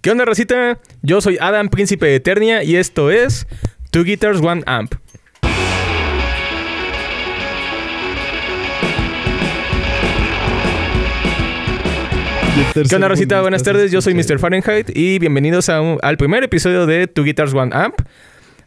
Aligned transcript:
¿Qué 0.00 0.10
onda, 0.10 0.24
Rosita? 0.24 0.78
Yo 1.02 1.20
soy 1.20 1.38
Adam, 1.40 1.68
príncipe 1.68 2.06
de 2.06 2.16
Eternia, 2.16 2.62
y 2.62 2.76
esto 2.76 3.10
es 3.10 3.46
Two 3.90 4.04
Guitars, 4.04 4.40
One 4.40 4.62
Amp. 4.66 4.94
¿Qué 12.88 12.94
onda, 12.94 13.08
Rosita? 13.08 13.40
Buenas 13.40 13.62
tardes, 13.62 13.90
yo 13.90 14.00
soy 14.00 14.14
Mr. 14.14 14.38
Fahrenheit 14.38 14.90
y 14.96 15.18
bienvenidos 15.18 15.68
a 15.68 15.80
un- 15.80 15.98
al 16.02 16.16
primer 16.16 16.44
episodio 16.44 16.86
de 16.86 17.06
Two 17.06 17.24
Guitars, 17.24 17.52
One 17.54 17.70
Amp. 17.74 17.94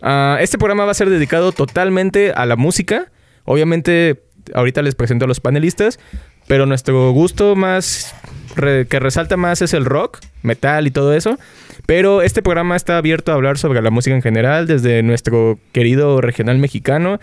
Ah, 0.02 0.38
este 0.42 0.58
programa 0.58 0.86
va 0.86 0.92
a 0.92 0.96
ser 0.96 1.10
dedicado 1.10 1.52
totalmente 1.52 2.32
a 2.32 2.46
la 2.46 2.56
música. 2.56 3.12
Obviamente, 3.46 4.22
ahorita 4.54 4.82
les 4.82 4.96
presento 4.96 5.26
a 5.26 5.28
los 5.28 5.40
panelistas, 5.40 6.00
pero 6.48 6.66
nuestro 6.66 7.12
gusto 7.12 7.56
más 7.56 8.14
que 8.56 9.00
resalta 9.00 9.38
más 9.38 9.62
es 9.62 9.74
el 9.74 9.86
rock, 9.86 10.20
metal 10.44 10.88
y 10.88 10.92
todo 10.92 11.14
eso. 11.14 11.38
Pero 11.86 12.22
este 12.22 12.42
programa 12.42 12.76
está 12.76 12.98
abierto 12.98 13.32
a 13.32 13.36
hablar 13.36 13.58
sobre 13.58 13.82
la 13.82 13.90
música 13.90 14.16
en 14.16 14.22
general, 14.22 14.68
desde 14.68 15.04
nuestro 15.04 15.60
querido 15.72 16.22
regional 16.22 16.58
mexicano, 16.58 17.20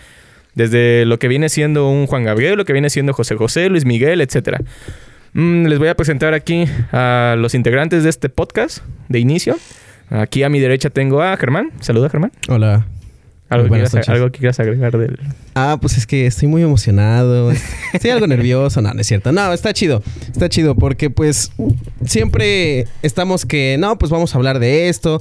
desde 0.55 1.05
lo 1.05 1.19
que 1.19 1.27
viene 1.27 1.49
siendo 1.49 1.89
un 1.89 2.07
Juan 2.07 2.23
Gabriel, 2.23 2.57
lo 2.57 2.65
que 2.65 2.73
viene 2.73 2.89
siendo 2.89 3.13
José 3.13 3.35
José, 3.35 3.69
Luis 3.69 3.85
Miguel, 3.85 4.21
etcétera. 4.21 4.59
Mm, 5.33 5.67
les 5.67 5.79
voy 5.79 5.87
a 5.87 5.95
presentar 5.95 6.33
aquí 6.33 6.65
a 6.91 7.35
los 7.37 7.53
integrantes 7.53 8.03
de 8.03 8.09
este 8.09 8.29
podcast 8.29 8.79
de 9.07 9.19
inicio. 9.19 9.57
Aquí 10.09 10.43
a 10.43 10.49
mi 10.49 10.59
derecha 10.59 10.89
tengo 10.89 11.21
a 11.21 11.37
Germán. 11.37 11.71
Saluda, 11.79 12.09
Germán. 12.09 12.31
Hola. 12.47 12.87
¿Algo, 13.49 13.65
que 13.65 13.81
quieras, 13.81 14.09
algo 14.09 14.31
que 14.31 14.39
quieras 14.39 14.59
agregar 14.59 14.97
del...? 14.97 15.19
Ah, 15.55 15.77
pues 15.81 15.97
es 15.97 16.05
que 16.05 16.27
estoy 16.27 16.47
muy 16.47 16.61
emocionado. 16.61 17.51
Estoy 17.93 18.11
algo 18.11 18.27
nervioso. 18.27 18.79
No, 18.81 18.93
no 18.93 19.01
es 19.01 19.07
cierto. 19.07 19.31
No, 19.31 19.51
está 19.51 19.73
chido. 19.73 20.03
Está 20.31 20.49
chido 20.49 20.75
porque 20.75 21.09
pues 21.09 21.51
siempre 22.05 22.85
estamos 23.01 23.47
que, 23.47 23.77
no, 23.79 23.97
pues 23.97 24.11
vamos 24.11 24.35
a 24.35 24.37
hablar 24.37 24.59
de 24.59 24.89
esto, 24.89 25.19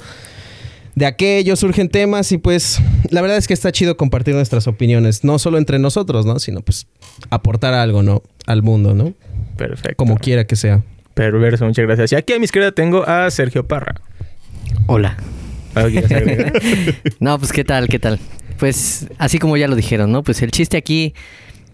de 0.95 1.07
aquello, 1.07 1.57
surgen 1.57 1.89
temas 1.89 2.31
y 2.33 2.39
pues 2.39 2.83
la 3.11 3.23
verdad 3.23 3.39
es 3.39 3.47
que 3.47 3.55
está 3.55 3.73
chido 3.73 3.97
compartir 3.97 4.35
nuestras 4.35 4.67
opiniones, 4.67 5.25
no 5.25 5.39
solo 5.39 5.57
entre 5.57 5.79
nosotros, 5.79 6.27
¿no? 6.27 6.39
Sino 6.39 6.61
pues 6.61 6.87
aportar 7.31 7.73
algo, 7.73 8.03
¿no? 8.03 8.23
Al 8.47 8.63
mundo, 8.63 8.95
¿no? 8.95 9.15
Perfecto. 9.57 9.97
Como 9.97 10.19
quiera 10.19 10.47
que 10.47 10.57
sea. 10.57 10.83
Perverso, 11.15 11.65
muchas 11.65 11.87
gracias. 11.87 12.13
Y 12.13 12.17
aquí 12.17 12.35
a 12.35 12.39
mi 12.39 12.45
izquierda 12.45 12.73
tengo 12.73 13.09
a 13.09 13.31
Sergio 13.31 13.67
Parra. 13.67 13.95
Hola. 14.87 15.17
¿Algo 15.79 16.01
que 16.01 16.07
quieras 16.07 16.23
agregar? 16.29 16.53
No, 17.21 17.39
pues 17.39 17.53
qué 17.53 17.65
tal, 17.65 17.89
qué 17.89 17.99
tal. 17.99 18.19
Pues 18.59 19.09
así 19.19 19.39
como 19.39 19.57
ya 19.57 19.69
lo 19.69 19.77
dijeron, 19.77 20.13
¿no? 20.13 20.23
Pues 20.23 20.43
el 20.43 20.51
chiste 20.51 20.77
aquí, 20.77 21.15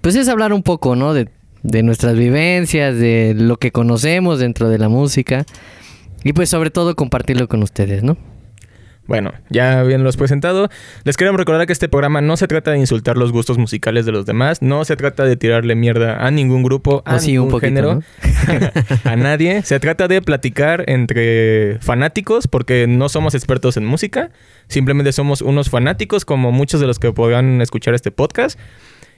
pues 0.00 0.16
es 0.16 0.28
hablar 0.28 0.52
un 0.52 0.62
poco, 0.62 0.96
¿no? 0.96 1.14
De, 1.14 1.28
de 1.62 1.82
nuestras 1.82 2.16
vivencias, 2.16 2.96
de 2.96 3.34
lo 3.36 3.56
que 3.56 3.72
conocemos 3.72 4.38
dentro 4.38 4.68
de 4.68 4.78
la 4.78 4.88
música. 4.88 5.44
Y 6.22 6.32
pues 6.32 6.48
sobre 6.50 6.70
todo 6.70 6.94
compartirlo 6.94 7.48
con 7.48 7.62
ustedes, 7.62 8.02
¿no? 8.02 8.16
Bueno, 9.06 9.32
ya 9.50 9.82
bien 9.82 10.02
los 10.02 10.16
presentado. 10.16 10.70
Les 11.04 11.16
queremos 11.16 11.38
recordar 11.38 11.66
que 11.66 11.74
este 11.74 11.88
programa 11.88 12.22
no 12.22 12.36
se 12.38 12.48
trata 12.48 12.70
de 12.70 12.78
insultar 12.78 13.18
los 13.18 13.32
gustos 13.32 13.58
musicales 13.58 14.06
de 14.06 14.12
los 14.12 14.24
demás, 14.24 14.62
no 14.62 14.84
se 14.86 14.96
trata 14.96 15.24
de 15.24 15.36
tirarle 15.36 15.74
mierda 15.74 16.26
a 16.26 16.30
ningún 16.30 16.62
grupo, 16.62 17.02
a 17.04 17.18
sí, 17.18 17.32
ningún 17.32 17.46
un 17.46 17.50
poquito, 17.50 17.66
género, 17.66 17.94
¿no? 17.96 18.02
a 19.04 19.16
nadie. 19.16 19.62
Se 19.62 19.78
trata 19.78 20.08
de 20.08 20.22
platicar 20.22 20.84
entre 20.86 21.78
fanáticos, 21.80 22.48
porque 22.48 22.86
no 22.86 23.10
somos 23.10 23.34
expertos 23.34 23.76
en 23.76 23.84
música, 23.84 24.30
simplemente 24.68 25.12
somos 25.12 25.42
unos 25.42 25.68
fanáticos 25.68 26.24
como 26.24 26.50
muchos 26.50 26.80
de 26.80 26.86
los 26.86 26.98
que 26.98 27.12
podrán 27.12 27.60
escuchar 27.60 27.94
este 27.94 28.10
podcast. 28.10 28.58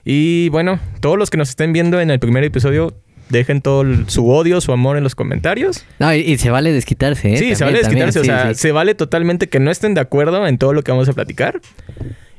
Y 0.05 0.49
bueno, 0.51 0.79
todos 1.01 1.19
los 1.19 1.31
que 1.31 1.37
nos 1.37 1.49
estén 1.49 1.73
viendo 1.73 2.01
en 2.01 2.11
el 2.11 2.19
primer 2.19 2.45
episodio, 2.45 2.95
dejen 3.29 3.61
todo 3.63 3.83
el- 3.83 4.09
su 4.09 4.29
odio, 4.31 4.61
su 4.61 4.73
amor 4.73 4.97
en 4.97 5.03
los 5.05 5.15
comentarios. 5.15 5.85
No, 5.99 6.13
y, 6.15 6.19
y 6.21 6.39
se 6.39 6.51
vale 6.51 6.73
desquitarse, 6.73 7.35
¿eh? 7.35 7.37
Sí, 7.37 7.55
se 7.55 7.65
vale 7.65 7.79
desquitarse. 7.79 8.21
o 8.21 8.25
sea, 8.25 8.55
sí. 8.55 8.61
se 8.61 8.73
vale 8.73 8.95
totalmente 8.95 9.49
que 9.49 9.61
no 9.61 9.71
estén 9.71 9.95
de 9.95 10.01
acuerdo 10.01 10.47
en 10.47 10.59
todo 10.59 10.73
lo 10.73 10.83
que 10.83 10.93
vamos 10.93 11.09
a 11.09 11.13
platicar. 11.13 11.61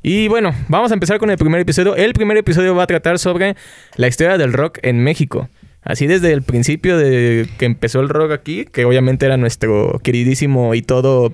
Y 0.04 0.28
bueno, 0.28 0.54
vamos 0.70 0.92
a 0.92 0.94
empezar 0.94 1.18
con 1.20 1.30
el 1.32 1.38
primer 1.38 1.60
episodio. 1.62 1.96
El 1.96 2.14
primer 2.14 2.38
episodio 2.38 2.76
va 2.76 2.84
a 2.84 2.88
tratar 2.88 3.20
sobre 3.20 3.56
la 3.96 4.08
historia 4.08 4.38
del 4.38 4.54
rock 4.54 4.80
en 4.84 5.04
México. 5.04 5.50
Así 5.84 6.06
desde 6.06 6.34
el 6.34 6.42
principio 6.42 6.98
de 6.98 7.48
que 7.58 7.66
empezó 7.66 8.00
el 8.02 8.10
rock 8.10 8.32
aquí, 8.32 8.66
que 8.66 8.86
obviamente 8.86 9.26
era 9.26 9.38
nuestro 9.38 10.00
queridísimo 10.04 10.76
y 10.76 10.82
todo 10.82 11.32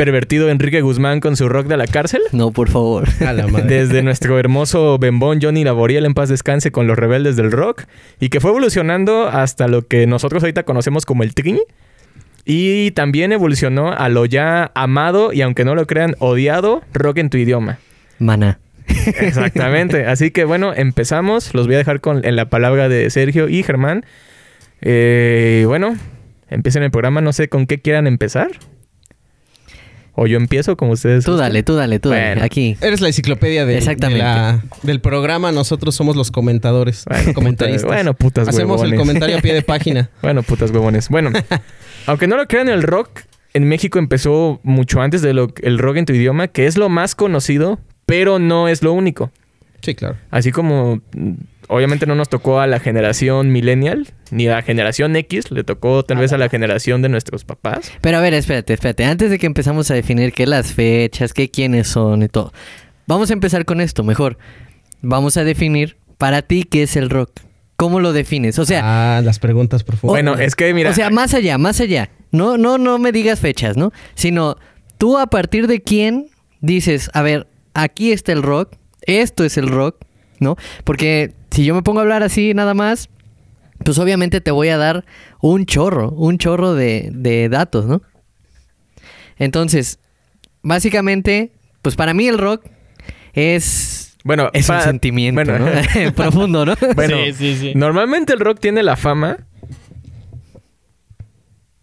pervertido 0.00 0.48
Enrique 0.48 0.80
Guzmán 0.80 1.20
con 1.20 1.36
su 1.36 1.50
rock 1.50 1.66
de 1.66 1.76
la 1.76 1.86
cárcel. 1.86 2.22
No, 2.32 2.52
por 2.52 2.70
favor. 2.70 3.06
A 3.20 3.34
la 3.34 3.46
madre. 3.46 3.66
Desde 3.80 4.02
nuestro 4.02 4.38
hermoso 4.38 4.96
bembón 4.98 5.40
Johnny 5.42 5.62
Laboriel 5.62 6.06
en 6.06 6.14
paz 6.14 6.30
descanse 6.30 6.72
con 6.72 6.86
los 6.86 6.98
rebeldes 6.98 7.36
del 7.36 7.52
rock. 7.52 7.82
Y 8.18 8.30
que 8.30 8.40
fue 8.40 8.48
evolucionando 8.48 9.28
hasta 9.28 9.68
lo 9.68 9.86
que 9.86 10.06
nosotros 10.06 10.42
ahorita 10.42 10.62
conocemos 10.62 11.04
como 11.04 11.22
el 11.22 11.34
tri. 11.34 11.60
Y 12.46 12.92
también 12.92 13.30
evolucionó 13.32 13.92
a 13.92 14.08
lo 14.08 14.24
ya 14.24 14.72
amado 14.74 15.34
y 15.34 15.42
aunque 15.42 15.66
no 15.66 15.74
lo 15.74 15.86
crean, 15.86 16.16
odiado 16.18 16.82
rock 16.94 17.18
en 17.18 17.28
tu 17.28 17.36
idioma. 17.36 17.78
Mana. 18.18 18.58
Exactamente. 18.88 20.06
Así 20.06 20.30
que 20.30 20.44
bueno, 20.44 20.72
empezamos. 20.74 21.52
Los 21.52 21.66
voy 21.66 21.74
a 21.74 21.78
dejar 21.78 22.00
con, 22.00 22.24
en 22.24 22.36
la 22.36 22.48
palabra 22.48 22.88
de 22.88 23.10
Sergio 23.10 23.50
y 23.50 23.62
Germán. 23.62 24.06
Eh, 24.80 25.64
bueno, 25.66 25.94
empiecen 26.48 26.84
el 26.84 26.90
programa. 26.90 27.20
No 27.20 27.34
sé 27.34 27.50
con 27.50 27.66
qué 27.66 27.82
quieran 27.82 28.06
empezar. 28.06 28.48
O 30.22 30.26
yo 30.26 30.36
empiezo 30.36 30.76
como 30.76 30.92
ustedes. 30.92 31.24
Tú 31.24 31.34
dale, 31.38 31.62
tú 31.62 31.76
dale, 31.76 31.98
tú 31.98 32.10
dale. 32.10 32.42
Aquí. 32.42 32.76
Eres 32.82 33.00
la 33.00 33.06
enciclopedia 33.06 33.64
de, 33.64 33.78
Exactamente. 33.78 34.22
de 34.22 34.30
la- 34.30 34.62
del 34.82 35.00
programa, 35.00 35.50
nosotros 35.50 35.94
somos 35.94 36.14
los 36.14 36.30
comentadores, 36.30 37.06
Bueno, 37.08 37.32
comentaristas. 37.32 37.84
bueno, 37.86 38.12
putas 38.12 38.46
Hacemos 38.46 38.82
el 38.82 38.96
comentario 38.96 39.38
a 39.38 39.40
pie 39.40 39.54
de 39.54 39.62
página. 39.62 40.10
Bueno, 40.20 40.42
putas 40.42 40.72
huevones. 40.72 41.08
Bueno, 41.08 41.30
aunque 42.06 42.26
no 42.26 42.36
lo 42.36 42.46
crean, 42.48 42.68
el 42.68 42.82
rock 42.82 43.20
en 43.54 43.64
México 43.66 43.98
empezó 43.98 44.60
mucho 44.62 45.00
antes 45.00 45.22
de 45.22 45.32
lo 45.32 45.54
el 45.62 45.78
rock 45.78 45.96
en 45.96 46.04
tu 46.04 46.12
idioma, 46.12 46.48
que 46.48 46.66
es 46.66 46.76
lo 46.76 46.90
más 46.90 47.14
conocido, 47.14 47.80
pero 48.04 48.38
no 48.38 48.68
es 48.68 48.82
lo 48.82 48.92
único. 48.92 49.30
Sí, 49.80 49.94
claro. 49.94 50.16
Así 50.30 50.52
como 50.52 51.00
obviamente 51.70 52.04
no 52.06 52.14
nos 52.14 52.28
tocó 52.28 52.60
a 52.60 52.66
la 52.66 52.80
generación 52.80 53.52
millennial, 53.52 54.08
ni 54.30 54.48
a 54.48 54.56
la 54.56 54.62
generación 54.62 55.14
X, 55.16 55.50
le 55.50 55.64
tocó 55.64 56.04
tal 56.04 56.18
vez 56.18 56.32
a 56.32 56.38
la 56.38 56.48
generación 56.48 57.00
de 57.00 57.08
nuestros 57.08 57.44
papás. 57.44 57.92
Pero 58.00 58.18
a 58.18 58.20
ver, 58.20 58.34
espérate, 58.34 58.74
espérate. 58.74 59.04
Antes 59.04 59.30
de 59.30 59.38
que 59.38 59.46
empezamos 59.46 59.90
a 59.90 59.94
definir 59.94 60.32
qué 60.32 60.46
las 60.46 60.72
fechas, 60.72 61.32
qué 61.32 61.50
quiénes 61.50 61.88
son 61.88 62.22
y 62.22 62.28
todo. 62.28 62.52
Vamos 63.06 63.30
a 63.30 63.32
empezar 63.32 63.64
con 63.64 63.80
esto, 63.80 64.04
mejor. 64.04 64.36
Vamos 65.00 65.36
a 65.36 65.44
definir 65.44 65.96
para 66.18 66.42
ti 66.42 66.64
qué 66.64 66.82
es 66.82 66.96
el 66.96 67.08
rock. 67.08 67.30
¿Cómo 67.76 68.00
lo 68.00 68.12
defines? 68.12 68.58
O 68.58 68.66
sea, 68.66 68.82
ah, 69.16 69.22
las 69.22 69.38
preguntas 69.38 69.84
profundas. 69.84 70.12
Bueno, 70.12 70.34
es 70.34 70.54
que 70.54 70.74
mira, 70.74 70.90
o 70.90 70.92
sea, 70.92 71.08
más 71.08 71.32
allá, 71.32 71.56
más 71.56 71.80
allá. 71.80 72.10
No, 72.30 72.58
no, 72.58 72.76
no 72.76 72.98
me 72.98 73.10
digas 73.10 73.40
fechas, 73.40 73.76
¿no? 73.76 73.92
Sino 74.14 74.56
tú 74.98 75.16
a 75.16 75.28
partir 75.28 75.66
de 75.66 75.80
quién 75.82 76.28
dices, 76.60 77.10
a 77.14 77.22
ver, 77.22 77.46
aquí 77.72 78.12
está 78.12 78.32
el 78.32 78.42
rock, 78.42 78.74
esto 79.02 79.44
es 79.44 79.56
el 79.56 79.68
rock, 79.68 79.96
¿no? 80.40 80.56
Porque 80.84 81.32
si 81.50 81.64
yo 81.64 81.74
me 81.74 81.82
pongo 81.82 82.00
a 82.00 82.02
hablar 82.02 82.22
así 82.22 82.52
nada 82.54 82.74
más, 82.74 83.08
pues 83.84 83.98
obviamente 83.98 84.40
te 84.40 84.50
voy 84.50 84.68
a 84.68 84.76
dar 84.76 85.04
un 85.40 85.64
chorro, 85.66 86.10
un 86.10 86.38
chorro 86.38 86.74
de, 86.74 87.10
de 87.12 87.48
datos, 87.48 87.86
¿no? 87.86 88.02
Entonces, 89.38 89.98
básicamente, 90.62 91.52
pues 91.82 91.96
para 91.96 92.12
mí 92.14 92.28
el 92.28 92.38
rock 92.38 92.66
es... 93.32 94.16
bueno, 94.24 94.50
Es 94.52 94.68
un 94.68 94.80
sentimiento, 94.80 95.42
bueno, 95.42 95.58
¿no? 95.58 96.12
Profundo, 96.14 96.66
¿no? 96.66 96.74
Bueno, 96.94 97.16
normalmente 97.74 98.32
el 98.32 98.40
rock 98.40 98.60
tiene 98.60 98.82
la 98.82 98.96
fama. 98.96 99.46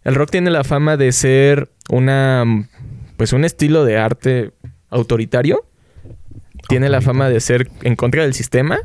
El 0.04 0.14
rock 0.14 0.30
tiene 0.30 0.50
la 0.50 0.64
fama 0.64 0.96
de 0.96 1.12
ser 1.12 1.70
una. 1.90 2.44
Pues 3.16 3.32
un 3.32 3.44
estilo 3.44 3.84
de 3.84 3.98
arte 3.98 4.52
autoritario. 4.88 5.67
Tiene 6.68 6.88
la 6.88 7.00
fama 7.00 7.28
de 7.28 7.40
ser 7.40 7.68
en 7.82 7.96
contra 7.96 8.22
del 8.22 8.34
sistema. 8.34 8.78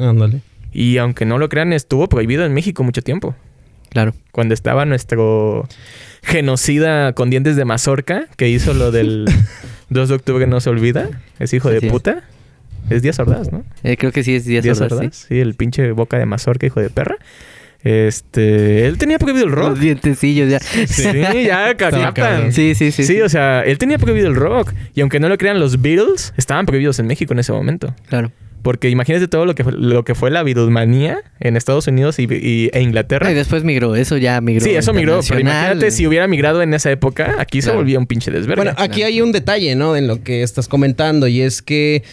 Ándale. 0.00 0.40
Y 0.72 0.98
aunque 0.98 1.24
no 1.24 1.38
lo 1.38 1.48
crean, 1.48 1.72
estuvo 1.72 2.08
prohibido 2.08 2.44
en 2.44 2.54
México 2.54 2.82
mucho 2.84 3.02
tiempo. 3.02 3.34
Claro. 3.90 4.14
Cuando 4.30 4.54
estaba 4.54 4.84
nuestro 4.86 5.68
genocida 6.22 7.12
con 7.12 7.30
dientes 7.30 7.56
de 7.56 7.64
mazorca, 7.64 8.26
que 8.36 8.48
hizo 8.48 8.72
lo 8.72 8.90
del 8.90 9.26
2 9.90 10.08
de 10.08 10.14
octubre 10.14 10.46
no 10.46 10.60
se 10.60 10.70
olvida. 10.70 11.10
Es 11.38 11.52
hijo 11.52 11.68
de 11.70 11.82
puta. 11.82 12.22
Es 12.90 13.02
Díaz 13.02 13.18
Ordaz, 13.20 13.52
¿no? 13.52 13.64
Eh, 13.84 13.96
creo 13.96 14.12
que 14.12 14.24
sí 14.24 14.34
es 14.34 14.44
Díaz 14.44 14.64
Díaz 14.64 14.80
Ordaz, 14.80 14.98
Ordaz, 14.98 15.16
¿sí? 15.16 15.26
sí, 15.28 15.40
el 15.40 15.54
pinche 15.54 15.92
boca 15.92 16.18
de 16.18 16.26
mazorca, 16.26 16.66
hijo 16.66 16.80
de 16.80 16.90
perra. 16.90 17.16
Este, 17.84 18.86
él 18.86 18.96
tenía 18.98 19.18
prohibido 19.18 19.44
el 19.46 19.52
rock. 19.52 19.70
Los 19.70 19.80
dientecillos 19.80 20.50
ya. 20.50 20.60
Sí, 20.60 21.02
ya 21.46 21.74
captan. 21.76 22.52
Sí, 22.52 22.74
sí, 22.74 22.92
sí. 22.92 23.04
Sí, 23.04 23.20
o 23.20 23.28
sea, 23.28 23.62
él 23.62 23.78
tenía 23.78 23.98
prohibido 23.98 24.28
el 24.28 24.34
rock. 24.36 24.72
Y 24.94 25.00
aunque 25.00 25.18
no 25.20 25.28
lo 25.28 25.36
crean, 25.38 25.58
los 25.58 25.80
Beatles 25.82 26.32
estaban 26.36 26.66
prohibidos 26.66 26.98
en 26.98 27.06
México 27.06 27.32
en 27.32 27.40
ese 27.40 27.52
momento. 27.52 27.94
Claro. 28.08 28.30
Porque 28.62 28.88
imagínate 28.90 29.26
todo 29.26 29.44
lo 29.44 29.56
que 29.56 29.64
fue, 29.64 29.72
lo 29.72 30.04
que 30.04 30.14
fue 30.14 30.30
la 30.30 30.44
Beatlemanía 30.44 31.18
en 31.40 31.56
Estados 31.56 31.88
Unidos 31.88 32.20
y, 32.20 32.28
y- 32.30 32.70
e 32.72 32.80
Inglaterra. 32.80 33.26
No, 33.26 33.32
y 33.32 33.34
después 33.34 33.64
migró, 33.64 33.96
eso 33.96 34.16
ya 34.16 34.40
migró. 34.40 34.64
sí, 34.64 34.70
eso 34.70 34.92
migró. 34.94 35.18
Pero 35.26 35.40
imagínate 35.40 35.90
si 35.90 36.06
hubiera 36.06 36.28
migrado 36.28 36.62
en 36.62 36.72
esa 36.72 36.92
época, 36.92 37.34
aquí 37.40 37.60
se 37.60 37.72
volvía 37.72 37.98
un 37.98 38.06
pinche 38.06 38.30
desvergue. 38.30 38.62
Bueno, 38.62 38.74
aquí 38.78 39.02
hay 39.02 39.20
un 39.20 39.32
detalle, 39.32 39.74
¿no? 39.74 39.96
En 39.96 40.06
lo 40.06 40.22
que 40.22 40.44
estás 40.44 40.68
comentando 40.68 41.26
y 41.26 41.40
es 41.40 41.60
que 41.60 42.04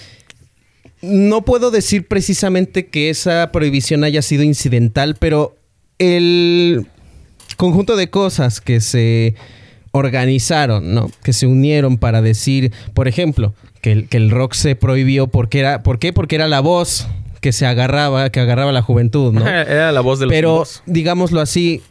no 1.03 1.45
puedo 1.45 1.69
decir 1.69 2.07
precisamente 2.07 2.87
que 2.87 3.11
esa 3.11 3.51
prohibición 3.51 4.03
haya 4.03 4.23
sido 4.23 4.41
incidental, 4.41 5.15
pero 5.19 5.55
el 5.99 6.87
conjunto 7.57 7.95
de 7.95 8.09
cosas 8.09 8.61
que 8.61 8.81
se 8.81 9.35
organizaron, 9.91 10.93
¿no? 10.93 11.11
Que 11.23 11.33
se 11.33 11.47
unieron 11.47 11.97
para 11.97 12.21
decir, 12.21 12.71
por 12.93 13.07
ejemplo, 13.07 13.53
que 13.81 13.91
el, 13.91 14.07
que 14.07 14.17
el 14.17 14.31
rock 14.31 14.53
se 14.53 14.75
prohibió 14.75 15.27
porque 15.27 15.59
era, 15.59 15.83
¿por 15.83 15.99
qué? 15.99 16.13
Porque 16.13 16.35
era 16.35 16.47
la 16.47 16.59
voz 16.61 17.07
que 17.41 17.51
se 17.51 17.65
agarraba, 17.65 18.29
que 18.29 18.39
agarraba 18.39 18.71
la 18.71 18.81
juventud, 18.81 19.33
¿no? 19.33 19.47
Era 19.47 19.91
la 19.93 20.01
voz 20.01 20.19
del 20.19 20.27
Pero, 20.29 20.65
digámoslo 20.85 21.39
así, 21.39 21.81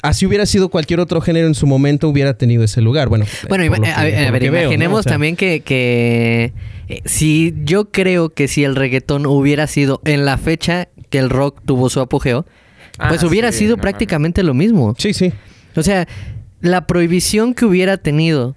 así 0.00 0.24
hubiera 0.24 0.46
sido 0.46 0.70
cualquier 0.70 1.00
otro 1.00 1.20
género 1.20 1.46
en 1.46 1.54
su 1.54 1.66
momento, 1.66 2.08
hubiera 2.08 2.32
tenido 2.34 2.64
ese 2.64 2.80
lugar. 2.80 3.08
Bueno, 3.10 3.26
bueno 3.48 3.66
lo 3.76 3.82
que- 3.82 3.90
a 3.90 4.02
ver, 4.04 4.14
por 4.14 4.22
a 4.22 4.26
lo 4.26 4.32
ver, 4.32 4.42
que 4.42 4.50
veo, 4.50 4.60
¿no? 4.62 4.66
imaginemos 4.68 5.00
O 5.00 5.02
sea, 5.02 5.12
también 5.12 5.36
que, 5.36 5.60
que 5.60 6.52
eh, 6.88 7.02
si 7.04 7.54
yo 7.64 7.90
creo 7.90 8.30
que 8.30 8.48
si 8.48 8.64
el 8.64 8.74
reggaetón 8.74 9.26
hubiera 9.26 9.66
sido 9.66 10.00
en 10.06 10.24
la 10.24 10.38
fecha 10.38 10.88
que 11.10 11.18
el 11.18 11.28
rock 11.28 11.60
tuvo 11.66 11.90
su 11.90 12.00
apogeo, 12.00 12.46
pues 13.08 13.22
Ah, 13.22 13.26
hubiera 13.26 13.52
sí, 13.52 13.58
sido 13.60 13.76
no 13.76 13.82
prácticamente 13.82 14.42
lo 14.42 14.54
mismo. 14.54 14.94
Sí, 14.98 15.12
sí. 15.14 15.32
O 15.76 15.82
sea, 15.82 16.06
la 16.60 16.86
prohibición 16.86 17.54
que 17.54 17.64
hubiera 17.64 17.96
tenido 17.96 18.56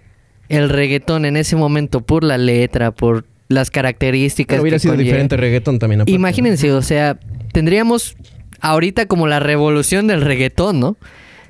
el 0.50 0.70
reggaetón 0.70 1.26
en 1.26 1.38
ese 1.38 1.56
momento 1.56 2.02
por 2.02 2.24
la 2.24 2.38
letra, 2.38 2.92
por 2.92 3.26
las 3.48 3.72
características. 3.72 4.56
Pero 4.56 4.62
hubiera 4.64 4.76
que 4.76 4.80
sido 4.80 4.94
conlleva. 4.94 5.06
diferente 5.08 5.38
reggaetón 5.38 5.80
también. 5.80 6.02
aparte, 6.02 6.12
¿no? 6.12 6.16
Imagínense, 6.16 6.72
o 6.72 6.82
sea, 6.82 7.18
tendríamos 7.52 8.16
ahorita 8.60 9.06
como 9.08 9.28
la 9.28 9.40
revolución 9.40 10.08
del 10.08 10.22
reggaetón, 10.22 10.80
¿no? 10.80 10.98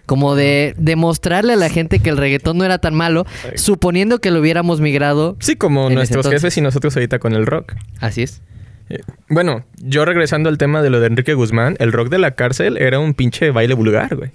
Como 0.06 0.36
de 0.36 0.74
demostrarle 0.78 1.54
a 1.54 1.56
la 1.56 1.70
gente 1.70 2.00
que 2.00 2.10
el 2.10 2.18
reggaetón 2.18 2.58
no 2.58 2.66
era 2.66 2.78
tan 2.80 2.94
malo, 2.94 3.26
suponiendo 3.56 4.20
que 4.20 4.32
lo 4.32 4.40
hubiéramos 4.42 4.82
migrado. 4.82 5.38
Sí, 5.40 5.56
como 5.56 5.90
nuestros 5.90 6.28
jefes 6.28 6.58
y 6.58 6.62
nosotros 6.62 6.96
ahorita 6.98 7.20
con 7.20 7.34
el 7.34 7.46
rock. 7.46 7.74
Así 8.00 8.24
es. 8.24 8.42
Eh, 8.90 9.00
Bueno, 9.30 9.66
yo 9.78 10.06
regresando 10.06 10.50
al 10.50 10.58
tema 10.58 10.82
de 10.82 10.90
lo 10.90 11.00
de 11.00 11.08
Enrique 11.08 11.34
Guzmán, 11.34 11.76
el 11.80 11.92
rock 11.92 12.10
de 12.10 12.18
la 12.20 12.32
cárcel 12.32 12.78
era 12.78 13.00
un 13.00 13.14
pinche 13.14 13.52
baile 13.52 13.74
vulgar, 13.74 14.16
güey. 14.16 14.32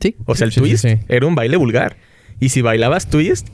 Sí. 0.00 0.16
O 0.26 0.34
sea, 0.34 0.46
el 0.46 0.52
Sí, 0.52 0.60
twist 0.60 0.84
sí. 0.86 0.98
era 1.08 1.26
un 1.26 1.34
baile 1.34 1.56
vulgar. 1.56 1.96
Y 2.40 2.48
si 2.48 2.60
bailabas 2.62 3.08
twist, 3.08 3.48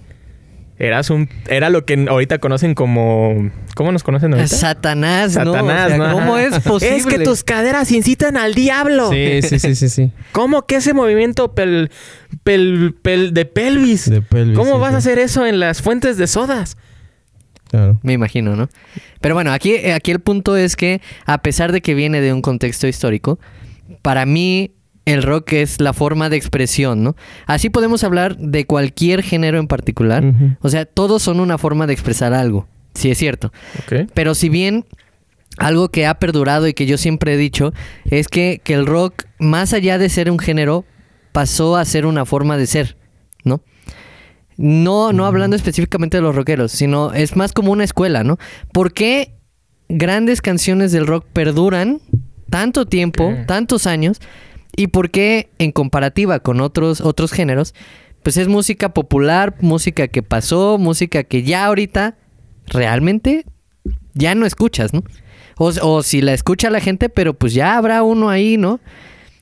eras 0.79 1.11
un... 1.11 1.29
Era 1.49 1.69
lo 1.71 1.85
que 1.85 2.07
ahorita 2.09 2.39
conocen 2.39 2.75
como... 2.75 3.51
¿Cómo 3.75 3.93
nos 3.93 4.03
conocen 4.03 4.33
ahorita? 4.33 4.49
Satanás, 4.57 5.37
¿no? 5.37 5.53
Satanás, 5.53 5.87
O 5.87 5.89
sea, 5.89 5.99
¿no? 5.99 6.13
¿Cómo 6.13 6.37
Ajá. 6.37 6.45
es 6.47 6.61
posible? 6.61 6.97
Es 6.97 7.07
que 7.07 7.19
tus 7.21 7.45
caderas 7.45 7.91
incitan 7.93 8.37
al 8.37 8.55
diablo. 8.55 9.11
Sí, 9.11 9.41
sí, 9.43 9.59
sí, 9.59 9.75
sí, 9.75 9.89
sí. 9.89 10.13
¿Cómo 10.33 10.67
que 10.67 10.77
ese 10.77 10.95
movimiento 10.95 11.55
pel, 11.55 11.91
pel, 12.45 12.97
pel- 13.03 13.33
de 13.33 13.45
pelvis? 13.45 14.09
De 14.11 14.23
pelvis, 14.23 14.57
¿Cómo 14.57 14.75
sí, 14.77 14.81
vas 14.81 14.95
a 14.95 14.99
hacer 14.99 15.19
eso 15.19 15.47
en 15.47 15.61
las 15.61 15.83
fuentes 15.83 16.17
de 16.17 16.27
sodas? 16.27 16.77
Claro. 17.69 17.99
Me 18.03 18.15
imagino, 18.15 18.57
¿no? 18.57 18.69
Pero 19.21 19.35
bueno, 19.35 19.53
aquí, 19.53 19.73
eh, 19.75 19.93
aquí 19.93 20.11
el 20.11 20.21
punto 20.21 20.57
es 20.57 20.77
que, 20.77 21.01
a 21.27 21.39
pesar 21.43 21.73
de 21.73 21.81
que 21.81 21.95
viene 21.95 22.21
de 22.21 22.33
un 22.33 22.43
contexto 22.43 22.87
histórico, 22.87 23.39
para 24.03 24.27
mí 24.27 24.73
el 25.05 25.23
rock 25.23 25.55
es 25.55 25.81
la 25.81 25.93
forma 25.93 26.29
de 26.29 26.37
expresión, 26.37 27.03
¿no? 27.03 27.17
Así 27.47 27.71
podemos 27.71 28.05
hablar 28.05 28.37
de 28.37 28.67
cualquier 28.67 29.23
género 29.23 29.59
en 29.59 29.67
particular. 29.67 30.25
O 30.61 30.69
sea, 30.69 30.85
todos 30.85 31.23
son 31.23 31.41
una 31.41 31.57
forma 31.57 31.87
de 31.87 31.95
expresar 31.95 32.35
algo. 32.35 32.69
Sí, 32.95 33.11
es 33.11 33.19
cierto. 33.19 33.53
Pero 34.13 34.35
si 34.35 34.49
bien 34.49 34.85
algo 35.57 35.89
que 35.89 36.07
ha 36.07 36.15
perdurado 36.19 36.69
y 36.69 36.75
que 36.75 36.87
yo 36.87 36.99
siempre 36.99 37.35
he 37.35 37.37
dicho 37.37 37.73
es 38.11 38.29
que, 38.29 38.61
que 38.63 38.75
el 38.75 38.87
rock, 38.87 39.25
más 39.39 39.73
allá 39.73 39.99
de 39.99 40.09
ser 40.09 40.31
un 40.31 40.39
género, 40.39 40.85
pasó 41.33 41.77
a 41.77 41.85
ser 41.85 42.05
una 42.05 42.27
forma 42.27 42.57
de 42.57 42.67
ser, 42.67 42.97
¿no? 43.45 43.63
No, 44.59 45.13
no 45.13 45.25
hablando 45.25 45.55
específicamente 45.55 46.17
de 46.17 46.23
los 46.23 46.35
rockeros, 46.35 46.73
sino 46.73 47.13
es 47.13 47.37
más 47.37 47.53
como 47.53 47.71
una 47.71 47.85
escuela, 47.85 48.25
¿no? 48.25 48.39
¿Por 48.73 48.93
qué 48.93 49.37
grandes 49.89 50.43
canciones 50.43 50.91
del 50.91 51.07
rock 51.07 51.27
perduran 51.33 52.01
tanto 52.51 52.85
tiempo, 52.85 53.33
tantos 53.47 53.87
años? 53.87 54.21
¿Y 54.77 54.89
por 54.89 55.11
qué 55.11 55.51
en 55.59 55.71
comparativa 55.71 56.41
con 56.41 56.61
otros, 56.61 57.01
otros 57.01 57.31
géneros, 57.31 57.73
pues 58.25 58.37
es 58.37 58.49
música 58.49 58.93
popular, 58.93 59.55
música 59.61 60.09
que 60.09 60.25
pasó, 60.25 60.77
música 60.77 61.23
que 61.23 61.45
ya 61.45 61.65
ahorita 61.67 62.17
realmente 62.67 63.47
ya 64.15 64.35
no 64.35 64.45
escuchas, 64.45 64.93
¿no? 64.93 65.05
O, 65.57 65.73
o 65.83 66.03
si 66.03 66.21
la 66.21 66.35
escucha 66.35 66.69
la 66.69 66.81
gente, 66.81 67.09
pero 67.09 67.33
pues 67.33 67.55
ya 67.55 67.77
habrá 67.77 68.03
uno 68.03 68.29
ahí, 68.29 68.57
¿no? 68.57 68.81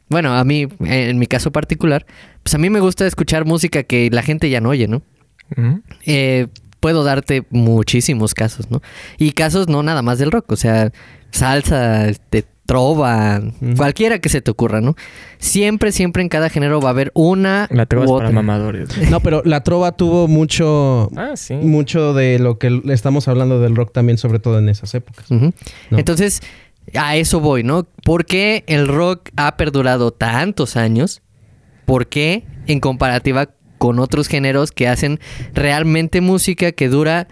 Bueno, 0.08 0.34
a 0.34 0.44
mí, 0.44 0.66
en 0.80 1.18
mi 1.18 1.26
caso 1.26 1.50
particular, 1.50 2.06
pues 2.42 2.54
a 2.54 2.58
mí 2.58 2.70
me 2.70 2.80
gusta 2.80 3.06
escuchar 3.06 3.44
música 3.44 3.82
que 3.82 4.08
la 4.10 4.22
gente 4.22 4.48
ya 4.50 4.60
no 4.60 4.68
oye, 4.70 4.86
¿no? 4.88 5.02
Eh, 6.04 6.46
puedo 6.80 7.04
darte 7.04 7.44
muchísimos 7.50 8.34
casos, 8.34 8.70
¿no? 8.70 8.82
Y 9.18 9.32
casos 9.32 9.68
no 9.68 9.82
nada 9.82 10.02
más 10.02 10.18
del 10.18 10.30
rock, 10.30 10.52
o 10.52 10.56
sea, 10.56 10.92
salsa, 11.30 12.08
este, 12.08 12.44
trova, 12.66 13.40
cualquiera 13.76 14.18
que 14.18 14.28
se 14.28 14.40
te 14.40 14.50
ocurra, 14.50 14.80
¿no? 14.80 14.96
Siempre, 15.38 15.92
siempre 15.92 16.22
en 16.22 16.28
cada 16.28 16.48
género 16.50 16.80
va 16.80 16.88
a 16.88 16.90
haber 16.90 17.12
una 17.14 17.68
La 17.70 17.86
trova 17.86 18.06
u 18.06 18.16
es 18.16 18.22
para 18.22 18.32
mamadores. 18.32 18.88
No, 19.10 19.20
pero 19.20 19.42
la 19.44 19.62
trova 19.62 19.92
tuvo 19.92 20.26
mucho, 20.26 21.08
Ah, 21.16 21.32
sí. 21.36 21.54
mucho 21.54 22.12
de 22.12 22.38
lo 22.40 22.58
que 22.58 22.80
estamos 22.88 23.28
hablando 23.28 23.60
del 23.60 23.76
rock 23.76 23.92
también, 23.92 24.18
sobre 24.18 24.40
todo 24.40 24.58
en 24.58 24.68
esas 24.68 24.94
épocas. 24.94 25.30
No. 25.30 25.52
Entonces, 25.92 26.42
a 26.94 27.16
eso 27.16 27.40
voy, 27.40 27.62
¿no? 27.62 27.84
¿Por 28.04 28.26
qué 28.26 28.64
el 28.66 28.88
rock 28.88 29.30
ha 29.36 29.56
perdurado 29.56 30.12
tantos 30.12 30.76
años? 30.76 31.22
¿Por 31.84 32.08
qué 32.08 32.44
en 32.66 32.80
comparativa 32.80 33.50
con 33.78 33.98
otros 33.98 34.28
géneros 34.28 34.72
que 34.72 34.88
hacen 34.88 35.20
realmente 35.54 36.20
música 36.20 36.72
que 36.72 36.88
dura, 36.88 37.28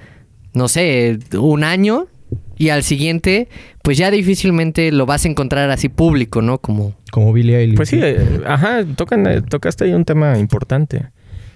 no 0.53 0.69
sé, 0.69 1.19
un 1.39 1.65
año 1.65 2.09
y 2.57 2.69
al 2.69 2.83
siguiente, 2.83 3.49
pues 3.83 3.99
ya 3.99 4.11
difícilmente 4.11 4.93
lo 4.93 5.07
vas 5.07 5.25
a 5.25 5.29
encontrar 5.29 5.71
así 5.71 5.89
público, 5.89 6.43
¿no? 6.43 6.59
Como... 6.59 6.95
Como 7.11 7.33
Billie 7.33 7.59
Eilish. 7.59 7.77
Pues 7.77 7.89
sí, 7.89 7.99
eh, 8.03 8.41
ajá, 8.47 8.85
tocan, 8.97 9.27
eh, 9.27 9.43
tocaste 9.43 9.85
ahí 9.85 9.93
un 9.93 10.05
tema 10.05 10.39
importante. 10.39 11.07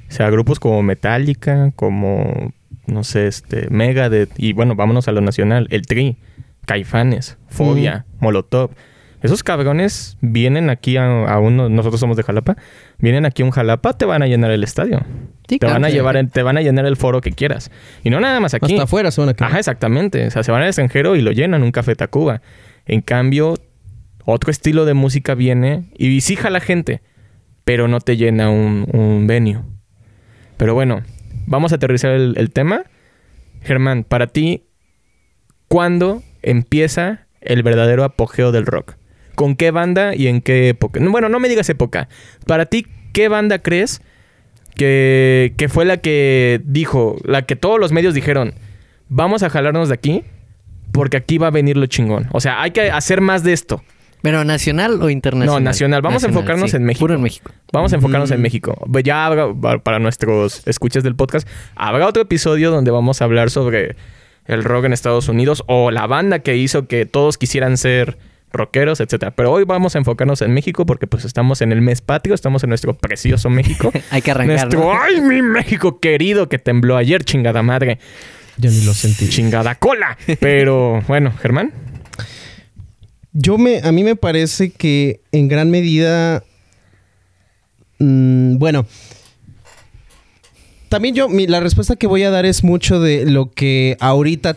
O 0.08 0.12
sea, 0.12 0.30
grupos 0.30 0.58
como 0.58 0.82
Metallica, 0.82 1.72
como, 1.76 2.52
no 2.86 3.04
sé, 3.04 3.26
este, 3.26 3.68
Megadeth, 3.70 4.30
y 4.38 4.52
bueno, 4.52 4.74
vámonos 4.74 5.06
a 5.08 5.12
lo 5.12 5.20
nacional, 5.20 5.68
el 5.70 5.82
Tri, 5.82 6.16
Caifanes, 6.68 7.38
Fobia, 7.48 8.04
Molotov. 8.20 8.72
Esos 9.22 9.42
cabrones 9.42 10.18
vienen 10.20 10.68
aquí 10.68 10.98
a, 10.98 11.24
a 11.24 11.40
uno, 11.40 11.70
nosotros 11.70 11.98
somos 11.98 12.18
de 12.18 12.22
Jalapa, 12.22 12.58
vienen 12.98 13.24
aquí 13.24 13.40
a 13.40 13.46
un 13.46 13.52
Jalapa, 13.52 13.94
te 13.94 14.04
van 14.04 14.22
a 14.22 14.26
llenar 14.26 14.50
el 14.50 14.62
estadio. 14.62 15.00
Sí, 15.48 15.58
te 15.58 15.66
van 15.66 15.86
a 15.86 15.88
llevar, 15.88 16.22
te 16.28 16.42
van 16.42 16.58
a 16.58 16.60
llenar 16.60 16.84
el 16.84 16.96
foro 16.96 17.22
que 17.22 17.32
quieras. 17.32 17.70
Y 18.04 18.10
no 18.10 18.20
nada 18.20 18.38
más 18.38 18.52
aquí. 18.52 18.74
Hasta 18.74 18.84
afuera 18.84 19.10
suena 19.10 19.32
que... 19.32 19.42
Ajá, 19.42 19.58
exactamente. 19.58 20.26
O 20.26 20.30
sea, 20.30 20.42
se 20.42 20.52
van 20.52 20.60
al 20.60 20.68
extranjero 20.68 21.16
y 21.16 21.22
lo 21.22 21.32
llenan 21.32 21.62
un 21.62 21.72
café 21.72 21.96
Tacuba. 21.96 22.42
En 22.84 23.00
cambio, 23.00 23.54
otro 24.26 24.50
estilo 24.50 24.84
de 24.84 24.92
música 24.92 25.34
viene 25.34 25.90
y 25.96 26.20
sí 26.20 26.36
jala 26.36 26.60
gente, 26.60 27.00
pero 27.64 27.88
no 27.88 28.00
te 28.00 28.18
llena 28.18 28.50
un, 28.50 28.86
un 28.92 29.26
venue. 29.26 29.62
Pero 30.58 30.74
bueno, 30.74 31.02
vamos 31.46 31.72
a 31.72 31.76
aterrizar 31.76 32.10
el, 32.10 32.34
el 32.36 32.50
tema. 32.50 32.82
Germán, 33.62 34.04
para 34.04 34.26
ti, 34.26 34.66
¿cuándo 35.66 36.22
empieza 36.42 37.26
el 37.40 37.62
verdadero 37.62 38.04
apogeo 38.04 38.52
del 38.52 38.66
rock? 38.66 38.94
¿Con 39.34 39.54
qué 39.56 39.70
banda 39.70 40.14
y 40.14 40.26
en 40.26 40.40
qué 40.40 40.68
época? 40.70 40.98
No, 41.00 41.10
Bueno, 41.10 41.28
no 41.28 41.38
me 41.40 41.48
digas 41.48 41.68
época. 41.68 42.08
Para 42.46 42.66
ti, 42.66 42.86
¿qué 43.12 43.28
banda 43.28 43.60
crees 43.60 44.00
que, 44.74 45.54
que 45.56 45.68
fue 45.68 45.84
la 45.84 45.98
que 45.98 46.60
dijo, 46.64 47.16
la 47.24 47.42
que 47.42 47.56
todos 47.56 47.78
los 47.78 47.92
medios 47.92 48.14
dijeron, 48.14 48.54
vamos 49.08 49.42
a 49.42 49.50
jalarnos 49.50 49.88
de 49.88 49.94
aquí 49.94 50.24
porque 50.92 51.16
aquí 51.16 51.38
va 51.38 51.48
a 51.48 51.50
venir 51.50 51.76
lo 51.76 51.86
chingón? 51.86 52.26
O 52.32 52.40
sea, 52.40 52.60
hay 52.62 52.72
que 52.72 52.90
hacer 52.90 53.20
más 53.20 53.42
de 53.44 53.52
esto. 53.52 53.82
¿Pero 54.20 54.42
nacional 54.42 55.00
o 55.00 55.10
internacional? 55.10 55.62
No, 55.62 55.64
nacional. 55.64 56.02
Vamos 56.02 56.24
a 56.24 56.26
enfocarnos 56.26 56.74
en 56.74 56.82
México. 56.82 57.04
Puro 57.04 57.14
en 57.14 57.22
México. 57.22 57.52
Vamos 57.72 57.92
a 57.92 57.96
enfocarnos 57.96 58.32
en 58.32 58.40
Mm. 58.40 58.42
México. 58.42 58.86
Ya 59.04 59.24
habrá- 59.26 59.78
para 59.84 60.00
nuestros 60.00 60.66
escuchas 60.66 61.04
del 61.04 61.14
podcast, 61.14 61.46
habrá 61.76 62.04
otro 62.08 62.22
episodio 62.22 62.72
donde 62.72 62.90
vamos 62.90 63.22
a 63.22 63.24
hablar 63.26 63.48
sobre 63.50 63.94
el 64.48 64.64
rock 64.64 64.86
en 64.86 64.92
Estados 64.92 65.28
Unidos 65.28 65.62
o 65.66 65.90
la 65.92 66.06
banda 66.06 66.40
que 66.40 66.56
hizo 66.56 66.88
que 66.88 67.06
todos 67.06 67.38
quisieran 67.38 67.76
ser 67.76 68.18
rockeros, 68.50 69.00
etcétera. 69.00 69.30
Pero 69.32 69.52
hoy 69.52 69.64
vamos 69.64 69.94
a 69.94 69.98
enfocarnos 69.98 70.42
en 70.42 70.52
México 70.54 70.86
porque 70.86 71.06
pues 71.06 71.24
estamos 71.24 71.60
en 71.60 71.70
el 71.70 71.82
mes 71.82 72.00
patrio, 72.00 72.34
estamos 72.34 72.64
en 72.64 72.70
nuestro 72.70 72.94
precioso 72.94 73.50
México. 73.50 73.92
Hay 74.10 74.22
que 74.22 74.30
arrancar, 74.30 74.56
Nuestro, 74.56 74.80
¿no? 74.80 75.00
ay, 75.00 75.20
mi 75.20 75.42
México 75.42 76.00
querido 76.00 76.48
que 76.48 76.58
tembló 76.58 76.96
ayer, 76.96 77.22
chingada 77.24 77.62
madre. 77.62 77.98
Yo 78.56 78.70
ni 78.70 78.80
lo 78.80 78.94
sentí. 78.94 79.28
Chingada 79.28 79.74
cola. 79.76 80.16
Pero 80.40 81.02
bueno, 81.06 81.32
Germán. 81.40 81.72
Yo 83.32 83.58
me, 83.58 83.80
a 83.84 83.92
mí 83.92 84.02
me 84.02 84.16
parece 84.16 84.70
que 84.70 85.20
en 85.30 85.46
gran 85.46 85.70
medida, 85.70 86.42
mm, 87.98 88.56
bueno, 88.56 88.86
también 90.88 91.14
yo, 91.14 91.28
mi- 91.28 91.46
la 91.46 91.60
respuesta 91.60 91.96
que 91.96 92.06
voy 92.06 92.22
a 92.22 92.30
dar 92.30 92.46
es 92.46 92.64
mucho 92.64 93.00
de 93.00 93.24
lo 93.30 93.50
que 93.50 93.96
ahorita 94.00 94.56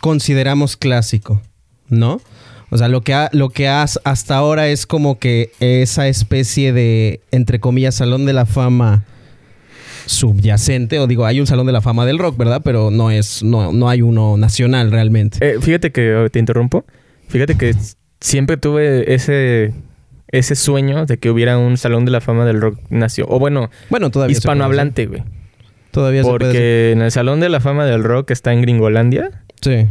consideramos 0.00 0.76
clásico, 0.76 1.42
¿no? 1.88 2.20
O 2.70 2.78
sea, 2.78 2.88
lo 2.88 3.00
que, 3.02 3.14
ha- 3.14 3.30
lo 3.32 3.50
que 3.50 3.68
has, 3.68 3.98
hasta 4.04 4.36
ahora 4.36 4.68
es 4.68 4.86
como 4.86 5.18
que 5.18 5.50
esa 5.60 6.06
especie 6.08 6.72
de, 6.72 7.20
entre 7.32 7.58
comillas, 7.58 7.96
salón 7.96 8.26
de 8.26 8.32
la 8.32 8.46
fama 8.46 9.04
subyacente, 10.06 10.98
o 10.98 11.06
digo, 11.06 11.26
hay 11.26 11.40
un 11.40 11.46
salón 11.46 11.66
de 11.66 11.72
la 11.72 11.80
fama 11.80 12.06
del 12.06 12.18
rock, 12.18 12.36
¿verdad? 12.36 12.62
Pero 12.64 12.90
no 12.90 13.10
es, 13.10 13.42
no, 13.42 13.72
no 13.72 13.88
hay 13.88 14.02
uno 14.02 14.36
nacional 14.36 14.90
realmente. 14.90 15.38
Eh, 15.40 15.58
fíjate 15.60 15.92
que 15.92 16.28
te 16.32 16.38
interrumpo. 16.38 16.84
Fíjate 17.28 17.56
que 17.56 17.74
siempre 18.20 18.56
tuve 18.56 19.14
ese 19.14 19.72
ese 20.32 20.54
sueño 20.54 21.06
de 21.06 21.18
que 21.18 21.28
hubiera 21.28 21.58
un 21.58 21.76
salón 21.76 22.04
de 22.04 22.12
la 22.12 22.20
fama 22.20 22.44
del 22.44 22.60
rock 22.60 22.78
nació. 22.88 23.26
O 23.28 23.40
bueno, 23.40 23.68
Bueno, 23.88 24.10
todavía 24.10 24.32
hispanohablante, 24.36 25.06
güey. 25.06 25.22
Todavía 25.90 26.22
se 26.22 26.28
puede 26.30 26.44
hacer. 26.44 26.48
Porque 26.52 26.92
en 26.92 27.02
el 27.02 27.10
salón 27.10 27.40
de 27.40 27.48
la 27.48 27.60
fama 27.60 27.84
del 27.84 28.04
rock 28.04 28.30
está 28.30 28.52
en 28.52 28.62
Gringolandia. 28.62 29.30
Sí. 29.60 29.86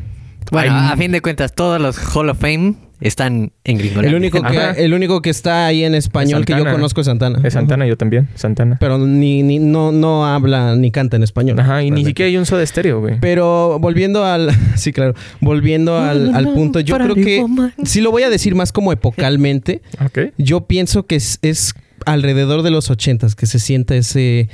Bueno, 0.51 0.73
Hay- 0.75 0.93
a 0.93 0.97
fin 0.97 1.11
de 1.11 1.21
cuentas, 1.21 1.53
todos 1.53 1.79
los 1.79 1.97
Hall 2.15 2.29
of 2.29 2.39
Fame 2.39 2.75
están 3.01 3.51
en 3.63 3.77
Gringolandia. 3.77 4.09
El 4.09 4.15
único, 4.15 4.41
que, 4.41 4.57
Ajá. 4.57 4.71
el 4.71 4.93
único 4.93 5.21
que 5.21 5.29
está 5.29 5.67
ahí 5.67 5.83
en 5.83 5.93
español 5.95 6.43
que 6.43 6.51
yo 6.53 6.57
Santana. 6.57 6.75
conozco 6.75 7.01
es 7.01 7.05
Santana. 7.07 7.39
Es 7.43 7.53
Santana, 7.53 7.85
yo 7.87 7.95
también. 7.97 8.27
Santana. 8.35 8.77
Pero 8.79 8.97
ni, 8.97 9.43
ni 9.43 9.59
no, 9.59 9.91
no 9.91 10.25
habla 10.25 10.75
ni 10.75 10.91
canta 10.91 11.15
en 11.17 11.23
español. 11.23 11.59
Ajá, 11.59 11.83
y 11.83 11.91
ni 11.91 12.03
siquiera 12.03 12.27
hay 12.27 12.35
un 12.37 12.45
soda 12.45 12.63
estéreo, 12.63 12.99
güey. 12.99 13.19
Pero 13.21 13.77
volviendo 13.79 14.25
al... 14.25 14.49
Sí, 14.75 14.91
claro. 14.91 15.13
Volviendo 15.39 15.97
al, 15.97 16.33
al 16.35 16.51
punto, 16.53 16.79
yo 16.79 16.95
creo 16.97 17.15
que... 17.15 17.45
Sí 17.83 18.01
lo 18.01 18.11
voy 18.11 18.23
a 18.23 18.29
decir 18.29 18.55
más 18.55 18.71
como 18.71 18.91
epocalmente. 18.91 19.81
Ok. 20.03 20.33
Yo 20.37 20.61
pienso 20.61 21.05
que 21.05 21.15
es, 21.15 21.39
es 21.41 21.73
alrededor 22.05 22.63
de 22.63 22.71
los 22.71 22.89
ochentas 22.89 23.35
que 23.35 23.45
se 23.45 23.59
sienta 23.59 23.95
ese... 23.95 24.49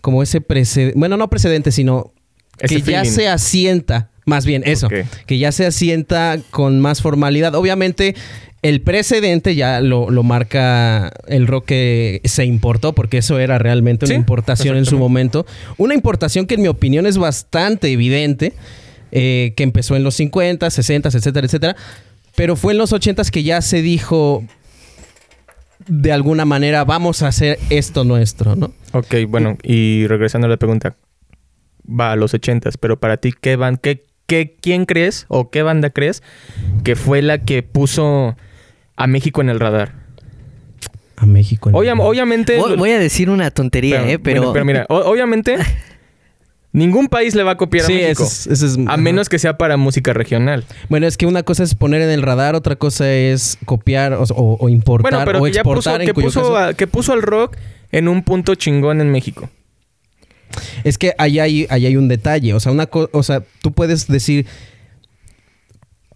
Como 0.00 0.22
ese 0.22 0.40
precedente... 0.40 0.98
Bueno, 0.98 1.16
no 1.16 1.28
precedente, 1.30 1.72
sino 1.72 2.12
Ese 2.58 2.82
que 2.82 2.90
ya 2.92 3.04
se 3.04 3.28
asienta. 3.28 4.10
Más 4.26 4.46
bien, 4.46 4.62
eso. 4.64 4.88
Que 5.26 5.38
ya 5.38 5.52
se 5.52 5.66
asienta 5.66 6.38
con 6.50 6.80
más 6.80 7.02
formalidad. 7.02 7.54
Obviamente... 7.54 8.14
El 8.62 8.82
precedente 8.82 9.54
ya 9.54 9.80
lo, 9.80 10.10
lo 10.10 10.22
marca 10.22 11.10
el 11.28 11.46
rock 11.46 11.64
que 11.64 12.20
se 12.24 12.44
importó, 12.44 12.94
porque 12.94 13.16
eso 13.16 13.38
era 13.38 13.58
realmente 13.58 14.04
una 14.04 14.14
Sí, 14.14 14.18
importación 14.18 14.76
en 14.76 14.84
su 14.84 14.98
momento. 14.98 15.46
Una 15.78 15.94
importación 15.94 16.46
que 16.46 16.56
en 16.56 16.60
mi 16.60 16.68
opinión 16.68 17.06
es 17.06 17.16
bastante 17.16 17.90
evidente, 17.90 18.52
eh, 19.12 19.54
que 19.56 19.62
empezó 19.62 19.96
en 19.96 20.04
los 20.04 20.16
50, 20.16 20.68
60, 20.68 21.08
etcétera, 21.08 21.46
etcétera. 21.46 21.76
Pero 22.36 22.54
fue 22.54 22.72
en 22.72 22.78
los 22.78 22.92
80 22.92 23.22
que 23.32 23.42
ya 23.42 23.62
se 23.62 23.80
dijo, 23.80 24.44
de 25.86 26.12
alguna 26.12 26.44
manera, 26.44 26.84
vamos 26.84 27.22
a 27.22 27.28
hacer 27.28 27.58
esto 27.70 28.04
nuestro, 28.04 28.56
¿no? 28.56 28.72
Ok, 28.92 29.14
bueno, 29.28 29.56
y 29.62 30.06
regresando 30.06 30.46
a 30.46 30.50
la 30.50 30.56
pregunta. 30.56 30.96
Va 31.88 32.12
a 32.12 32.16
los 32.16 32.34
ochentas, 32.34 32.76
pero 32.76 33.00
para 33.00 33.16
ti, 33.16 33.32
¿qué 33.38 33.56
van, 33.56 33.76
qué, 33.76 34.04
qué, 34.26 34.56
quién 34.60 34.84
crees 34.86 35.24
o 35.28 35.50
qué 35.50 35.62
banda 35.62 35.90
crees 35.90 36.22
que 36.84 36.94
fue 36.94 37.22
la 37.22 37.38
que 37.38 37.62
puso 37.62 38.36
a 38.96 39.06
México 39.06 39.40
en 39.40 39.48
el 39.48 39.58
radar? 39.58 39.94
A 41.16 41.26
México. 41.26 41.70
Obvia- 41.72 41.94
obviamente. 41.98 42.58
Voy, 42.58 42.76
voy 42.76 42.90
a 42.90 42.98
decir 42.98 43.28
una 43.30 43.50
tontería, 43.50 44.08
¿eh? 44.08 44.18
Pero... 44.18 44.40
bueno, 44.40 44.52
pero 44.52 44.64
mira, 44.64 44.86
obviamente. 44.88 45.56
ningún 46.72 47.08
país 47.08 47.34
le 47.34 47.42
va 47.42 47.52
a 47.52 47.56
copiar 47.56 47.84
Sí, 47.86 47.92
a 47.92 47.96
México. 47.96 48.22
ese 48.24 48.52
es- 48.52 48.62
ese 48.62 48.66
es- 48.66 48.78
a 48.86 48.92
ajá. 48.92 48.96
menos 48.96 49.28
que 49.28 49.38
sea 49.38 49.58
para 49.58 49.76
música 49.76 50.12
regional. 50.12 50.64
Bueno, 50.88 51.06
es 51.06 51.16
que 51.16 51.26
una 51.26 51.42
cosa 51.42 51.62
es 51.64 51.74
poner 51.74 52.00
en 52.02 52.10
el 52.10 52.22
radar, 52.22 52.54
otra 52.54 52.76
cosa 52.76 53.10
es 53.12 53.58
copiar 53.64 54.12
o, 54.14 54.22
o- 54.22 54.56
o 54.60 54.68
importar 54.68 55.10
Bueno, 55.12 55.24
pero 55.26 55.40
o 55.40 55.44
que 55.44 55.52
ya 55.52 55.62
puso, 55.64 55.76
exportar, 55.78 56.00
en 56.02 56.06
que 56.06 56.14
cuyo 56.14 56.26
puso, 56.28 56.40
caso- 56.42 56.56
a- 56.56 56.74
que 56.74 56.86
puso 56.86 57.12
al 57.12 57.22
rock 57.22 57.56
en 57.92 58.06
un 58.08 58.22
punto 58.22 58.54
chingón 58.54 59.00
en 59.00 59.10
México. 59.10 59.50
Es 60.84 60.98
que 60.98 61.14
ahí 61.18 61.38
hay, 61.38 61.66
ahí 61.70 61.86
hay 61.86 61.96
un 61.96 62.08
detalle. 62.08 62.54
O 62.54 62.60
sea, 62.60 62.72
una 62.72 62.88
o 62.92 63.22
sea, 63.22 63.42
tú 63.62 63.72
puedes 63.72 64.06
decir 64.08 64.46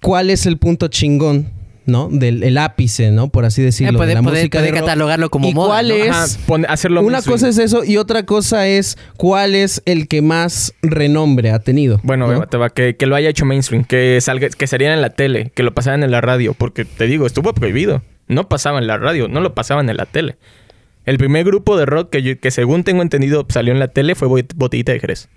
cuál 0.03 0.31
es 0.31 0.47
el 0.47 0.59
punto 0.59 0.89
chingón, 0.89 1.51
¿no? 1.87 2.09
Del 2.11 2.43
el 2.43 2.57
ápice, 2.59 3.11
¿no? 3.11 3.29
Por 3.29 3.45
así 3.45 3.63
decirlo. 3.63 3.91
Eh, 3.91 3.93
de 3.93 3.99
puede- 3.99 4.15
la 4.15 4.23
puede- 4.23 4.37
música 4.39 4.59
puede 4.59 4.73
de 4.73 4.79
rock. 4.79 4.81
catalogarlo 4.89 5.31
como 5.31 5.49
¿Y 5.49 5.55
moda, 5.55 5.69
cuál 5.69 5.89
¿no? 5.89 5.95
es? 5.95 6.11
Ajá, 6.11 6.27
pon- 6.47 6.67
hacerlo 6.69 7.03
una 7.03 7.21
cosa 7.23 7.49
es 7.49 7.59
eso 7.59 7.85
y 7.85 7.97
otra 7.97 8.25
cosa 8.25 8.67
es 8.69 8.97
cuál 9.17 9.55
es 9.55 9.83
el 9.85 10.09
que 10.09 10.23
más 10.23 10.75
renombre 10.83 11.51
ha 11.51 11.59
tenido. 11.59 12.01
Bueno, 12.03 12.31
¿no? 12.33 12.47
te 12.47 12.57
va, 12.57 12.71
que, 12.71 12.97
que 12.97 13.07
lo 13.07 13.17
haya 13.17 13.29
hecho 13.29 13.45
mainstream, 13.45 13.85
que 13.85 14.19
salga, 14.21 14.49
que 14.49 14.67
saliera 14.67 14.95
en 14.95 15.01
la 15.03 15.11
tele, 15.11 15.53
que 15.55 15.63
lo 15.63 15.75
pasaran 15.75 16.03
en 16.03 16.11
la 16.11 16.21
radio, 16.21 16.55
porque 16.55 16.85
te 16.85 17.07
digo, 17.07 17.27
estuvo 17.27 17.53
prohibido. 17.55 18.03
No 18.29 18.49
pasaba 18.49 18.79
en 18.79 18.87
la 18.87 18.97
radio, 18.97 19.29
no 19.29 19.41
lo 19.41 19.55
pasaban 19.55 19.91
en 19.91 19.97
la 19.99 20.07
tele. 20.07 20.37
El 21.05 21.19
primer 21.19 21.45
grupo 21.45 21.77
de 21.77 21.85
rock 21.85 22.09
que, 22.11 22.23
yo- 22.23 22.41
que 22.41 22.51
según 22.51 22.83
tengo 22.85 23.03
entendido 23.03 23.45
salió 23.51 23.73
en 23.75 23.79
la 23.79 23.89
tele 23.89 24.15
fue 24.15 24.27
Bot- 24.29 24.55
Botellita 24.55 24.93
de 24.93 25.01
Jerez. 25.01 25.29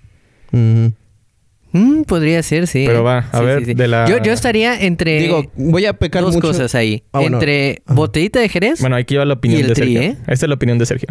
Mm, 1.73 2.03
podría 2.03 2.41
ser, 2.43 2.65
sí. 2.67 2.85
Pero 2.87 3.03
va, 3.03 3.27
a 3.31 3.39
Sí, 3.39 3.45
ver, 3.45 3.59
sí, 3.59 3.65
sí. 3.65 3.73
de 3.73 3.87
la- 3.87 4.07
Yo, 4.07 4.21
yo 4.23 4.31
estaría 4.33 4.79
entre 4.81 5.19
Digo, 5.19 5.45
voy 5.55 5.85
a 5.85 5.93
pecar 5.93 6.23
dos 6.23 6.35
mucho. 6.35 6.47
cosas 6.47 6.73
ahí. 6.75 7.03
Ah, 7.11 7.19
bueno. 7.19 7.37
entre 7.37 7.81
Ajá. 7.85 7.93
botellita 7.95 8.39
de 8.39 8.49
Jerez. 8.49 8.79
Bueno, 8.81 8.95
aquí 8.95 9.15
va 9.15 9.25
la 9.25 9.33
opinión 9.33 9.59
Y 9.59 9.61
el 9.63 9.67
de 9.69 9.73
tri, 9.75 9.93
Sergio. 9.93 10.01
¿eh? 10.11 10.17
Esta 10.27 10.45
es 10.45 10.49
la 10.49 10.55
opinión 10.55 10.77
de 10.77 10.85
Sergio. 10.85 11.09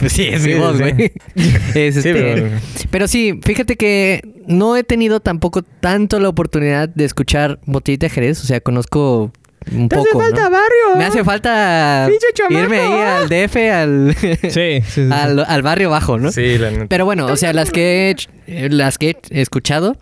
pues 0.00 0.12
sí, 0.12 0.24
es 0.26 0.42
Sí, 0.42 0.48
mi 0.48 0.54
voz, 0.54 0.76
sí. 0.76 0.82
güey. 0.82 1.12
Este, 1.74 2.12
pero- 2.12 2.48
pero... 2.90 3.08
sí, 3.08 3.38
fíjate 3.42 3.76
que 3.76 4.20
no 4.46 4.76
he 4.76 4.82
tenido 4.84 5.20
tampoco 5.20 5.62
tanto 5.62 6.18
la 6.20 6.28
oportunidad 6.28 6.88
de 6.88 7.04
escuchar 7.04 7.60
Botellita 7.64 8.06
de 8.06 8.10
Jerez. 8.10 8.42
O 8.42 8.46
sea, 8.46 8.60
conozco 8.60 9.32
un 9.72 9.88
¡Te 9.88 9.96
poco, 9.96 10.08
hace 10.08 10.18
falta 10.18 10.44
¿no? 10.44 10.50
barrio! 10.50 10.96
Me 10.98 11.04
hace 11.04 11.24
falta 11.24 12.08
irme 12.48 12.80
ahí 12.80 12.92
al 13.00 13.28
DF, 13.28 13.56
al, 13.72 14.16
Sí, 14.50 14.50
sí, 14.50 14.82
sí. 14.88 15.08
al, 15.12 15.44
al 15.46 15.62
barrio 15.62 15.90
bajo, 15.90 16.18
¿no? 16.18 16.32
Sí, 16.32 16.58
la 16.58 16.70
neta. 16.70 16.86
Pero 16.88 17.04
bueno, 17.04 17.26
o 17.26 17.36
sea, 17.36 17.52
las 17.52 17.70
que 17.70 18.10
he, 18.10 18.16
eh, 18.64 18.68
las 18.70 18.98
que 18.98 19.16
he 19.30 19.40
escuchado 19.40 19.96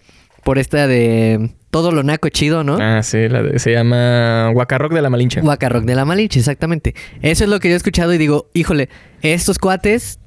por 0.44 0.58
esta 0.58 0.86
de 0.86 1.50
todo 1.70 1.92
lo 1.92 2.02
naco 2.02 2.28
chido, 2.30 2.64
¿no? 2.64 2.78
Ah, 2.80 3.02
sí, 3.02 3.28
la 3.28 3.42
de- 3.42 3.58
se 3.58 3.72
llama 3.72 4.48
Guacarrock 4.54 4.92
de 4.94 5.02
la 5.02 5.10
Malinche. 5.10 5.42
Rock 5.42 5.84
de 5.84 5.94
la 5.94 6.04
Malinche, 6.06 6.38
exactamente. 6.38 6.94
Eso 7.20 7.44
es 7.44 7.50
lo 7.50 7.60
que 7.60 7.68
yo 7.68 7.74
he 7.74 7.76
escuchado 7.76 8.14
y 8.14 8.18
digo, 8.18 8.48
híjole, 8.54 8.88
estos 9.20 9.58
cuates, 9.58 10.18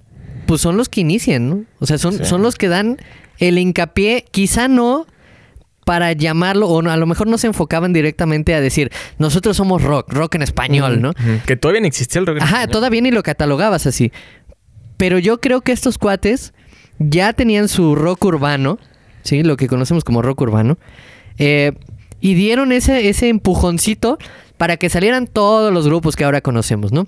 pues 0.45 0.62
son 0.62 0.77
los 0.77 0.88
que 0.89 1.01
inician, 1.01 1.50
¿no? 1.50 1.63
O 1.79 1.88
sea, 1.88 1.98
son, 1.98 2.13
Sí. 2.19 2.25
son 2.25 2.43
los 2.43 2.55
que 2.55 2.67
dan 2.67 2.98
el 3.39 3.57
hincapié, 3.57 4.25
quizá 4.29 4.67
no 4.67 5.07
para 5.85 6.13
llamarlo, 6.13 6.67
o 6.69 6.81
no, 6.81 6.91
a 6.91 6.97
lo 6.97 7.07
mejor 7.07 7.27
no 7.27 7.38
se 7.38 7.47
enfocaban 7.47 7.91
directamente 7.93 8.53
a 8.53 8.61
decir, 8.61 8.91
nosotros 9.17 9.57
somos 9.57 9.81
rock, 9.81 10.11
rock 10.13 10.35
en 10.35 10.43
español, 10.43 11.01
¿no? 11.01 11.13
Que 11.45 11.55
todavía 11.55 11.85
existía 11.88 12.19
el 12.19 12.27
rock. 12.27 12.38
en 12.38 12.43
Ajá, 12.43 12.57
español. 12.57 12.71
todavía 12.71 13.01
ni 13.01 13.11
lo 13.11 13.23
catalogabas 13.23 13.88
así. 13.88 14.11
Pero 14.97 15.17
yo 15.19 15.39
creo 15.41 15.61
que 15.61 15.71
estos 15.71 15.97
cuates 15.97 16.53
ya 17.00 17.33
tenían 17.33 17.67
su 17.67 17.95
rock 17.95 18.23
urbano, 18.25 18.77
¿sí? 19.23 19.41
Lo 19.43 19.57
que 19.57 19.67
conocemos 19.67 20.03
como 20.03 20.21
rock 20.21 20.41
urbano. 20.41 20.77
eh, 21.38 21.71
y 22.23 22.35
dieron 22.35 22.71
ese, 22.71 23.09
ese 23.09 23.29
empujoncito 23.29 24.19
para 24.57 24.77
que 24.77 24.89
salieran 24.89 25.25
todos 25.25 25.73
los 25.73 25.88
grupos 25.88 26.15
que 26.15 26.23
ahora 26.23 26.41
conocemos, 26.41 26.91
¿no? 26.91 27.07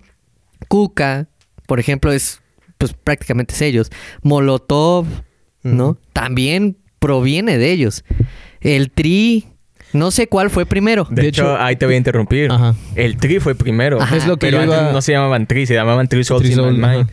Kuka, 0.67 1.27
por 1.67 1.79
ejemplo, 1.79 2.11
es 2.11 2.41
pues 2.79 2.93
prácticamente 2.93 3.53
es 3.53 3.61
ellos. 3.61 3.91
Molotov, 4.23 5.05
¿no? 5.61 5.97
También 6.13 6.77
proviene 6.97 7.57
de 7.59 7.71
ellos. 7.71 8.03
El 8.63 8.89
Tri, 8.91 9.45
no 9.93 10.09
sé 10.11 10.27
cuál 10.27 10.49
fue 10.49 10.65
primero. 10.65 11.05
De, 11.09 11.21
De 11.23 11.27
hecho, 11.27 11.43
hecho- 11.43 11.61
ahí 11.61 11.75
te 11.75 11.85
voy 11.85 11.95
a 11.95 11.97
interrumpir. 11.97 12.51
Ajá. 12.51 12.75
El 12.95 13.17
Tri 13.17 13.39
fue 13.39 13.55
primero. 13.55 14.01
Ajá. 14.01 14.15
Es 14.15 14.25
lo 14.27 14.37
que 14.37 14.47
pero 14.47 14.57
yo 14.57 14.63
antes 14.63 14.79
iba- 14.81 14.91
no 14.91 15.01
se 15.01 15.11
llamaban 15.11 15.45
Tri, 15.47 15.65
se 15.65 15.73
llamaban 15.75 16.07
Tri 16.07 16.23
Souls 16.23 16.43
My 16.47 16.53
Souls, 16.53 16.73
Mind. 16.77 16.85
ajá. 16.85 17.07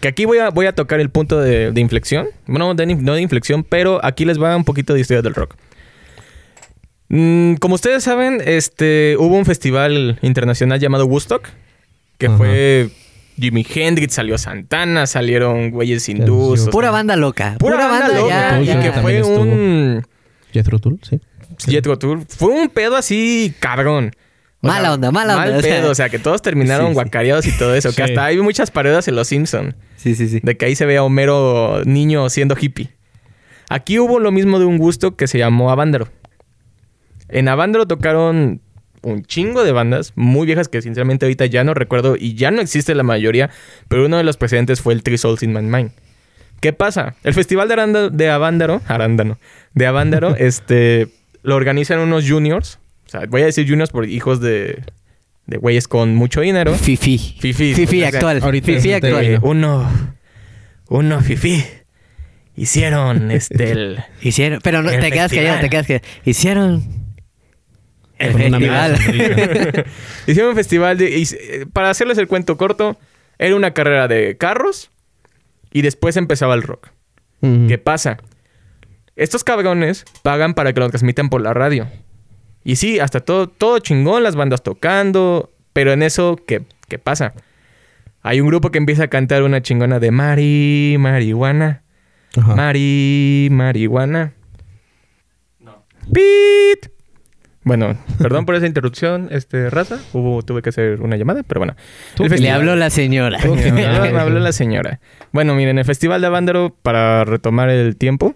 Que 0.00 0.08
aquí 0.08 0.24
voy 0.26 0.38
a, 0.38 0.50
voy 0.50 0.66
a 0.66 0.72
tocar 0.74 1.00
el 1.00 1.08
punto 1.10 1.38
de, 1.40 1.72
de 1.72 1.80
inflexión. 1.80 2.26
Bueno, 2.46 2.74
de- 2.74 2.86
no 2.86 3.14
de 3.14 3.22
inflexión, 3.22 3.64
pero 3.64 4.04
aquí 4.04 4.24
les 4.24 4.40
va 4.42 4.54
un 4.56 4.64
poquito 4.64 4.92
de 4.94 5.00
historia 5.00 5.22
del 5.22 5.34
rock. 5.34 5.54
Mm, 7.08 7.54
como 7.56 7.74
ustedes 7.74 8.02
saben, 8.02 8.42
este, 8.44 9.16
hubo 9.18 9.36
un 9.36 9.44
festival 9.44 10.18
internacional 10.22 10.80
llamado 10.80 11.06
Woodstock, 11.06 11.48
que 12.18 12.26
Ajá. 12.26 12.36
fue 12.36 12.88
Jimi 13.38 13.64
Hendrix, 13.74 14.14
salió 14.14 14.38
Santana, 14.38 15.06
salieron 15.06 15.70
güeyes 15.70 16.08
hindús. 16.08 16.68
Pura 16.70 16.88
sea, 16.88 16.92
banda 16.92 17.16
loca. 17.16 17.56
Pura, 17.58 17.76
banda, 17.88 18.08
loca. 18.08 18.28
ya- 18.28 18.60
y 18.62 18.66
ya- 18.66 18.80
que 18.80 18.92
fue 19.00 19.22
un 19.22 20.04
Jethro 20.54 20.78
Tull, 20.78 20.98
sí. 21.02 21.20
Jethro 21.58 21.98
Tull. 21.98 22.24
Fue 22.28 22.48
un 22.48 22.68
pedo 22.70 22.96
así 22.96 23.52
cabrón. 23.60 24.12
O 24.62 24.68
Mala 24.68 24.94
onda, 24.94 25.10
mala 25.10 25.36
mal 25.36 25.48
onda, 25.48 25.58
o 25.58 25.62
sea. 25.62 25.76
pedo, 25.76 25.90
o 25.90 25.94
sea, 25.94 26.08
que 26.08 26.18
todos 26.18 26.40
terminaron 26.40 26.86
Sí, 26.86 26.90
sí. 26.90 26.94
guacareados 26.94 27.46
y 27.46 27.52
todo 27.58 27.74
eso. 27.74 27.90
Que 27.90 27.96
Sí. 27.96 28.02
hasta 28.02 28.24
hay 28.24 28.38
muchas 28.38 28.70
paredes 28.70 29.06
en 29.08 29.16
Los 29.16 29.28
Simpson 29.28 29.74
Sí, 29.96 30.14
sí, 30.14 30.26
sí. 30.28 30.40
De 30.42 30.56
que 30.56 30.64
ahí 30.64 30.74
se 30.74 30.86
ve 30.86 30.96
a 30.96 31.02
Homero 31.02 31.82
niño 31.84 32.30
siendo 32.30 32.56
hippie. 32.58 32.88
Aquí 33.68 33.98
hubo 33.98 34.20
lo 34.20 34.30
mismo 34.32 34.58
de 34.58 34.64
un 34.64 34.78
gusto 34.78 35.16
que 35.16 35.26
se 35.26 35.36
llamó 35.38 35.70
Avándaro. 35.70 36.08
En 37.28 37.48
Avándaro 37.48 37.86
tocaron 37.86 38.60
un 39.02 39.22
chingo 39.24 39.64
de 39.64 39.72
bandas 39.72 40.12
muy 40.14 40.46
viejas 40.46 40.68
que 40.68 40.80
sinceramente 40.80 41.26
ahorita 41.26 41.44
ya 41.46 41.62
no 41.64 41.74
recuerdo 41.74 42.16
y 42.18 42.34
ya 42.34 42.50
no 42.50 42.60
existe 42.62 42.94
la 42.94 43.02
mayoría, 43.02 43.50
pero 43.88 44.06
uno 44.06 44.16
de 44.16 44.24
los 44.24 44.36
precedentes 44.38 44.80
fue 44.80 44.94
el 44.94 45.02
Three 45.02 45.18
Souls 45.18 45.42
in 45.42 45.52
My 45.52 45.60
Mind. 45.62 45.90
¿Qué 46.64 46.72
pasa? 46.72 47.14
El 47.24 47.34
festival 47.34 47.68
de, 47.68 47.74
Aranda- 47.74 48.08
de 48.08 48.30
Avándaro, 48.30 48.80
Arándano, 48.88 49.38
de 49.74 49.86
Avándaro, 49.86 50.34
este, 50.38 51.08
lo 51.42 51.56
organizan 51.56 51.98
unos 51.98 52.26
juniors. 52.26 52.78
O 53.06 53.10
sea, 53.10 53.20
voy 53.28 53.42
a 53.42 53.44
decir 53.44 53.68
juniors 53.68 53.90
por 53.90 54.08
hijos 54.08 54.40
de, 54.40 54.82
de 55.44 55.58
güeyes 55.58 55.86
con 55.88 56.14
mucho 56.14 56.40
dinero. 56.40 56.74
Fifi. 56.74 57.18
Fifi 57.38 57.74
O 57.74 57.86
sea, 57.86 58.08
actual. 58.08 58.40
ahorita 58.42 58.66
Fifi 58.66 58.94
actual. 58.94 59.24
eh, 59.26 59.38
uno, 59.42 59.90
uno 60.88 61.20
fifí. 61.20 61.62
Hicieron 62.56 63.30
este 63.30 63.70
el. 63.72 63.98
Hicieron, 64.22 64.60
pero 64.62 64.82
no, 64.82 64.88
El 64.90 65.00
te 65.00 65.10
quedas 65.12 65.30
festival. 65.30 65.44
callado, 65.44 65.60
te 65.60 65.68
quedas 65.70 65.86
callado. 65.86 66.04
Hicieron 66.24 66.82
el 68.18 68.32
festival. 68.32 68.98
Hicieron 70.26 70.50
un 70.50 70.56
festival 70.56 70.96
de. 70.96 71.10
y, 71.18 71.22
eh, 71.24 71.66
para 71.70 71.90
hacerles 71.90 72.16
el 72.16 72.26
cuento 72.26 72.56
corto, 72.56 72.96
era 73.38 73.54
una 73.54 73.72
carrera 73.72 74.08
de 74.08 74.36
carros 74.38 74.90
y 75.74 75.82
después 75.82 76.16
empezaba 76.16 76.54
el 76.54 76.62
rock. 76.62 76.88
¿Qué 77.68 77.76
pasa? 77.76 78.16
Estos 79.16 79.44
cabrones 79.44 80.06
pagan 80.22 80.54
para 80.54 80.72
que 80.72 80.80
lo 80.80 80.88
transmitan 80.88 81.28
por 81.28 81.42
la 81.42 81.52
radio. 81.52 81.86
Y 82.62 82.76
sí, 82.76 83.00
hasta 83.00 83.20
todo, 83.20 83.48
todo 83.48 83.80
chingón, 83.80 84.22
las 84.22 84.34
bandas 84.34 84.62
tocando, 84.62 85.52
Pero 85.74 85.92
en 85.92 86.02
eso, 86.02 86.40
¿qué, 86.46 86.62
qué 86.88 86.98
pasa? 86.98 87.34
Hay 88.22 88.40
un 88.40 88.46
grupo 88.46 88.70
que 88.70 88.78
empieza 88.78 89.04
a 89.04 89.08
cantar 89.08 89.42
una 89.42 89.60
chingona 89.60 89.98
de 89.98 90.10
Mari, 90.10 90.96
marihuana. 90.98 91.82
Ajá. 92.34 92.54
Mari, 92.54 93.48
marihuana. 93.50 94.32
No. 95.58 95.84
¡Pit! 96.12 96.90
Bueno, 97.64 97.96
perdón 98.18 98.44
por 98.44 98.54
esa 98.54 98.66
interrupción, 98.66 99.28
este, 99.30 99.70
raza. 99.70 99.98
Hubo, 100.12 100.42
tuve 100.42 100.60
que 100.60 100.68
hacer 100.68 101.00
una 101.00 101.16
llamada, 101.16 101.42
pero 101.42 101.60
bueno. 101.60 101.74
Le 102.18 102.50
habló 102.50 102.76
la 102.76 102.90
señora. 102.90 103.38
me 103.42 103.86
habló, 103.86 104.12
me 104.12 104.20
habló 104.20 104.38
la 104.40 104.52
señora. 104.52 105.00
Bueno, 105.32 105.54
miren, 105.54 105.78
el 105.78 105.84
Festival 105.86 106.20
de 106.20 106.26
Avándaro, 106.26 106.76
para 106.82 107.24
retomar 107.24 107.70
el 107.70 107.96
tiempo, 107.96 108.34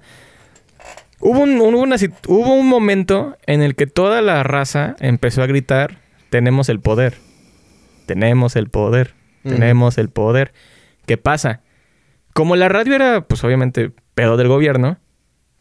hubo 1.21 1.41
un, 1.41 1.61
hubo, 1.61 1.79
una 1.81 1.97
hubo 2.27 2.55
un 2.55 2.69
momento 2.69 3.37
en 3.47 3.63
el 3.63 3.75
que 3.75 3.87
toda 3.87 4.23
la 4.23 4.43
raza 4.45 4.97
empezó 4.99 5.43
a 5.43 5.47
gritar, 5.47 5.99
tenemos 6.31 6.71
el 6.71 6.81
poder, 6.81 7.15
tenemos 8.07 8.57
el 8.57 8.69
poder, 8.71 9.15
Ujú. 9.45 9.55
tenemos 9.55 9.99
el 9.99 10.09
poder. 10.09 10.53
¿Qué 11.05 11.19
pasa? 11.19 11.61
Como 12.33 12.57
la 12.57 12.69
radio 12.71 12.95
era, 12.95 13.23
pues 13.23 13.45
obviamente, 13.45 13.91
pedo 14.15 14.39
del 14.39 14.49
gobierno, 14.49 14.99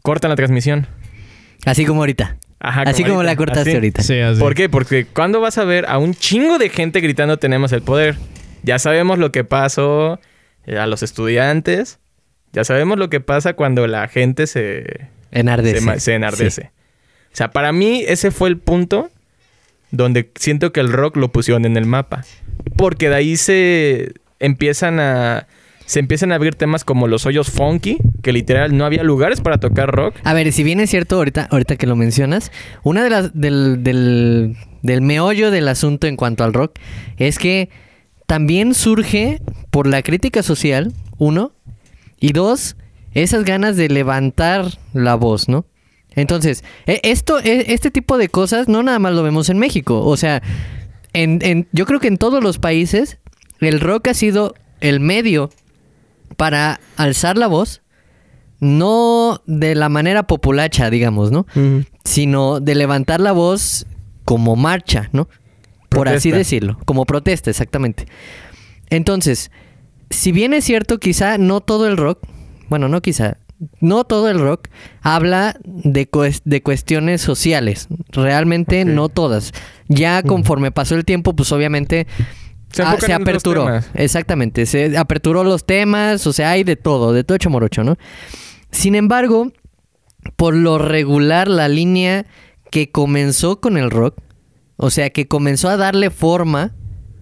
cortan 0.02 0.30
la 0.30 0.36
transmisión. 0.36 0.86
Así 1.66 1.84
como 1.84 2.00
ahorita. 2.00 2.38
Ajá, 2.60 2.82
Así 2.82 3.04
como 3.04 3.22
la 3.22 3.36
cortaste 3.36 3.70
así. 3.70 3.74
ahorita. 3.76 4.02
Sí, 4.02 4.18
así. 4.18 4.40
¿Por 4.40 4.54
qué? 4.54 4.68
Porque 4.68 5.06
cuando 5.06 5.40
vas 5.40 5.58
a 5.58 5.64
ver 5.64 5.86
a 5.88 5.98
un 5.98 6.14
chingo 6.14 6.58
de 6.58 6.68
gente 6.70 7.00
gritando 7.00 7.38
tenemos 7.38 7.72
el 7.72 7.82
poder. 7.82 8.16
Ya 8.64 8.78
sabemos 8.78 9.18
lo 9.18 9.30
que 9.30 9.44
pasó 9.44 10.18
eh, 10.66 10.78
a 10.78 10.86
los 10.86 11.02
estudiantes. 11.02 11.98
Ya 12.52 12.64
sabemos 12.64 12.98
lo 12.98 13.10
que 13.10 13.20
pasa 13.20 13.52
cuando 13.52 13.86
la 13.86 14.08
gente 14.08 14.46
se, 14.46 15.08
Enardece. 15.30 16.00
se 16.00 16.14
enardece. 16.14 16.72
O 17.32 17.36
sea, 17.36 17.50
para 17.52 17.72
mí 17.72 18.04
ese 18.08 18.30
fue 18.30 18.48
el 18.48 18.56
punto 18.58 19.10
donde 19.90 20.30
siento 20.34 20.72
que 20.72 20.80
el 20.80 20.92
rock 20.92 21.16
lo 21.16 21.28
pusieron 21.30 21.64
en 21.64 21.76
el 21.76 21.86
mapa. 21.86 22.24
Porque 22.76 23.08
de 23.08 23.14
ahí 23.14 23.36
se 23.36 24.14
empiezan 24.40 24.98
a... 24.98 25.46
Se 25.88 26.00
empiezan 26.00 26.32
a 26.32 26.34
abrir 26.34 26.54
temas 26.54 26.84
como 26.84 27.08
los 27.08 27.24
hoyos 27.24 27.48
funky, 27.50 27.96
que 28.22 28.30
literal 28.32 28.76
no 28.76 28.84
había 28.84 29.02
lugares 29.02 29.40
para 29.40 29.56
tocar 29.58 29.90
rock. 29.90 30.14
A 30.22 30.34
ver, 30.34 30.52
si 30.52 30.62
bien 30.62 30.80
es 30.80 30.90
cierto, 30.90 31.16
ahorita, 31.16 31.48
ahorita 31.50 31.76
que 31.76 31.86
lo 31.86 31.96
mencionas, 31.96 32.52
una 32.82 33.02
de 33.02 33.08
las 33.08 33.32
del, 33.32 33.82
del, 33.82 34.54
del 34.82 35.00
meollo 35.00 35.50
del 35.50 35.66
asunto 35.66 36.06
en 36.06 36.16
cuanto 36.16 36.44
al 36.44 36.52
rock 36.52 36.72
es 37.16 37.38
que 37.38 37.70
también 38.26 38.74
surge 38.74 39.40
por 39.70 39.86
la 39.86 40.02
crítica 40.02 40.42
social, 40.42 40.92
uno, 41.16 41.52
y 42.20 42.32
dos, 42.34 42.76
esas 43.14 43.44
ganas 43.44 43.76
de 43.78 43.88
levantar 43.88 44.66
la 44.92 45.14
voz, 45.14 45.48
¿no? 45.48 45.64
Entonces, 46.14 46.64
e- 46.86 47.00
esto, 47.02 47.38
e- 47.38 47.72
este 47.72 47.90
tipo 47.90 48.18
de 48.18 48.28
cosas 48.28 48.68
no 48.68 48.82
nada 48.82 48.98
más 48.98 49.14
lo 49.14 49.22
vemos 49.22 49.48
en 49.48 49.58
México. 49.58 50.04
O 50.04 50.18
sea, 50.18 50.42
en, 51.14 51.38
en- 51.40 51.66
yo 51.72 51.86
creo 51.86 51.98
que 51.98 52.08
en 52.08 52.18
todos 52.18 52.42
los 52.42 52.58
países 52.58 53.16
el 53.60 53.80
rock 53.80 54.08
ha 54.08 54.14
sido 54.14 54.54
el 54.80 55.00
medio 55.00 55.48
para 56.36 56.80
alzar 56.96 57.36
la 57.38 57.46
voz, 57.46 57.82
no 58.60 59.40
de 59.46 59.74
la 59.74 59.88
manera 59.88 60.24
populacha, 60.26 60.90
digamos, 60.90 61.30
¿no? 61.30 61.46
Sino 62.04 62.60
de 62.60 62.74
levantar 62.74 63.20
la 63.20 63.32
voz 63.32 63.86
como 64.24 64.56
marcha, 64.56 65.08
¿no? 65.12 65.28
Por 65.88 66.08
así 66.08 66.30
decirlo, 66.38 66.78
como 66.84 67.06
protesta, 67.06 67.50
exactamente. 67.50 68.06
Entonces, 68.90 69.50
si 70.10 70.32
bien 70.32 70.54
es 70.54 70.64
cierto, 70.64 70.98
quizá 70.98 71.38
no 71.38 71.60
todo 71.60 71.86
el 71.86 71.96
rock, 71.96 72.20
bueno, 72.68 72.88
no 72.88 73.00
quizá, 73.00 73.38
no 73.80 74.04
todo 74.04 74.28
el 74.28 74.38
rock 74.38 74.68
habla 75.02 75.56
de, 75.64 76.10
cues- 76.10 76.42
de 76.44 76.62
cuestiones 76.62 77.20
sociales. 77.22 77.88
Realmente 78.10 78.84
no 78.84 79.08
todas. 79.08 79.52
Ya 79.88 80.22
conforme 80.22 80.70
pasó 80.70 80.94
el 80.94 81.04
tiempo, 81.04 81.34
pues 81.34 81.50
obviamente 81.52 82.06
Se 82.84 82.88
ah, 82.88 82.96
se 83.00 83.12
aperturó. 83.12 83.68
Exactamente, 83.94 84.66
se 84.66 84.96
aperturó 84.96 85.42
los 85.42 85.66
temas, 85.66 86.26
o 86.26 86.32
sea, 86.32 86.50
hay 86.52 86.64
de 86.64 86.76
todo, 86.76 87.12
de 87.12 87.24
todo 87.24 87.36
hecho 87.36 87.50
morocho, 87.50 87.82
¿no? 87.82 87.96
Sin 88.70 88.94
embargo, 88.94 89.52
por 90.36 90.54
lo 90.54 90.78
regular, 90.78 91.48
la 91.48 91.68
línea 91.68 92.26
que 92.70 92.90
comenzó 92.90 93.60
con 93.60 93.76
el 93.76 93.90
rock, 93.90 94.18
o 94.76 94.90
sea, 94.90 95.10
que 95.10 95.26
comenzó 95.26 95.68
a 95.68 95.76
darle 95.76 96.10
forma 96.10 96.72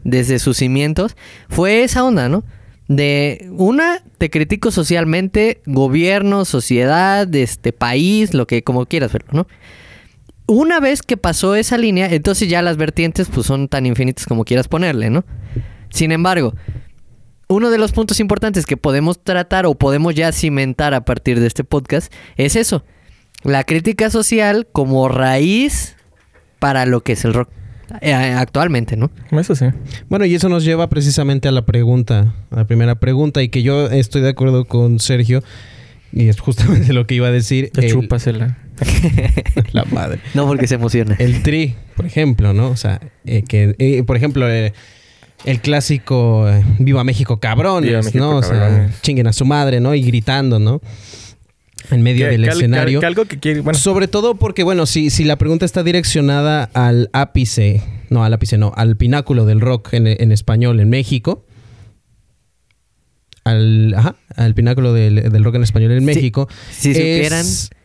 desde 0.04 0.38
sus 0.38 0.58
cimientos, 0.58 1.16
fue 1.48 1.84
esa 1.84 2.04
onda, 2.04 2.28
¿no? 2.28 2.44
De 2.88 3.48
una, 3.52 4.02
te 4.18 4.30
critico 4.30 4.70
socialmente, 4.70 5.62
gobierno, 5.66 6.44
sociedad, 6.44 7.34
este 7.34 7.72
país, 7.72 8.34
lo 8.34 8.46
que 8.46 8.62
como 8.62 8.86
quieras 8.86 9.12
verlo, 9.12 9.30
¿no? 9.32 9.46
Una 10.46 10.78
vez 10.80 11.02
que 11.02 11.16
pasó 11.16 11.56
esa 11.56 11.76
línea, 11.76 12.06
entonces 12.12 12.48
ya 12.48 12.62
las 12.62 12.76
vertientes 12.76 13.28
pues 13.32 13.46
son 13.46 13.68
tan 13.68 13.84
infinitas 13.86 14.26
como 14.26 14.44
quieras 14.44 14.68
ponerle, 14.68 15.10
¿no? 15.10 15.24
Sin 15.90 16.12
embargo, 16.12 16.54
uno 17.48 17.70
de 17.70 17.78
los 17.78 17.92
puntos 17.92 18.20
importantes 18.20 18.66
que 18.66 18.76
podemos 18.76 19.22
tratar 19.22 19.66
o 19.66 19.74
podemos 19.74 20.14
ya 20.14 20.30
cimentar 20.32 20.94
a 20.94 21.04
partir 21.04 21.40
de 21.40 21.46
este 21.46 21.64
podcast 21.64 22.12
es 22.36 22.54
eso. 22.56 22.84
La 23.42 23.64
crítica 23.64 24.10
social 24.10 24.66
como 24.70 25.08
raíz 25.08 25.96
para 26.58 26.86
lo 26.86 27.02
que 27.02 27.12
es 27.12 27.24
el 27.24 27.34
rock 27.34 27.48
eh, 28.00 28.12
actualmente, 28.12 28.96
¿no? 28.96 29.10
Eso 29.30 29.54
sí. 29.54 29.66
Bueno, 30.08 30.24
y 30.24 30.34
eso 30.34 30.48
nos 30.48 30.64
lleva 30.64 30.88
precisamente 30.88 31.46
a 31.48 31.52
la 31.52 31.64
pregunta, 31.66 32.34
a 32.50 32.56
la 32.56 32.64
primera 32.66 32.96
pregunta, 32.96 33.42
y 33.42 33.48
que 33.48 33.62
yo 33.62 33.88
estoy 33.88 34.22
de 34.22 34.30
acuerdo 34.30 34.64
con 34.64 34.98
Sergio, 34.98 35.44
y 36.12 36.28
es 36.28 36.40
justamente 36.40 36.92
lo 36.92 37.06
que 37.06 37.14
iba 37.14 37.28
a 37.28 37.32
decir. 37.32 37.70
Te 37.72 37.86
el- 37.86 37.92
chúpasela. 37.92 38.58
La 39.72 39.84
madre. 39.84 40.20
No 40.34 40.46
porque 40.46 40.66
se 40.66 40.74
emociona. 40.76 41.16
El 41.18 41.42
tri, 41.42 41.74
por 41.96 42.06
ejemplo, 42.06 42.52
¿no? 42.52 42.68
O 42.68 42.76
sea, 42.76 43.00
eh, 43.24 43.42
que, 43.46 43.74
eh, 43.78 44.02
por 44.04 44.16
ejemplo, 44.16 44.50
eh, 44.50 44.72
el 45.44 45.60
clásico 45.60 46.48
eh, 46.48 46.62
Viva 46.78 47.04
México 47.04 47.38
cabrones, 47.40 47.90
Viva 47.90 48.02
México, 48.02 48.24
¿no? 48.24 48.36
O 48.38 48.42
sea, 48.42 48.90
chinguen 49.02 49.26
a 49.26 49.32
su 49.32 49.44
madre, 49.44 49.80
¿no? 49.80 49.94
Y 49.94 50.02
gritando, 50.02 50.58
¿no? 50.58 50.80
En 51.90 52.02
medio 52.02 52.26
Que- 52.26 52.32
del 52.32 52.42
que 52.44 52.50
escenario. 52.50 52.98
que 53.00 53.06
algo 53.06 53.26
que 53.26 53.38
quiere... 53.38 53.60
Bueno, 53.60 53.78
Sobre 53.78 54.08
todo 54.08 54.34
porque, 54.34 54.64
bueno, 54.64 54.86
si, 54.86 55.08
si 55.10 55.22
la 55.24 55.36
pregunta 55.36 55.64
está 55.64 55.82
direccionada 55.84 56.64
al 56.74 57.10
ápice, 57.12 57.80
no, 58.10 58.24
al 58.24 58.32
ápice 58.34 58.58
no, 58.58 58.72
al 58.76 58.96
pináculo 58.96 59.46
del 59.46 59.60
rock 59.60 59.92
en, 59.94 60.06
en 60.08 60.32
español 60.32 60.80
en 60.80 60.88
México, 60.90 61.44
al, 63.44 63.94
ajá, 63.96 64.16
al 64.34 64.54
pináculo 64.54 64.92
del, 64.92 65.30
del 65.30 65.44
rock 65.44 65.56
en 65.56 65.62
español 65.62 65.92
en 65.92 66.00
Sí, 66.00 66.04
México. 66.06 66.48
si 66.72 66.90
es- 66.90 66.96
supieran- 66.96 67.76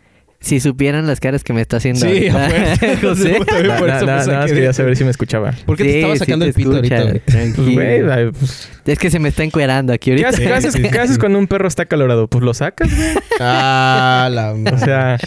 Si 0.41 0.59
supieran 0.59 1.05
las 1.05 1.19
caras 1.19 1.43
que 1.43 1.53
me 1.53 1.61
está 1.61 1.77
haciendo 1.77 2.01
Sí, 2.01 2.27
ahorita. 2.27 2.97
José. 3.01 3.37
Por 3.77 3.89
eso 3.89 4.05
más 4.07 4.25
de- 4.25 4.53
quería 4.55 4.73
saber 4.73 4.97
si 4.97 5.03
me 5.03 5.11
escuchaba. 5.11 5.53
¿Por 5.67 5.77
qué 5.77 5.83
te 5.83 5.95
estaba 5.99 6.15
sacando 6.17 6.45
te 6.45 6.49
el 6.49 6.53
pito 6.55 6.75
escucha, 6.75 6.97
ahorita? 6.97 7.19
güey? 7.31 7.53
Pues, 7.53 7.75
güey, 7.75 8.31
pues, 8.31 8.69
Es 8.87 8.97
que 8.99 9.11
se 9.11 9.19
me 9.19 9.29
está 9.29 9.43
encuerando 9.43 9.93
aquí 9.93 10.05
¿qué, 10.05 10.25
ahorita. 10.25 10.29
haces, 10.29 10.39
qué 10.41 10.53
haces- 10.81 10.91
qué 10.91 10.99
haces 10.99 11.17
cuando 11.19 11.37
un 11.37 11.45
perro 11.47 11.67
está 11.67 11.85
calorado? 11.85 12.27
Pues 12.27 12.43
lo 12.43 12.53
sacas, 12.55 12.89
güey. 12.93 13.09
Ah, 13.39 14.29
la 14.31 14.53
O 14.53 14.77
sea, 14.79 15.17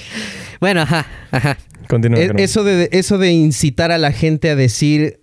Bueno, 0.61 0.81
ajá, 0.83 1.07
ajá. 1.31 1.59
continúa. 1.89 2.19
E- 2.21 2.33
eso, 2.39 2.65
de, 2.65 2.89
eso 2.91 3.17
de 3.17 3.31
incitar 3.31 3.93
a 3.93 3.99
la 3.99 4.11
gente 4.11 4.51
a 4.51 4.57
decir, 4.57 5.21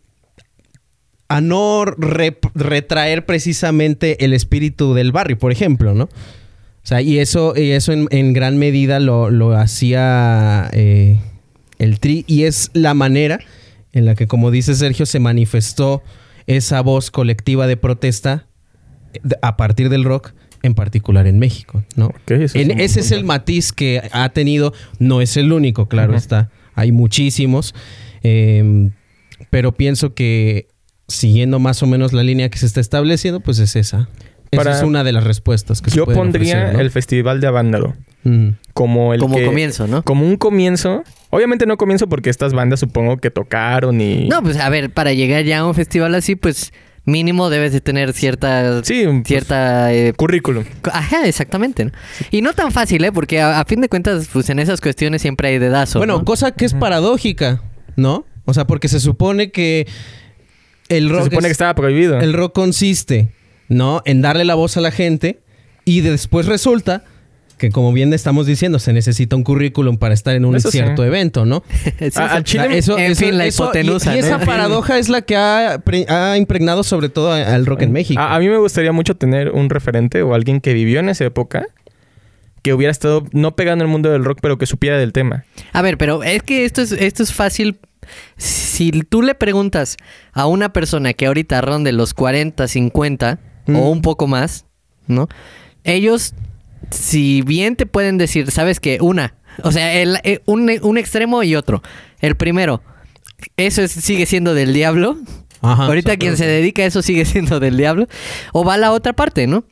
a 1.28 1.42
no 1.42 1.84
retraer 1.86 3.26
precisamente 3.26 4.24
el 4.24 4.34
espíritu 4.34 4.94
del 4.94 5.12
barrio, 5.12 5.38
por 5.38 5.52
ejemplo, 5.52 5.94
¿no? 5.94 6.08
O 6.84 6.88
sea, 6.88 7.02
y 7.02 7.20
eso, 7.20 7.54
y 7.56 7.72
eso 7.72 7.92
en, 7.94 8.08
en 8.12 8.34
gran 8.34 8.58
medida 8.58 9.00
lo, 9.00 9.30
lo 9.30 9.56
hacía 9.56 10.70
eh, 10.74 11.20
el 11.80 12.00
Tri, 12.00 12.24
y 12.28 12.44
es 12.44 12.70
la 12.74 12.94
manera 12.94 13.40
en 13.94 14.06
la 14.06 14.16
que, 14.16 14.26
como 14.28 14.52
dice 14.52 14.74
Sergio, 14.76 15.06
se 15.06 15.20
manifestó 15.20 16.02
esa 16.48 16.82
voz 16.82 17.12
colectiva 17.12 17.68
de 17.68 17.78
protesta 17.78 18.48
de- 19.24 19.38
a 19.42 19.58
partir 19.58 19.90
del 19.90 20.04
rock, 20.04 20.34
en 20.64 20.74
particular 20.76 21.28
en 21.28 21.40
México, 21.40 21.84
¿no? 21.96 22.14
Eso 22.28 22.58
En- 22.58 22.80
ese 22.80 23.00
es 23.02 23.12
el 23.12 23.24
matiz 23.26 23.72
que 23.74 24.02
ha 24.12 24.30
tenido. 24.30 24.74
No 25.00 25.22
es 25.22 25.38
el 25.38 25.52
único, 25.54 25.88
claro 25.88 26.16
está. 26.16 26.50
Hay 26.76 26.92
muchísimos. 26.92 27.74
Eh, 28.24 28.90
pero 29.50 29.72
pienso 29.74 30.14
que 30.14 30.68
siguiendo 31.08 31.60
más 31.60 31.82
o 31.84 31.88
menos 31.88 32.14
la 32.14 32.24
línea 32.24 32.50
que 32.50 32.58
se 32.60 32.66
está 32.68 32.80
estableciendo, 32.80 33.40
pues 33.40 33.60
es 33.60 33.76
esa. 33.76 34.08
Para- 34.58 34.72
esa 34.72 34.80
es 34.82 34.86
una 34.86 35.04
de 35.04 35.12
las 35.14 35.24
respuestas 35.24 35.82
que 35.82 35.90
se 35.92 35.98
Yo 35.98 36.06
pondría 36.06 36.54
ofrecer, 36.56 36.74
¿no? 36.76 36.80
el 36.82 36.92
Festival 36.92 37.40
de 37.42 37.48
Avándaro 37.48 37.94
Mm. 38.24 38.50
como 38.74 39.14
el 39.14 39.20
Como 39.20 39.38
que- 39.38 39.46
comienzo, 39.46 39.88
¿no? 39.88 40.04
Como 40.04 40.26
un 40.28 40.36
comienzo. 40.38 41.04
Obviamente 41.30 41.66
no 41.66 41.78
comienzo 41.78 42.08
porque 42.10 42.30
estas 42.30 42.54
bandas 42.54 42.80
supongo 42.82 43.18
que 43.18 43.32
tocaron 43.32 44.00
y... 44.02 44.28
No, 44.28 44.44
pues 44.44 44.58
a 44.58 44.70
ver, 44.70 44.90
para 44.92 45.14
llegar 45.14 45.44
ya 45.46 45.60
a 45.60 45.66
un 45.66 45.74
festival 45.74 46.14
así, 46.16 46.36
pues 46.36 46.74
mínimo 47.06 47.50
debes 47.50 47.72
de 47.74 47.82
tener 47.82 48.14
cierta... 48.14 48.84
Sí, 48.84 49.06
un- 49.06 49.22
pues, 49.24 49.30
Cierta... 49.30 49.92
eh, 49.94 50.14
currículum. 50.14 50.66
Ajá, 50.92 51.26
exactamente. 51.28 51.86
¿no? 51.86 51.92
Y 52.30 52.42
no 52.42 52.54
tan 52.54 52.72
fácil, 52.72 53.04
¿eh? 53.06 53.12
Porque 53.12 53.40
a, 53.42 53.60
a 53.62 53.66
fin 53.66 53.80
de 53.82 53.90
cuentas, 53.90 54.28
pues 54.32 54.50
en 54.52 54.60
esas 54.60 54.82
cuestiones 54.82 55.22
siempre 55.22 55.48
hay 55.48 55.58
dedazo. 55.58 55.98
Bueno, 56.00 56.18
¿no? 56.20 56.26
cosa 56.26 56.52
que 56.52 56.66
es 56.66 56.74
paradójica, 56.76 57.64
¿no? 57.96 58.26
O 58.46 58.54
sea, 58.54 58.68
porque 58.68 58.88
se 58.90 59.00
supone 59.00 59.50
que 59.52 59.88
el 60.90 61.10
rock, 61.10 61.20
Se 61.20 61.26
supone 61.26 61.42
que 61.42 61.48
es- 61.48 61.52
estaba 61.54 61.74
prohibido. 61.74 62.20
el 62.20 62.34
rock 62.34 62.54
consiste, 62.54 63.30
¿no? 63.72 64.02
En 64.06 64.22
darle 64.22 64.46
la 64.46 64.56
voz 64.56 64.78
a 64.78 64.82
la 64.82 64.92
gente 64.92 65.40
y 65.86 66.02
después 66.02 66.46
resulta 66.46 67.04
que 67.58 67.70
como 67.70 67.94
bien 67.94 68.12
estamos 68.12 68.48
diciendo, 68.48 68.80
se 68.80 68.92
necesita 68.92 69.36
un 69.36 69.44
currículum 69.44 69.98
para 69.98 70.16
estar 70.16 70.36
en 70.36 70.46
un 70.46 70.56
Eso 70.56 70.72
sí. 70.72 70.80
cierto 70.80 71.06
evento, 71.06 71.46
¿no? 71.46 71.64
Sí, 72.00 72.10
A- 72.16 72.34
al 72.34 72.46
sí. 72.46 72.54
chile- 72.58 72.78
Eso- 72.78 72.98
en 72.98 73.12
eso- 73.12 73.26
fin, 73.26 73.38
la 73.38 73.46
eso- 73.46 73.64
hipotenusa. 73.66 74.16
Y, 74.16 74.20
esa 74.20 74.40
paradoja 74.40 74.98
es 74.98 75.10
la 75.10 75.22
que 75.22 75.36
ha, 75.36 75.80
pre- 75.86 76.08
ha 76.10 76.38
impregnado 76.38 76.84
sobre 76.84 77.10
todo 77.10 77.32
al 77.32 77.66
rock 77.68 77.84
en 77.84 77.92
México. 77.92 78.20
A, 78.20 78.36
a 78.36 78.40
mí 78.40 78.50
me 78.50 78.58
gustaría 78.58 78.92
mucho 78.92 79.16
tener 79.16 79.52
un 79.52 79.70
referente 79.70 80.24
o 80.24 80.34
alguien 80.34 80.60
que 80.60 80.74
vivió 80.74 81.00
en 81.02 81.10
esa 81.10 81.24
época 81.26 81.68
que 82.64 82.74
hubiera 82.74 82.92
estado 82.92 83.26
no 83.32 83.56
pegando 83.56 83.84
el 83.84 83.90
mundo 83.92 84.10
del 84.12 84.26
rock, 84.26 84.40
pero 84.42 84.58
que 84.58 84.66
supiera 84.66 84.98
del 84.98 85.14
tema. 85.14 85.46
A 85.72 85.82
ver, 85.84 85.98
pero 86.00 86.24
es 86.24 86.42
que 86.44 86.66
esto 86.66 86.82
es, 86.82 86.92
esto 86.92 87.22
es 87.24 87.32
fácil. 87.34 87.80
Si 88.38 88.92
tú 89.04 89.22
le 89.22 89.36
preguntas 89.36 89.98
a 90.34 90.48
una 90.48 90.74
persona 90.74 91.14
que 91.14 91.28
ahorita 91.28 91.62
ronde 91.62 91.92
los 91.92 92.14
40, 92.16 92.68
50 92.68 93.40
Mm. 93.68 93.76
o 93.76 93.90
un 93.90 94.02
poco 94.02 94.28
más, 94.28 94.66
¿no? 95.08 95.28
Ellos, 95.84 96.34
si 96.90 97.42
bien 97.42 97.76
te 97.76 97.86
pueden 97.86 98.18
decir, 98.18 98.52
¿sabes 98.52 98.80
qué? 98.80 98.98
Una. 99.02 99.36
O 99.64 99.72
sea, 99.72 99.94
el- 100.02 100.18
eh, 100.24 100.40
un, 100.46 100.70
un 100.82 100.98
extremo 100.98 101.44
y 101.44 101.56
otro. 101.56 101.82
El 102.20 102.36
primero, 102.36 102.82
eso 103.58 103.82
es- 103.82 103.92
sigue 103.92 104.26
siendo 104.26 104.54
del 104.54 104.74
diablo. 104.74 105.18
Ajá, 105.62 105.86
Ahorita 105.86 106.18
quien 106.18 106.38
se 106.38 106.48
dedica 106.48 106.82
a 106.82 106.86
eso 106.86 107.02
sigue 107.02 107.26
siendo 107.26 107.60
del 107.60 107.78
diablo. 107.78 108.08
O 108.54 108.64
va 108.66 108.76
a 108.76 108.78
la 108.78 108.92
otra 108.92 109.14
parte, 109.14 109.46
¿no? 109.48 109.64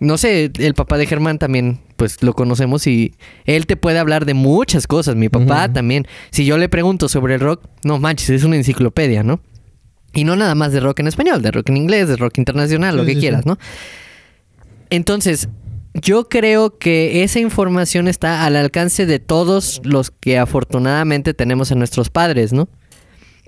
No 0.00 0.16
sé, 0.16 0.52
el 0.58 0.74
papá 0.74 0.96
de 0.96 1.06
Germán 1.06 1.38
también, 1.38 1.80
pues 1.96 2.22
lo 2.22 2.32
conocemos 2.32 2.86
y 2.86 3.14
él 3.46 3.66
te 3.66 3.76
puede 3.76 3.98
hablar 3.98 4.26
de 4.26 4.34
muchas 4.34 4.86
cosas. 4.86 5.16
Mi 5.16 5.28
papá 5.28 5.72
también. 5.72 6.06
Si 6.30 6.44
yo 6.44 6.56
le 6.56 6.68
pregunto 6.68 7.08
sobre 7.08 7.34
el 7.34 7.40
rock, 7.40 7.64
no 7.82 7.98
manches, 7.98 8.30
es 8.30 8.44
una 8.44 8.54
enciclopedia, 8.56 9.24
¿no? 9.24 9.40
Y 10.18 10.24
no 10.24 10.34
nada 10.34 10.54
más 10.56 10.72
de 10.72 10.80
rock 10.80 10.98
en 11.00 11.06
español, 11.06 11.42
de 11.42 11.50
rock 11.52 11.68
en 11.68 11.76
inglés, 11.76 12.08
de 12.08 12.16
rock 12.16 12.38
internacional, 12.38 12.96
lo 12.96 13.04
que 13.04 13.14
sí, 13.14 13.20
quieras, 13.20 13.42
sí. 13.44 13.48
¿no? 13.50 13.58
Entonces, 14.90 15.48
yo 15.94 16.28
creo 16.28 16.78
que 16.78 17.22
esa 17.22 17.40
información 17.40 18.08
está 18.08 18.44
al 18.44 18.56
alcance 18.56 19.06
de 19.06 19.18
todos 19.18 19.80
los 19.84 20.10
que 20.10 20.38
afortunadamente 20.38 21.34
tenemos 21.34 21.72
a 21.72 21.74
nuestros 21.74 22.10
padres, 22.10 22.52
¿no? 22.52 22.68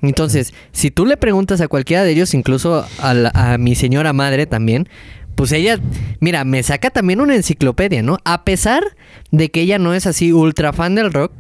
Entonces, 0.03 0.55
si 0.73 0.91
tú 0.91 1.05
le 1.07 1.17
preguntas 1.17 1.61
a 1.61 1.69
cualquiera 1.69 2.05
de 2.05 2.13
ellos, 2.13 2.35
incluso 2.35 2.87
a, 3.01 3.15
la- 3.15 3.33
a 3.35 3.59
mi 3.59 3.75
señora 3.75 4.13
madre 4.13 4.47
también, 4.47 4.89
pues 5.35 5.53
ella, 5.53 5.79
mira, 6.21 6.45
me 6.45 6.63
saca 6.63 6.91
también 6.91 7.21
una 7.21 7.35
enciclopedia, 7.37 8.03
¿no? 8.03 8.19
A 8.25 8.45
pesar 8.45 8.83
de 9.31 9.51
que 9.51 9.63
ella 9.63 9.79
no 9.79 9.95
es 9.95 10.07
así 10.07 10.33
ultra 10.33 10.73
fan 10.73 10.95
del 10.95 11.13
rock, 11.13 11.33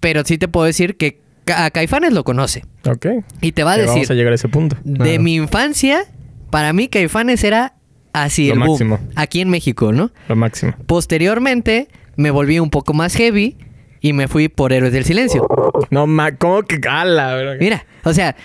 pero 0.00 0.22
sí 0.24 0.36
te 0.38 0.48
puedo 0.48 0.66
decir 0.66 0.96
que 0.96 1.22
a 1.54 1.70
Caifanes 1.70 2.12
lo 2.12 2.24
conoce. 2.24 2.64
Ok. 2.88 3.06
Y 3.40 3.52
te 3.52 3.64
va 3.64 3.72
a 3.72 3.76
decir, 3.76 3.88
Vamos 3.94 4.10
a 4.10 4.14
llegar 4.14 4.32
a 4.32 4.36
ese 4.36 4.48
punto. 4.48 4.76
de 4.84 4.94
Claro. 4.98 5.22
mi 5.22 5.34
infancia, 5.34 6.04
para 6.50 6.72
mí 6.72 6.88
Caifanes 6.88 7.42
era 7.44 7.74
así 8.12 8.48
Lo 8.48 8.54
el 8.54 8.58
boom, 8.60 8.70
máximo. 8.70 9.00
aquí 9.16 9.40
en 9.40 9.50
México, 9.50 9.92
¿no? 9.92 10.10
Lo 10.28 10.36
máximo. 10.36 10.72
Posteriormente 10.86 11.88
me 12.16 12.30
volví 12.30 12.58
un 12.58 12.70
poco 12.70 12.94
más 12.94 13.14
heavy 13.14 13.56
y 14.00 14.12
me 14.12 14.28
fui 14.28 14.48
por 14.48 14.72
Héroes 14.72 14.92
del 14.92 15.04
Silencio. 15.04 15.46
No, 15.90 16.06
ma, 16.06 16.36
¿cómo 16.36 16.62
que 16.62 16.80
cala? 16.80 17.56
Mira, 17.60 17.86
o 18.04 18.12
sea, 18.12 18.36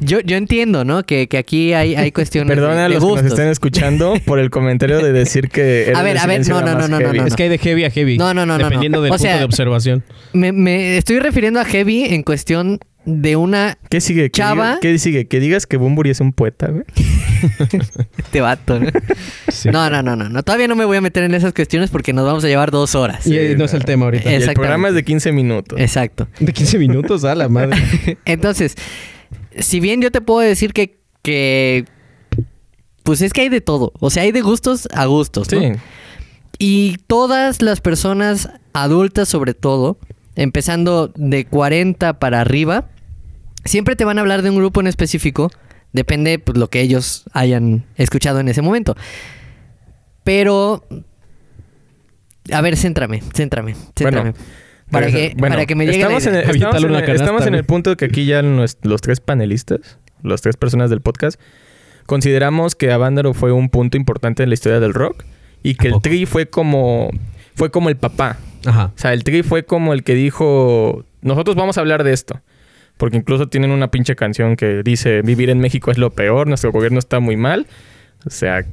yo, 0.00 0.20
yo 0.20 0.36
entiendo, 0.36 0.84
¿no? 0.84 1.04
Que, 1.04 1.28
que 1.28 1.38
aquí 1.38 1.72
hay, 1.72 1.94
hay 1.94 2.12
cuestiones 2.12 2.54
Perdona 2.54 2.74
de, 2.74 2.80
a 2.80 2.88
de 2.88 2.94
los 2.94 3.04
que 3.04 3.22
nos 3.22 3.24
estén 3.32 3.48
escuchando 3.48 4.14
por 4.26 4.38
el 4.38 4.50
comentario 4.50 4.98
de 4.98 5.12
decir 5.12 5.48
que. 5.48 5.92
A 5.94 6.02
ver, 6.02 6.18
a 6.18 6.26
ver, 6.26 6.46
no, 6.48 6.60
no, 6.60 6.74
no, 6.74 6.88
no, 6.88 7.00
no, 7.00 7.26
Es 7.26 7.34
que 7.36 7.44
hay 7.44 7.48
de 7.48 7.58
heavy 7.58 7.84
a 7.84 7.90
heavy. 7.90 8.18
No, 8.18 8.34
no, 8.34 8.44
no, 8.46 8.58
no, 8.58 8.64
Dependiendo 8.64 8.98
no. 8.98 9.02
del 9.04 9.12
O 9.12 9.14
punto 9.14 9.22
sea, 9.22 9.38
de 9.38 9.44
observación. 9.44 10.02
Me, 10.32 10.52
me 10.52 10.96
estoy 10.98 11.18
refiriendo 11.20 11.60
a 11.60 11.64
heavy 11.64 12.04
en 12.04 12.22
cuestión 12.22 12.80
de 13.06 13.36
una... 13.36 13.76
¿Qué 13.90 14.00
sigue? 14.00 14.30
¿Que 14.30 14.40
Chava. 14.40 14.76
diga- 14.76 14.80
¿Qué 14.80 14.98
sigue? 14.98 15.26
Que 15.28 15.38
digas 15.38 15.66
que 15.66 15.76
Bumburi 15.76 16.08
es 16.10 16.20
un 16.20 16.32
poeta, 16.32 16.68
güey. 16.68 16.84
Este 18.16 18.40
vato, 18.40 18.80
¿no? 18.80 18.88
Sí. 19.48 19.68
No, 19.68 19.90
no, 19.90 20.02
no, 20.02 20.16
no, 20.16 20.28
no. 20.30 20.42
Todavía 20.42 20.68
no 20.68 20.74
me 20.74 20.86
voy 20.86 20.96
a 20.96 21.00
meter 21.02 21.22
en 21.24 21.34
esas 21.34 21.52
cuestiones 21.52 21.90
porque 21.90 22.14
nos 22.14 22.24
vamos 22.24 22.42
a 22.44 22.48
llevar 22.48 22.70
dos 22.70 22.94
horas. 22.94 23.26
Y 23.26 23.36
eh, 23.36 23.54
no 23.58 23.66
es 23.66 23.74
el 23.74 23.84
tema 23.84 24.06
ahorita. 24.06 24.30
Eh, 24.32 24.38
Y 24.40 24.42
el 24.42 24.54
programa 24.54 24.88
es 24.88 24.94
de 24.94 25.04
15 25.04 25.32
minutos. 25.32 25.78
Exacto. 25.78 26.28
De 26.40 26.52
15 26.54 26.78
minutos, 26.78 27.24
a 27.24 27.34
la 27.34 27.48
madre. 27.50 27.76
Entonces, 28.24 28.74
si 29.58 29.80
bien 29.80 30.00
yo 30.00 30.10
te 30.10 30.20
puedo 30.20 30.40
decir 30.40 30.72
que, 30.72 30.98
que 31.22 31.84
pues 33.02 33.22
es 33.22 33.32
que 33.32 33.42
hay 33.42 33.48
de 33.48 33.60
todo. 33.60 33.92
O 34.00 34.10
sea, 34.10 34.22
hay 34.22 34.32
de 34.32 34.40
gustos 34.40 34.88
a 34.92 35.06
gustos, 35.06 35.52
¿no? 35.52 35.60
Sí. 35.60 35.72
Y 36.58 36.96
todas 37.06 37.62
las 37.62 37.80
personas 37.80 38.48
adultas, 38.72 39.28
sobre 39.28 39.54
todo, 39.54 39.98
empezando 40.36 41.12
de 41.16 41.46
40 41.46 42.18
para 42.18 42.40
arriba, 42.40 42.88
siempre 43.64 43.96
te 43.96 44.04
van 44.04 44.18
a 44.18 44.22
hablar 44.22 44.42
de 44.42 44.50
un 44.50 44.56
grupo 44.56 44.80
en 44.80 44.86
específico. 44.86 45.50
Depende 45.92 46.38
pues, 46.38 46.58
lo 46.58 46.68
que 46.68 46.80
ellos 46.80 47.24
hayan 47.32 47.84
escuchado 47.96 48.40
en 48.40 48.48
ese 48.48 48.62
momento. 48.62 48.96
Pero. 50.24 50.84
A 52.52 52.60
ver, 52.60 52.76
céntrame, 52.76 53.22
céntrame, 53.34 53.74
céntrame. 53.94 54.32
Bueno, 54.32 54.34
para, 54.94 55.06
que, 55.12 55.34
bueno, 55.36 55.54
para 55.54 55.66
que 55.66 55.74
me 55.74 55.84
llegue 55.86 55.98
la 55.98 56.04
estamos 56.04 56.26
en 56.26 56.32
idea. 56.34 56.40
el, 56.42 56.50
estamos 56.50 56.74
Aviéntale 56.74 56.98
en 57.04 57.10
el- 57.10 57.16
estamos 57.20 57.46
en 57.46 57.54
el 57.54 57.64
punto 57.64 57.90
de 57.90 57.96
que 57.96 58.04
aquí 58.06 58.24
ya 58.26 58.42
los 58.42 59.00
tres 59.02 59.20
panelistas, 59.20 59.98
las 60.22 60.40
tres 60.40 60.56
personas 60.56 60.90
del 60.90 61.00
podcast, 61.00 61.40
consideramos 62.06 62.74
que 62.74 62.90
Avándaro 62.92 63.34
fue 63.34 63.52
un 63.52 63.68
punto 63.68 63.96
importante 63.96 64.42
en 64.42 64.50
la 64.50 64.54
historia 64.54 64.80
del 64.80 64.94
rock 64.94 65.24
y 65.62 65.74
que 65.74 65.88
¿A 65.88 65.92
el? 65.92 66.00
Tri 66.02 66.26
fue 66.26 66.46
como 66.46 67.10
fue 67.54 67.70
como 67.70 67.88
el 67.88 67.96
papá. 67.96 68.38
Ajá. 68.66 68.86
O 68.94 68.98
sea, 68.98 69.12
el 69.12 69.24
Tri 69.24 69.42
fue 69.42 69.64
como 69.64 69.92
el 69.92 70.02
que 70.02 70.14
dijo, 70.14 71.04
nosotros 71.22 71.54
vamos 71.56 71.78
a 71.78 71.80
hablar 71.82 72.02
de 72.04 72.12
esto. 72.12 72.40
Porque 72.96 73.16
incluso 73.16 73.48
tienen 73.48 73.70
una 73.72 73.90
pinche 73.90 74.14
canción 74.14 74.54
que 74.56 74.82
dice, 74.84 75.20
vivir 75.22 75.50
en 75.50 75.58
México 75.58 75.90
es 75.90 75.98
lo 75.98 76.10
peor, 76.10 76.46
nuestro 76.46 76.70
gobierno 76.72 76.98
está 77.00 77.18
muy 77.20 77.36
mal. 77.36 77.66
O 78.26 78.30
sea, 78.30 78.64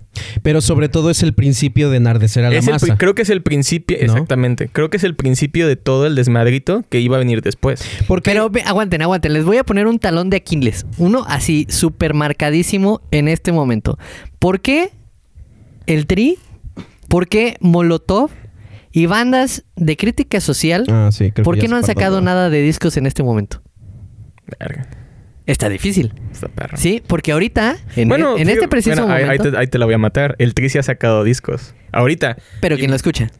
Pero 0.43 0.61
sobre 0.61 0.87
todo 0.89 1.09
es 1.09 1.23
el 1.23 1.33
principio 1.33 1.89
de 1.89 1.97
enardecer 1.97 2.45
a 2.45 2.49
la 2.49 2.55
es 2.57 2.67
el 2.67 2.75
pri- 2.75 2.89
masa. 2.91 2.97
creo 2.97 3.15
que 3.15 3.21
es 3.23 3.29
el 3.29 3.41
principio, 3.41 3.97
¿No? 3.97 4.03
exactamente, 4.13 4.69
creo 4.71 4.89
que 4.89 4.97
es 4.97 5.03
el 5.03 5.15
principio 5.15 5.67
de 5.67 5.75
todo 5.75 6.07
el 6.07 6.15
desmadrito 6.15 6.83
que 6.89 6.99
iba 7.01 7.17
a 7.17 7.19
venir 7.19 7.41
después. 7.41 7.83
Porque 8.07 8.29
Pero 8.31 8.49
aguanten, 8.65 9.01
aguanten. 9.01 9.33
Les 9.33 9.43
voy 9.45 9.57
a 9.57 9.63
poner 9.63 9.87
un 9.87 9.99
talón 9.99 10.29
de 10.29 10.37
Aquiles. 10.37 10.85
Uno 10.97 11.25
así, 11.27 11.65
súper 11.69 12.13
marcadísimo 12.13 13.01
en 13.11 13.27
este 13.27 13.51
momento. 13.51 13.97
¿Por 14.39 14.61
qué 14.61 14.91
el 15.85 16.07
Tri? 16.07 16.37
¿Por 17.09 17.27
qué 17.27 17.57
Molotov? 17.59 18.29
Y 18.93 19.05
bandas 19.05 19.63
de 19.75 19.95
crítica 19.97 20.39
social. 20.41 20.85
Ah, 20.89 21.09
sí, 21.11 21.31
creo 21.31 21.43
¿Por 21.45 21.55
que 21.55 21.61
qué 21.61 21.67
no 21.69 21.75
han 21.77 21.83
sacado 21.83 22.19
nada 22.21 22.49
de 22.49 22.61
discos 22.61 22.97
en 22.97 23.05
este 23.05 23.23
momento? 23.23 23.61
Verga, 24.59 24.87
Está 25.45 25.69
difícil. 25.69 26.13
está 26.31 26.47
perro. 26.47 26.77
Sí, 26.77 27.01
porque 27.05 27.31
ahorita, 27.31 27.77
en, 27.95 28.07
bueno, 28.09 28.31
en 28.33 28.37
fíjate, 28.39 28.53
este 28.53 28.67
preciso 28.67 28.95
bueno, 29.01 29.13
ahí- 29.13 29.23
ahí, 29.23 29.37
momento. 29.37 29.51
te, 29.51 29.57
ahí 29.57 29.67
te 29.67 29.77
la 29.77 29.85
voy 29.85 29.93
a 29.95 29.97
matar. 29.97 30.35
El 30.39 30.53
Tri 30.53 30.69
sí 30.69 30.77
ha 30.77 30.83
sacado 30.83 31.23
discos. 31.23 31.73
Ahorita. 31.91 32.37
pero 32.61 32.77
quien 32.77 32.89
lo 32.91 32.95
escucha. 32.95 33.31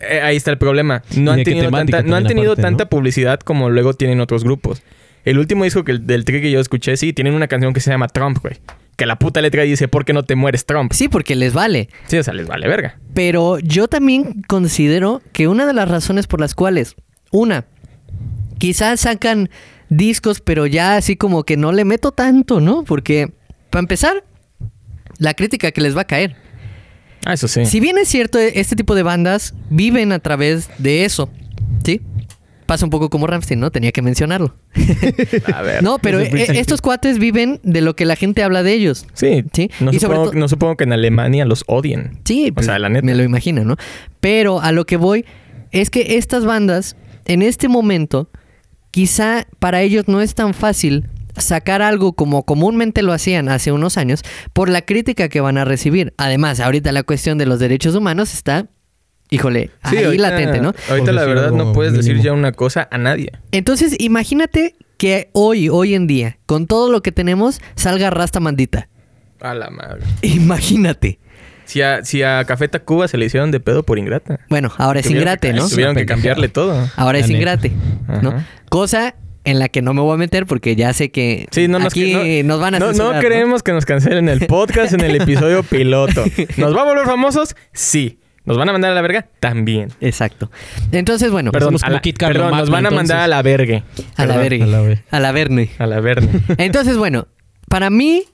Eh, 0.00 0.20
ahí 0.20 0.36
está 0.36 0.50
el 0.50 0.58
problema. 0.58 1.02
No 1.16 1.32
han 1.32 1.42
tenido, 1.44 2.56
tanta 2.56 2.86
publicidad 2.88 3.40
como 3.40 3.70
luego 3.70 3.94
tienen 3.94 4.20
otros 4.20 4.44
grupos. 4.44 4.82
El 5.24 5.38
último 5.38 5.64
disco 5.64 5.84
que, 5.84 5.98
del 5.98 6.24
Tri 6.24 6.40
que 6.42 6.50
yo 6.50 6.58
escuché, 6.60 6.96
sí, 6.96 7.12
tienen 7.12 7.34
una 7.34 7.46
canción 7.46 7.72
que 7.72 7.80
se 7.80 7.90
llama 7.90 8.08
Trump, 8.08 8.38
güey. 8.42 8.56
Que 8.96 9.06
la 9.06 9.16
puta 9.18 9.40
letra 9.40 9.62
dice, 9.62 9.88
¿por 9.88 10.04
qué 10.04 10.12
no 10.12 10.24
te 10.24 10.34
mueres 10.34 10.66
Trump? 10.66 10.92
Sí, 10.92 11.08
porque 11.08 11.34
les 11.36 11.54
vale. 11.54 11.88
Sí, 12.08 12.18
o 12.18 12.22
sea, 12.22 12.34
les 12.34 12.46
vale 12.46 12.68
verga. 12.68 12.98
Pero 13.14 13.58
yo 13.60 13.88
también 13.88 14.42
considero 14.48 15.22
que 15.32 15.46
una 15.48 15.64
de 15.66 15.72
las 15.72 15.88
razones 15.88 16.26
por 16.26 16.40
las 16.40 16.54
cuales, 16.54 16.96
una, 17.30 17.64
quizás 18.58 19.00
sacan 19.00 19.48
discos, 19.96 20.40
pero 20.40 20.66
ya 20.66 20.96
así 20.96 21.16
como 21.16 21.44
que 21.44 21.56
no 21.56 21.72
le 21.72 21.84
meto 21.84 22.12
tanto, 22.12 22.60
¿no? 22.60 22.84
Porque, 22.84 23.32
para 23.70 23.80
empezar, 23.80 24.24
la 25.18 25.34
crítica 25.34 25.70
que 25.70 25.80
les 25.80 25.96
va 25.96 26.02
a 26.02 26.06
caer. 26.06 26.36
Ah, 27.24 27.34
eso 27.34 27.46
sí. 27.46 27.66
Si 27.66 27.78
bien 27.78 27.98
es 27.98 28.08
cierto, 28.08 28.38
este 28.38 28.74
tipo 28.74 28.94
de 28.94 29.02
bandas 29.02 29.54
viven 29.70 30.12
a 30.12 30.18
través 30.18 30.68
de 30.78 31.04
eso, 31.04 31.30
¿sí? 31.84 32.00
Pasa 32.66 32.86
un 32.86 32.90
poco 32.90 33.10
como 33.10 33.26
Ramstein, 33.26 33.60
¿no? 33.60 33.70
Tenía 33.70 33.92
que 33.92 34.02
mencionarlo. 34.02 34.54
A 35.54 35.62
ver. 35.62 35.82
No, 35.82 35.98
pero 35.98 36.20
eh, 36.20 36.30
principio. 36.30 36.60
estos 36.60 36.80
cuates 36.80 37.18
viven 37.18 37.60
de 37.62 37.80
lo 37.82 37.94
que 37.94 38.06
la 38.06 38.16
gente 38.16 38.42
habla 38.42 38.62
de 38.62 38.72
ellos. 38.72 39.06
Sí. 39.12 39.44
Sí, 39.52 39.70
No, 39.80 39.92
y 39.92 40.00
supongo, 40.00 40.32
no 40.32 40.48
supongo 40.48 40.76
que 40.76 40.84
en 40.84 40.92
Alemania 40.92 41.44
los 41.44 41.64
odien. 41.66 42.20
Sí, 42.24 42.48
O 42.50 42.54
pues, 42.54 42.66
sea, 42.66 42.78
la 42.78 42.88
neta. 42.88 43.04
me 43.04 43.14
lo 43.14 43.22
imagino, 43.22 43.64
¿no? 43.64 43.76
Pero 44.20 44.60
a 44.60 44.72
lo 44.72 44.86
que 44.86 44.96
voy 44.96 45.26
es 45.70 45.90
que 45.90 46.16
estas 46.16 46.44
bandas, 46.44 46.96
en 47.26 47.42
este 47.42 47.68
momento, 47.68 48.30
quizá 48.92 49.48
para 49.58 49.82
ellos 49.82 50.06
no 50.06 50.20
es 50.20 50.34
tan 50.36 50.54
fácil 50.54 51.06
sacar 51.36 51.82
algo 51.82 52.12
como 52.12 52.44
comúnmente 52.44 53.02
lo 53.02 53.12
hacían 53.12 53.48
hace 53.48 53.72
unos 53.72 53.96
años 53.96 54.22
por 54.52 54.68
la 54.68 54.82
crítica 54.82 55.28
que 55.28 55.40
van 55.40 55.58
a 55.58 55.64
recibir. 55.64 56.12
Además, 56.18 56.60
ahorita 56.60 56.92
la 56.92 57.02
cuestión 57.02 57.38
de 57.38 57.46
los 57.46 57.58
derechos 57.58 57.94
humanos 57.94 58.34
está, 58.34 58.66
híjole, 59.30 59.70
Sí, 59.88 59.96
ahí 59.96 60.04
ahorita- 60.04 60.30
latente, 60.30 60.60
¿no? 60.60 60.74
Ahorita 60.90 61.10
la 61.12 61.24
verdad 61.24 61.50
no 61.50 61.72
puedes 61.72 61.94
decir 61.94 62.20
ya 62.20 62.32
una 62.34 62.52
cosa 62.52 62.86
a 62.90 62.98
nadie. 62.98 63.32
Entonces, 63.50 63.96
imagínate 63.98 64.76
que 64.98 65.30
hoy, 65.32 65.68
hoy 65.70 65.94
en 65.94 66.06
día, 66.06 66.38
con 66.46 66.66
todo 66.66 66.92
lo 66.92 67.00
que 67.02 67.10
tenemos, 67.12 67.60
salga 67.74 68.10
Rasta 68.10 68.38
Mandita. 68.38 68.88
A 69.40 69.54
la 69.54 69.70
madre. 69.70 70.02
Imagínate. 70.20 71.18
Si 71.72 71.80
a, 71.80 72.04
si 72.04 72.22
a 72.22 72.44
Café 72.44 72.68
Tacuba 72.68 73.08
se 73.08 73.16
le 73.16 73.24
hicieron 73.24 73.50
de 73.50 73.58
pedo 73.58 73.82
por 73.82 73.98
ingrata. 73.98 74.40
Bueno, 74.50 74.70
ahora 74.76 75.00
es 75.00 75.06
Tuvieron 75.06 75.22
ingrate, 75.22 75.48
que- 75.48 75.54
¿no? 75.54 75.66
Tuvieron 75.70 75.96
que 75.96 76.04
cambiarle 76.04 76.48
todo. 76.48 76.86
Ahora 76.96 77.18
es 77.18 77.30
ingrate, 77.30 77.72
¿no? 78.20 78.28
Ajá. 78.28 78.46
Cosa 78.68 79.14
en 79.44 79.58
la 79.58 79.70
que 79.70 79.80
no 79.80 79.94
me 79.94 80.02
voy 80.02 80.12
a 80.12 80.18
meter 80.18 80.44
porque 80.44 80.76
ya 80.76 80.92
sé 80.92 81.10
que 81.10 81.46
Sí, 81.50 81.68
no 81.68 81.78
nos, 81.78 81.94
aquí 81.94 82.12
no, 82.12 82.48
nos 82.48 82.60
van 82.60 82.74
a 82.74 82.78
no, 82.78 82.92
no 82.92 83.18
queremos 83.20 83.62
que 83.62 83.72
nos 83.72 83.86
cancelen 83.86 84.28
el 84.28 84.46
podcast 84.46 84.92
en 84.92 85.00
el 85.00 85.16
episodio 85.16 85.62
piloto. 85.70 86.22
¿Nos 86.58 86.76
va 86.76 86.82
a 86.82 86.84
volver 86.84 87.06
famosos? 87.06 87.56
Sí. 87.72 88.18
¿Nos 88.44 88.58
van 88.58 88.68
a 88.68 88.72
mandar 88.72 88.90
a 88.90 88.94
la 88.94 89.00
verga? 89.00 89.28
También. 89.40 89.88
Exacto. 90.02 90.50
Entonces, 90.90 91.30
bueno, 91.30 91.52
Perdón, 91.52 91.76
a 91.82 91.88
la- 91.88 92.02
perdón, 92.02 92.50
nos 92.54 92.68
van 92.70 92.84
a 92.84 92.90
mandar 92.90 93.16
entonces. 93.18 93.24
a 93.24 93.28
la 93.28 93.40
verga. 93.42 93.82
a 94.16 94.26
la 94.26 94.36
verga. 94.36 94.64
a 94.64 94.68
la 94.68 94.80
ver- 94.82 95.04
A 95.10 95.20
la 95.20 95.32
verne. 95.32 95.70
A 95.78 95.86
la 95.86 96.00
verga. 96.00 96.28
Entonces, 96.58 96.98
bueno, 96.98 97.28
para 97.68 97.88
mí, 97.88 98.24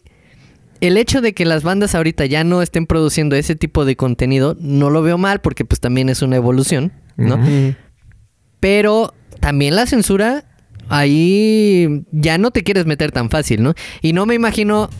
el 0.81 0.97
hecho 0.97 1.21
de 1.21 1.33
que 1.33 1.45
las 1.45 1.63
bandas 1.63 1.95
ahorita 1.95 2.27
ya 2.27 2.45
no 2.45 2.63
estén 2.63 2.87
produciendo 2.87 3.37
ese 3.37 3.57
tipo 3.57 3.85
de 3.85 3.97
contenido, 3.97 4.57
no 4.61 4.91
lo 4.91 5.03
veo 5.03 5.19
mal 5.19 5.41
porque 5.41 5.65
pues 5.65 5.81
también 5.81 6.09
es 6.09 6.23
una 6.23 6.37
evolución, 6.37 6.93
¿no? 7.17 7.39
Pero 8.61 9.15
también 9.41 9.77
la 9.77 9.87
censura, 9.87 10.45
ahí 10.89 12.05
ya 12.13 12.39
no 12.39 12.51
te 12.51 12.63
quieres 12.63 12.87
meter 12.87 13.13
tan 13.13 13.31
fácil, 13.31 13.63
¿no? 13.63 13.75
Y 14.03 14.13
no 14.13 14.27
me 14.27 14.35
imagino, 14.35 14.91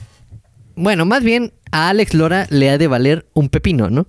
bueno, 0.75 1.05
más 1.05 1.23
bien 1.23 1.53
a 1.71 1.89
Alex 1.91 2.15
Lora 2.15 2.47
le 2.51 2.71
ha 2.71 2.79
de 2.79 2.87
valer 2.87 3.27
un 3.35 3.49
pepino, 3.49 3.91
¿no? 3.91 4.09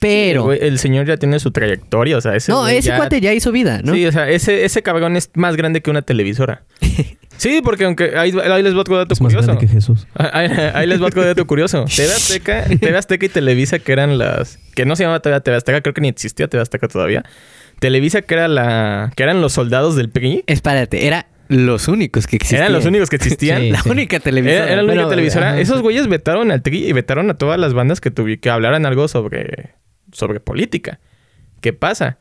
Pero... 0.00 0.52
El 0.52 0.78
señor 0.78 1.06
ya 1.06 1.16
tiene 1.16 1.38
su 1.38 1.50
trayectoria, 1.50 2.16
o 2.18 2.20
sea, 2.20 2.34
ese 2.36 2.52
no, 2.52 2.66
ese 2.68 2.88
ya- 2.88 2.96
cuate 2.96 3.20
ya 3.20 3.32
hizo 3.32 3.52
vida, 3.52 3.80
¿no? 3.82 3.94
Sí, 3.94 4.04
o 4.06 4.12
sea, 4.12 4.28
ese, 4.28 4.64
ese 4.64 4.82
cabrón 4.82 5.16
es 5.16 5.30
más 5.34 5.56
grande 5.56 5.80
que 5.80 5.90
una 5.90 6.02
televisora. 6.02 6.64
sí, 7.38 7.60
porque 7.64 7.84
aunque 7.84 8.16
ahí, 8.16 8.32
ahí 8.38 8.62
les 8.62 8.74
va 8.76 8.80
otro 8.80 8.96
dato 8.96 9.14
Es 9.14 9.20
más 9.20 9.32
curioso. 9.32 9.46
grande 9.48 9.66
que 9.66 9.72
Jesús. 9.72 10.06
Ahí, 10.14 10.48
ahí 10.74 10.86
les 10.86 11.00
va 11.02 11.06
otro 11.06 11.24
dato 11.24 11.46
curioso. 11.46 11.84
TV 11.96 12.12
Azteca, 12.12 12.64
TV 12.64 12.96
Azteca 12.96 13.26
y 13.26 13.28
Televisa, 13.28 13.78
que 13.78 13.92
eran 13.92 14.18
las... 14.18 14.58
Que 14.74 14.84
no 14.84 14.94
se 14.96 15.04
llamaba 15.04 15.20
TV, 15.20 15.40
TV 15.40 15.56
Azteca, 15.56 15.80
creo 15.80 15.94
que 15.94 16.00
ni 16.00 16.08
existía 16.08 16.48
TV 16.48 16.60
Azteca 16.62 16.88
todavía. 16.88 17.24
Televisa, 17.80 18.22
que 18.22 18.34
era 18.34 18.48
la... 18.48 19.12
Que 19.16 19.22
eran 19.22 19.40
los 19.40 19.52
soldados 19.52 19.96
del 19.96 20.10
PRI. 20.10 20.44
Espérate, 20.46 21.06
era 21.06 21.26
los 21.48 21.88
únicos 21.88 22.26
que 22.26 22.36
existían. 22.36 22.62
Eran 22.62 22.72
los 22.72 22.84
únicos 22.86 23.10
que 23.10 23.16
existían. 23.16 23.60
Sí. 23.62 23.70
La 23.70 23.82
única 23.86 24.18
televisora. 24.20 24.56
Era, 24.64 24.72
era 24.72 24.76
la 24.76 24.82
única 24.84 24.94
Bueno, 25.02 25.08
televisora. 25.10 25.50
ajá, 25.50 25.60
Esos 25.60 25.76
sí. 25.78 25.82
güeyes 25.82 26.08
vetaron 26.08 26.50
al 26.50 26.62
TRI 26.62 26.86
y 26.88 26.92
vetaron 26.92 27.30
a 27.30 27.34
todas 27.34 27.58
las 27.58 27.74
bandas 27.74 28.00
que, 28.00 28.12
tuvi- 28.14 28.40
que 28.40 28.48
hablaran 28.50 28.86
algo 28.86 29.08
sobre, 29.08 29.70
sobre 30.14 30.40
política. 30.40 30.98
¿Qué 31.60 31.72
pasa? 31.74 32.16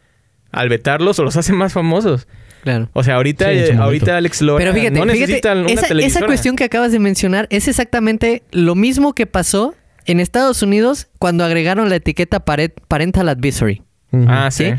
Al 0.52 0.68
vetarlos 0.70 1.18
los 1.20 1.38
hace 1.38 1.54
más 1.54 1.72
famosos. 1.74 2.28
Claro. 2.64 2.90
O 2.94 3.04
sea, 3.04 3.16
ahorita, 3.16 3.46
Sí, 3.46 3.58
eh, 3.58 3.78
ahorita 3.78 4.16
Alex 4.18 4.42
Lora 4.42 4.60
Pero 4.64 4.74
fíjate, 4.74 4.92
no 4.92 5.04
fíjate, 5.04 5.20
necesitan 5.20 5.58
una 5.60 5.72
esa, 5.72 5.88
televisora. 5.88 6.20
esa 6.20 6.26
cuestión 6.28 6.56
que 6.56 6.64
acabas 6.64 6.92
de 6.92 7.00
mencionar 7.00 7.48
es 7.50 7.68
exactamente 7.68 8.44
lo 8.52 8.76
mismo 8.76 9.14
que 9.14 9.26
pasó 9.26 9.76
en 10.06 10.20
Estados 10.20 10.62
Unidos 10.62 11.08
cuando 11.20 11.44
agregaron 11.44 11.90
la 11.90 11.96
etiqueta 11.96 12.40
pare- 12.46 12.70
parental 12.88 13.30
advisory. 13.30 13.82
Ah, 14.28 14.50
sí. 14.52 14.66
¿sí? 14.66 14.74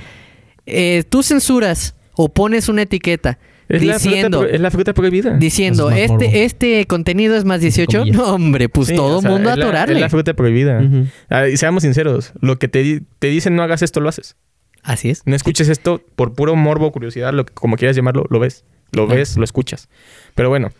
Eh, 0.66 1.04
tú 1.08 1.22
censuras 1.22 1.94
o 2.14 2.32
pones 2.32 2.68
una 2.68 2.82
etiqueta 2.82 3.38
Es, 3.68 3.82
la 3.82 3.98
fruta, 3.98 4.08
diciendo, 4.14 4.44
es 4.46 4.60
la 4.60 4.70
fruta 4.70 4.92
prohibida. 4.94 5.30
diciendo 5.38 5.90
es 5.90 6.10
este, 6.10 6.44
este 6.44 6.86
contenido 6.86 7.34
es 7.34 7.44
más 7.44 7.60
18, 7.62 7.98
comillas. 7.98 8.16
no 8.16 8.34
hombre, 8.34 8.68
pues 8.68 8.88
Sí, 8.88 8.94
todo 8.96 9.14
o 9.14 9.16
el 9.16 9.22
sea, 9.22 9.30
mundo 9.30 9.50
a 9.50 9.54
atorarle. 9.54 9.94
Es 9.94 10.00
la 10.00 10.08
fruta 10.10 10.34
prohibida. 10.34 10.82
Ah, 11.30 11.48
y 11.48 11.56
seamos 11.56 11.82
sinceros. 11.82 12.32
Lo 12.40 12.58
que 12.58 12.68
te, 12.68 13.02
te 13.18 13.28
dicen 13.28 13.56
no 13.56 13.62
hagas 13.62 13.80
esto, 13.82 14.00
lo 14.00 14.08
haces. 14.10 14.36
Así 14.82 15.08
es. 15.08 15.22
No 15.24 15.34
escuches 15.34 15.68
esto 15.70 16.02
por 16.14 16.34
puro 16.34 16.56
morbo, 16.56 16.92
curiosidad, 16.92 17.32
lo 17.32 17.46
como 17.46 17.76
quieras 17.76 17.96
llamarlo, 17.96 18.26
lo 18.28 18.38
ves. 18.38 18.64
Lo 18.92 19.06
ves, 19.06 19.36
lo 19.38 19.44
escuchas. 19.44 19.88
Pero 20.34 20.50
bueno, 20.50 20.70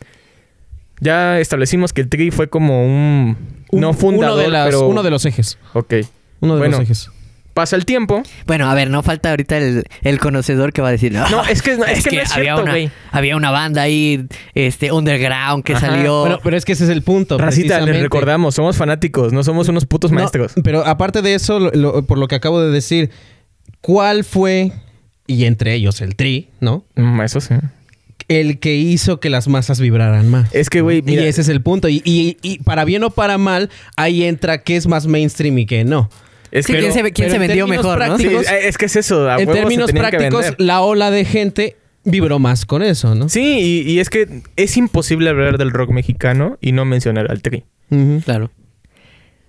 ya 1.00 1.40
establecimos 1.40 1.92
que 1.92 2.02
el 2.02 2.08
TRI 2.08 2.30
fue 2.30 2.48
como 2.48 2.84
un... 2.84 3.36
Un- 3.70 3.80
no 3.80 3.92
fundador, 3.92 4.34
uno 4.34 4.42
de, 4.42 4.48
las- 4.50 4.66
pero... 4.66 4.86
uno 4.86 5.02
de 5.02 5.10
los 5.10 5.24
ejes. 5.24 5.58
Ok. 5.72 5.94
Uno 6.40 6.54
de 6.54 6.58
Bueno. 6.60 6.76
los 6.78 6.84
ejes. 6.84 7.10
Pasa 7.54 7.76
el 7.76 7.86
tiempo. 7.86 8.22
Bueno, 8.46 8.68
a 8.68 8.74
ver, 8.74 8.90
no 8.90 9.02
falta 9.04 9.30
ahorita 9.30 9.56
el, 9.58 9.84
el 10.02 10.18
conocedor 10.18 10.72
que 10.72 10.82
va 10.82 10.88
a 10.88 10.90
decir. 10.90 11.12
No, 11.12 11.44
es 11.44 11.62
que, 11.62 11.76
no- 11.76 11.84
es 11.84 12.04
que 12.04 12.16
no 12.16 12.22
es 12.22 12.32
había, 12.32 12.44
cierto, 12.56 12.62
una, 12.62 12.70
güey. 12.72 12.90
había 13.12 13.36
una 13.36 13.50
banda 13.52 13.82
ahí, 13.82 14.26
este, 14.54 14.90
underground 14.90 15.62
que 15.62 15.74
Ajá. 15.74 15.86
salió. 15.86 16.20
Bueno, 16.22 16.40
pero 16.42 16.56
es 16.56 16.64
que 16.64 16.72
ese 16.72 16.82
es 16.84 16.90
el 16.90 17.02
punto. 17.02 17.38
Racita, 17.38 17.80
les 17.80 18.00
recordamos, 18.02 18.56
somos 18.56 18.76
fanáticos, 18.76 19.32
no 19.32 19.44
somos 19.44 19.68
unos 19.68 19.86
putos 19.86 20.10
No, 20.10 20.16
maestros. 20.18 20.52
pero 20.64 20.84
aparte 20.84 21.22
de 21.22 21.34
eso, 21.34 21.60
lo- 21.60 21.70
lo- 21.72 22.04
por 22.04 22.18
lo 22.18 22.26
que 22.26 22.34
acabo 22.34 22.60
de 22.60 22.72
decir, 22.72 23.10
¿cuál 23.80 24.24
fue, 24.24 24.72
y 25.26 25.44
entre 25.44 25.74
ellos 25.74 26.00
el 26.00 26.16
Tri, 26.16 26.48
¿no? 26.60 26.84
Mm, 26.96 27.20
eso 27.20 27.40
sí. 27.40 27.54
El 28.26 28.58
que 28.58 28.74
hizo 28.74 29.20
que 29.20 29.28
las 29.30 29.48
masas 29.48 29.80
vibraran 29.80 30.28
más. 30.30 30.52
Es 30.54 30.70
que, 30.70 30.80
güey, 30.80 31.02
y 31.06 31.18
ese 31.18 31.42
es 31.42 31.48
el 31.48 31.60
punto. 31.60 31.88
Y, 31.88 32.00
y- 32.06 32.38
y 32.42 32.58
para 32.60 32.84
bien 32.84 33.04
o 33.04 33.10
para 33.10 33.36
mal, 33.38 33.68
ahí 33.96 34.24
entra 34.24 34.58
qué 34.62 34.76
es 34.76 34.86
más 34.86 35.06
mainstream 35.06 35.58
y 35.58 35.66
qué 35.66 35.84
no. 35.84 36.08
Es 36.54 36.66
Sí. 36.66 36.72
¿quién 36.72 36.92
se, 36.92 37.12
quién 37.12 37.38
vendió 37.38 37.66
mejor, 37.66 37.98
¿no? 38.06 38.16
Sí, 38.16 38.28
es 38.28 38.78
que 38.78 38.86
es 38.86 38.96
eso. 38.96 39.28
a 39.28 39.40
en 39.40 39.50
términos 39.50 39.92
prácticos, 39.92 40.54
la 40.58 40.80
ola 40.80 41.10
de 41.10 41.24
gente 41.24 41.76
vibró 42.04 42.38
más 42.38 42.64
con 42.64 42.82
eso, 42.82 43.14
¿no? 43.14 43.28
Sí, 43.28 43.82
y, 43.86 43.90
y 43.90 43.98
es 43.98 44.08
que 44.08 44.42
es 44.56 44.76
imposible 44.76 45.30
hablar 45.30 45.58
del 45.58 45.70
rock 45.70 45.90
mexicano 45.90 46.56
y 46.60 46.72
no 46.72 46.84
mencionar 46.84 47.30
al 47.30 47.42
Tri. 47.42 47.64
Claro. 48.24 48.50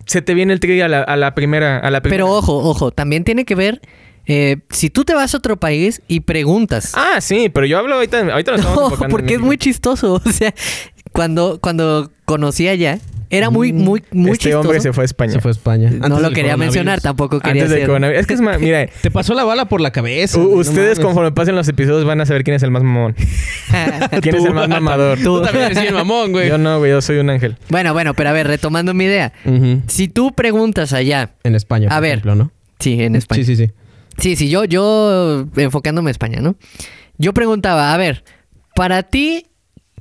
Se 0.06 0.22
te 0.22 0.34
viene 0.34 0.54
el 0.54 0.60
Tri 0.60 0.82
a 0.82 0.88
la, 0.88 1.02
a 1.02 1.16
la 1.16 1.36
primera, 1.36 1.78
a 1.78 1.92
la 1.92 2.02
primera. 2.02 2.24
Pero 2.24 2.36
ojo, 2.36 2.58
ojo, 2.58 2.92
también 2.92 3.24
tiene 3.24 3.46
que 3.46 3.56
ver 3.56 3.82
eh, 4.28 4.58
si 4.70 4.90
tú 4.90 5.06
te 5.06 5.14
vas 5.14 5.34
a 5.34 5.38
otro 5.38 5.58
país 5.58 6.02
y 6.08 6.22
preguntas. 6.22 6.94
Ah, 6.96 7.22
sí, 7.22 7.50
pero 7.50 7.66
yo 7.68 7.78
hablo 7.78 7.96
ahorita, 7.96 8.24
no, 8.58 8.92
porque 9.10 9.36
es 9.36 9.42
muy 9.42 9.58
chistoso. 9.58 10.16
O 10.26 10.32
sea, 10.32 10.54
cuando, 11.12 11.60
cuando 11.62 12.12
conocí 12.26 12.68
allá, 12.68 13.00
era 13.30 13.50
muy, 13.50 13.74
muy, 13.74 14.04
muy 14.12 14.32
este 14.32 14.44
chistoso. 14.46 14.62
hombre 14.62 14.80
se 14.82 14.94
fue 14.94 15.04
a 15.04 15.06
España. 15.06 15.34
Se 15.34 15.42
fue 15.42 15.50
a 15.50 15.54
España. 15.54 15.90
no 15.92 16.20
lo 16.20 16.32
quería 16.32 16.58
mencionar, 16.58 17.02
tampoco 17.02 17.40
quería 17.40 17.64
Antes 17.64 17.86
coronavirus. 17.86 18.22
Es 18.22 18.28
que 18.28 18.34
es 18.36 18.42
más, 18.42 18.60
mira, 18.62 18.88
Te 19.02 19.12
pasó 19.12 19.34
la 19.34 19.44
bala 19.44 19.66
por 19.66 19.82
la 19.82 19.92
cabeza. 19.92 20.38
u- 20.40 20.44
no 20.44 20.56
ustedes 20.58 21.00
conforme 21.00 21.32
pasen 21.32 21.56
los 21.56 21.68
episodios 21.68 22.06
van 22.06 22.22
a 22.22 22.26
saber 22.26 22.44
quién 22.44 22.56
es 22.56 22.64
el 22.64 22.72
más 22.72 22.84
mamón. 22.84 23.16
¿Quién 24.22 24.36
es 24.36 24.46
el 24.46 24.54
más 24.54 24.68
mamador? 24.70 25.20
Tú 25.22 25.42
también 25.42 25.66
eres 25.66 25.82
bien 25.82 25.94
mamón, 25.94 26.32
güey. 26.32 26.48
Yo 26.50 26.58
no, 26.58 26.80
güey, 26.80 26.92
yo 26.92 27.02
soy 27.02 27.18
un 27.18 27.30
ángel. 27.30 27.58
Bueno, 27.70 27.94
bueno, 27.94 28.14
pero 28.14 28.30
a 28.30 28.34
ver, 28.34 28.48
retomando 28.48 28.94
mi 28.94 29.06
idea. 29.06 29.34
Ujú. 29.46 29.82
Si 29.88 30.08
tú 30.08 30.32
preguntas 30.34 30.94
allá, 30.94 31.32
En 31.44 31.56
España, 31.56 31.88
por 31.90 31.98
A 31.98 32.00
ver. 32.00 32.12
ejemplo, 32.12 32.36
¿no? 32.36 32.52
sí, 32.80 33.02
en 33.02 33.16
España. 33.16 33.44
Sí, 33.44 33.56
sí, 33.56 33.66
sí. 33.66 33.72
Sí, 34.18 34.36
sí, 34.38 34.50
yo, 34.50 34.64
yo 34.64 35.46
enfocándome 35.58 36.10
en 36.10 36.12
España, 36.12 36.40
¿no? 36.42 36.56
Yo 37.18 37.34
preguntaba, 37.34 37.94
a 37.94 37.98
ver, 37.98 38.24
para 38.76 39.04
ti, 39.04 39.48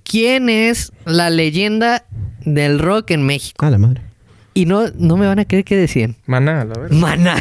¿quién 0.04 0.48
es 0.48 0.92
la 1.04 1.30
leyenda 1.30 2.04
del 2.44 2.78
rock 2.78 3.10
en 3.12 3.24
México? 3.24 3.64
Ah, 3.64 3.70
la 3.70 3.78
madre. 3.78 4.02
Y 4.54 4.66
no, 4.66 4.84
no 4.96 5.16
me 5.16 5.26
van 5.26 5.38
a 5.38 5.44
creer 5.44 5.64
qué 5.64 5.76
decían. 5.76 6.16
Maná, 6.26 6.64
la 6.64 6.74
verdad. 6.80 6.90
Maná. 6.96 7.36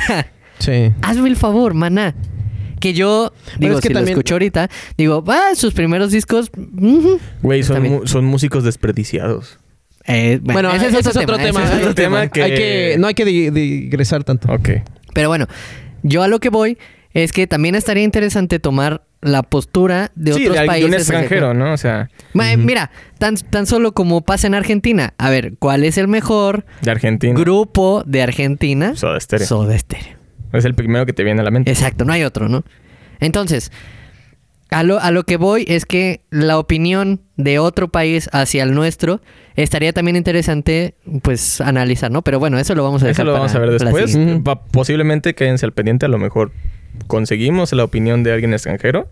Sí. 0.59 0.91
Hazme 1.01 1.29
el 1.29 1.35
favor, 1.35 1.73
Maná. 1.73 2.15
Que 2.79 2.93
yo, 2.93 3.33
digo, 3.59 3.75
es 3.75 3.81
que 3.81 3.87
si 3.89 3.93
también- 3.93 4.15
lo 4.15 4.19
escucho 4.19 4.35
ahorita, 4.35 4.69
digo, 4.97 5.23
ah, 5.27 5.51
sus 5.55 5.73
primeros 5.73 6.11
discos. 6.11 6.51
Güey, 7.41 7.63
son, 7.63 8.01
son 8.07 8.25
músicos 8.25 8.63
desperdiciados. 8.63 9.59
Eh, 10.05 10.39
bueno, 10.43 10.69
Bueno, 10.69 10.83
ese 10.85 10.99
es 10.99 11.07
otro 11.15 11.37
tema. 11.37 11.63
ese 11.63 11.73
es 11.75 11.79
otro 11.81 11.95
tema. 11.95 12.27
que- 12.27 12.43
Hay 12.43 12.51
que, 12.55 12.95
no 12.99 13.07
hay 13.07 13.13
que 13.13 13.23
di- 13.25 13.49
digresar 13.51 14.23
tanto. 14.25 14.51
Ok. 14.51 14.69
Pero 15.13 15.29
bueno, 15.29 15.47
yo 16.01 16.23
a 16.23 16.27
lo 16.27 16.39
que 16.39 16.49
voy 16.49 16.77
es 17.13 17.31
que 17.31 17.47
también 17.47 17.75
estaría 17.75 18.03
interesante 18.03 18.59
tomar 18.59 19.03
la 19.21 19.41
postura 19.43 20.11
de 20.15 20.33
sí, 20.33 20.41
otros 20.41 20.55
de, 20.55 20.61
de 20.61 20.67
países. 20.67 20.89
un 20.89 20.93
extranjero, 20.95 21.53
¿no? 21.53 21.73
O 21.73 21.77
sea, 21.77 22.09
Ma- 22.33 22.55
Mira, 22.57 22.91
tan, 23.19 23.35
tan 23.37 23.65
solo 23.65 23.93
como 23.93 24.21
pasa 24.21 24.47
en 24.47 24.53
Argentina. 24.55 25.13
A 25.17 25.29
ver, 25.29 25.53
¿cuál 25.59 25.83
es 25.85 25.97
el 25.97 26.07
mejor 26.09 26.65
de 26.81 26.91
Argentina. 26.91 27.39
grupo 27.39 28.03
de 28.05 28.21
Argentina? 28.21 28.95
Soda 28.95 29.19
Stereo. 29.19 29.47
Soda 29.47 29.77
Stereo. 29.77 30.17
Es 30.51 30.65
el 30.65 30.75
primero 30.75 31.05
que 31.05 31.13
te 31.13 31.23
viene 31.23 31.41
a 31.41 31.43
la 31.43 31.51
mente. 31.51 31.71
Exacto, 31.71 32.03
no 32.05 32.13
hay 32.13 32.23
otro, 32.23 32.49
¿no? 32.49 32.63
Entonces, 33.19 33.71
a 34.69 34.83
lo, 34.83 34.99
a 34.99 35.11
lo 35.11 35.23
que 35.23 35.37
voy 35.37 35.65
es 35.67 35.85
que 35.85 36.21
la 36.31 36.57
opinión 36.57 37.21
de 37.37 37.59
otro 37.59 37.87
país 37.89 38.29
hacia 38.33 38.63
el 38.63 38.73
nuestro 38.73 39.21
estaría 39.55 39.93
también 39.93 40.15
interesante, 40.17 40.95
pues, 41.21 41.61
analizar, 41.61 42.11
¿no? 42.11 42.23
Pero 42.23 42.39
bueno, 42.39 42.57
eso 42.59 42.75
lo 42.75 42.83
vamos 42.83 43.03
a 43.03 43.05
Eso 43.05 43.09
dejar 43.21 43.25
lo 43.27 43.33
vamos 43.33 43.51
a 43.51 43.53
para 43.59 43.65
ver 43.71 43.79
después. 43.79 44.17
posiblemente 44.71 45.33
quédense 45.35 45.65
al 45.65 45.73
pendiente. 45.73 46.05
A 46.07 46.09
lo 46.09 46.17
mejor 46.17 46.51
conseguimos 47.07 47.71
la 47.73 47.83
opinión 47.83 48.23
de 48.23 48.33
alguien 48.33 48.53
extranjero. 48.53 49.07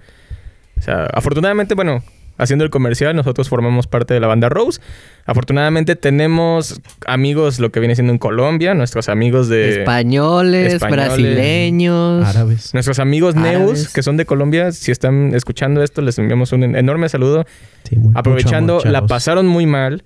O 0.78 0.82
sea, 0.82 1.06
afortunadamente, 1.13 1.76
bueno, 1.76 2.04
haciendo 2.38 2.65
el 2.65 2.72
comercial, 2.72 3.15
nosotros 3.15 3.50
formamos 3.50 3.86
parte 3.88 4.13
de 4.15 4.20
la 4.20 4.28
banda 4.28 4.50
Rose. 4.50 4.82
Afortunadamente 5.26 5.96
tenemos 5.96 6.82
amigos, 7.06 7.60
lo 7.60 7.72
que 7.72 7.80
viene 7.80 7.94
siendo 7.94 8.12
en 8.13 8.17
Colombia, 8.17 8.74
nuestros 8.74 9.10
amigos 9.10 9.48
de... 9.48 9.82
Españoles, 9.82 10.74
españoles, 10.74 11.06
brasileños. 11.08 12.26
Árabes. 12.26 12.74
Nuestros 12.74 12.98
amigos 13.00 13.36
Árabes. 13.36 13.60
Neus, 13.60 13.94
que 13.94 14.02
son 14.02 14.17
de 14.17 14.26
Colombia, 14.26 14.72
si 14.72 14.91
están 14.91 15.36
escuchando 15.36 15.84
esto, 15.84 16.02
les 16.02 16.17
enviamos 16.17 16.52
un 16.52 16.76
enorme 16.76 17.10
saludo. 17.10 17.46
Sí, 17.88 17.96
muy- 17.98 18.13
Aprovechando, 18.15 18.76
mucho 18.76 18.88
amor, 18.88 19.02
la 19.02 19.06
pasaron 19.08 19.46
muy 19.46 19.67
mal. 19.67 20.04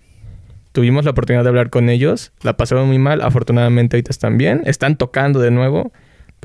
Tuvimos 0.74 1.06
la 1.06 1.12
oportunidad 1.12 1.44
de 1.44 1.50
hablar 1.50 1.70
con 1.70 1.88
ellos. 1.90 2.34
La 2.42 2.58
pasaron 2.58 2.88
muy 2.88 3.00
mal. 3.00 3.22
Afortunadamente 3.22 3.96
ahorita 3.96 4.12
están 4.12 4.38
bien. 4.38 4.62
Están 4.66 4.98
tocando 4.98 5.40
de 5.40 5.52
nuevo. 5.52 5.94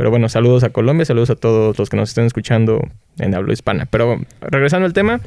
Pero 0.01 0.09
bueno, 0.09 0.31
saludos 0.31 0.65
a 0.65 0.71
Colombia, 0.71 1.05
saludos 1.05 1.29
a 1.29 1.37
todos 1.37 1.79
los 1.79 1.91
que 1.91 1.99
nos 1.99 2.09
estén 2.09 2.25
escuchando 2.25 2.89
en 3.19 3.35
habla 3.35 3.53
hispana. 3.53 3.85
Pero 3.85 4.19
regresando 4.41 4.87
al 4.87 4.95
tema, 4.95 5.21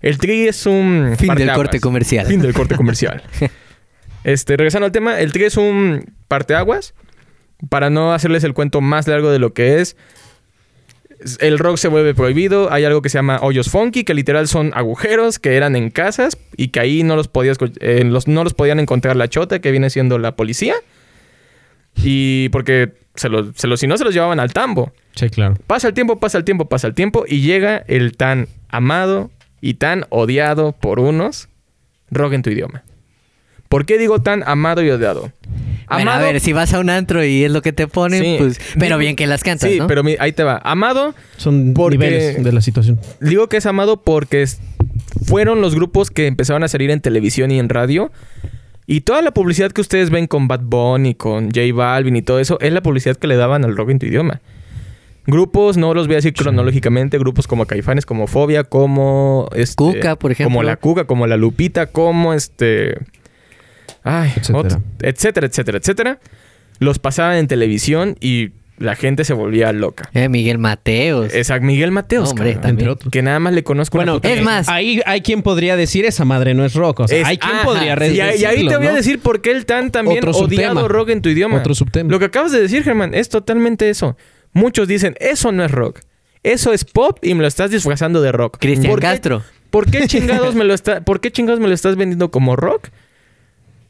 el 0.00 0.16
Tri 0.18 0.46
es 0.46 0.64
un... 0.64 1.16
Fin 1.18 1.34
del 1.34 1.50
corte 1.54 1.80
comercial. 1.80 2.24
Fin 2.28 2.40
del 2.40 2.54
corte 2.54 2.76
comercial. 2.76 3.20
este, 4.22 4.56
regresando 4.56 4.86
al 4.86 4.92
tema, 4.92 5.18
el 5.18 5.32
Tri 5.32 5.42
es 5.42 5.56
un 5.56 6.04
parteaguas. 6.28 6.94
Para 7.68 7.90
no 7.90 8.14
hacerles 8.14 8.44
el 8.44 8.54
cuento 8.54 8.80
más 8.80 9.08
largo 9.08 9.32
de 9.32 9.40
lo 9.40 9.54
que 9.54 9.80
es, 9.80 9.96
el 11.40 11.58
rock 11.58 11.76
se 11.76 11.88
vuelve 11.88 12.14
prohibido. 12.14 12.72
Hay 12.72 12.84
algo 12.84 13.02
que 13.02 13.08
se 13.08 13.18
llama 13.18 13.40
hoyos 13.42 13.70
funky, 13.70 14.04
que 14.04 14.14
literal 14.14 14.46
son 14.46 14.70
agujeros 14.76 15.40
que 15.40 15.56
eran 15.56 15.74
en 15.74 15.90
casas 15.90 16.38
y 16.56 16.68
que 16.68 16.78
ahí 16.78 17.02
no 17.02 17.16
los 17.16 17.26
podías, 17.26 17.58
eh, 17.80 18.04
los, 18.04 18.28
no 18.28 18.44
los 18.44 18.54
podían 18.54 18.78
encontrar 18.78 19.16
la 19.16 19.26
chota, 19.26 19.58
que 19.58 19.72
viene 19.72 19.90
siendo 19.90 20.20
la 20.20 20.36
policía. 20.36 20.76
Y 21.96 22.48
porque 22.50 22.92
se 23.14 23.28
los, 23.28 23.48
se 23.56 23.66
los, 23.66 23.80
si 23.80 23.86
no 23.86 23.96
se 23.98 24.04
los 24.04 24.14
llevaban 24.14 24.40
al 24.40 24.52
tambo. 24.52 24.92
Sí, 25.14 25.28
claro. 25.28 25.56
Pasa 25.66 25.88
el 25.88 25.94
tiempo, 25.94 26.18
pasa 26.18 26.38
el 26.38 26.44
tiempo, 26.44 26.68
pasa 26.68 26.86
el 26.86 26.94
tiempo 26.94 27.24
y 27.26 27.40
llega 27.40 27.84
el 27.88 28.16
tan 28.16 28.48
amado 28.68 29.30
y 29.60 29.74
tan 29.74 30.06
odiado 30.10 30.72
por 30.72 31.00
unos 31.00 31.48
rock 32.10 32.32
en 32.34 32.42
tu 32.42 32.50
idioma. 32.50 32.82
¿Por 33.68 33.86
qué 33.86 33.98
digo 33.98 34.20
tan 34.20 34.42
amado 34.48 34.82
y 34.82 34.90
odiado? 34.90 35.32
Bueno, 35.88 36.10
a 36.12 36.18
ver, 36.18 36.40
si 36.40 36.52
vas 36.52 36.72
a 36.72 36.78
un 36.80 36.88
antro 36.88 37.24
y 37.24 37.44
es 37.44 37.50
lo 37.50 37.62
que 37.62 37.72
te 37.72 37.86
ponen, 37.88 38.22
Sí. 38.22 38.36
pues... 38.38 38.60
Pero 38.78 38.96
bien 38.96 39.16
que 39.16 39.26
las 39.26 39.42
cantas, 39.42 39.68
Sí, 39.70 39.78
¿no? 39.78 39.86
pero 39.88 40.02
mi- 40.04 40.16
ahí 40.20 40.32
te 40.32 40.44
va. 40.44 40.60
Amado, 40.64 41.14
Son 41.36 41.74
Porque- 41.74 41.98
niveles 41.98 42.44
de 42.44 42.52
la 42.52 42.60
situación. 42.60 42.98
digo 43.20 43.48
que 43.48 43.56
es 43.56 43.66
amado 43.66 44.00
porque 44.02 44.42
es- 44.42 44.60
fueron 45.24 45.60
los 45.60 45.74
grupos 45.74 46.10
que 46.10 46.26
empezaron 46.28 46.62
a 46.62 46.68
salir 46.68 46.90
en 46.90 47.00
televisión 47.00 47.50
y 47.50 47.58
en 47.58 47.68
radio. 47.68 48.10
Y 48.92 49.02
toda 49.02 49.22
la 49.22 49.30
publicidad 49.30 49.70
que 49.70 49.80
ustedes 49.80 50.10
ven 50.10 50.26
con 50.26 50.48
Bad 50.48 50.62
Bunny, 50.64 51.14
con 51.14 51.52
J 51.52 51.60
Balvin 51.72 52.16
y 52.16 52.22
todo 52.22 52.40
eso, 52.40 52.58
es 52.58 52.72
la 52.72 52.82
publicidad 52.82 53.16
que 53.16 53.28
le 53.28 53.36
daban 53.36 53.64
al 53.64 53.76
rock 53.76 53.90
en 53.90 54.00
tu 54.00 54.06
idioma. 54.06 54.40
Grupos, 55.28 55.76
no 55.76 55.94
los 55.94 56.08
voy 56.08 56.14
a 56.14 56.16
decir 56.16 56.34
cronológicamente, 56.34 57.16
grupos 57.16 57.46
como 57.46 57.66
Caifanes, 57.66 58.04
como 58.04 58.26
Fobia, 58.26 58.64
como... 58.64 59.48
Este, 59.54 59.76
Cuca, 59.76 60.16
por 60.16 60.32
ejemplo. 60.32 60.52
Como 60.52 60.64
la 60.64 60.74
Cuca, 60.74 61.04
como 61.04 61.28
la 61.28 61.36
Lupita, 61.36 61.86
como 61.86 62.34
este... 62.34 62.98
Ay, 64.02 64.32
Etcétera. 64.34 64.80
etcétera, 65.46 65.78
etcétera. 65.78 66.18
Los 66.80 66.98
pasaban 66.98 67.36
en 67.36 67.46
televisión 67.46 68.16
y 68.20 68.50
la 68.80 68.96
gente 68.96 69.24
se 69.24 69.32
volvía 69.34 69.72
loca. 69.72 70.10
Eh, 70.14 70.28
Miguel 70.28 70.58
Mateos. 70.58 71.32
Exacto, 71.34 71.64
Miguel 71.66 71.92
Mateos, 71.92 72.30
Hombre, 72.30 72.46
cabrón. 72.54 72.62
también. 72.62 72.78
Entre 72.88 72.92
otros. 72.92 73.12
Que 73.12 73.22
nada 73.22 73.38
más 73.38 73.52
le 73.52 73.62
conozco 73.62 73.98
Bueno, 73.98 74.18
Es 74.22 74.42
más- 74.42 74.68
ahí 74.68 75.00
hay 75.06 75.20
quien 75.20 75.42
podría 75.42 75.76
decir 75.76 76.04
esa 76.06 76.24
madre 76.24 76.54
no 76.54 76.64
es 76.64 76.74
rock. 76.74 77.00
O 77.00 77.08
sea, 77.08 77.18
Es- 77.20 77.26
hay 77.26 77.36
quien 77.38 77.54
ajá, 77.56 77.64
podría 77.64 77.96
sí, 77.96 78.14
y, 78.16 78.20
ahí- 78.20 78.40
y 78.40 78.44
ahí 78.46 78.66
te 78.66 78.76
voy 78.76 78.86
a 78.88 78.92
decir 78.94 79.20
por 79.20 79.40
qué 79.42 79.52
el 79.52 79.66
tan 79.66 79.90
también 79.92 80.18
Otro 80.26 80.30
odiado 80.32 80.72
subtema. 80.74 80.88
rock 80.88 81.10
en 81.10 81.22
tu 81.22 81.28
idioma. 81.28 81.58
Otro 81.58 81.74
subtema. 81.74 82.10
Lo 82.10 82.18
que 82.18 82.24
acabas 82.24 82.50
de 82.52 82.60
decir, 82.60 82.82
Germán, 82.82 83.14
es 83.14 83.28
totalmente 83.28 83.90
eso. 83.90 84.16
Muchos 84.52 84.88
dicen, 84.88 85.14
eso 85.20 85.52
no 85.52 85.62
es 85.64 85.70
rock. 85.70 86.00
Eso 86.42 86.72
es 86.72 86.84
pop 86.86 87.18
y 87.22 87.34
me 87.34 87.42
lo 87.42 87.48
estás 87.48 87.70
disfrazando 87.70 88.22
de 88.22 88.32
rock. 88.32 88.56
Cristian 88.58 88.90
¿Por 88.90 89.00
qué- 89.00 89.06
Castro. 89.06 89.42
¿Por 89.68 89.90
qué 89.90 90.06
chingados 90.08 90.54
me 90.54 90.64
lo 90.64 90.72
está, 90.74 91.02
por 91.02 91.20
qué 91.20 91.30
chingados 91.30 91.60
me 91.60 91.68
lo 91.68 91.74
estás 91.74 91.94
vendiendo 91.96 92.30
como 92.30 92.56
rock? 92.56 92.88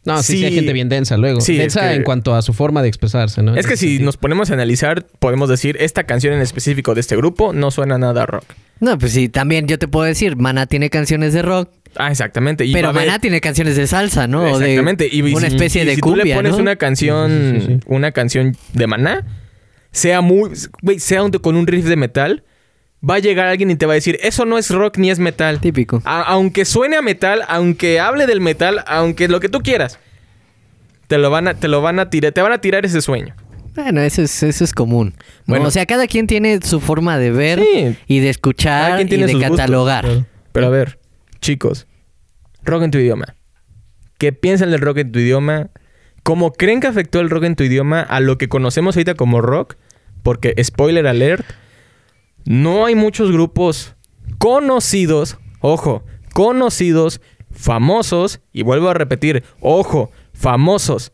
No, 0.04 0.22
sí, 0.22 0.32
sí, 0.32 0.38
Sí. 0.38 0.44
hay 0.46 0.54
gente 0.54 0.72
bien 0.72 0.88
densa 0.88 1.16
luego. 1.18 1.40
Sí, 1.42 1.52
es 1.52 1.58
densa 1.58 1.88
que- 1.90 1.94
en 1.96 2.02
cuanto 2.04 2.34
a 2.34 2.40
su 2.42 2.52
forma 2.54 2.80
de 2.82 2.88
expresarse, 2.88 3.42
¿no? 3.42 3.54
Es 3.54 3.66
que 3.66 3.76
si 3.76 3.86
sentido. 3.88 4.06
nos 4.06 4.16
ponemos 4.16 4.50
a 4.50 4.54
analizar, 4.54 5.06
podemos 5.18 5.48
decir, 5.50 5.76
esta 5.80 6.04
canción 6.04 6.32
en 6.32 6.40
específico 6.40 6.94
de 6.94 7.00
este 7.02 7.16
grupo 7.16 7.52
no 7.52 7.70
suena 7.70 7.98
nada 7.98 8.22
a 8.22 8.26
rock. 8.26 8.44
No, 8.80 8.96
pues 8.96 9.12
sí, 9.12 9.28
también 9.28 9.66
yo 9.66 9.78
te 9.78 9.88
puedo 9.88 10.06
decir, 10.06 10.36
Maná 10.36 10.66
tiene 10.66 10.88
canciones 10.90 11.32
de 11.34 11.42
rock, 11.42 11.70
Ah, 11.96 12.08
exactamente. 12.10 12.64
Y 12.64 12.72
pero 12.72 12.90
haber- 12.90 13.06
Maná 13.08 13.18
tiene 13.18 13.40
canciones 13.40 13.74
de 13.76 13.86
salsa, 13.88 14.28
¿no? 14.28 14.42
O 14.52 14.58
de 14.60 14.66
Exactamente. 14.70 15.08
Y, 15.10 15.22
una 15.22 15.40
si- 15.48 15.54
especie 15.56 15.82
y 15.82 15.86
de 15.86 15.94
si 15.96 16.00
cumbia, 16.00 16.22
tú 16.22 16.28
le 16.28 16.34
pones 16.36 16.52
¿no? 16.52 16.58
una 16.58 16.76
canción, 16.76 17.52
Sí, 17.56 17.60
sí, 17.60 17.66
sí. 17.66 17.80
una 17.86 18.12
canción 18.12 18.56
de 18.74 18.86
maná, 18.86 19.26
sea 19.90 20.20
muy, 20.20 20.50
güey, 20.82 21.00
sea 21.00 21.24
un- 21.24 21.32
con 21.32 21.56
un 21.56 21.66
riff 21.66 21.84
de 21.86 21.96
metal, 21.96 22.44
va 23.08 23.14
a 23.14 23.18
llegar 23.18 23.46
alguien 23.46 23.70
y 23.70 23.76
te 23.76 23.86
va 23.86 23.92
a 23.92 23.94
decir, 23.94 24.18
eso 24.22 24.44
no 24.44 24.58
es 24.58 24.70
rock 24.70 24.98
ni 24.98 25.10
es 25.10 25.18
metal. 25.18 25.60
Típico. 25.60 26.02
A- 26.04 26.22
aunque 26.22 26.64
suene 26.64 26.96
a 26.96 27.02
metal, 27.02 27.42
aunque 27.48 28.00
hable 28.00 28.26
del 28.26 28.40
metal, 28.40 28.84
aunque 28.86 29.28
lo 29.28 29.40
que 29.40 29.48
tú 29.48 29.60
quieras, 29.60 29.98
te 31.06 31.18
lo 31.18 31.30
van 31.30 31.48
a, 31.48 31.54
te 31.54 31.68
lo 31.68 31.80
van 31.82 31.98
a 31.98 32.10
tirar, 32.10 32.32
te 32.32 32.42
van 32.42 32.52
a 32.52 32.60
tirar 32.60 32.84
ese 32.84 33.00
sueño. 33.00 33.34
Bueno, 33.74 34.00
eso 34.00 34.22
es, 34.22 34.42
eso 34.42 34.64
es 34.64 34.72
común. 34.72 35.14
¿no? 35.16 35.24
Bueno. 35.54 35.68
o 35.68 35.70
sea, 35.70 35.86
cada 35.86 36.06
quien 36.08 36.26
tiene 36.26 36.60
su 36.62 36.80
forma 36.80 37.18
de 37.18 37.30
ver 37.30 37.60
Sí. 37.60 37.96
y 38.06 38.18
de 38.20 38.28
escuchar 38.30 39.00
y 39.00 39.04
de 39.04 39.32
gustos, 39.32 39.42
catalogar. 39.50 40.06
Pero 40.52 40.66
a 40.66 40.70
ver, 40.70 40.98
chicos, 41.40 41.86
rock 42.64 42.82
en 42.82 42.90
tu 42.90 42.98
idioma. 42.98 43.36
¿Qué 44.18 44.32
piensan 44.32 44.70
del 44.70 44.80
rock 44.80 44.98
en 44.98 45.12
tu 45.12 45.18
idioma? 45.20 45.70
¿Cómo 46.22 46.52
creen 46.52 46.80
que 46.80 46.88
afectó 46.88 47.20
el 47.20 47.30
rock 47.30 47.44
en 47.44 47.56
tu 47.56 47.64
idioma 47.64 48.02
a 48.02 48.20
lo 48.20 48.36
que 48.38 48.48
conocemos 48.48 48.96
ahorita 48.96 49.14
como 49.14 49.40
rock? 49.40 49.76
Porque, 50.22 50.54
spoiler 50.62 51.06
alert, 51.06 51.46
no 52.50 52.84
hay 52.84 52.96
muchos 52.96 53.30
grupos 53.30 53.94
conocidos, 54.38 55.38
ojo, 55.60 56.02
conocidos, 56.34 57.20
famosos, 57.52 58.40
y 58.52 58.64
vuelvo 58.64 58.88
a 58.88 58.94
repetir, 58.94 59.44
ojo, 59.60 60.10
famosos, 60.34 61.12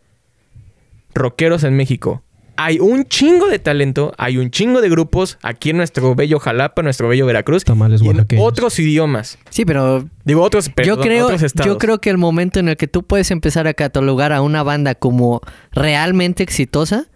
rockeros 1.13 1.63
en 1.65 1.77
México. 1.77 2.23
Hay 2.57 2.79
un 2.79 3.05
chingo 3.05 3.49
de 3.49 3.59
talento, 3.59 4.15
hay 4.17 4.39
un 4.39 4.51
chingo 4.51 4.81
de 4.81 4.89
grupos 4.89 5.37
aquí 5.43 5.69
en 5.69 5.77
nuestro 5.77 6.15
bello 6.15 6.39
Jalapa, 6.39 6.81
nuestro 6.83 7.07
bello 7.07 7.27
Veracruz, 7.27 7.65
Tamales 7.65 8.01
y 8.01 8.09
en 8.09 8.25
otros 8.39 8.79
idiomas. 8.79 9.39
Sí, 9.51 9.67
pero 9.67 10.09
Digo, 10.25 10.41
otros, 10.41 10.69
yo 10.69 10.75
perdón, 10.75 11.01
creo, 11.03 11.27
otros 11.27 11.43
estados. 11.43 11.67
yo 11.71 11.77
creo 11.77 12.01
que 12.01 12.09
el 12.09 12.17
momento 12.17 12.61
en 12.61 12.71
el 12.71 12.79
que 12.79 12.89
tú 12.89 13.03
puedes 13.03 13.31
empezar 13.31 13.67
a 13.67 13.75
catalogar 13.75 14.33
a 14.33 14.41
una 14.41 14.63
banda 14.63 14.95
como 14.95 15.43
realmente 15.71 16.43
exitosa 16.43 17.11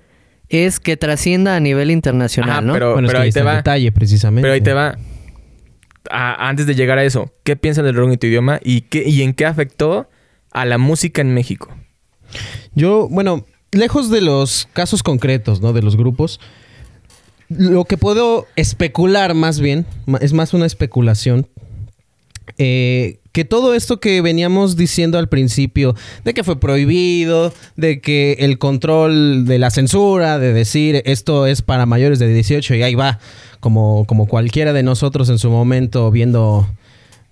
es 0.50 0.80
que 0.80 0.96
trascienda 0.96 1.56
a 1.56 1.60
nivel 1.60 1.90
internacional, 1.90 2.50
Ajá, 2.50 2.60
¿no? 2.60 2.72
pero- 2.74 2.92
Bueno, 2.92 3.08
es 3.08 3.14
que 3.14 3.20
ahí 3.20 3.28
está 3.28 3.40
te 3.40 3.42
el 3.42 3.46
va. 3.46 3.56
detalle, 3.56 3.92
precisamente. 3.92 4.42
Pero 4.42 4.52
ahí 4.54 4.60
te 4.60 4.72
va. 4.72 4.98
A- 6.10 6.48
antes 6.48 6.66
de 6.66 6.74
llegar 6.74 6.98
a 6.98 7.04
eso, 7.04 7.32
¿qué 7.44 7.56
piensan 7.56 7.84
del 7.84 7.94
rock 7.94 8.10
en 8.12 8.18
tu 8.18 8.26
idioma 8.26 8.58
y, 8.62 8.82
qué, 8.82 9.08
y 9.08 9.22
en 9.22 9.32
qué 9.32 9.46
afectó 9.46 10.08
a 10.50 10.64
la 10.64 10.76
música 10.78 11.20
en 11.20 11.32
México? 11.34 11.68
Yo, 12.74 13.08
bueno, 13.08 13.46
lejos 13.70 14.10
de 14.10 14.20
los 14.20 14.68
casos 14.72 15.02
concretos, 15.04 15.60
¿no? 15.60 15.72
De 15.72 15.82
los 15.82 15.96
grupos, 15.96 16.40
lo 17.48 17.84
que 17.84 17.96
puedo 17.96 18.46
especular 18.56 19.34
más 19.34 19.60
bien, 19.60 19.86
es 20.20 20.32
más 20.32 20.52
una 20.54 20.66
especulación, 20.66 21.48
eh, 22.58 23.19
que 23.32 23.44
todo 23.44 23.74
esto 23.74 24.00
que 24.00 24.20
veníamos 24.22 24.76
diciendo 24.76 25.18
al 25.18 25.28
principio, 25.28 25.94
de 26.24 26.34
que 26.34 26.44
fue 26.44 26.58
prohibido, 26.58 27.52
de 27.76 28.00
que 28.00 28.36
el 28.40 28.58
control 28.58 29.44
de 29.46 29.58
la 29.58 29.70
censura, 29.70 30.38
de 30.38 30.52
decir 30.52 31.02
esto 31.04 31.46
es 31.46 31.62
para 31.62 31.86
mayores 31.86 32.18
de 32.18 32.32
18 32.32 32.74
y 32.74 32.82
ahí 32.82 32.94
va, 32.94 33.18
como, 33.60 34.04
como 34.06 34.26
cualquiera 34.26 34.72
de 34.72 34.82
nosotros 34.82 35.28
en 35.28 35.38
su 35.38 35.50
momento 35.50 36.10
viendo 36.10 36.68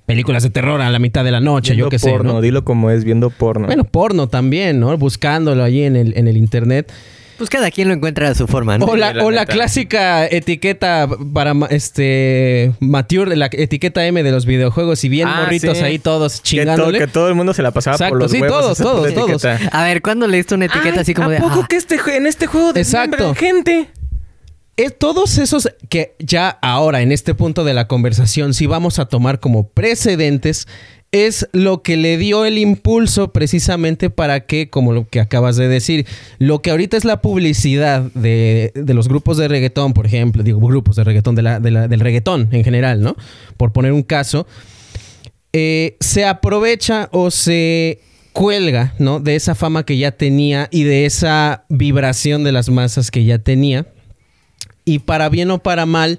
películas 0.07 0.43
de 0.43 0.51
terror 0.51 0.81
a 0.81 0.91
la 0.91 0.99
mitad 0.99 1.23
de 1.23 1.31
la 1.31 1.41
noche, 1.41 1.73
Viendo 1.73 1.87
yo 1.87 1.91
qué 1.91 1.99
sé. 1.99 2.11
porno, 2.11 2.35
¿no? 2.35 2.41
dilo 2.41 2.65
como 2.65 2.91
es, 2.91 3.05
viendo 3.05 3.29
porno. 3.29 3.67
Bueno, 3.67 3.85
porno 3.85 4.29
también, 4.29 4.81
¿no? 4.81 4.97
Buscándolo 4.97 5.63
allí 5.63 5.83
en 5.83 5.97
el, 5.97 6.17
en 6.17 6.29
el 6.29 6.39
internet. 6.39 6.91
Pues 7.39 7.49
cada 7.51 7.71
quien 7.71 7.89
lo 7.89 7.95
encuentra 7.95 8.29
a 8.29 8.35
su 8.35 8.47
forma, 8.49 8.77
¿no? 8.79 8.87
O 8.87 8.97
la, 8.97 9.15
la 9.15 9.25
o 9.25 9.31
la 9.31 9.47
clásica 9.47 10.27
etiqueta 10.27 11.09
para 11.33 11.55
este 11.71 12.73
mature, 12.81 13.37
la 13.37 13.49
etiqueta 13.53 14.05
M 14.07 14.23
de 14.23 14.31
los 14.33 14.45
videojuegos 14.45 15.05
y 15.05 15.09
bien 15.09 15.29
Ah, 15.29 15.43
morritos 15.43 15.79
sí. 15.79 15.85
ahí 15.85 15.99
todos 16.01 16.33
que, 16.35 16.39
to- 16.39 16.43
chingándole. 16.43 16.99
que 16.99 17.07
todo 17.07 17.29
el 17.29 17.35
mundo 17.37 17.55
se 17.55 17.63
la 17.63 17.71
pasaba 17.71 17.95
Exacto, 17.95 18.13
por 18.15 18.23
los 18.23 18.31
sí, 18.33 18.41
huevos. 18.43 18.77
todos, 18.77 18.79
todos, 18.79 19.15
todos. 19.15 19.45
A 19.73 19.85
ver, 19.85 20.03
¿cuándo 20.03 20.27
leíste 20.27 20.55
una 20.57 20.65
etiqueta 20.67 20.97
Ay, 20.97 21.01
así 21.03 21.15
como 21.15 21.29
¿a 21.29 21.33
de... 21.33 21.39
poco 21.41 21.61
ah, 21.63 21.67
que 21.69 21.77
este, 21.77 21.97
en 22.17 22.27
este 22.27 22.47
juego 22.49 22.73
Exacto. 22.75 23.17
desmembran 23.33 23.35
gente? 23.37 23.89
Es 24.77 24.97
todos 24.97 25.39
esos 25.39 25.69
que 25.89 26.15
ya 26.21 26.49
ahora 26.63 27.03
en 27.03 27.11
este 27.13 27.35
punto 27.35 27.65
de 27.65 27.75
la 27.75 27.89
conversación 27.89 28.55
si 28.55 28.67
vamos 28.67 28.99
a 29.01 29.07
tomar 29.07 29.41
como 29.41 29.69
precedentes 29.69 30.69
es 31.11 31.49
lo 31.53 31.83
que 31.83 31.97
le 31.97 32.19
dio 32.19 32.45
el 32.45 32.59
impulso 32.59 33.33
precisamente 33.33 34.11
para 34.11 34.41
que, 34.47 34.69
como 34.69 34.93
lo 34.93 35.09
que 35.09 35.21
acabas 35.21 35.57
de 35.57 35.67
decir, 35.69 36.07
lo 36.39 36.61
que 36.61 36.71
ahorita 36.71 36.97
es 36.99 37.05
la 37.07 37.23
publicidad 37.23 38.03
de, 38.15 38.73
de 38.75 38.95
los 38.95 39.09
grupos 39.09 39.39
de 39.39 39.49
reggaetón, 39.49 39.95
por 39.95 40.05
ejemplo, 40.05 40.43
digo 40.43 40.61
grupos 40.61 40.97
de 40.97 41.05
reggaetón, 41.05 41.35
de 41.35 41.43
la- 41.43 41.61
de 41.61 41.71
del 41.89 42.01
reggaetón 42.01 42.49
en 42.53 42.63
general, 42.63 43.01
¿no? 43.01 43.17
Por 43.57 43.73
poner 43.73 43.93
un 43.93 44.03
caso, 44.03 44.47
eh, 45.55 45.97
se 46.01 46.25
aprovecha 46.27 47.09
o 47.13 47.31
se 47.31 48.01
cuelga, 48.33 48.95
¿no? 48.99 49.19
De 49.19 49.35
esa 49.35 49.55
fama 49.55 49.85
que 49.87 49.97
ya 49.97 50.11
tenía 50.13 50.69
y 50.71 50.85
de 50.85 51.07
esa 51.07 51.65
vibración 51.71 52.45
de 52.45 52.53
las 52.53 52.69
masas 52.69 53.11
que 53.11 53.25
ya 53.25 53.39
tenía. 53.39 53.87
Y 54.85 55.01
para 55.01 55.29
bien 55.31 55.51
o 55.51 55.59
para 55.59 55.87
mal, 55.87 56.19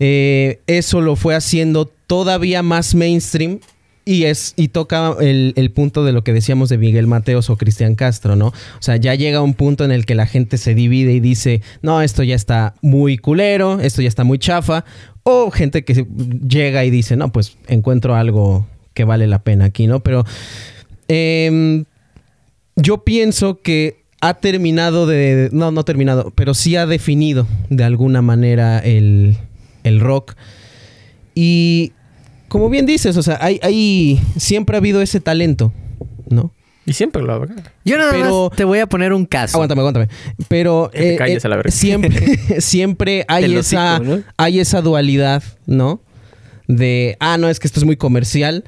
eh, 0.00 0.60
eso 0.66 1.00
lo 1.00 1.14
fue 1.16 1.34
haciendo 1.34 1.86
todavía 1.86 2.62
más 2.62 2.94
mainstream. 2.94 3.60
Y, 4.10 4.24
es, 4.24 4.54
y 4.56 4.68
toca 4.68 5.16
el, 5.20 5.52
el 5.56 5.70
punto 5.70 6.02
de 6.02 6.12
lo 6.12 6.24
que 6.24 6.32
decíamos 6.32 6.70
de 6.70 6.78
Miguel 6.78 7.06
Mateos 7.06 7.50
o 7.50 7.58
Cristian 7.58 7.94
Castro, 7.94 8.36
¿no? 8.36 8.46
O 8.46 8.80
sea, 8.80 8.96
ya 8.96 9.14
llega 9.14 9.42
un 9.42 9.52
punto 9.52 9.84
en 9.84 9.92
el 9.92 10.06
que 10.06 10.14
la 10.14 10.24
gente 10.24 10.56
se 10.56 10.74
divide 10.74 11.12
y 11.12 11.20
dice, 11.20 11.60
no, 11.82 12.00
esto 12.00 12.22
ya 12.22 12.34
está 12.34 12.74
muy 12.80 13.18
culero, 13.18 13.80
esto 13.80 14.00
ya 14.00 14.08
está 14.08 14.24
muy 14.24 14.38
chafa. 14.38 14.86
O 15.24 15.50
gente 15.50 15.84
que 15.84 16.06
llega 16.48 16.86
y 16.86 16.90
dice, 16.90 17.16
no, 17.16 17.32
pues 17.32 17.58
encuentro 17.66 18.14
algo 18.14 18.66
que 18.94 19.04
vale 19.04 19.26
la 19.26 19.42
pena 19.42 19.66
aquí, 19.66 19.86
¿no? 19.86 20.00
Pero 20.00 20.24
em, 21.08 21.84
yo 22.76 23.04
pienso 23.04 23.60
que 23.60 24.04
ha 24.22 24.32
terminado 24.32 25.06
de... 25.06 25.50
No, 25.52 25.70
no 25.70 25.82
ha 25.82 25.84
terminado, 25.84 26.32
pero 26.34 26.54
sí 26.54 26.76
ha 26.76 26.86
definido 26.86 27.46
de 27.68 27.84
alguna 27.84 28.22
manera 28.22 28.78
el, 28.78 29.36
el 29.84 30.00
rock. 30.00 30.34
Y 31.34 31.92
como 32.48 32.68
bien 32.70 32.86
dices, 32.86 33.16
o 33.16 33.22
sea, 33.22 33.38
hay, 33.40 33.60
hay- 33.62 34.20
siempre 34.36 34.76
ha 34.76 34.78
habido 34.78 35.00
ese 35.02 35.20
talento, 35.20 35.72
¿no? 36.28 36.52
Y 36.86 36.94
siempre 36.94 37.22
lo 37.22 37.32
habrá. 37.34 37.54
Yo 37.84 37.98
nada 37.98 38.10
Pero- 38.12 38.48
más 38.48 38.56
te 38.56 38.64
voy 38.64 38.78
a 38.78 38.86
poner 38.86 39.12
un 39.12 39.26
caso. 39.26 39.56
Aguántame, 39.58 39.80
aguántame. 39.82 40.08
Pero 40.48 40.88
Que 40.90 40.98
te 40.98 41.14
eh, 41.14 41.16
calles 41.18 41.44
eh, 41.44 41.46
a 41.46 41.50
la 41.50 41.56
verga. 41.56 41.70
siempre, 41.70 42.38
siempre 42.60 43.24
hay 43.28 43.54
esa, 43.56 43.96
hocico, 43.96 44.16
¿no? 44.16 44.22
hay 44.38 44.58
esa 44.60 44.80
dualidad, 44.80 45.42
¿no? 45.66 46.00
De, 46.66 47.16
ah, 47.20 47.36
no, 47.38 47.48
es 47.48 47.60
que 47.60 47.66
esto 47.66 47.80
es 47.80 47.84
muy 47.84 47.96
comercial. 47.96 48.64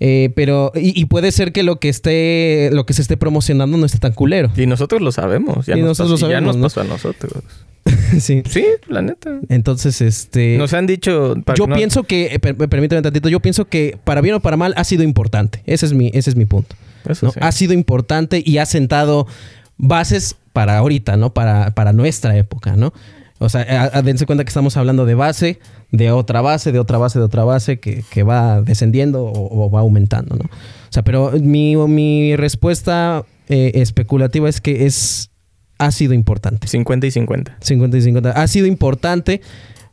Eh, 0.00 0.30
pero, 0.36 0.70
y, 0.74 1.00
y 1.00 1.06
puede 1.06 1.32
ser 1.32 1.52
que 1.52 1.62
lo 1.62 1.80
que 1.80 1.88
esté, 1.88 2.70
lo 2.72 2.86
que 2.86 2.92
se 2.94 3.02
esté 3.02 3.16
promocionando 3.16 3.76
no 3.76 3.84
esté 3.86 3.98
tan 3.98 4.12
culero. 4.12 4.50
Y 4.56 4.66
nosotros 4.66 5.02
lo 5.02 5.10
sabemos. 5.12 5.66
Ya 5.66 5.76
Y 5.76 5.80
nos 5.80 5.98
nosotros 5.98 6.20
pasó- 6.20 6.26
lo 6.26 6.30
ya 6.30 6.36
sabemos, 6.36 6.56
nos 6.56 6.60
¿no? 6.62 6.62
pasó 6.68 6.80
a 6.80 6.84
nosotros. 6.84 7.42
sí. 8.20 8.42
Sí, 8.48 8.64
la 8.88 9.02
neta. 9.02 9.38
Entonces, 9.48 10.00
este. 10.00 10.56
Nos 10.58 10.72
han 10.74 10.86
dicho... 10.86 11.34
para 11.44 11.56
yo 11.56 11.64
que 11.64 11.70
no- 11.70 11.76
pienso 11.76 12.02
que, 12.04 12.26
eh, 12.26 12.38
per- 12.38 12.56
permíteme 12.56 13.02
tantito, 13.02 13.28
yo 13.28 13.40
pienso 13.40 13.64
que 13.66 13.98
para 14.04 14.20
bien 14.20 14.34
o 14.36 14.40
para 14.40 14.56
mal 14.56 14.72
ha 14.76 14.84
sido 14.84 15.02
importante. 15.02 15.62
Ese 15.66 15.86
es 15.86 15.92
mi, 15.92 16.10
ese 16.14 16.30
es 16.30 16.36
mi 16.36 16.44
punto. 16.44 16.76
Eso 17.08 17.26
¿no? 17.26 17.32
sí. 17.32 17.38
Ha 17.42 17.50
sido 17.52 17.72
importante 17.72 18.42
y 18.44 18.58
ha 18.58 18.66
sentado 18.66 19.26
bases 19.78 20.36
para 20.52 20.78
ahorita, 20.78 21.16
¿no? 21.16 21.32
Para, 21.32 21.70
para 21.74 21.92
nuestra 21.92 22.36
época, 22.36 22.76
¿no? 22.76 22.92
O 23.38 23.48
sea, 23.48 23.62
a- 23.62 23.98
a- 23.98 24.02
dense 24.02 24.26
cuenta 24.26 24.44
que 24.44 24.48
estamos 24.48 24.76
hablando 24.76 25.06
de 25.06 25.14
base, 25.14 25.58
de 25.92 26.10
otra 26.10 26.40
base, 26.40 26.72
de 26.72 26.78
otra 26.78 26.98
base, 26.98 27.18
de 27.18 27.24
otra 27.24 27.44
base 27.44 27.78
que, 27.80 28.02
que 28.10 28.22
va 28.22 28.62
descendiendo 28.62 29.24
o, 29.24 29.64
o 29.66 29.70
va 29.70 29.80
aumentando, 29.80 30.36
¿no? 30.36 30.44
O 30.44 30.90
sea, 30.92 31.02
pero 31.04 31.32
mi, 31.40 31.76
mi 31.76 32.34
respuesta 32.36 33.24
eh, 33.48 33.72
especulativa 33.76 34.48
es 34.48 34.60
que 34.60 34.86
es 34.86 35.30
ha 35.78 35.92
sido 35.92 36.12
importante. 36.14 36.66
50 36.66 37.06
y 37.06 37.10
50. 37.12 37.58
50 37.60 37.96
y 37.96 38.02
50. 38.02 38.30
Ha 38.32 38.46
sido 38.48 38.66
importante, 38.66 39.40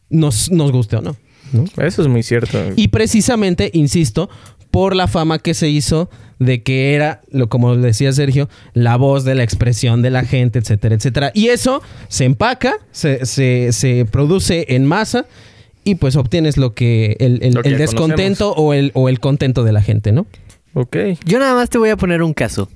nos, 0.09 0.49
nos 0.51 0.71
guste 0.71 0.95
o 0.95 1.01
no. 1.01 1.15
¿no? 1.53 1.65
Eso 1.77 2.01
es 2.01 2.07
muy 2.07 2.23
cierto. 2.23 2.57
Y 2.75 2.87
precisamente, 2.87 3.69
insisto, 3.73 4.29
por 4.75 4.93
la 4.93 5.07
fama 5.07 5.39
que 5.39 5.53
se 5.53 5.69
hizo 5.69 6.09
de 6.37 6.61
que 6.61 6.93
era, 6.95 7.21
lo, 7.31 7.47
como 7.47 7.77
decía 7.77 8.11
Sergio, 8.11 8.49
la 8.73 8.97
voz 8.97 9.23
de 9.23 9.33
la 9.33 9.43
expresión 9.43 10.01
de 10.01 10.09
la 10.09 10.25
gente, 10.25 10.59
etcétera, 10.59 10.95
etcétera. 10.95 11.31
Y 11.33 11.47
eso 11.47 11.81
se 12.09 12.25
empaca, 12.25 12.73
se, 12.91 13.25
se- 13.25 13.71
se 13.71 14.03
produce 14.03 14.65
en 14.75 14.83
masa 14.85 15.27
y 15.85 15.95
pues 15.95 16.17
obtienes 16.17 16.57
lo 16.57 16.73
que 16.73 17.15
el, 17.21 17.39
el- 17.41 17.53
Lo 17.53 17.61
que 17.61 17.69
el 17.69 17.75
ya 17.75 17.79
descontento 17.79 18.51
o 18.51 18.73
el, 18.73 18.91
o 18.95 19.07
el 19.07 19.21
contento 19.21 19.63
de 19.63 19.71
la 19.71 19.81
gente, 19.81 20.11
¿no? 20.11 20.27
Ok. 20.73 20.97
Yo 21.23 21.39
nada 21.39 21.55
más 21.55 21.69
te 21.69 21.77
voy 21.77 21.89
a 21.91 21.95
poner 21.95 22.21
un 22.21 22.33
caso 22.33 22.69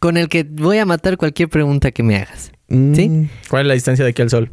con 0.00 0.16
el 0.16 0.28
que 0.28 0.42
voy 0.42 0.78
a 0.78 0.84
matar 0.84 1.16
cualquier 1.16 1.48
pregunta 1.48 1.92
que 1.92 2.02
me 2.02 2.16
hagas. 2.16 2.50
Mm, 2.70 2.94
¿Sí? 2.94 3.28
¿Cuál 3.48 3.62
es 3.62 3.68
la 3.68 3.74
distancia 3.74 4.04
de 4.04 4.10
aquí 4.10 4.22
al 4.22 4.30
sol? 4.30 4.50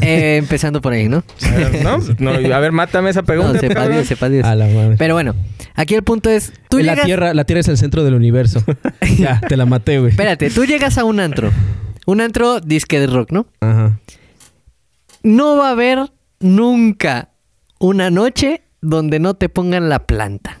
Eh, 0.00 0.36
empezando 0.36 0.80
por 0.80 0.92
ahí, 0.92 1.08
¿no? 1.08 1.24
A 1.44 1.50
ver, 1.56 1.82
¿no? 1.82 1.98
No, 2.20 2.30
a 2.54 2.58
ver, 2.60 2.70
mátame 2.70 3.10
esa 3.10 3.24
pregunta. 3.24 3.54
No, 3.54 3.58
sepa. 3.60 3.88
Dios, 3.88 4.06
sepa 4.06 4.28
Dios. 4.28 4.44
A 4.46 4.54
la 4.54 4.66
madre. 4.68 4.94
Pero 4.98 5.14
bueno, 5.14 5.34
aquí 5.74 5.94
el 5.94 6.02
punto 6.02 6.30
es, 6.30 6.52
tú 6.68 6.78
la 6.78 6.92
llegas... 6.92 7.04
tierra, 7.06 7.34
la 7.34 7.44
tierra 7.44 7.60
es 7.60 7.68
el 7.68 7.78
centro 7.78 8.04
del 8.04 8.14
universo. 8.14 8.62
ya, 9.18 9.40
te 9.40 9.56
la 9.56 9.66
maté, 9.66 9.98
güey. 9.98 10.10
Espérate, 10.10 10.50
tú 10.50 10.64
llegas 10.64 10.98
a 10.98 11.04
un 11.04 11.20
antro. 11.20 11.50
Un 12.06 12.20
antro 12.20 12.60
disque 12.60 12.98
de 12.98 13.06
rock, 13.06 13.30
¿no? 13.32 13.46
Ajá. 13.60 13.98
No 15.22 15.56
va 15.56 15.68
a 15.68 15.72
haber 15.72 16.10
nunca 16.40 17.30
una 17.78 18.10
noche 18.10 18.62
donde 18.80 19.20
no 19.20 19.34
te 19.34 19.48
pongan 19.48 19.88
la 19.88 20.06
planta. 20.06 20.58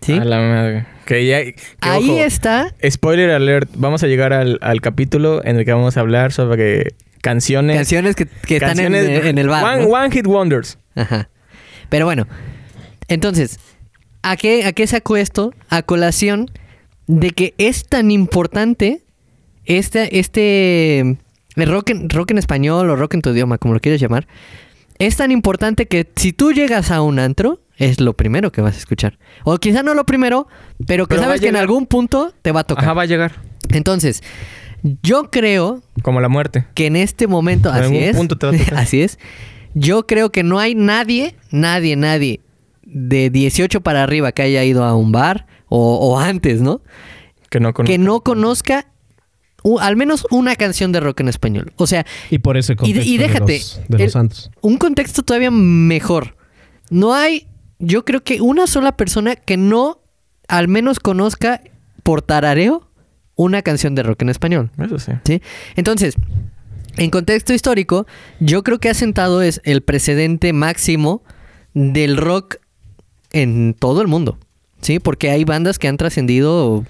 ¿Sí? 0.00 0.12
A 0.12 0.24
la 0.24 0.40
madre. 0.40 0.86
Que 1.04 1.26
ya, 1.26 1.42
que, 1.42 1.56
Ahí 1.80 2.08
ojo, 2.08 2.20
está. 2.20 2.72
Spoiler 2.88 3.30
alert. 3.30 3.68
Vamos 3.74 4.02
a 4.04 4.06
llegar 4.06 4.32
al, 4.32 4.58
al 4.62 4.80
capítulo 4.80 5.44
en 5.44 5.56
el 5.56 5.64
que 5.64 5.72
vamos 5.72 5.96
a 5.96 6.00
hablar 6.00 6.32
sobre 6.32 6.94
canciones. 7.20 7.76
Canciones 7.76 8.14
que, 8.16 8.26
que 8.26 8.56
están 8.56 8.78
en, 8.78 9.38
el 9.38 9.48
bar. 9.48 9.64
One, 9.64 9.84
¿no? 9.84 9.88
one 9.90 10.10
Hit 10.10 10.26
Wonders. 10.26 10.78
Ajá. 10.94 11.28
Pero 11.88 12.06
bueno, 12.06 12.26
entonces, 13.08 13.58
¿a 14.22 14.36
qué, 14.36 14.64
¿a 14.64 14.72
qué 14.72 14.86
saco 14.86 15.16
esto? 15.16 15.52
A 15.68 15.82
colación 15.82 16.50
de 17.06 17.30
que 17.30 17.54
es 17.58 17.86
tan 17.86 18.10
importante 18.10 19.02
este, 19.64 20.18
este 20.18 21.18
rock 21.56 21.90
en, 21.90 22.08
rock 22.08 22.30
en 22.30 22.38
español 22.38 22.90
o 22.90 22.96
rock 22.96 23.14
en 23.14 23.22
tu 23.22 23.30
idioma, 23.30 23.58
como 23.58 23.74
lo 23.74 23.80
quieras 23.80 24.00
llamar, 24.00 24.26
es 24.98 25.16
tan 25.16 25.32
importante 25.32 25.86
que 25.86 26.08
si 26.16 26.32
tú 26.32 26.52
llegas 26.52 26.90
a 26.90 27.00
un 27.02 27.18
antro, 27.18 27.60
es 27.76 28.00
lo 28.00 28.12
primero 28.12 28.52
que 28.52 28.60
vas 28.60 28.76
a 28.76 28.78
escuchar. 28.78 29.18
O 29.44 29.56
quizá 29.58 29.82
no 29.82 29.94
lo 29.94 30.04
primero, 30.04 30.46
pero 30.86 31.06
que 31.06 31.14
Pero 31.14 31.22
sabes 31.22 31.40
que 31.40 31.48
en 31.48 31.56
algún 31.56 31.86
punto 31.86 32.34
te 32.42 32.52
va 32.52 32.60
a 32.60 32.64
tocar. 32.64 32.84
Ajá, 32.84 32.92
va 32.92 33.02
a 33.02 33.06
llegar. 33.06 33.40
Entonces, 33.70 34.22
yo 35.02 35.30
creo 35.30 35.82
Como 36.02 36.20
la 36.20 36.28
muerte. 36.28 36.66
que 36.74 36.86
en 36.86 36.96
este 36.96 37.26
momento, 37.26 37.70
En 37.70 37.74
así 37.76 37.84
algún 37.84 38.02
es, 38.02 38.16
punto 38.16 38.36
te 38.36 38.46
va 38.46 38.52
a 38.52 38.58
tocar. 38.58 38.74
así 38.78 39.00
es, 39.00 39.18
yo 39.72 40.06
creo 40.06 40.30
que 40.30 40.42
no 40.42 40.58
hay 40.58 40.74
nadie, 40.74 41.34
nadie, 41.50 41.96
nadie 41.96 42.40
de 42.92 43.30
18 43.30 43.80
para 43.82 44.02
arriba 44.02 44.32
que 44.32 44.42
haya 44.42 44.64
ido 44.64 44.84
a 44.84 44.94
un 44.96 45.12
bar 45.12 45.46
o, 45.68 45.96
o 45.96 46.18
antes, 46.18 46.60
¿no? 46.60 46.82
Que 47.48 47.60
no 47.60 47.72
conozco. 47.72 47.92
Que 47.92 47.98
no 47.98 48.20
conozca 48.20 48.86
u- 49.62 49.78
al 49.78 49.96
menos 49.96 50.26
una 50.30 50.56
canción 50.56 50.90
de 50.92 51.00
rock 51.00 51.20
en 51.20 51.28
español. 51.28 51.72
O 51.76 51.86
sea, 51.86 52.04
Y 52.30 52.38
por 52.38 52.56
eso 52.56 52.72
el 52.72 52.78
y, 52.82 52.92
de- 52.92 53.00
contexto 53.00 53.10
y 53.12 53.18
déjate, 53.18 53.52
de 53.52 53.58
los, 53.58 53.76
de 53.88 53.98
los 53.98 54.00
el- 54.02 54.10
santos. 54.10 54.50
un 54.60 54.76
contexto 54.78 55.22
todavía 55.22 55.50
mejor. 55.50 56.36
No 56.90 57.14
hay, 57.14 57.46
yo 57.78 58.04
creo 58.04 58.22
que 58.24 58.40
una 58.40 58.66
sola 58.66 58.96
persona 58.96 59.36
que 59.36 59.56
no 59.56 60.00
al 60.48 60.66
menos 60.68 60.98
conozca 60.98 61.62
por 62.02 62.22
tarareo 62.22 62.88
una 63.36 63.62
canción 63.62 63.94
de 63.94 64.02
rock 64.02 64.22
en 64.22 64.28
español. 64.30 64.70
Eso 64.84 64.98
sí. 64.98 65.12
¿Sí? 65.24 65.40
Entonces, 65.76 66.14
en 66.96 67.10
contexto 67.10 67.52
histórico, 67.54 68.06
yo 68.40 68.62
creo 68.64 68.78
que 68.80 68.88
ha 68.90 68.94
sentado 68.94 69.42
es 69.42 69.60
el 69.64 69.82
precedente 69.82 70.52
máximo 70.52 71.22
del 71.72 72.16
rock 72.16 72.56
en 73.32 73.74
todo 73.78 74.02
el 74.02 74.08
mundo. 74.08 74.38
¿Sí? 74.80 74.98
Porque 74.98 75.30
hay 75.30 75.44
bandas 75.44 75.78
que 75.78 75.88
han 75.88 75.96
trascendido 75.98 76.84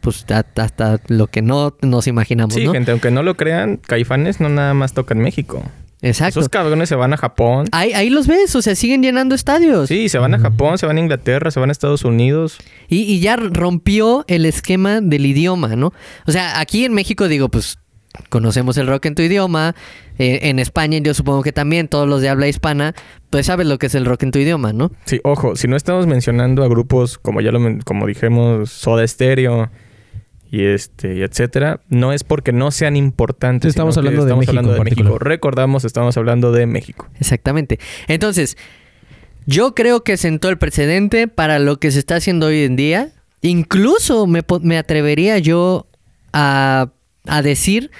pues 0.00 0.24
hasta 0.30 1.00
lo 1.08 1.26
que 1.28 1.40
no 1.42 1.76
nos 1.82 2.06
imaginamos, 2.06 2.54
Sí, 2.54 2.64
¿no? 2.64 2.72
gente, 2.72 2.90
aunque 2.90 3.10
no 3.10 3.22
lo 3.22 3.36
crean, 3.36 3.78
Caifanes 3.78 4.38
no 4.38 4.48
nada 4.50 4.74
más 4.74 4.92
toca 4.92 5.14
en 5.14 5.20
México. 5.20 5.62
Exacto. 6.02 6.40
Esos 6.40 6.50
cabrones 6.50 6.90
se 6.90 6.94
van 6.94 7.14
a 7.14 7.16
Japón. 7.16 7.66
Ahí, 7.72 7.94
ahí 7.94 8.10
los 8.10 8.26
ves, 8.26 8.54
o 8.54 8.60
sea, 8.60 8.74
siguen 8.74 9.02
llenando 9.02 9.34
estadios. 9.34 9.88
Sí, 9.88 10.10
se 10.10 10.18
van 10.18 10.34
a 10.34 10.38
Japón, 10.38 10.76
se 10.76 10.84
van 10.84 10.98
a 10.98 11.00
Inglaterra, 11.00 11.50
se 11.50 11.58
van 11.60 11.70
a 11.70 11.72
Estados 11.72 12.04
Unidos. 12.04 12.58
Y, 12.88 13.02
y 13.04 13.20
ya 13.20 13.36
rompió 13.36 14.24
el 14.28 14.44
esquema 14.44 15.00
del 15.00 15.24
idioma, 15.24 15.76
¿no? 15.76 15.94
O 16.26 16.32
sea, 16.32 16.60
aquí 16.60 16.84
en 16.84 16.92
México 16.92 17.26
digo, 17.26 17.48
pues 17.48 17.78
conocemos 18.28 18.76
el 18.78 18.86
rock 18.86 19.06
en 19.06 19.14
tu 19.14 19.22
idioma. 19.22 19.74
eh, 20.18 20.40
en 20.42 20.58
España 20.58 20.98
yo 20.98 21.14
supongo 21.14 21.42
que 21.42 21.52
también 21.52 21.88
todos 21.88 22.08
los 22.08 22.20
de 22.20 22.28
habla 22.28 22.48
hispana, 22.48 22.94
pues 23.30 23.46
sabes 23.46 23.66
lo 23.66 23.78
que 23.78 23.86
es 23.86 23.94
el 23.94 24.04
rock 24.04 24.22
en 24.24 24.30
tu 24.30 24.38
idioma, 24.38 24.72
¿no? 24.72 24.90
Sí, 25.04 25.20
ojo, 25.24 25.56
si 25.56 25.68
no 25.68 25.76
estamos 25.76 26.06
mencionando 26.06 26.62
a 26.64 26.68
grupos 26.68 27.18
como 27.18 27.40
ya 27.40 27.50
lo 27.50 27.60
como 27.84 28.06
dijimos, 28.06 28.70
Soda 28.70 29.06
Stereo 29.06 29.70
y 30.50 30.64
este 30.64 31.16
y 31.16 31.22
etcétera, 31.22 31.80
no 31.88 32.12
es 32.12 32.22
porque 32.22 32.52
no 32.52 32.70
sean 32.70 32.96
importantes. 32.96 33.70
Estamos 33.70 33.96
hablando 33.96 34.24
de 34.24 34.28
estamos 34.28 34.40
México 34.40 34.50
hablando 34.50 34.72
de 34.74 34.80
México. 34.80 35.02
particular. 35.02 35.28
Recordamos, 35.28 35.84
estamos 35.84 36.16
hablando 36.16 36.52
de 36.52 36.66
México. 36.66 37.08
Exactamente. 37.18 37.80
Entonces, 38.06 38.56
yo 39.46 39.74
creo 39.74 40.04
que 40.04 40.16
sentó 40.16 40.48
el 40.48 40.58
precedente 40.58 41.26
para 41.26 41.58
lo 41.58 41.80
que 41.80 41.90
se 41.90 41.98
está 41.98 42.16
haciendo 42.16 42.46
hoy 42.46 42.62
en 42.62 42.76
día. 42.76 43.08
Incluso 43.42 44.26
me, 44.26 44.42
me 44.62 44.78
atrevería 44.78 45.38
yo 45.38 45.88
a, 46.32 46.92
a 47.26 47.42
decir 47.42 47.90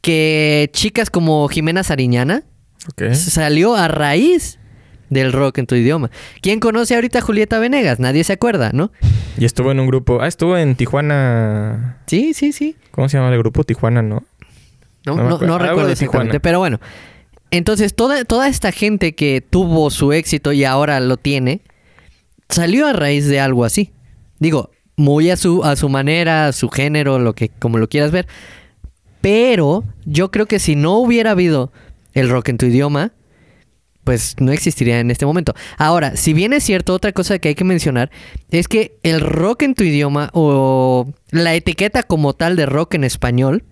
que 0.00 0.70
chicas 0.72 1.10
como 1.10 1.48
Jimena 1.48 1.82
Sariñana 1.82 2.44
salió 3.12 3.74
a 3.76 3.88
raíz 3.88 4.58
del 5.10 5.32
rock 5.32 5.58
en 5.58 5.66
tu 5.66 5.74
idioma. 5.74 6.10
¿Quién 6.40 6.60
conoce 6.60 6.94
ahorita 6.94 7.18
a 7.18 7.22
Julieta 7.22 7.58
Venegas? 7.58 7.98
Nadie 7.98 8.24
se 8.24 8.34
acuerda, 8.34 8.70
¿no? 8.72 8.92
Y 9.38 9.44
estuvo 9.44 9.70
en 9.70 9.80
un 9.80 9.86
grupo. 9.86 10.20
Ah, 10.20 10.28
estuvo 10.28 10.56
en 10.56 10.76
Tijuana. 10.76 11.98
Sí, 12.06 12.34
sí, 12.34 12.52
sí. 12.52 12.76
¿Cómo 12.90 13.08
se 13.08 13.18
llama 13.18 13.32
el 13.32 13.38
grupo? 13.38 13.64
Tijuana, 13.64 14.02
¿no? 14.02 14.24
No, 15.06 15.14
No 15.14 15.58
recuerdo 15.58 15.90
exactamente. 15.90 16.04
Tijuana. 16.04 16.40
Pero 16.40 16.58
bueno. 16.58 16.80
Entonces, 17.50 17.94
toda, 17.94 18.24
toda 18.24 18.48
esta 18.48 18.72
gente 18.72 19.14
que 19.14 19.40
tuvo 19.40 19.90
su 19.90 20.12
éxito 20.12 20.52
y 20.52 20.64
ahora 20.64 21.00
lo 21.00 21.16
tiene, 21.16 21.62
salió 22.50 22.86
a 22.86 22.92
raíz 22.92 23.26
de 23.26 23.40
algo 23.40 23.64
así. 23.64 23.92
Digo, 24.38 24.70
muy 24.98 25.30
a 25.30 25.36
su, 25.36 25.64
a 25.64 25.74
su 25.76 25.88
manera, 25.88 26.48
a 26.48 26.52
su 26.52 26.68
género, 26.68 27.18
lo 27.18 27.34
que, 27.34 27.48
como 27.48 27.78
lo 27.78 27.88
quieras 27.88 28.10
ver. 28.10 28.26
Pero 29.20 29.84
yo 30.04 30.30
creo 30.30 30.46
que 30.46 30.58
si 30.58 30.76
no 30.76 30.98
hubiera 30.98 31.30
habido 31.32 31.72
el 32.14 32.28
rock 32.28 32.50
en 32.50 32.58
tu 32.58 32.66
idioma, 32.66 33.12
pues 34.04 34.36
no 34.38 34.52
existiría 34.52 35.00
en 35.00 35.10
este 35.10 35.26
momento. 35.26 35.54
Ahora, 35.76 36.16
si 36.16 36.32
bien 36.32 36.52
es 36.52 36.64
cierto, 36.64 36.94
otra 36.94 37.12
cosa 37.12 37.38
que 37.38 37.48
hay 37.48 37.54
que 37.54 37.64
mencionar 37.64 38.10
es 38.50 38.68
que 38.68 38.96
el 39.02 39.20
rock 39.20 39.62
en 39.62 39.74
tu 39.74 39.84
idioma 39.84 40.30
o 40.32 41.08
la 41.30 41.54
etiqueta 41.54 42.02
como 42.02 42.34
tal 42.34 42.56
de 42.56 42.66
rock 42.66 42.94
en 42.94 43.04
español 43.04 43.64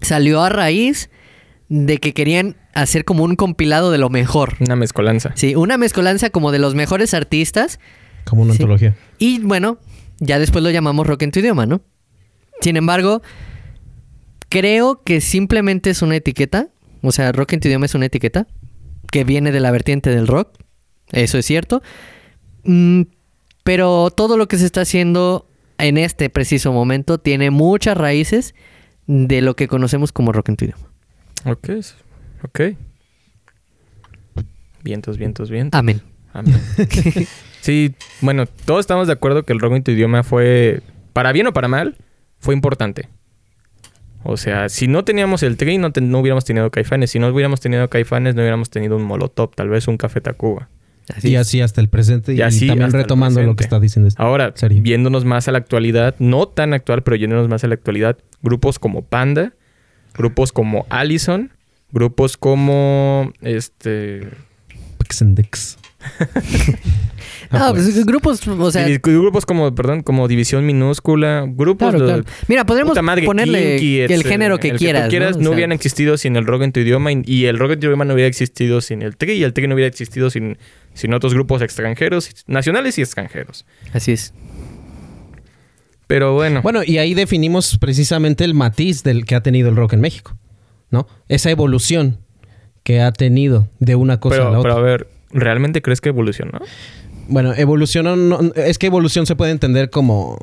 salió 0.00 0.42
a 0.42 0.48
raíz 0.50 1.08
de 1.68 1.96
que 1.98 2.12
querían 2.12 2.56
hacer 2.74 3.04
como 3.04 3.24
un 3.24 3.36
compilado 3.36 3.90
de 3.90 3.98
lo 3.98 4.10
mejor. 4.10 4.56
Una 4.60 4.76
mezcolanza. 4.76 5.32
Sí, 5.34 5.54
una 5.54 5.78
mezcolanza 5.78 6.30
como 6.30 6.52
de 6.52 6.58
los 6.58 6.74
mejores 6.74 7.14
artistas 7.14 7.78
Como 8.24 8.42
una 8.42 8.52
Sí. 8.54 8.62
antología. 8.62 8.94
y 9.18 9.38
bueno, 9.40 9.78
ya 10.20 10.38
después 10.38 10.62
lo 10.62 10.70
llamamos 10.70 11.06
rock 11.06 11.22
en 11.22 11.30
tu 11.30 11.40
idioma, 11.40 11.66
¿no? 11.66 11.82
Sin 12.60 12.76
embargo, 12.76 13.22
creo 14.48 15.02
que 15.02 15.20
simplemente 15.20 15.90
es 15.90 16.02
una 16.02 16.16
etiqueta, 16.16 16.68
o 17.02 17.12
sea, 17.12 17.32
rock 17.32 17.54
en 17.54 17.60
tu 17.60 17.68
idioma 17.68 17.86
es 17.86 17.94
una 17.94 18.06
etiqueta 18.06 18.46
que 19.10 19.24
viene 19.24 19.52
de 19.52 19.60
la 19.60 19.70
vertiente 19.70 20.10
del 20.10 20.26
rock, 20.26 20.56
eso 21.12 21.38
es 21.38 21.46
cierto, 21.46 21.82
Mm, 22.64 23.02
pero 23.62 24.10
todo 24.10 24.36
lo 24.36 24.48
que 24.48 24.58
se 24.58 24.66
está 24.66 24.82
haciendo 24.82 25.48
en 25.78 25.98
este 25.98 26.30
preciso 26.30 26.72
momento 26.72 27.18
tiene 27.18 27.50
muchas 27.50 27.96
raíces 27.96 28.54
de 29.06 29.42
lo 29.42 29.54
que 29.54 29.68
conocemos 29.68 30.12
como 30.12 30.32
rock 30.32 30.50
en 30.50 30.56
tu 30.56 30.64
idioma. 30.66 30.90
Ok. 31.44 31.68
Ok. 32.42 32.60
Vientos, 34.82 35.16
vientos, 35.16 35.50
vientos. 35.50 35.78
Amén. 35.78 36.02
Amén. 36.32 36.60
Sí, 37.64 37.94
bueno, 38.20 38.44
todos 38.66 38.80
estamos 38.80 39.06
de 39.06 39.14
acuerdo 39.14 39.44
que 39.44 39.54
el 39.54 39.58
rock 39.58 39.72
en 39.72 39.82
tu 39.82 39.90
idioma 39.90 40.22
fue, 40.22 40.82
para 41.14 41.32
bien 41.32 41.46
o 41.46 41.54
para 41.54 41.66
mal, 41.66 41.96
fue 42.38 42.54
importante. 42.54 43.08
O 44.22 44.36
sea, 44.36 44.68
si 44.68 44.86
no 44.86 45.02
teníamos 45.02 45.42
el 45.42 45.56
tri, 45.56 45.78
no, 45.78 45.90
no 45.98 46.18
hubiéramos 46.18 46.44
tenido 46.44 46.70
caifanes. 46.70 47.12
Si 47.12 47.18
no 47.18 47.28
hubiéramos 47.28 47.60
tenido 47.60 47.88
caifanes, 47.88 48.34
no 48.34 48.42
hubiéramos 48.42 48.68
tenido 48.68 48.98
un 48.98 49.04
molotov, 49.04 49.54
tal 49.54 49.70
vez 49.70 49.88
un 49.88 49.96
café 49.96 50.20
Tacuba. 50.20 50.68
Así 51.08 51.30
y 51.30 51.36
así 51.36 51.62
hasta 51.62 51.80
el 51.80 51.88
presente. 51.88 52.34
Y, 52.34 52.42
así 52.42 52.66
también 52.66 52.92
retomando 52.92 53.40
lo 53.40 53.56
que 53.56 53.64
está 53.64 53.80
diciendo. 53.80 54.08
Este 54.08 54.22
Ahora, 54.22 54.52
viéndonos 54.68 55.24
más 55.24 55.48
a 55.48 55.52
la 55.52 55.56
actualidad, 55.56 56.16
no 56.18 56.46
tan 56.46 56.74
actual, 56.74 57.02
pero 57.02 57.16
yéndonos 57.16 57.48
más 57.48 57.64
a 57.64 57.68
la 57.68 57.74
actualidad, 57.76 58.18
grupos 58.42 58.78
como 58.78 59.06
Panda, 59.06 59.54
grupos 60.12 60.52
como 60.52 60.84
Allison, 60.90 61.50
grupos 61.92 62.36
como 62.36 63.32
este. 63.40 64.28
Pixendex. 64.98 65.78
Ah, 67.50 67.70
pues, 67.72 67.84
pues, 67.84 68.04
grupos, 68.04 68.46
o 68.46 68.70
sea... 68.70 68.86
grupos 68.98 69.46
como, 69.46 69.74
perdón, 69.74 70.02
como 70.02 70.26
División 70.28 70.66
Minúscula, 70.66 71.46
grupos 71.46 71.94
Mira, 72.48 72.64
podríamos 72.64 72.98
ponerle 73.24 74.04
el 74.04 74.24
género 74.24 74.58
que 74.58 74.72
quieras, 74.72 75.08
quieras 75.08 75.36
¿no? 75.36 75.50
hubieran 75.50 75.72
existido 75.72 76.16
sin 76.16 76.36
el 76.36 76.46
rock 76.46 76.62
en 76.62 76.72
tu 76.72 76.80
idioma 76.80 77.10
y, 77.12 77.44
el 77.44 77.58
rock 77.58 77.72
en 77.72 77.80
tu 77.80 77.86
idioma 77.86 78.04
no 78.04 78.14
hubiera 78.14 78.28
existido 78.28 78.80
sin 78.80 79.02
el 79.02 79.16
tri 79.16 79.32
y 79.32 79.44
el 79.44 79.52
tri 79.52 79.66
no 79.66 79.74
hubiera 79.74 79.88
existido 79.88 80.30
sin, 80.30 80.58
sin 80.94 81.14
otros 81.14 81.34
grupos 81.34 81.62
extranjeros, 81.62 82.30
nacionales 82.46 82.98
y 82.98 83.02
extranjeros. 83.02 83.66
Así 83.92 84.12
es. 84.12 84.32
Pero 86.06 86.34
bueno. 86.34 86.62
Bueno, 86.62 86.82
y 86.84 86.98
ahí 86.98 87.14
definimos 87.14 87.78
precisamente 87.78 88.44
el 88.44 88.54
matiz 88.54 89.02
del 89.02 89.24
que 89.24 89.34
ha 89.34 89.42
tenido 89.42 89.68
el 89.68 89.76
rock 89.76 89.94
en 89.94 90.00
México, 90.00 90.36
¿no? 90.90 91.06
Esa 91.28 91.50
evolución 91.50 92.18
que 92.82 93.00
ha 93.00 93.12
tenido 93.12 93.68
de 93.78 93.96
una 93.96 94.20
cosa 94.20 94.46
a 94.46 94.50
la 94.50 94.58
otra. 94.58 94.74
Pero 94.74 94.76
a 94.76 94.80
ver, 94.80 95.08
¿realmente 95.34 95.82
crees 95.82 96.00
que 96.00 96.08
evolucionó? 96.08 96.58
Bueno, 97.28 97.52
evolución 97.54 98.52
es 98.56 98.78
que 98.78 98.86
evolución 98.86 99.26
se 99.26 99.36
puede 99.36 99.52
entender 99.52 99.90
como 99.90 100.38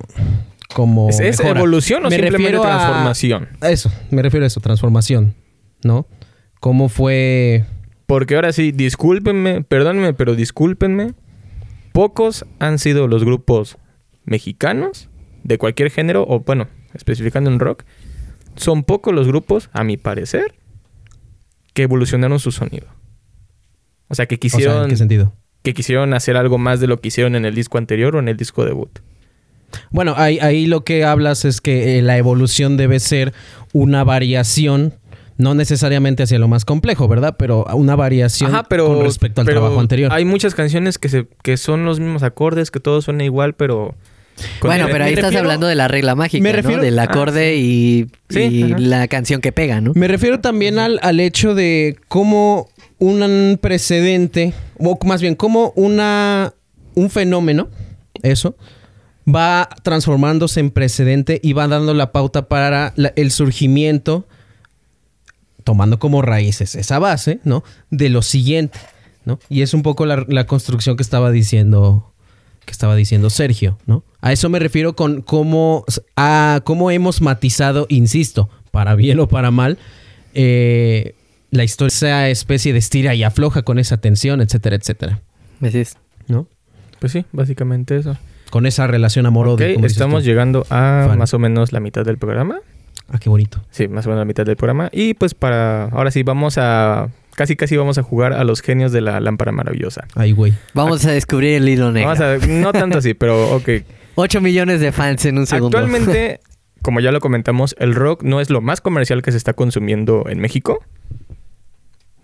como 0.73 1.09
¿Es, 1.09 1.39
evolución 1.39 2.05
o 2.05 2.09
simplemente 2.09 2.59
transformación? 2.59 3.49
eso, 3.61 3.91
me 4.09 4.21
refiero 4.21 4.45
a 4.45 4.47
eso, 4.47 4.61
transformación, 4.61 5.35
¿no? 5.83 6.07
¿Cómo 6.59 6.89
fue? 6.89 7.65
Porque 8.05 8.35
ahora 8.35 8.53
sí, 8.53 8.71
discúlpenme, 8.71 9.63
perdónenme, 9.63 10.13
pero 10.13 10.35
discúlpenme. 10.35 11.13
Pocos 11.91 12.45
han 12.59 12.79
sido 12.79 13.07
los 13.07 13.23
grupos 13.23 13.77
mexicanos 14.23 15.09
de 15.43 15.57
cualquier 15.57 15.91
género, 15.91 16.25
o 16.27 16.41
bueno, 16.41 16.67
especificando 16.93 17.49
en 17.49 17.59
rock, 17.59 17.83
son 18.55 18.83
pocos 18.83 19.13
los 19.13 19.27
grupos, 19.27 19.69
a 19.73 19.83
mi 19.83 19.97
parecer, 19.97 20.53
que 21.73 21.83
evolucionaron 21.83 22.39
su 22.39 22.51
sonido. 22.51 22.87
O 24.11 24.15
sea, 24.15 24.27
que 24.27 24.37
quisieron. 24.37 24.83
¿En 24.83 24.89
qué 24.89 24.97
sentido? 24.97 25.33
que 25.63 25.73
quisieron 25.73 26.13
hacer 26.13 26.37
algo 26.37 26.57
más 26.57 26.79
de 26.79 26.87
lo 26.87 26.99
que 26.99 27.09
hicieron 27.09 27.35
en 27.35 27.45
el 27.45 27.55
disco 27.55 27.77
anterior 27.77 28.15
o 28.15 28.19
en 28.19 28.27
el 28.27 28.37
disco 28.37 28.65
debut. 28.65 28.99
Bueno, 29.89 30.15
ahí, 30.17 30.39
ahí 30.39 30.65
lo 30.65 30.83
que 30.83 31.05
hablas 31.05 31.45
es 31.45 31.61
que 31.61 31.97
eh, 31.97 32.01
la 32.01 32.17
evolución 32.17 32.77
debe 32.77 32.99
ser 32.99 33.33
una 33.73 34.03
variación 34.03 34.95
no 35.37 35.55
necesariamente 35.55 36.23
hacia 36.23 36.37
lo 36.37 36.47
más 36.47 36.65
complejo, 36.65 37.07
¿verdad? 37.07 37.35
Pero 37.37 37.65
una 37.73 37.95
variación 37.95 38.51
con 38.69 39.03
respecto 39.03 39.41
al 39.41 39.47
trabajo 39.47 39.79
anterior. 39.79 40.11
Hay 40.13 40.23
muchas 40.23 40.53
canciones 40.53 40.99
que, 40.99 41.09
se, 41.09 41.27
que 41.41 41.57
son 41.57 41.83
los 41.83 41.99
mismos 41.99 42.21
acordes, 42.21 42.69
que 42.69 42.79
todo 42.79 43.01
suena 43.01 43.23
igual, 43.23 43.53
pero... 43.53 43.95
Bueno, 44.61 44.87
pero 44.91 45.03
ahí 45.05 45.13
estás 45.13 45.35
hablando 45.35 45.67
de 45.67 45.75
la 45.75 45.87
regla 45.87 46.15
mágica, 46.15 46.43
me 46.43 46.51
refiero, 46.51 46.77
¿no? 46.77 46.83
Del 46.83 46.99
acorde 46.99 47.49
ah, 47.49 47.55
y, 47.55 48.07
la 48.77 49.07
canción 49.07 49.41
que 49.41 49.51
pega, 49.51 49.81
¿no? 49.81 49.93
Me 49.95 50.07
refiero 50.07 50.39
también 50.39 50.79
al, 50.79 50.99
al 51.01 51.19
hecho 51.19 51.55
de 51.55 51.97
cómo 52.07 52.69
un 53.01 53.57
precedente, 53.59 54.53
o 54.77 54.97
más 55.05 55.21
bien 55.21 55.33
como 55.33 55.73
una, 55.75 56.53
un 56.93 57.09
fenómeno, 57.09 57.67
eso, 58.21 58.55
va 59.27 59.67
transformándose 59.81 60.59
en 60.59 60.69
precedente 60.69 61.39
y 61.41 61.53
va 61.53 61.67
dando 61.67 61.95
la 61.95 62.11
pauta 62.11 62.47
para 62.47 62.93
el 63.15 63.31
surgimiento, 63.31 64.27
tomando 65.63 65.97
como 65.97 66.21
raíces 66.21 66.75
esa 66.75 66.99
base, 66.99 67.39
¿no? 67.43 67.63
De 67.89 68.09
lo 68.09 68.21
siguiente, 68.21 68.77
¿no? 69.25 69.39
Y 69.49 69.63
es 69.63 69.73
un 69.73 69.81
poco 69.81 70.05
la, 70.05 70.45
construcción 70.45 70.95
que 70.95 71.03
estaba 71.03 71.31
diciendo, 71.31 72.13
que 72.65 72.71
estaba 72.71 72.95
diciendo 72.95 73.31
Sergio, 73.31 73.79
¿no? 73.87 74.03
A 74.21 74.31
eso 74.31 74.47
me 74.47 74.59
refiero 74.59 74.95
con 74.95 75.23
cómo, 75.23 75.85
a 76.15 76.61
cómo 76.65 76.91
hemos 76.91 77.19
matizado, 77.19 77.87
insisto, 77.89 78.47
para 78.69 78.93
bien 78.93 79.19
o 79.19 79.27
para 79.27 79.49
mal, 79.49 79.79
eh, 80.35 81.15
la 81.51 81.63
historia 81.63 81.95
sea 81.95 82.29
especie 82.29 82.73
de 82.73 82.79
estira 82.79 83.13
y 83.13 83.23
afloja 83.23 83.61
con 83.61 83.77
esa 83.77 83.97
tensión, 83.97 84.41
etcétera, 84.41 84.77
etcétera. 84.77 85.21
Así 85.61 85.83
¿No? 86.27 86.47
Pues 86.99 87.11
sí, 87.11 87.25
básicamente 87.31 87.97
eso. 87.97 88.17
Con 88.49 88.65
esa 88.65 88.87
relación 88.87 89.25
amorosa. 89.25 89.63
Ok, 89.63 89.83
estamos 89.83 90.23
llegando 90.23 90.65
a 90.69 91.13
más 91.17 91.33
o 91.33 91.39
menos 91.39 91.71
la 91.71 91.79
mitad 91.79 92.05
del 92.05 92.17
programa. 92.17 92.59
Ah, 93.09 93.17
qué 93.19 93.29
bonito. 93.29 93.61
Sí, 93.69 93.87
más 93.87 94.05
o 94.05 94.09
menos 94.09 94.21
la 94.21 94.25
mitad 94.25 94.45
del 94.45 94.55
programa. 94.55 94.89
Y 94.91 95.13
pues 95.13 95.33
para... 95.33 95.85
Ahora 95.85 96.11
sí, 96.11 96.23
vamos 96.23 96.57
a... 96.57 97.09
Casi, 97.35 97.55
casi 97.55 97.75
vamos 97.75 97.97
a 97.97 98.03
jugar 98.03 98.33
a 98.33 98.43
los 98.43 98.61
genios 98.61 98.91
de 98.91 99.01
la 99.01 99.19
lámpara 99.19 99.51
maravillosa. 99.51 100.05
Ay, 100.15 100.31
güey. 100.31 100.53
Vamos 100.73 101.05
a 101.05 101.11
descubrir 101.11 101.55
el 101.55 101.67
hilo 101.67 101.91
negro. 101.91 102.09
Vamos 102.09 102.21
a, 102.21 102.47
no 102.47 102.71
tanto 102.71 102.97
así, 102.97 103.13
pero 103.13 103.55
ok. 103.55 103.69
8 104.15 104.41
millones 104.41 104.79
de 104.79 104.91
fans 104.91 105.25
en 105.25 105.37
un 105.37 105.47
segundo. 105.47 105.77
Actualmente, 105.77 106.39
como 106.81 106.99
ya 106.99 107.11
lo 107.11 107.19
comentamos, 107.19 107.75
el 107.79 107.95
rock 107.95 108.23
no 108.23 108.41
es 108.41 108.49
lo 108.49 108.61
más 108.61 108.81
comercial 108.81 109.21
que 109.21 109.31
se 109.31 109.37
está 109.37 109.53
consumiendo 109.53 110.25
en 110.27 110.39
México 110.39 110.79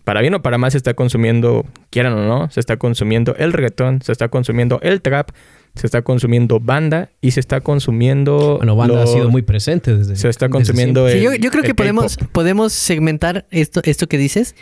para 0.08 0.22
bien 0.22 0.34
o 0.36 0.42
para 0.42 0.58
mal 0.58 0.72
se 0.72 0.78
está 0.78 0.94
consumiendo, 0.94 1.66
quieran 1.90 2.14
o 2.14 2.26
no, 2.26 2.50
se 2.50 2.62
está 2.62 2.78
consumiendo 2.78 3.36
el 3.36 3.52
reggaetón, 3.52 4.02
se 4.02 4.14
está 4.14 4.30
consumiendo 4.30 4.80
el 4.82 5.02
trap, 5.02 5.32
se 5.76 5.86
está 5.86 6.02
consumiendo 6.02 6.62
banda 6.62 7.10
y 7.20 7.32
se 7.32 7.42
está 7.42 7.60
consumiendo... 7.60 8.56
Bueno, 8.56 8.78
banda 8.78 9.04
ha 9.04 9.08
sido 9.08 9.30
muy 9.30 9.42
presente 9.42 9.98
desde... 9.98 10.16
Se 10.16 10.30
está 10.30 10.48
consumiendo... 10.48 11.10
yo, 11.10 11.52
creo 11.52 11.62
que 11.62 11.76
podemos, 11.76 12.16
podemos 12.32 12.72
segmentar 12.72 13.48
esto, 13.52 13.82
esto 13.84 14.08
que 14.08 14.18
dices. 14.18 14.56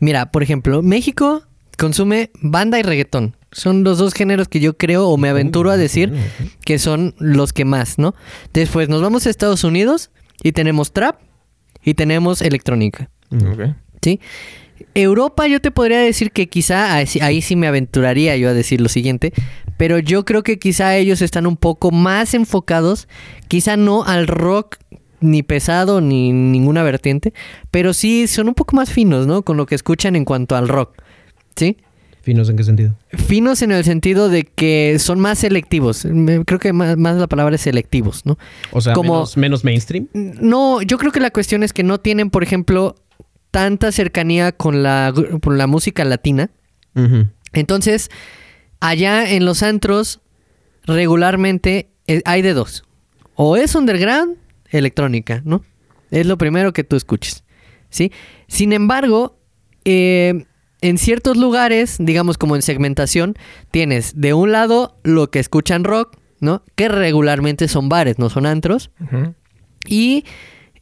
Mira, 0.00 0.30
por 0.30 0.42
ejemplo, 0.42 0.82
México 0.82 1.44
consume 1.78 2.30
banda 2.42 2.78
y 2.78 2.82
reggaetón. 2.82 3.38
Son 3.52 3.84
los 3.84 3.96
dos 3.96 4.12
géneros 4.12 4.48
que 4.48 4.60
yo 4.60 4.76
creo 4.76 5.08
o 5.08 5.16
me 5.16 5.30
aventuro 5.30 5.70
a 5.70 5.78
decir 5.78 6.12
que 6.62 6.78
son 6.78 7.14
los 7.18 7.54
que 7.54 7.64
más, 7.64 7.98
¿no? 7.98 8.14
Después 8.52 8.90
nos 8.90 9.00
vamos 9.00 9.26
a 9.26 9.30
Estados 9.30 9.64
Unidos 9.64 10.10
y 10.42 10.52
tenemos 10.52 10.92
trap 10.92 11.16
y 11.82 11.94
tenemos 11.94 12.42
electrónica. 12.42 13.08
¿Sí? 14.02 14.20
Europa 14.94 15.46
yo 15.46 15.60
te 15.60 15.70
podría 15.70 15.98
decir 16.00 16.32
que 16.32 16.48
quizá 16.48 16.94
ahí 16.94 17.42
sí 17.42 17.56
me 17.56 17.66
aventuraría 17.66 18.36
yo 18.36 18.48
a 18.48 18.54
decir 18.54 18.80
lo 18.80 18.88
siguiente, 18.88 19.32
pero 19.76 19.98
yo 19.98 20.24
creo 20.24 20.42
que 20.42 20.58
quizá 20.58 20.96
ellos 20.96 21.22
están 21.22 21.46
un 21.46 21.56
poco 21.56 21.90
más 21.90 22.34
enfocados, 22.34 23.08
quizá 23.48 23.76
no 23.76 24.04
al 24.04 24.26
rock 24.26 24.76
ni 25.20 25.42
pesado 25.42 26.00
ni 26.00 26.32
ninguna 26.32 26.82
vertiente, 26.82 27.32
pero 27.70 27.92
sí 27.92 28.26
son 28.26 28.48
un 28.48 28.54
poco 28.54 28.76
más 28.76 28.90
finos, 28.90 29.26
¿no? 29.26 29.42
Con 29.42 29.56
lo 29.56 29.66
que 29.66 29.74
escuchan 29.74 30.16
en 30.16 30.24
cuanto 30.24 30.56
al 30.56 30.68
rock, 30.68 31.02
¿sí? 31.56 31.76
¿Finos 32.22 32.50
en 32.50 32.56
qué 32.56 32.64
sentido? 32.64 32.94
Finos 33.12 33.62
en 33.62 33.72
el 33.72 33.82
sentido 33.82 34.28
de 34.28 34.44
que 34.44 34.98
son 34.98 35.20
más 35.20 35.38
selectivos. 35.38 36.06
Creo 36.44 36.58
que 36.58 36.72
más, 36.74 36.98
la 36.98 37.26
palabra 37.26 37.54
es 37.54 37.62
selectivos, 37.62 38.26
¿no? 38.26 38.38
O 38.72 38.82
sea, 38.82 38.92
Como, 38.92 39.14
menos, 39.14 39.36
menos 39.38 39.64
mainstream. 39.64 40.08
No, 40.12 40.82
yo 40.82 40.98
creo 40.98 41.12
que 41.12 41.20
la 41.20 41.30
cuestión 41.30 41.62
es 41.62 41.72
que 41.72 41.82
no 41.82 41.98
tienen, 41.98 42.28
por 42.28 42.42
ejemplo, 42.42 42.96
tanta 43.50 43.92
cercanía 43.92 44.52
con 44.52 44.82
la, 44.82 45.12
la 45.44 45.66
música 45.66 46.04
latina. 46.04 46.50
Entonces, 47.52 48.10
allá 48.80 49.30
en 49.30 49.44
los 49.44 49.62
antros, 49.62 50.20
regularmente 50.84 51.90
eh, 52.06 52.22
hay 52.24 52.42
de 52.42 52.54
dos. 52.54 52.84
O 53.34 53.56
es 53.56 53.74
underground, 53.74 54.36
electrónica, 54.70 55.42
¿no? 55.44 55.64
Es 56.10 56.26
lo 56.26 56.36
primero 56.38 56.72
que 56.72 56.84
tú 56.84 56.96
escuches. 56.96 57.44
¿Sí? 57.88 58.12
Sin 58.46 58.72
embargo, 58.72 59.38
eh, 59.84 60.44
en 60.80 60.98
ciertos 60.98 61.36
lugares, 61.36 61.96
digamos 61.98 62.38
como 62.38 62.56
en 62.56 62.62
segmentación, 62.62 63.34
tienes 63.70 64.20
de 64.20 64.34
un 64.34 64.52
lado 64.52 64.96
lo 65.02 65.30
que 65.30 65.40
escuchan 65.40 65.84
rock, 65.84 66.16
¿no? 66.40 66.62
Que 66.74 66.88
regularmente 66.88 67.68
son 67.68 67.88
bares, 67.88 68.18
no 68.18 68.30
son 68.30 68.46
antros. 68.46 68.90
Y 69.86 70.24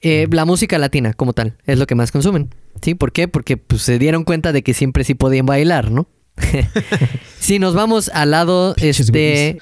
eh, 0.00 0.26
la 0.30 0.44
música 0.44 0.78
latina 0.78 1.12
como 1.12 1.32
tal, 1.32 1.56
es 1.66 1.78
lo 1.78 1.86
que 1.86 1.94
más 1.94 2.12
consumen. 2.12 2.54
¿Sí? 2.82 2.94
¿Por 2.94 3.12
qué? 3.12 3.26
Porque 3.26 3.56
pues, 3.56 3.82
se 3.82 3.98
dieron 3.98 4.24
cuenta 4.24 4.52
de 4.52 4.62
que 4.62 4.74
siempre 4.74 5.04
sí 5.04 5.14
podían 5.14 5.46
bailar, 5.46 5.90
¿no? 5.90 6.08
si 7.40 7.58
nos 7.58 7.74
vamos 7.74 8.10
al 8.14 8.30
lado 8.30 8.74
este, 8.78 9.58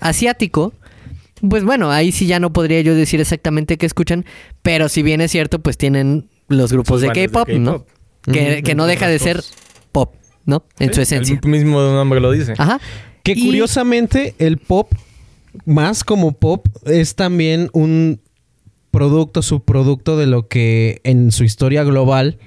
asiático, 0.00 0.72
pues 1.48 1.64
bueno, 1.64 1.90
ahí 1.90 2.12
sí 2.12 2.26
ya 2.26 2.40
no 2.40 2.52
podría 2.52 2.80
yo 2.80 2.94
decir 2.94 3.20
exactamente 3.20 3.76
qué 3.76 3.84
escuchan, 3.84 4.24
pero 4.62 4.88
si 4.88 5.02
bien 5.02 5.20
es 5.20 5.30
cierto, 5.30 5.60
pues 5.60 5.76
tienen 5.76 6.28
los 6.48 6.72
grupos 6.72 7.02
de 7.02 7.08
K-pop, 7.08 7.48
¿no? 7.50 7.84
Que, 8.22 8.74
no 8.74 8.86
deja 8.86 9.06
de 9.06 9.18
ser 9.18 9.44
pop, 9.92 10.14
¿no? 10.46 10.64
En 10.78 10.94
su 10.94 11.02
esencia. 11.02 11.38
El 11.42 11.50
mismo 11.50 11.80
nombre 11.80 12.20
lo 12.20 12.30
dice. 12.30 12.54
Ajá. 12.56 12.80
Que 13.22 13.34
curiosamente 13.34 14.34
el 14.38 14.58
pop, 14.58 14.92
más 15.66 16.04
como 16.04 16.32
pop, 16.32 16.66
es 16.86 17.14
también 17.14 17.68
un 17.72 18.20
producto, 18.94 19.42
subproducto 19.42 20.16
de 20.16 20.26
lo 20.26 20.46
que 20.46 21.00
en 21.04 21.32
su 21.32 21.44
historia 21.44 21.82
global 21.82 22.38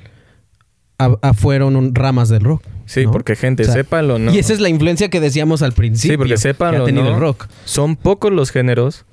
fueron 1.36 1.94
ramas 1.94 2.30
del 2.30 2.42
rock. 2.42 2.64
Sí, 2.86 3.06
¿no? 3.06 3.12
porque 3.12 3.36
gente, 3.36 3.64
O 3.64 3.66
sea, 3.66 3.76
sépanlo 3.76 4.18
no. 4.18 4.34
Y 4.34 4.40
esa 4.40 4.54
es 4.54 4.62
la 4.62 4.70
influencia 4.70 5.10
que 5.10 5.20
decíamos 5.20 5.62
al 5.62 5.74
principio. 5.74 6.14
Sí, 6.14 6.18
porque 6.18 6.36
que 6.36 6.66
ha 6.66 6.86
tenido 6.86 7.04
no, 7.04 7.16
el 7.16 7.20
rock. 7.20 7.48
Son 7.66 7.98
pocos 7.98 8.32
los 8.32 8.50
géneros 8.52 9.06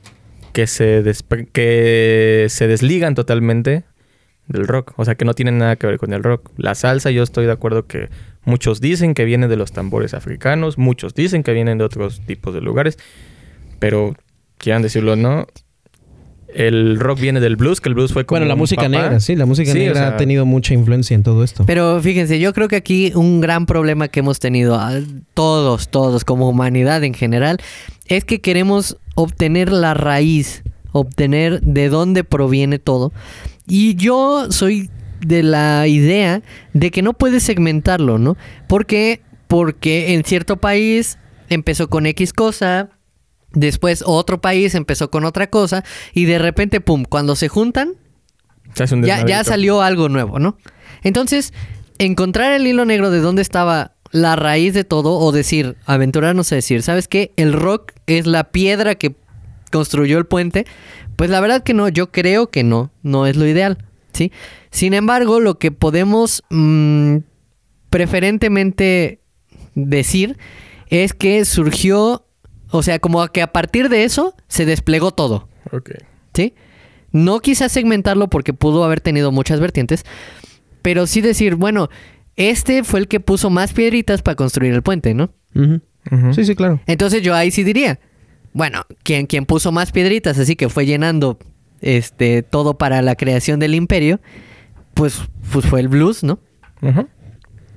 que 0.53 0.69
se, 0.69 1.03
que 1.53 2.47
se 2.49 2.69
desligan 2.69 3.17
totalmente 3.17 3.83
del 4.47 4.69
rock. 4.69 4.93
O 4.97 5.05
sea, 5.05 5.17
que 5.17 5.25
no 5.25 5.35
tienen 5.35 5.59
nada 5.59 5.75
que 5.75 5.89
ver 5.89 5.99
con 5.99 6.13
el 6.13 6.23
rock. 6.23 6.53
La 6.57 6.77
salsa, 6.77 7.11
yo 7.11 7.25
estoy 7.25 7.47
de 7.47 7.53
acuerdo 7.53 7.87
que 7.89 8.11
muchos 8.45 8.81
dicen 8.81 9.13
que 9.13 9.25
viene 9.25 9.49
de 9.49 9.57
los 9.57 9.73
tambores 9.73 10.15
africanos, 10.15 10.79
muchos 10.79 11.15
dicen 11.15 11.43
que 11.43 11.53
vienen 11.53 11.79
de 11.79 11.85
otros 11.85 12.23
tipos 12.25 12.55
de 12.55 12.61
lugares, 12.61 12.97
pero 13.81 14.15
quieran 14.57 14.83
decirlo 14.83 15.17
no, 15.17 15.47
el 16.55 16.99
rock 17.01 17.21
viene 17.21 17.41
del 17.41 17.57
blues, 17.57 17.81
que 17.81 17.89
el 17.89 17.95
blues 17.95 18.13
fue 18.13 18.25
como 18.25 18.37
Bueno, 18.39 18.47
la 18.49 18.55
un 18.55 18.61
música 18.61 18.83
papá. 18.83 18.89
negra, 18.91 19.21
sí, 19.21 19.37
la 19.37 19.47
música 19.47 19.73
Sí, 19.73 19.79
negra 19.79 19.93
o 19.93 19.97
sea- 19.97 20.09
ha 20.09 20.17
tenido 20.17 20.47
mucha 20.47 20.75
influencia 20.75 21.15
en 21.15 21.23
todo 21.23 21.43
esto. 21.45 21.65
Pero 21.67 22.01
fíjense, 22.01 22.39
yo 22.39 22.53
creo 22.53 22.69
que 22.69 22.77
aquí 22.77 23.13
un 23.15 23.41
gran 23.41 23.67
problema 23.67 24.09
que 24.09 24.21
hemos 24.21 24.39
tenido 24.39 24.77
ah, 24.77 24.99
todos, 25.35 25.89
todos, 25.89 26.25
como 26.25 26.49
humanidad 26.49 27.03
en 27.05 27.15
general, 27.15 27.59
es 28.07 28.25
que 28.25 28.41
queremos 28.41 28.97
obtener 29.15 29.71
la 29.73 29.95
raíz, 29.95 30.63
obtener 30.93 31.61
de 31.63 31.89
dónde 31.89 32.25
proviene 32.25 32.79
todo. 32.79 33.13
Y 33.67 33.95
yo 33.97 34.47
soy 34.51 34.91
de 35.27 35.43
la 35.43 35.87
idea 35.89 36.43
de 36.75 36.91
que 36.91 37.01
no 37.03 37.15
puedes 37.15 37.43
segmentarlo, 37.43 38.19
¿no? 38.19 38.37
Porque, 38.69 39.21
porque 39.49 40.15
en 40.15 40.23
cierto 40.25 40.59
país 40.59 41.19
empezó 41.49 41.89
con 41.89 42.07
X 42.07 42.33
cosa, 42.33 42.91
después 43.55 44.03
otro 44.07 44.41
país 44.41 44.75
empezó 44.75 45.11
con 45.11 45.25
otra 45.25 45.49
cosa, 45.49 45.85
y 46.13 46.25
de 46.25 46.39
repente, 46.39 46.81
pum, 46.81 47.05
cuando 47.09 47.37
se 47.37 47.49
juntan, 47.49 47.95
ya, 49.03 49.25
ya 49.25 49.45
salió 49.45 49.83
algo 49.83 50.09
nuevo, 50.09 50.39
¿no? 50.39 50.57
Entonces, 51.03 51.53
encontrar 51.99 52.53
el 52.53 52.67
hilo 52.67 52.85
negro 52.85 53.11
de 53.11 53.21
dónde 53.21 53.43
estaba 53.43 53.93
la 54.11 54.37
raíz 54.37 54.75
de 54.75 54.85
todo 54.85 55.19
o 55.19 55.33
decir, 55.33 55.77
aventurarnos 55.87 56.51
a 56.53 56.55
decir, 56.55 56.83
¿sabes 56.83 57.09
qué? 57.09 57.33
El 57.37 57.53
rock 57.53 57.93
es 58.07 58.27
la 58.27 58.45
piedra 58.45 58.95
que 58.95 59.17
construyó 59.73 60.19
el 60.19 60.27
puente. 60.27 60.67
Pues 61.17 61.31
la 61.31 61.41
verdad 61.41 61.65
que 61.65 61.75
no, 61.75 61.89
yo 61.89 62.13
creo 62.13 62.49
que 62.49 62.63
no, 62.63 62.93
no 63.03 63.27
es 63.27 63.37
lo 63.37 63.47
ideal, 63.47 63.79
¿sí? 64.13 64.31
Sin 64.71 64.95
embargo, 64.95 65.41
lo 65.41 65.59
que 65.59 65.73
podemos 65.73 66.45
mm, 66.51 67.19
preferentemente 67.91 69.21
decir 69.75 70.39
es 70.89 71.13
que 71.13 71.45
surgió, 71.45 72.24
o 72.77 72.83
sea, 72.83 72.99
como 72.99 73.25
que 73.29 73.41
a 73.41 73.53
partir 73.53 73.89
de 73.89 74.03
eso 74.03 74.35
se 74.49 74.67
desplegó 74.67 75.13
todo. 75.13 75.49
Ok. 75.71 75.91
¿sí? 76.35 76.55
No 77.13 77.39
quizás 77.39 77.71
segmentarlo 77.71 78.29
porque 78.29 78.53
pudo 78.53 78.83
haber 78.85 79.01
tenido 79.01 79.31
muchas 79.31 79.61
vertientes, 79.61 80.05
pero 80.83 81.07
sí 81.07 81.21
decir, 81.21 81.55
bueno, 81.55 81.89
este 82.35 82.83
fue 82.83 82.99
el 83.01 83.09
que 83.09 83.21
puso 83.21 83.49
más 83.49 83.73
piedritas 83.73 84.23
para 84.23 84.35
construir 84.35 84.75
el 84.75 84.83
puente, 84.83 85.15
¿no? 85.15 85.31
Sí, 86.33 86.45
sí, 86.45 86.57
claro. 86.57 86.81
Entonces 86.87 87.23
yo 87.23 87.35
ahí 87.35 87.53
sí 87.53 87.63
diría, 87.63 88.01
bueno, 88.53 88.85
quien, 89.05 89.27
quien 89.27 89.47
puso 89.47 89.71
más 89.71 89.93
piedritas, 89.93 90.37
así 90.39 90.57
que 90.57 90.69
fue 90.69 90.85
llenando 90.85 91.39
este 91.81 92.43
todo 92.43 92.77
para 92.77 93.03
la 93.03 93.15
creación 93.15 93.61
del 93.61 93.77
imperio, 93.77 94.21
pues, 94.95 95.23
pues 95.53 95.65
fue 95.65 95.79
el 95.79 95.89
blues, 95.89 96.25
¿no? 96.25 96.41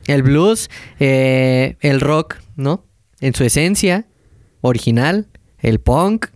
El 0.08 0.24
blues, 0.24 0.72
eh, 1.00 1.76
el 1.82 2.02
rock, 2.02 2.38
¿no? 2.56 2.84
En 3.20 3.36
su 3.36 3.44
esencia 3.44 4.08
original, 4.68 5.28
el 5.60 5.80
punk, 5.80 6.28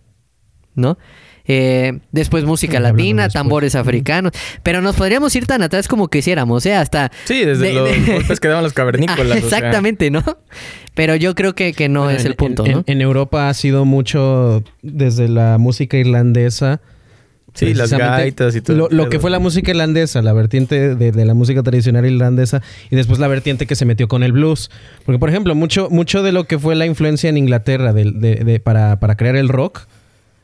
¿no? 0.74 0.98
Eh, 1.44 1.98
después 2.12 2.44
música 2.44 2.78
latina, 2.78 3.24
después. 3.24 3.32
tambores 3.42 3.74
africanos. 3.74 4.32
Pero 4.62 4.80
nos 4.80 4.94
podríamos 4.94 5.34
ir 5.34 5.46
tan 5.46 5.60
atrás 5.62 5.88
como 5.88 6.08
quisiéramos, 6.08 6.64
¿eh? 6.66 6.74
Hasta... 6.74 7.10
Sí, 7.24 7.44
desde 7.44 7.66
de- 7.68 7.72
los 7.72 7.90
de- 8.06 8.12
golpes 8.14 8.38
que 8.38 8.46
daban 8.48 8.62
los 8.62 8.72
cavernícolas. 8.72 9.20
O 9.44 9.48
sea. 9.48 9.58
exactamente, 9.58 10.10
¿no? 10.10 10.22
Pero 10.94 11.16
yo 11.16 11.34
creo 11.34 11.54
que, 11.54 11.72
que 11.72 11.88
no 11.88 12.04
Bueno, 12.04 12.18
es 12.18 12.24
el 12.24 12.36
punto, 12.36 12.64
en, 12.64 12.72
¿no? 12.72 12.84
En, 12.86 13.00
Europa 13.00 13.48
ha 13.48 13.54
sido 13.54 13.84
mucho 13.84 14.62
desde 14.82 15.28
la 15.28 15.58
música 15.58 15.96
irlandesa. 15.96 16.80
Sí, 17.54 17.74
las 17.74 17.92
gaitas 17.92 18.56
y 18.56 18.62
todo. 18.62 18.88
Lo, 18.90 19.08
que 19.10 19.20
fue 19.20 19.30
la 19.30 19.38
música 19.38 19.70
irlandesa, 19.72 20.22
la 20.22 20.32
vertiente 20.32 20.94
de, 20.94 21.12
de 21.12 21.24
la 21.26 21.34
música 21.34 21.62
tradicional 21.62 22.06
irlandesa 22.06 22.62
y 22.90 22.96
después 22.96 23.18
la 23.18 23.28
vertiente 23.28 23.66
que 23.66 23.74
se 23.76 23.84
metió 23.84 24.08
con 24.08 24.22
el 24.22 24.32
blues. 24.32 24.70
Porque, 25.04 25.18
por 25.18 25.28
ejemplo, 25.28 25.54
mucho, 25.54 25.88
mucho 25.90 26.22
de 26.22 26.32
lo 26.32 26.44
que 26.44 26.58
fue 26.58 26.74
la 26.76 26.86
influencia 26.86 27.28
en 27.28 27.36
Inglaterra 27.36 27.92
del- 27.92 28.20
de- 28.20 28.36
de- 28.36 28.58
para, 28.58 28.98
para 29.00 29.16
crear 29.16 29.36
el 29.36 29.48
rock 29.50 29.80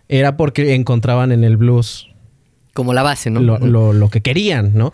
era 0.08 0.36
porque 0.36 0.74
encontraban 0.74 1.32
en 1.32 1.44
el 1.44 1.56
blues 1.56 2.08
Como 2.74 2.92
la 2.92 3.02
base, 3.02 3.30
¿no? 3.30 3.40
lo, 3.40 3.58
lo- 3.58 3.92
lo 3.94 4.10
que 4.10 4.20
querían, 4.20 4.72
¿no? 4.74 4.92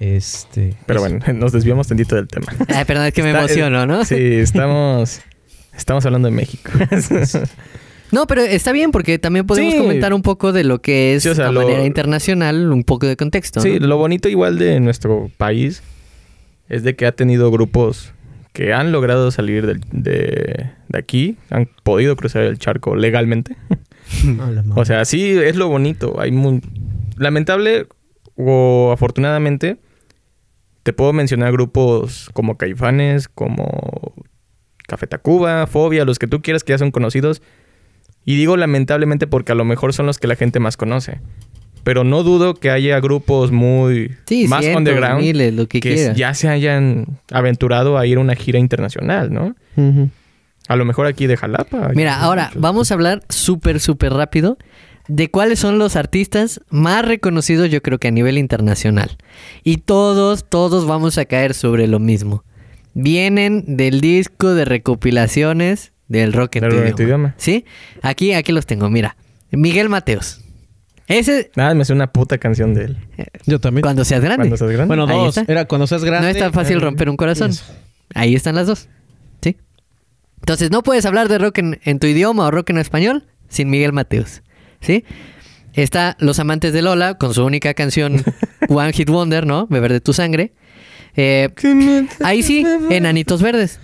Este. 0.00 0.74
Pero 0.86 1.04
es- 1.06 1.10
bueno, 1.12 1.24
nos 1.38 1.52
desviamos 1.52 1.86
tantito 1.86 2.16
del 2.16 2.26
tema. 2.26 2.46
Ay, 2.68 2.84
perdón, 2.86 3.06
es 3.06 3.12
que 3.14 3.22
me 3.22 3.30
emociono, 3.30 3.86
¿no? 3.86 4.04
Sí, 4.04 4.16
estamos... 4.16 5.20
Estamos 5.76 6.04
hablando 6.04 6.26
de 6.28 6.32
México. 6.34 6.70
No, 8.12 8.26
pero 8.26 8.42
está 8.42 8.72
bien 8.72 8.90
porque 8.90 9.18
también 9.18 9.46
podemos 9.46 9.72
Sí. 9.74 9.78
comentar 9.80 10.12
un 10.14 10.22
poco 10.22 10.52
de 10.52 10.64
lo 10.64 10.80
que 10.82 11.14
es 11.14 11.22
Sí, 11.22 11.28
o 11.28 11.34
sea, 11.34 11.48
a 11.48 11.52
lo- 11.52 11.62
manera 11.62 11.84
internacional, 11.86 12.70
un 12.72 12.84
poco 12.84 13.06
de 13.06 13.16
contexto. 13.16 13.60
sí, 13.60 13.78
¿no? 13.80 13.86
lo 13.86 13.96
bonito 13.98 14.28
igual 14.28 14.58
de 14.58 14.80
nuestro 14.80 15.30
país 15.36 15.82
es 16.68 16.82
de 16.82 16.96
que 16.96 17.06
ha 17.06 17.12
tenido 17.12 17.50
grupos 17.50 18.12
que 18.52 18.72
han 18.72 18.90
logrado 18.92 19.30
salir 19.30 19.64
de, 19.66 20.70
de 20.88 20.98
aquí, 20.98 21.36
han 21.50 21.68
podido 21.84 22.16
cruzar 22.16 22.42
el 22.42 22.58
charco 22.58 22.96
legalmente. 22.96 23.56
O 24.74 24.84
sea, 24.84 25.04
sí, 25.04 25.30
es 25.38 25.54
lo 25.54 25.68
bonito. 25.68 26.18
Hay 26.20 26.32
muy... 26.32 26.60
Lamentable 27.16 27.86
o 28.34 28.90
afortunadamente, 28.92 29.76
te 30.82 30.92
puedo 30.92 31.12
mencionar 31.12 31.52
grupos 31.52 32.28
como 32.32 32.56
Caifanes, 32.58 33.28
como 33.28 34.14
Café 34.88 35.06
Tacuba, 35.06 35.68
Fobia, 35.68 36.04
los 36.04 36.18
que 36.18 36.26
tú 36.26 36.42
quieras 36.42 36.64
que 36.64 36.72
ya 36.72 36.78
son 36.78 36.90
conocidos. 36.90 37.40
Y 38.24 38.36
digo 38.36 38.56
lamentablemente 38.56 39.26
porque 39.26 39.52
a 39.52 39.54
lo 39.54 39.64
mejor 39.64 39.92
son 39.92 40.06
los 40.06 40.18
que 40.18 40.26
la 40.26 40.36
gente 40.36 40.60
más 40.60 40.76
conoce. 40.76 41.20
Pero 41.82 42.04
no 42.04 42.22
dudo 42.22 42.54
que 42.54 42.70
haya 42.70 43.00
grupos 43.00 43.52
muy 43.52 44.14
Sí, 44.26 44.46
más 44.48 44.60
cientos, 44.60 44.78
underground 44.80 45.22
miles, 45.22 45.54
lo 45.54 45.66
que, 45.66 45.80
que 45.80 46.12
ya 46.14 46.34
se 46.34 46.48
hayan 46.48 47.20
aventurado 47.32 47.96
a 47.96 48.06
ir 48.06 48.18
a 48.18 48.20
una 48.20 48.34
gira 48.34 48.58
internacional, 48.58 49.32
¿no? 49.32 49.54
A 50.68 50.76
lo 50.76 50.84
mejor 50.84 51.06
aquí 51.06 51.26
de 51.26 51.36
Jalapa. 51.36 51.90
Mira, 51.94 52.20
ahora 52.20 52.48
muchos. 52.48 52.62
vamos 52.62 52.90
a 52.90 52.94
hablar 52.94 53.22
súper, 53.28 53.80
súper 53.80 54.12
rápido 54.12 54.58
de 55.08 55.30
cuáles 55.30 55.58
son 55.58 55.78
los 55.78 55.96
artistas 55.96 56.60
más 56.70 57.04
reconocidos, 57.04 57.70
yo 57.70 57.82
creo 57.82 57.98
que 57.98 58.08
a 58.08 58.12
nivel 58.12 58.38
internacional. 58.38 59.16
Y 59.64 59.78
todos, 59.78 60.48
todos 60.48 60.86
vamos 60.86 61.18
a 61.18 61.24
caer 61.24 61.54
sobre 61.54 61.88
lo 61.88 61.98
mismo. 61.98 62.44
Vienen 62.94 63.76
del 63.76 64.00
disco 64.00 64.54
de 64.54 64.64
recopilaciones 64.64 65.92
del 66.10 66.32
rock 66.32 66.56
en 66.56 66.62
Del 66.62 66.70
tu 66.72 66.76
rock 66.76 66.86
en 66.88 66.94
tu 66.96 67.02
idioma. 67.04 67.34
¿Sí? 67.38 67.64
Aquí, 68.02 68.32
aquí 68.34 68.50
los 68.50 68.66
tengo, 68.66 68.90
mira. 68.90 69.16
Miguel 69.52 69.88
Mateos. 69.88 70.40
Ese, 71.06 71.50
Nada, 71.56 71.72
me 71.74 71.82
hace 71.82 71.92
una 71.92 72.08
puta 72.12 72.38
canción 72.38 72.74
de 72.74 72.84
él. 72.84 72.96
Yo 73.46 73.60
también. 73.60 73.82
cuando 73.82 74.04
seas 74.04 74.20
grande. 74.20 74.42
Cuando 74.42 74.56
seas 74.56 74.70
grande. 74.72 74.86
Bueno, 74.88 75.06
dos. 75.06 75.38
Era 75.38 75.64
cuando 75.66 75.86
seas 75.86 76.04
grande. 76.04 76.26
No 76.26 76.32
es 76.32 76.38
tan 76.38 76.52
fácil 76.52 76.76
eh, 76.78 76.80
romper 76.80 77.08
un 77.08 77.16
corazón. 77.16 77.50
eso. 77.50 77.64
Ahí 78.14 78.34
están 78.34 78.56
las 78.56 78.66
dos. 78.66 78.88
¿Sí? 79.40 79.56
Entonces, 80.40 80.70
no 80.72 80.82
puedes 80.82 81.06
hablar 81.06 81.28
de 81.28 81.38
rock 81.38 81.58
en, 81.58 81.80
en 81.84 81.98
tu 82.00 82.08
idioma 82.08 82.46
o 82.46 82.50
rock 82.50 82.70
en 82.70 82.78
español 82.78 83.24
sin 83.48 83.70
Miguel 83.70 83.92
Mateos. 83.92 84.42
¿Sí? 84.80 85.04
Está 85.74 86.16
Los 86.18 86.40
Amantes 86.40 86.72
de 86.72 86.82
Lola 86.82 87.14
con 87.14 87.34
su 87.34 87.44
única 87.44 87.74
canción 87.74 88.24
One 88.68 88.92
Hit 88.92 89.10
Wonder, 89.10 89.46
¿no? 89.46 89.68
Beber 89.68 89.92
de 89.92 90.00
tu 90.00 90.12
sangre. 90.12 90.52
Eh, 91.16 91.50
ahí 92.24 92.42
sí, 92.42 92.66
Enanitos 92.90 93.42
Verdes. 93.42 93.78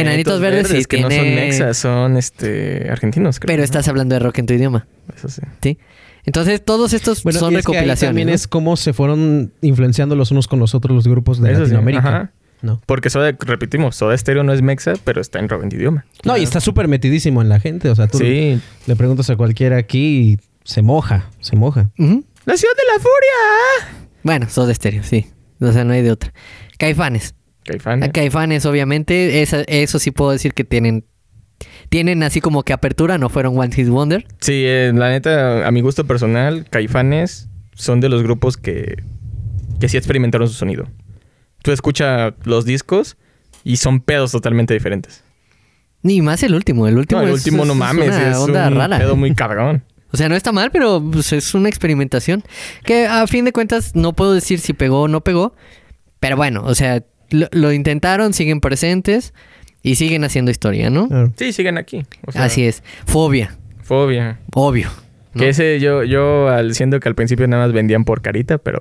Enanitos 0.00 0.40
Verdes, 0.40 0.68
sí 0.68 0.84
que 0.84 1.00
no 1.00 1.10
son 1.10 1.34
mexas, 1.34 1.76
son 1.76 2.16
este 2.16 2.88
argentinos, 2.90 3.38
creo. 3.40 3.46
Pero 3.48 3.58
¿no? 3.60 3.64
estás 3.64 3.88
hablando 3.88 4.14
de 4.14 4.18
rock 4.20 4.38
en 4.38 4.46
tu 4.46 4.54
idioma. 4.54 4.86
Eso 5.14 5.28
sí. 5.28 5.42
¿Sí? 5.62 5.78
Entonces, 6.24 6.64
todos 6.64 6.92
estos 6.92 7.22
Bueno, 7.22 7.38
son 7.38 7.52
y 7.52 7.56
es 7.56 7.64
que 7.64 7.72
ahí 7.72 7.74
recopilaciones. 7.76 8.08
también 8.08 8.28
¿no? 8.28 8.34
es 8.34 8.48
cómo 8.48 8.76
se 8.76 8.92
fueron 8.92 9.52
influenciando 9.60 10.16
los 10.16 10.30
unos 10.32 10.48
con 10.48 10.58
los 10.58 10.74
otros 10.74 10.94
los 10.94 11.06
grupos 11.06 11.40
de 11.40 11.50
Eso 11.52 11.58
sí, 11.58 11.62
Latinoamérica. 11.72 12.08
ajá. 12.08 12.32
¿no? 12.62 12.80
Porque 12.86 13.10
Soda, 13.10 13.32
repetimos, 13.38 13.94
Soda 13.96 14.16
Stereo 14.16 14.42
no 14.42 14.52
es 14.52 14.60
mexa, 14.62 14.94
pero 15.04 15.20
está 15.20 15.38
en 15.38 15.48
rock 15.48 15.62
en 15.64 15.68
tu 15.68 15.76
idioma. 15.76 16.04
No, 16.24 16.36
y 16.36 16.42
está 16.42 16.58
súper 16.60 16.88
metidísimo 16.88 17.42
en 17.42 17.48
la 17.48 17.60
gente. 17.60 17.90
O 17.90 17.94
sea, 17.94 18.08
tú 18.08 18.18
Sí. 18.18 18.60
le 18.86 18.96
preguntas 18.96 19.30
a 19.30 19.36
cualquiera 19.36 19.76
aquí 19.76 19.98
y 20.32 20.38
se 20.64 20.82
moja, 20.82 21.30
se 21.40 21.54
moja. 21.54 21.90
Ujú. 21.98 22.24
¡La 22.44 22.56
ciudad 22.56 22.74
de 22.74 22.82
la 22.92 22.98
furia! 22.98 23.98
Bueno, 24.24 24.48
Soda 24.48 24.74
Stereo, 24.74 25.04
sí. 25.04 25.26
O 25.60 25.70
sea, 25.70 25.84
no 25.84 25.92
hay 25.92 26.02
de 26.02 26.10
otra. 26.10 26.32
Caifanes. 26.78 27.35
Caifán. 27.66 28.02
A 28.02 28.10
Caifanes, 28.10 28.64
obviamente, 28.66 29.42
esa- 29.42 29.62
eso 29.62 29.98
sí 29.98 30.10
puedo 30.10 30.30
decir 30.30 30.54
que 30.54 30.64
tienen. 30.64 31.04
Tienen 31.88 32.22
así 32.22 32.40
como 32.40 32.62
que 32.64 32.72
apertura, 32.72 33.16
no 33.18 33.28
fueron 33.28 33.58
One 33.58 33.72
Hit 33.74 33.88
Wonder. 33.88 34.26
Sí, 34.40 34.62
eh, 34.66 34.92
la 34.94 35.08
neta, 35.10 35.66
a 35.66 35.70
mi 35.70 35.80
gusto 35.80 36.06
personal, 36.06 36.66
Caifanes 36.68 37.48
son 37.74 38.00
de 38.00 38.08
los 38.08 38.22
grupos 38.22 38.56
que, 38.56 38.96
que 39.80 39.88
sí 39.88 39.96
experimentaron 39.96 40.48
su 40.48 40.54
sonido. 40.54 40.86
Tú 41.62 41.72
escuchas 41.72 42.34
los 42.44 42.64
discos 42.64 43.16
y 43.64 43.76
son 43.76 44.00
pedos 44.00 44.32
totalmente 44.32 44.74
diferentes. 44.74 45.22
Ni 46.02 46.20
más 46.22 46.42
el 46.42 46.54
último. 46.54 46.86
El 46.86 46.98
último, 46.98 47.20
No, 47.22 47.26
el 47.28 47.34
es, 47.34 47.40
último 47.40 47.64
no 47.64 47.72
es 47.72 47.78
mames, 47.78 48.08
una 48.08 48.30
es 48.30 48.36
onda 48.36 48.68
un 48.68 48.74
rara. 48.76 48.98
pedo 48.98 49.16
muy 49.16 49.34
cabrón. 49.34 49.84
O 50.12 50.16
sea, 50.16 50.28
no 50.28 50.36
está 50.36 50.52
mal, 50.52 50.70
pero 50.70 51.02
pues, 51.12 51.32
es 51.32 51.52
una 51.54 51.68
experimentación. 51.68 52.44
Que 52.84 53.06
a 53.06 53.26
fin 53.26 53.44
de 53.44 53.52
cuentas 53.52 53.96
no 53.96 54.12
puedo 54.14 54.32
decir 54.34 54.60
si 54.60 54.72
pegó 54.72 55.02
o 55.02 55.08
no 55.08 55.22
pegó. 55.22 55.54
Pero 56.20 56.36
bueno, 56.36 56.62
o 56.64 56.74
sea, 56.74 57.02
lo, 57.30 57.48
lo 57.52 57.72
intentaron, 57.72 58.32
siguen 58.32 58.60
presentes 58.60 59.32
y 59.82 59.94
siguen 59.96 60.24
haciendo 60.24 60.50
historia, 60.50 60.90
¿no? 60.90 61.08
Claro. 61.08 61.32
Sí, 61.36 61.52
siguen 61.52 61.78
aquí. 61.78 62.04
o 62.26 62.32
sea, 62.32 62.44
Así 62.44 62.64
es. 62.66 62.82
Fobia, 63.06 63.56
Fobia. 63.82 64.38
obvio. 64.54 64.88
¿no? 65.34 65.40
Que 65.42 65.50
ese 65.50 65.78
yo, 65.80 66.02
yo 66.02 66.48
al, 66.48 66.74
siendo 66.74 66.98
que 66.98 67.08
al 67.10 67.14
principio 67.14 67.46
nada 67.46 67.64
más 67.66 67.72
vendían 67.74 68.04
por 68.04 68.22
carita, 68.22 68.56
pero 68.56 68.78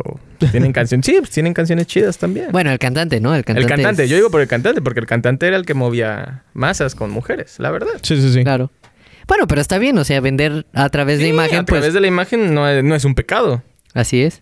tienen 0.52 0.72
canciones. 0.72 1.06
Sí, 1.06 1.16
pues 1.20 1.30
tienen 1.32 1.54
canciones 1.54 1.86
chidas 1.86 2.18
también. 2.18 2.48
Bueno, 2.54 2.72
el 2.72 2.80
cantante, 2.80 3.20
¿no? 3.20 3.36
El 3.36 3.44
cantante. 3.44 3.62
el 3.64 3.68
cantante, 3.70 4.04
es- 4.06 4.10
yo 4.10 4.16
digo 4.16 4.30
por 4.32 4.40
el 4.40 4.48
cantante, 4.48 4.82
porque 4.82 5.02
el 5.02 5.06
cantante 5.06 5.48
era 5.48 5.58
el 5.58 5.66
que 5.66 5.74
movía 5.74 6.44
masas 6.54 6.96
con 6.96 7.12
mujeres, 7.12 7.60
la 7.60 7.72
verdad. 7.72 7.90
Sí, 8.04 8.16
sí, 8.22 8.32
sí. 8.32 8.44
Claro. 8.44 8.72
Bueno, 9.28 9.48
pero 9.48 9.60
está 9.60 9.80
bien, 9.80 9.98
o 9.98 10.06
sea, 10.06 10.22
vender 10.22 10.66
a 10.72 10.88
través 10.90 11.18
de 11.20 11.26
Sí, 11.26 11.30
imagen, 11.32 11.58
a 11.60 11.66
pues 11.66 11.80
través 11.82 11.94
de 11.94 12.00
la 12.00 12.08
imagen 12.08 12.54
no 12.54 12.70
es, 12.70 12.82
no 12.86 12.96
es 12.96 13.04
un 13.04 13.16
pecado. 13.16 13.62
así 13.94 14.22
es. 14.22 14.42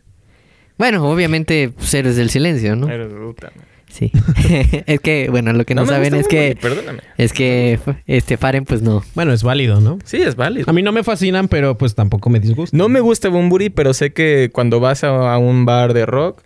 Bueno, 0.77 1.03
obviamente, 1.09 1.69
pues, 1.75 1.93
héroes 1.95 2.15
del 2.15 2.29
silencio, 2.29 2.75
¿no? 2.75 2.87
Pero, 2.87 3.09
puta, 3.09 3.51
man. 3.55 3.65
Sí. 3.93 4.11
es 4.87 4.99
que, 5.01 5.29
bueno, 5.29 5.53
lo 5.53 5.65
que 5.65 5.75
no, 5.75 5.85
saben 5.85 6.15
es 6.15 6.27
que... 6.27 6.57
Perdóname. 6.59 7.01
Es 7.19 7.31
que 7.31 7.79
este 8.07 8.37
Faren, 8.37 8.65
pues 8.65 8.81
no. 8.81 9.03
Bueno, 9.13 9.33
es 9.33 9.43
válido, 9.43 9.81
¿no? 9.81 9.99
Sí, 10.03 10.17
es 10.17 10.35
válido. 10.35 10.65
A 10.67 10.73
mí 10.73 10.81
no 10.81 10.91
me 10.91 11.03
fascinan, 11.03 11.47
pero 11.47 11.77
pues 11.77 11.93
tampoco 11.93 12.31
me 12.31 12.39
disgustan. 12.39 12.75
No 12.75 12.89
me 12.89 13.01
gusta 13.01 13.29
Bumburi, 13.29 13.69
pero 13.69 13.93
sé 13.93 14.11
que 14.11 14.49
cuando 14.51 14.79
vas 14.79 15.03
a, 15.03 15.31
a 15.31 15.37
un 15.37 15.65
bar 15.65 15.93
de 15.93 16.07
rock, 16.07 16.41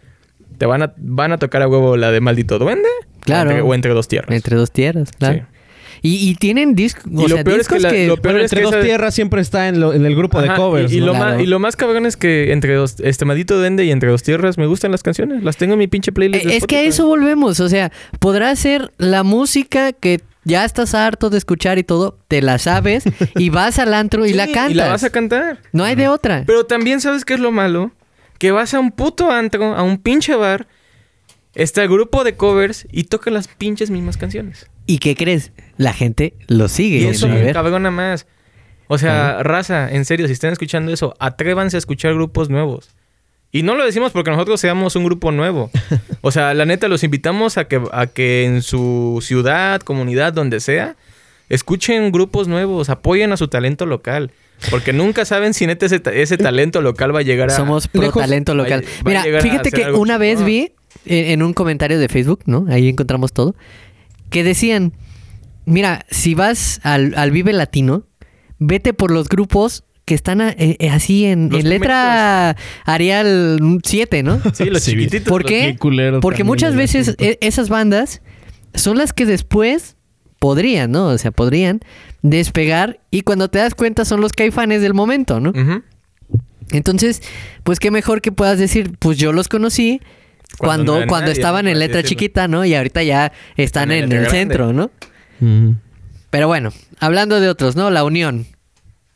te 0.57 0.65
van 0.65 0.83
a, 0.83 0.93
van 0.97 1.31
a 1.31 1.37
tocar 1.37 1.61
a 1.61 1.69
huevo 1.69 1.95
la 1.95 2.11
de 2.11 2.19
Maldito 2.19 2.59
Duende. 2.59 2.89
Claro. 3.21 3.49
O 3.49 3.53
entre, 3.53 3.61
o 3.61 3.73
entre 3.73 3.93
dos 3.93 4.09
tierras. 4.09 4.35
Entre 4.35 4.57
dos 4.57 4.71
tierras, 4.71 5.11
claro. 5.17 5.39
Sí. 5.39 5.56
Y, 6.01 6.29
y 6.29 6.35
tienen 6.35 6.75
discos, 6.75 7.05
o 7.05 7.09
Y 7.25 7.27
lo 7.29 7.35
sea, 7.35 7.43
peor 7.43 7.59
es 7.59 7.67
que 7.67 7.75
discos 7.75 7.81
la- 7.83 7.89
que... 7.97 8.07
lo 8.07 8.17
peor 8.17 8.37
es 8.37 8.43
entre 8.43 8.59
que 8.59 8.63
dos 8.65 8.73
esa- 8.75 8.83
tierras 8.83 9.13
siempre 9.15 9.41
está 9.41 9.67
en, 9.67 9.79
lo- 9.79 9.93
en 9.93 10.05
el 10.05 10.15
grupo 10.15 10.41
de 10.41 10.53
covers. 10.53 10.91
Y, 10.91 10.97
y 10.97 10.99
¿no? 10.99 11.07
lo 11.07 11.11
Claro. 11.13 11.33
más, 11.33 11.41
y 11.41 11.45
lo 11.45 11.59
más 11.59 11.75
cabrón 11.75 12.05
es 12.05 12.17
que 12.17 12.51
entre 12.51 12.75
dos, 12.75 12.95
este 12.99 13.25
Maldito 13.25 13.57
Duende 13.57 13.83
y 13.85 13.91
entre 13.91 14.09
dos 14.11 14.23
tierras 14.23 14.57
me 14.57 14.65
gustan 14.67 14.91
las 14.91 15.03
canciones. 15.03 15.43
Las 15.43 15.57
tengo 15.57 15.73
en 15.73 15.79
mi 15.79 15.87
pinche 15.87 16.11
playlist. 16.11 16.45
de 16.45 16.53
Eh, 16.53 16.57
es 16.57 16.65
que 16.67 16.77
a 16.77 16.81
eso 16.83 17.05
volvemos, 17.07 17.59
o 17.59 17.69
sea, 17.69 17.91
podrá 18.19 18.55
ser 18.55 18.91
la 18.97 19.23
música 19.23 19.91
que 19.93 20.21
ya 20.43 20.63
estás 20.63 20.93
harto 20.93 21.29
de 21.29 21.37
escuchar 21.37 21.77
y 21.77 21.83
todo, 21.83 22.17
te 22.29 22.41
la 22.41 22.57
sabes 22.57 23.03
y 23.35 23.49
vas 23.49 23.79
al 23.79 23.93
antro 23.93 24.25
y 24.25 24.29
Sí, 24.29 24.35
la 24.35 24.45
cantas. 24.45 24.71
Y 24.71 24.73
la 24.75 24.87
vas 24.89 25.03
a 25.03 25.09
cantar. 25.09 25.59
No 25.73 25.83
hay 25.83 25.95
de 25.95 26.07
otra. 26.07 26.43
Pero 26.47 26.65
también 26.65 27.01
sabes 27.01 27.25
qué 27.25 27.33
es 27.33 27.39
lo 27.39 27.51
malo. 27.51 27.91
Que 28.39 28.51
vas 28.51 28.73
a 28.75 28.79
un 28.79 28.91
puto 28.91 29.31
antro, 29.31 29.75
a 29.75 29.81
un 29.83 29.97
pinche 29.97 30.35
bar, 30.35 30.67
está 31.55 31.81
el 31.81 31.89
grupo 31.89 32.23
de 32.23 32.35
covers 32.35 32.87
y 32.91 33.05
tocan 33.05 33.33
las 33.33 33.47
pinches 33.47 33.89
mismas 33.89 34.15
canciones. 34.15 34.67
¿Y 34.87 34.97
qué 34.97 35.15
crees? 35.15 35.51
La 35.77 35.93
gente 35.93 36.33
lo 36.47 36.67
sigue. 36.67 36.97
Y 36.99 37.05
eso 37.05 37.27
a 37.27 37.35
ver. 37.35 37.53
cabrona 37.53 37.91
más. 37.91 38.25
O 38.87 38.97
sea, 38.97 39.43
raza, 39.43 39.91
en 39.91 40.05
serio, 40.05 40.25
si 40.27 40.33
están 40.33 40.53
escuchando 40.53 40.91
eso, 40.93 41.13
atrévanse 41.19 41.77
a 41.77 41.79
escuchar 41.79 42.13
grupos 42.15 42.49
nuevos. 42.49 42.89
Y 43.51 43.63
no 43.63 43.75
lo 43.75 43.85
decimos 43.85 44.11
porque 44.13 44.31
nosotros 44.31 44.59
seamos 44.59 44.95
un 44.95 45.03
grupo 45.05 45.31
nuevo. 45.31 45.69
O 46.21 46.31
sea, 46.31 46.53
la 46.53 46.65
neta, 46.65 46.87
los 46.89 47.03
invitamos 47.03 47.57
a 47.57 47.65
que, 47.69 47.81
a 47.93 48.07
que 48.07 48.43
en 48.45 48.61
su 48.61 49.19
ciudad, 49.21 49.79
comunidad, 49.81 50.33
donde 50.33 50.59
sea, 50.59 50.95
escuchen 51.47 52.11
grupos 52.11 52.47
nuevos, 52.47 52.89
apoyen 52.89 53.31
a 53.31 53.37
su 53.37 53.47
talento 53.47 53.85
local. 53.85 54.31
Porque 54.71 54.91
nunca 54.91 55.23
saben 55.23 55.53
si 55.53 55.67
neta 55.67 55.85
ese, 55.85 55.99
ta- 55.99 56.11
ese 56.13 56.37
talento 56.37 56.81
local 56.81 57.15
va 57.15 57.19
a 57.19 57.23
llegar 57.23 57.49
a... 57.49 57.55
Somos 57.55 57.87
pro 57.87 58.01
lejos- 58.01 58.21
talento 58.21 58.55
local. 58.55 58.83
va 59.05 59.23
Mira, 59.23 59.41
fíjate 59.41 59.71
que 59.71 59.91
una 59.91 60.17
vez 60.17 60.43
vi 60.43 60.71
en, 61.05 61.25
en 61.31 61.43
un 61.43 61.53
comentario 61.53 61.99
de 61.99 62.09
Facebook, 62.09 62.41
¿no? 62.45 62.65
Ahí 62.69 62.89
encontramos 62.89 63.31
todo. 63.31 63.55
Que 64.29 64.43
decían, 64.43 64.93
mira, 65.65 66.05
si 66.09 66.33
vas 66.35 66.79
al, 66.83 67.13
al 67.15 67.31
Vive 67.31 67.53
Latino, 67.53 68.05
vete 68.59 68.93
por 68.93 69.11
los 69.11 69.29
grupos 69.29 69.83
que 70.05 70.15
están 70.15 70.39
a- 70.41 70.51
eh, 70.51 70.77
eh, 70.79 70.89
así 70.89 71.25
en, 71.25 71.49
letra 71.69 72.55
Arial 72.85 73.59
7, 73.83 74.23
¿no? 74.23 74.39
Sí, 74.53 74.65
los 74.65 74.81
Sí, 74.83 74.91
chiquititos. 74.91 75.27
¿Por 75.27 75.43
qué? 75.43 75.75
Porque 76.21 76.43
muchas 76.45 76.75
veces 76.75 77.15
e- 77.19 77.37
esas 77.41 77.67
bandas 77.69 78.21
son 78.73 78.97
las 78.97 79.11
que 79.13 79.25
después 79.25 79.95
podrían, 80.39 80.91
¿no? 80.91 81.07
O 81.07 81.17
sea, 81.17 81.31
podrían 81.31 81.81
despegar 82.21 82.99
y 83.11 83.21
cuando 83.21 83.49
te 83.49 83.59
das 83.59 83.75
cuenta 83.75 84.05
son 84.05 84.21
los 84.21 84.31
caifanes 84.33 84.81
del 84.81 84.93
momento, 84.93 85.39
¿no? 85.39 85.51
Entonces, 86.71 87.21
pues 87.63 87.79
qué 87.79 87.91
mejor 87.91 88.21
que 88.21 88.31
puedas 88.31 88.59
decir, 88.59 88.93
pues 88.99 89.17
yo 89.17 89.31
los 89.33 89.47
conocí 89.47 90.01
Cuando 90.57 90.57
cuando, 90.57 90.91
no 90.91 90.97
eran 90.97 91.09
cuando 91.09 91.27
nadie, 91.27 91.33
estaban 91.39 91.65
¿no? 91.65 91.71
en 91.71 91.79
letra 91.79 92.03
chiquita, 92.03 92.47
¿no? 92.47 92.63
Y 92.65 92.73
ahorita 92.73 93.03
ya 93.03 93.31
están 93.57 93.91
En 93.91 94.03
el 94.05 94.09
grande. 94.09 94.29
centro, 94.29 94.73
¿no? 94.73 94.91
Pero 96.29 96.47
bueno, 96.47 96.71
hablando 96.99 97.39
de 97.39 97.49
otros, 97.49 97.75
¿no? 97.75 97.89
La 97.89 98.03
Unión. 98.03 98.45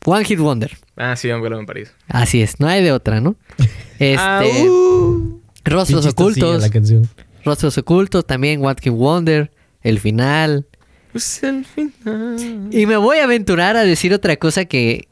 One 0.04 0.24
Hit 0.24 0.38
Wonder. 0.40 0.76
Ah, 0.96 1.14
sí, 1.16 1.30
hombre, 1.30 1.56
en 1.56 1.64
París. 1.66 1.92
Así 2.08 2.42
es, 2.42 2.58
no 2.60 2.66
hay 2.68 2.82
de 2.82 2.92
otra, 2.92 3.20
¿no? 3.20 3.36
Este, 3.98 4.16
Ah, 4.18 4.42
uh. 4.68 5.40
Rostros 5.64 6.06
Ocultos. 6.06 6.60
la 6.60 6.70
canción. 6.70 7.08
Rostros 7.44 7.78
Ocultos, 7.78 8.26
también 8.26 8.64
One 8.64 8.74
Hit 8.82 8.92
Wonder. 8.92 9.52
El 9.82 10.00
final. 10.00 10.66
Pues 11.12 11.42
el 11.44 11.64
final. 11.64 12.68
Y 12.72 12.86
me 12.86 12.96
voy 12.96 13.18
a 13.18 13.24
aventurar 13.24 13.76
a 13.76 13.84
decir 13.84 14.12
otra 14.14 14.36
cosa 14.36 14.64
que, 14.64 15.08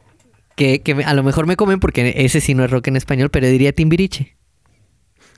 que, 0.56 0.80
que 0.80 0.94
me- 0.96 1.04
a 1.04 1.14
lo 1.14 1.22
mejor 1.22 1.46
me 1.46 1.54
comen 1.56 1.78
porque 1.78 2.14
ese 2.16 2.40
sí 2.40 2.54
no 2.54 2.64
es 2.64 2.70
rock 2.70 2.88
en 2.88 2.96
español, 2.96 3.30
pero 3.30 3.46
diría 3.48 3.72
Timbiriche. 3.72 4.36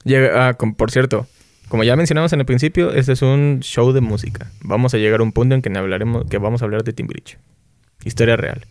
Llega, 0.05 0.49
ah, 0.49 0.55
por 0.55 0.91
cierto, 0.91 1.27
como 1.69 1.85
ya 1.85 1.97
mencionamos 1.97 2.33
en 2.33 2.41
el 2.41 2.47
principio, 2.47 2.93
este 2.93 3.13
es 3.13 3.23
un 3.23 3.61
show 3.61 3.93
de 3.93 4.01
música. 4.01 4.51
Vamos 4.61 4.95
a 4.95 4.99
llegar 4.99 5.21
a 5.21 5.23
un 5.23 5.33
punto 5.33 5.55
en 5.55 5.63
que 5.63 5.77
hablaremos, 5.77 6.27
que 6.29 6.39
vamos 6.39 6.63
a 6.63 6.65
hablar 6.65 6.85
de 6.85 6.93
Timbiriche. 6.93 7.39
Historia 8.05 8.37
real. 8.37 8.67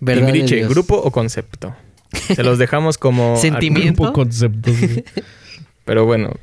¿Verdad 0.00 0.26
de 0.26 0.32
Timbiriche, 0.32 0.68
grupo 0.68 0.96
o 0.96 1.10
concepto. 1.10 1.74
Se 2.12 2.42
los 2.42 2.58
dejamos 2.58 2.98
como 2.98 3.36
Sentimiento. 3.40 4.02
Grupo 4.02 4.12
concepto. 4.12 4.72
sí. 4.72 5.04
Pero 5.84 6.04
bueno, 6.04 6.34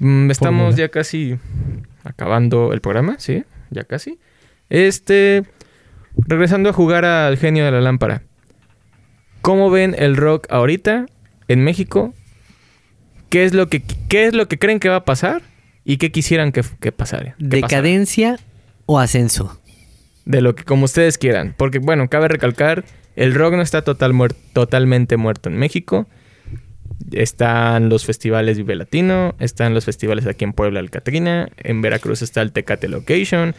mm, 0.00 0.30
estamos 0.30 0.76
ya 0.76 0.88
casi 0.88 1.38
acabando 2.04 2.72
el 2.72 2.80
programa, 2.80 3.16
¿sí? 3.18 3.44
Ya 3.70 3.84
casi. 3.84 4.18
Este, 4.68 5.44
regresando 6.16 6.70
a 6.70 6.72
jugar 6.72 7.04
al 7.04 7.36
genio 7.36 7.64
de 7.64 7.70
la 7.70 7.80
lámpara. 7.80 8.22
¿Cómo 9.40 9.70
ven 9.70 9.94
el 9.98 10.16
rock 10.16 10.46
ahorita 10.50 11.06
en 11.48 11.64
México? 11.64 12.14
¿Qué 13.36 13.44
es 13.44 13.52
lo 13.52 13.68
que, 13.68 13.82
qué 14.08 14.24
es 14.24 14.32
lo 14.32 14.48
que 14.48 14.58
creen 14.58 14.80
que 14.80 14.88
va 14.88 14.96
a 14.96 15.04
pasar? 15.04 15.42
¿Y 15.84 15.98
qué 15.98 16.10
quisieran 16.10 16.52
que, 16.52 16.62
que 16.80 16.90
pasara? 16.90 17.34
que 17.38 17.44
pasara? 17.60 17.60
¿Decadencia 17.60 18.38
o 18.86 18.98
ascenso? 18.98 19.60
De 20.24 20.40
lo 20.40 20.54
que 20.54 20.64
como 20.64 20.86
ustedes 20.86 21.18
quieran. 21.18 21.54
Porque, 21.58 21.78
bueno, 21.78 22.08
cabe 22.08 22.28
recalcar, 22.28 22.86
el 23.14 23.34
rock 23.34 23.52
no 23.52 23.60
está 23.60 23.82
total 23.82 24.14
muer- 24.14 24.34
totalmente 24.54 25.18
muerto 25.18 25.50
en 25.50 25.58
México. 25.58 26.06
Están 27.12 27.90
los 27.90 28.06
festivales 28.06 28.56
Vive 28.56 28.74
Latino, 28.74 29.34
están 29.38 29.74
los 29.74 29.84
festivales 29.84 30.26
aquí 30.26 30.44
en 30.44 30.54
Puebla, 30.54 30.80
el 30.80 30.90
Catrina, 30.90 31.50
en 31.58 31.82
Veracruz 31.82 32.22
está 32.22 32.40
el 32.40 32.52
Tecate 32.52 32.88
Location. 32.88 33.54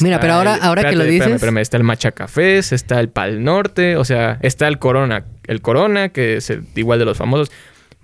Mira, 0.00 0.20
pero 0.20 0.34
ahora- 0.34 0.54
el- 0.54 0.62
ahora 0.62 0.88
que 0.88 0.94
lo 0.94 1.02
espérame, 1.02 1.10
dices- 1.26 1.34
espérame, 1.34 1.58
está 1.58 1.76
el 1.78 1.82
Machaca 1.82 2.28
Fest, 2.28 2.72
está 2.72 3.00
el 3.00 3.08
Pal 3.08 3.42
Norte, 3.42 3.96
o 3.96 4.04
sea, 4.04 4.38
está 4.40 4.68
el 4.68 4.78
Corona, 4.78 5.24
el 5.48 5.60
Corona, 5.62 6.10
que 6.10 6.36
es 6.36 6.48
el- 6.50 6.62
igual 6.76 7.00
de 7.00 7.06
los 7.06 7.18
famosos. 7.18 7.50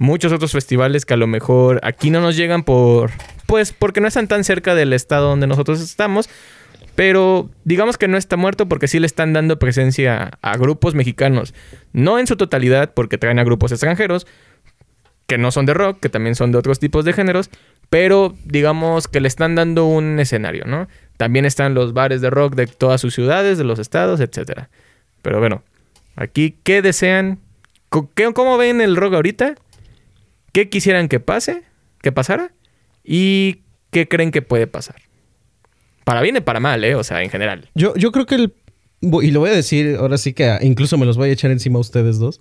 Muchos 0.01 0.33
otros 0.33 0.53
festivales 0.53 1.05
que 1.05 1.13
a 1.13 1.19
lo 1.19 1.27
mejor 1.27 1.79
aquí 1.83 2.09
no 2.09 2.23
nos 2.23 2.35
llegan 2.35 2.63
por, 2.63 3.11
pues, 3.45 3.75
porque 3.75 4.01
no 4.01 4.09
están 4.09 4.29
tan 4.29 4.45
cerca 4.45 4.75
del 4.75 4.95
estado 4.95 5.29
donde 5.29 5.47
nosotros 5.47 5.79
estamos. 5.83 6.31
Pero 6.95 7.51
digamos 7.65 7.99
que 7.99 8.09
no 8.09 8.17
está 8.17 8.39
muerto 8.39 8.67
porque 8.67 8.89
sí 8.89 8.99
le 8.99 9.05
están 9.05 9.35
dando 9.35 9.59
presencia 9.59 10.39
a 10.41 10.57
grupos 10.57 10.95
mexicanos. 10.95 11.53
No 11.93 12.19
en 12.19 12.27
su 12.27 12.39
totalidad 12.39 12.95
porque 12.95 13.19
traen 13.19 13.39
a 13.41 13.45
grupos 13.45 13.73
extranjeros 13.73 14.27
que 15.27 15.37
no 15.37 15.51
son 15.51 15.67
de 15.67 15.75
rock, 15.75 16.01
que 16.01 16.09
también 16.09 16.35
son 16.35 16.51
de 16.51 16.57
otros 16.57 16.79
tipos 16.79 17.05
de 17.05 17.13
géneros. 17.13 17.51
Pero 17.91 18.35
digamos 18.47 19.07
que 19.07 19.21
le 19.21 19.29
están 19.29 19.55
dando 19.55 19.85
un 19.85 20.19
escenario, 20.19 20.65
¿no? 20.65 20.89
También 21.19 21.45
están 21.45 21.75
los 21.75 21.93
bares 21.93 22.23
de 22.23 22.31
rock 22.31 22.55
de 22.55 22.67
todas 22.69 23.03
sus 23.03 23.15
ciudades, 23.15 23.59
de 23.59 23.65
los 23.65 23.79
estados, 23.79 24.19
etc. 24.21 24.69
Pero 25.21 25.41
bueno, 25.41 25.63
aquí, 26.17 26.57
¿qué 26.65 26.81
desean? 26.81 27.39
¿Cómo 27.91 28.57
ven 28.57 28.81
el 28.81 28.97
rock 28.97 29.13
ahorita? 29.13 29.57
¿Qué 30.53 30.69
quisieran 30.69 31.09
que 31.09 31.21
pase? 31.21 31.63
¿Que 32.03 32.13
pasara? 32.13 32.53
¿Y 33.05 33.63
qué 33.91 34.09
creen 34.09 34.31
que 34.31 34.43
puede 34.43 34.67
pasar? 34.67 34.97
Para 36.05 36.23
bien 36.23 36.37
y 36.37 36.41
para 36.41 36.61
mal, 36.61 36.83
¿eh? 36.85 36.95
O 36.95 37.05
sea, 37.05 37.23
en 37.23 37.31
general. 37.31 37.69
Yo, 37.75 37.95
yo 37.97 38.13
creo 38.13 38.27
que 38.27 38.35
el. 38.35 38.55
Y 39.01 39.31
lo 39.31 39.41
voy 39.41 39.51
a 39.51 39.55
decir, 39.55 39.97
ahora 39.99 40.19
sí 40.19 40.33
que 40.35 40.59
incluso 40.61 40.99
me 40.99 41.07
los 41.07 41.17
voy 41.17 41.31
a 41.31 41.33
echar 41.33 41.51
encima 41.51 41.79
a 41.79 41.81
ustedes 41.81 42.19
dos. 42.19 42.41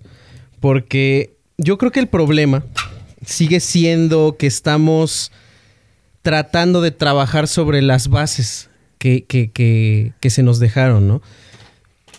Porque 0.60 1.36
yo 1.56 1.78
creo 1.78 1.90
que 1.90 2.00
el 2.00 2.08
problema 2.08 2.64
sigue 3.24 3.60
siendo 3.60 4.36
que 4.38 4.46
estamos 4.46 5.32
tratando 6.22 6.82
de 6.82 6.90
trabajar 6.90 7.48
sobre 7.48 7.80
las 7.80 8.08
bases 8.08 8.68
que, 8.98 9.24
que, 9.24 9.50
que, 9.50 10.12
que 10.20 10.30
se 10.30 10.42
nos 10.42 10.58
dejaron, 10.58 11.08
¿no? 11.08 11.22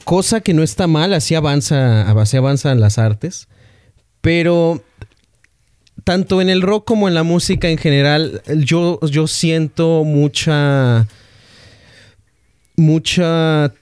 Cosa 0.03 0.41
que 0.41 0.53
no 0.55 0.63
está 0.63 0.87
mal, 0.87 1.13
así 1.13 1.35
avanza, 1.35 2.09
así 2.09 2.37
avanzan 2.37 2.79
las 2.79 2.97
artes. 2.97 3.47
Pero 4.21 4.83
tanto 6.03 6.41
en 6.41 6.49
el 6.49 6.61
rock 6.61 6.85
como 6.85 7.07
en 7.07 7.13
la 7.13 7.23
música 7.23 7.69
en 7.69 7.77
general, 7.77 8.41
yo, 8.63 8.99
yo 9.09 9.27
siento 9.27 10.03
mucha. 10.03 11.07
mucha 12.75 13.73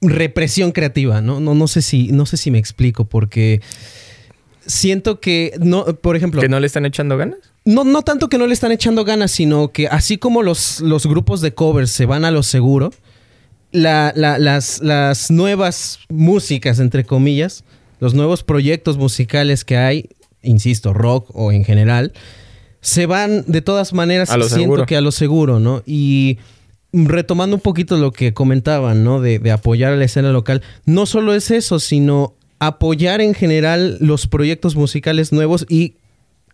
represión 0.00 0.70
creativa, 0.72 1.20
¿no? 1.20 1.40
No, 1.40 1.54
no 1.54 1.66
sé 1.66 1.82
si, 1.82 2.08
no 2.12 2.24
sé 2.26 2.36
si 2.36 2.50
me 2.52 2.58
explico, 2.58 3.04
porque 3.04 3.60
siento 4.64 5.20
que 5.20 5.54
no, 5.60 5.84
por 5.86 6.14
ejemplo. 6.16 6.40
¿Que 6.40 6.48
no 6.48 6.60
le 6.60 6.66
están 6.66 6.86
echando 6.86 7.16
ganas? 7.16 7.38
no, 7.64 7.84
no 7.84 8.00
tanto 8.02 8.28
que 8.28 8.38
no 8.38 8.46
le 8.46 8.54
están 8.54 8.72
echando 8.72 9.04
ganas, 9.04 9.30
sino 9.30 9.72
que 9.72 9.88
así 9.88 10.16
como 10.16 10.42
los, 10.42 10.80
los 10.80 11.06
grupos 11.06 11.40
de 11.42 11.52
covers 11.52 11.90
se 11.90 12.06
van 12.06 12.24
a 12.24 12.30
lo 12.30 12.42
seguro, 12.42 12.92
la- 13.72 14.12
la- 14.16 14.38
las, 14.38 14.80
las 14.80 15.30
nuevas 15.30 15.98
músicas, 16.08 16.78
entre 16.78 17.04
comillas, 17.04 17.64
los 18.00 18.14
nuevos 18.14 18.42
proyectos 18.44 18.96
musicales 18.96 19.64
que 19.64 19.76
hay, 19.76 20.08
insisto, 20.42 20.92
rock 20.92 21.30
o 21.34 21.52
en 21.52 21.64
general, 21.64 22.12
se 22.80 23.06
van 23.06 23.44
de 23.46 23.62
todas 23.62 23.92
maneras, 23.92 24.28
siento 24.28 24.48
seguro. 24.48 24.86
que 24.86 24.96
a 24.96 25.00
lo 25.00 25.12
seguro, 25.12 25.60
¿no? 25.60 25.82
Y 25.86 26.38
retomando 26.92 27.56
un 27.56 27.62
poquito 27.62 27.96
lo 27.96 28.12
que 28.12 28.32
comentaban, 28.32 29.04
¿no? 29.04 29.20
De, 29.20 29.38
de 29.38 29.50
apoyar 29.50 29.92
a 29.92 29.96
la 29.96 30.04
escena 30.04 30.32
local, 30.32 30.62
no 30.84 31.06
solo 31.06 31.34
es 31.34 31.50
eso, 31.50 31.80
sino 31.80 32.34
apoyar 32.60 33.20
en 33.20 33.34
general 33.34 33.98
los 34.00 34.26
proyectos 34.26 34.74
musicales 34.76 35.32
nuevos 35.32 35.66
y 35.68 35.96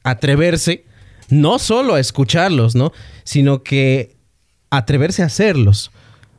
atreverse 0.03 0.85
no 1.31 1.59
solo 1.59 1.95
a 1.95 2.01
escucharlos, 2.01 2.75
¿no? 2.75 2.93
Sino 3.25 3.63
que 3.63 4.17
atreverse 4.71 5.23
a 5.23 5.27
hacerlos, 5.27 5.91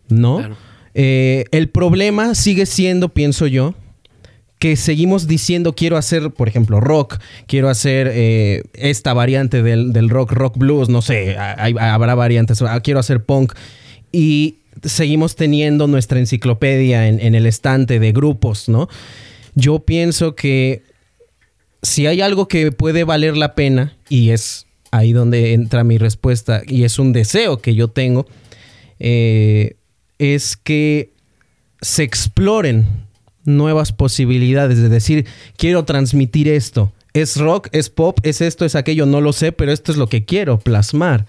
¿no? 0.10 0.38
Claro. 0.38 0.58
Eh, 0.94 1.46
el 1.52 1.70
problema 1.70 2.36
sigue 2.36 2.66
siendo, 2.66 3.10
pienso 3.10 3.48
yo, 3.48 3.76
que 4.60 4.76
seguimos 4.76 5.28
diciendo 5.28 5.76
quiero 5.76 5.98
hacer, 5.98 6.32
por 6.32 6.48
ejemplo, 6.48 6.80
rock, 6.80 7.20
quiero 7.48 7.70
hacer 7.70 8.10
eh, 8.12 8.64
esta 8.74 9.14
variante 9.14 9.62
del, 9.62 9.94
del 9.94 10.10
rock, 10.10 10.32
rock 10.32 10.58
blues, 10.58 10.90
no 10.90 11.02
sé, 11.02 11.38
habrá 11.38 12.16
variantes, 12.16 12.62
ah, 12.62 12.80
quiero 12.82 13.00
hacer 13.00 13.24
punk 13.24 13.54
y 14.12 14.58
seguimos 14.84 15.36
teniendo 15.36 15.88
nuestra 15.88 16.20
enciclopedia 16.20 17.08
en, 17.08 17.20
en 17.20 17.36
el 17.36 17.46
estante 17.46 18.00
de 18.00 18.12
grupos, 18.12 18.70
¿no? 18.70 18.88
Yo 19.56 19.80
pienso 19.80 20.36
que 20.36 20.84
si 21.86 22.08
hay 22.08 22.22
algo 22.22 22.48
que 22.48 22.72
puede 22.72 23.04
valer 23.04 23.38
la 23.38 23.56
pena, 23.56 23.96
y 24.10 24.32
es 24.32 24.66
ahí 24.92 25.14
donde 25.14 25.54
entra 25.54 25.84
mi 25.84 25.98
respuesta, 25.98 26.62
y 26.66 26.84
es 26.84 27.00
un 27.00 27.14
deseo 27.14 27.60
que 27.60 27.76
yo 27.76 27.88
tengo, 27.90 28.26
eh, 29.00 29.76
es 30.18 30.58
que 30.58 31.12
se 31.82 32.04
exploren 32.04 33.05
nuevas 33.46 33.92
posibilidades 33.92 34.80
de 34.80 34.90
decir, 34.90 35.26
quiero 35.58 35.86
transmitir 35.86 36.48
esto. 36.48 36.92
Es 37.14 37.38
rock, 37.38 37.70
es 37.72 37.90
pop, 37.90 38.20
es 38.24 38.42
esto, 38.42 38.66
es 38.66 38.76
aquello, 38.76 39.06
no 39.06 39.22
lo 39.22 39.32
sé, 39.32 39.52
pero 39.52 39.72
esto 39.72 39.92
es 39.92 39.98
lo 39.98 40.10
que 40.10 40.26
quiero 40.26 40.60
plasmar, 40.60 41.26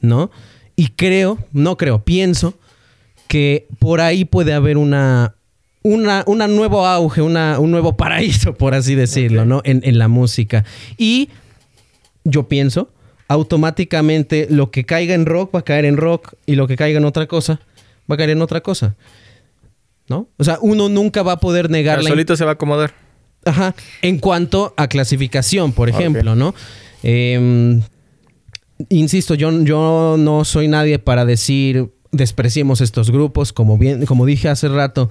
¿no? 0.00 0.30
Y 0.76 0.88
creo, 0.88 1.38
no 1.52 1.76
creo, 1.76 2.04
pienso 2.04 2.54
que 3.28 3.66
por 3.78 4.00
ahí 4.00 4.24
puede 4.24 4.52
haber 4.52 4.76
una, 4.76 5.34
una, 5.82 6.24
una 6.26 6.46
nuevo 6.46 6.86
auge, 6.86 7.20
una, 7.22 7.58
un 7.58 7.70
nuevo 7.70 7.96
paraíso, 7.96 8.54
por 8.54 8.74
así 8.74 8.94
decirlo. 8.94 9.44
¿no? 9.44 9.60
En, 9.64 9.80
en 9.84 9.98
la 9.98 10.08
música. 10.08 10.64
Y 10.98 11.30
yo 12.24 12.48
pienso, 12.48 12.90
automáticamente 13.28 14.46
lo 14.50 14.70
que 14.70 14.84
caiga 14.84 15.14
en 15.14 15.26
rock 15.26 15.54
va 15.54 15.60
a 15.60 15.64
caer 15.64 15.84
en 15.84 15.96
rock 15.96 16.34
y 16.46 16.54
lo 16.54 16.66
que 16.66 16.76
caiga 16.76 16.98
en 16.98 17.04
otra 17.04 17.26
cosa 17.26 17.60
va 18.10 18.14
a 18.14 18.18
caer 18.18 18.30
en 18.30 18.42
otra 18.42 18.60
cosa. 18.60 18.96
¿No? 20.08 20.28
O 20.36 20.44
sea, 20.44 20.58
uno 20.60 20.88
nunca 20.88 21.22
va 21.22 21.32
a 21.32 21.40
poder 21.40 21.70
negar 21.70 21.98
sea, 21.98 22.04
la 22.04 22.10
solito 22.10 22.36
se 22.36 22.44
va 22.44 22.52
a 22.52 22.54
acomodar. 22.54 22.94
Ajá. 23.44 23.74
En 24.02 24.18
cuanto 24.18 24.74
a 24.76 24.88
clasificación, 24.88 25.72
por 25.72 25.88
ejemplo, 25.88 26.34
¿no? 26.34 26.54
Eh, 27.02 27.80
insisto, 28.88 29.34
yo, 29.34 29.50
yo 29.62 30.16
no 30.18 30.44
soy 30.44 30.68
nadie 30.68 30.98
para 30.98 31.24
decir 31.24 31.90
despreciemos 32.16 32.80
estos 32.80 33.10
grupos. 33.10 33.52
Como 33.52 33.76
bien, 33.78 34.06
como 34.06 34.26
dije 34.26 34.48
hace 34.48 34.68
rato, 34.68 35.10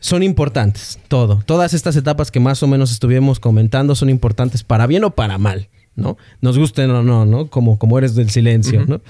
son 0.00 0.22
importantes. 0.22 0.98
Todo. 1.08 1.42
Todas 1.44 1.74
estas 1.74 1.96
etapas 1.96 2.30
que 2.30 2.40
más 2.40 2.62
o 2.62 2.66
menos 2.66 2.92
estuvimos 2.92 3.40
comentando 3.40 3.94
son 3.94 4.10
importantes 4.10 4.62
para 4.62 4.86
bien 4.86 5.04
o 5.04 5.10
para 5.10 5.38
mal, 5.38 5.68
¿no? 5.96 6.16
Nos 6.40 6.58
gusten 6.58 6.90
o 6.90 7.02
no, 7.02 7.26
¿no? 7.26 7.48
Como, 7.48 7.78
como 7.78 7.98
eres 7.98 8.14
del 8.14 8.30
silencio. 8.30 8.84
¿no? 8.86 9.00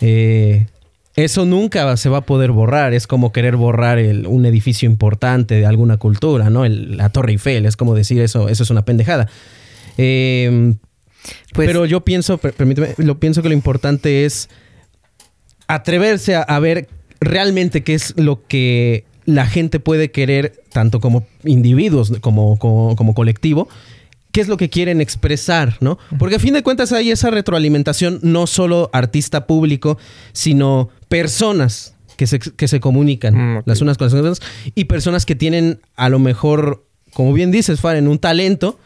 Eh, 0.00 0.66
eso 1.16 1.44
nunca 1.44 1.96
se 1.96 2.08
va 2.08 2.18
a 2.18 2.20
poder 2.22 2.52
borrar. 2.52 2.94
Es 2.94 3.06
como 3.06 3.32
querer 3.32 3.56
borrar 3.56 3.98
el- 3.98 4.26
un 4.26 4.46
edificio 4.46 4.88
importante 4.88 5.56
de 5.56 5.66
alguna 5.66 5.96
cultura, 5.96 6.50
¿no? 6.50 6.64
El- 6.64 6.96
la 6.96 7.08
Torre 7.10 7.32
Eiffel. 7.32 7.66
Es 7.66 7.76
como 7.76 7.94
decir 7.94 8.20
eso, 8.20 8.48
eso 8.48 8.62
es 8.62 8.70
una 8.70 8.84
pendejada. 8.84 9.28
Eh, 9.98 10.74
Pues, 11.52 11.66
pero 11.68 11.84
yo 11.84 12.00
pienso, 12.02 12.38
per- 12.38 12.54
permíteme, 12.54 12.94
lo 12.98 13.18
pienso 13.18 13.42
que 13.42 13.48
lo 13.48 13.54
importante 13.54 14.24
es 14.24 14.48
atreverse 15.66 16.34
a, 16.34 16.42
a 16.42 16.58
ver 16.58 16.88
realmente 17.20 17.82
qué 17.82 17.94
es 17.94 18.14
lo 18.16 18.46
que 18.46 19.04
la 19.26 19.46
gente 19.46 19.78
puede 19.80 20.10
querer, 20.10 20.62
tanto 20.72 21.00
como 21.00 21.26
individuos 21.44 22.12
como, 22.20 22.58
como, 22.58 22.96
como 22.96 23.14
colectivo, 23.14 23.68
qué 24.32 24.40
es 24.40 24.48
lo 24.48 24.56
que 24.56 24.70
quieren 24.70 25.00
expresar, 25.00 25.76
¿no? 25.80 25.98
Porque 26.18 26.36
a 26.36 26.38
fin 26.38 26.54
de 26.54 26.62
cuentas 26.62 26.92
hay 26.92 27.10
esa 27.10 27.30
retroalimentación, 27.30 28.20
no 28.22 28.46
solo 28.46 28.88
artista 28.92 29.46
público, 29.46 29.98
sino 30.32 30.88
personas 31.10 31.94
que 32.16 32.26
se, 32.26 32.38
que 32.38 32.68
se 32.68 32.80
comunican 32.80 33.34
Mm, 33.34 33.62
las 33.66 33.82
unas 33.82 33.98
con 33.98 34.06
las 34.06 34.14
otras 34.14 34.40
y 34.74 34.84
personas 34.84 35.26
que 35.26 35.34
tienen 35.34 35.80
a 35.96 36.08
lo 36.08 36.18
mejor, 36.18 36.86
como 37.12 37.34
bien 37.34 37.50
dices, 37.50 37.80
Faren, 37.80 38.08
un 38.08 38.18
talento 38.18 38.78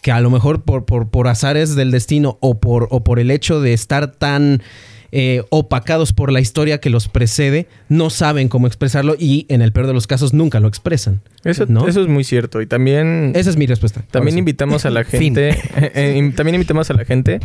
que 0.00 0.12
a 0.12 0.20
lo 0.20 0.30
mejor 0.30 0.62
por, 0.62 0.84
por, 0.86 1.08
por 1.08 1.26
azares 1.28 1.74
del 1.74 1.90
destino 1.90 2.38
o 2.40 2.60
por, 2.60 2.86
o 2.90 3.02
por 3.02 3.18
el 3.18 3.30
hecho 3.30 3.60
de 3.60 3.72
estar 3.72 4.12
tan 4.12 4.62
eh, 5.10 5.42
opacados 5.50 6.12
por 6.12 6.30
la 6.30 6.40
historia 6.40 6.78
que 6.78 6.90
los 6.90 7.08
precede, 7.08 7.66
no 7.88 8.10
saben 8.10 8.48
cómo 8.48 8.66
expresarlo 8.68 9.16
y 9.18 9.46
en 9.48 9.62
el 9.62 9.72
peor 9.72 9.86
de 9.88 9.94
los 9.94 10.06
casos 10.06 10.32
nunca 10.34 10.60
lo 10.60 10.68
expresan. 10.68 11.22
Eso, 11.42 11.64
¿no? 11.66 11.88
eso 11.88 12.02
es 12.02 12.08
muy 12.08 12.22
cierto. 12.22 12.60
Y 12.60 12.66
también, 12.66 13.32
Esa 13.34 13.50
es 13.50 13.56
mi 13.56 13.66
respuesta. 13.66 14.04
también 14.10 14.34
sí. 14.34 14.38
invitamos 14.40 14.84
a 14.84 14.90
la 14.90 15.02
gente. 15.04 15.48
eh, 15.76 15.92
eh, 15.94 16.32
también 16.36 16.54
invitamos 16.54 16.90
a 16.90 16.94
la 16.94 17.04
gente 17.04 17.40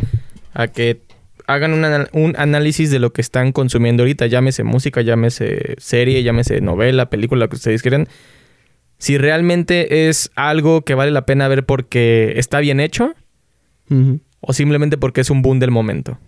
a 0.54 0.68
que 0.68 1.00
hagan 1.46 1.72
un, 1.72 1.84
anal- 1.84 2.08
un 2.12 2.34
análisis 2.38 2.90
de 2.90 2.98
lo 2.98 3.12
que 3.12 3.20
están 3.20 3.52
consumiendo 3.52 4.02
ahorita. 4.02 4.26
Llámese 4.26 4.64
música, 4.64 5.00
llámese 5.02 5.74
serie, 5.78 6.22
llámese 6.22 6.60
novela, 6.60 7.10
película, 7.10 7.44
lo 7.44 7.48
que 7.48 7.56
ustedes 7.56 7.82
quieran. 7.82 8.08
Si 8.98 9.18
realmente 9.18 10.08
es 10.08 10.30
algo 10.36 10.82
que 10.82 10.94
vale 10.94 11.10
la 11.10 11.26
pena 11.26 11.48
ver 11.48 11.64
porque 11.66 12.34
está 12.36 12.60
bien 12.60 12.78
hecho 12.80 13.14
Ujú. 13.90 14.20
o 14.40 14.52
simplemente 14.52 14.96
porque 14.96 15.20
es 15.22 15.30
un 15.30 15.42
boom 15.42 15.58
del 15.58 15.70
momento. 15.72 16.18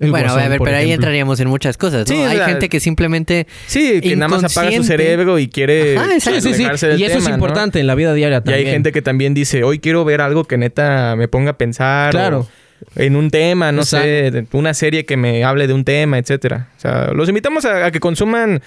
El 0.00 0.10
bueno, 0.10 0.26
Guasón, 0.26 0.42
a 0.42 0.48
ver, 0.48 0.58
pero 0.60 0.76
ahí 0.76 0.90
entraríamos 0.90 1.38
en 1.38 1.46
muchas 1.48 1.76
cosas, 1.76 2.08
¿no? 2.10 2.16
Sí, 2.16 2.20
Hay 2.20 2.38
gente 2.40 2.68
que 2.68 2.80
simplemente... 2.80 3.46
Sí, 3.66 4.00
que 4.00 4.16
nada 4.16 4.28
más 4.28 4.44
apaga 4.44 4.72
su 4.76 4.82
cerebro 4.82 5.38
y 5.38 5.48
quiere 5.48 5.96
Ajá. 5.96 6.08
Sí, 6.18 6.40
sí, 6.40 6.54
sí. 6.54 6.64
del 6.86 7.00
Y 7.00 7.04
eso 7.04 7.18
es 7.18 7.28
importante 7.28 7.78
en 7.78 7.86
la 7.86 7.94
vida 7.94 8.12
diaria 8.12 8.38
Y 8.38 8.40
también. 8.40 8.66
hay 8.66 8.72
gente 8.72 8.90
que 8.90 9.02
también 9.02 9.34
dice, 9.34 9.62
hoy 9.62 9.78
quiero 9.78 10.04
ver 10.04 10.20
algo 10.20 10.44
que 10.44 10.58
neta 10.58 11.14
me 11.16 11.28
ponga 11.28 11.52
a 11.52 11.58
pensar. 11.58 12.10
Claro. 12.10 12.40
o 12.40 12.48
En 12.96 13.16
un 13.16 13.30
tema, 13.30 13.72
no 13.72 13.82
Exacto. 13.82 14.06
sé, 14.06 14.46
una 14.52 14.74
serie 14.74 15.04
que 15.06 15.16
me 15.16 15.42
hable 15.44 15.66
de 15.66 15.72
un 15.74 15.84
tema, 15.84 16.18
etcétera. 16.18 16.68
O 16.76 16.80
sea, 16.80 17.10
los 17.14 17.28
invitamos 17.28 17.64
a, 17.64 17.86
a 17.86 17.90
que 17.90 18.00
consuman 18.00 18.62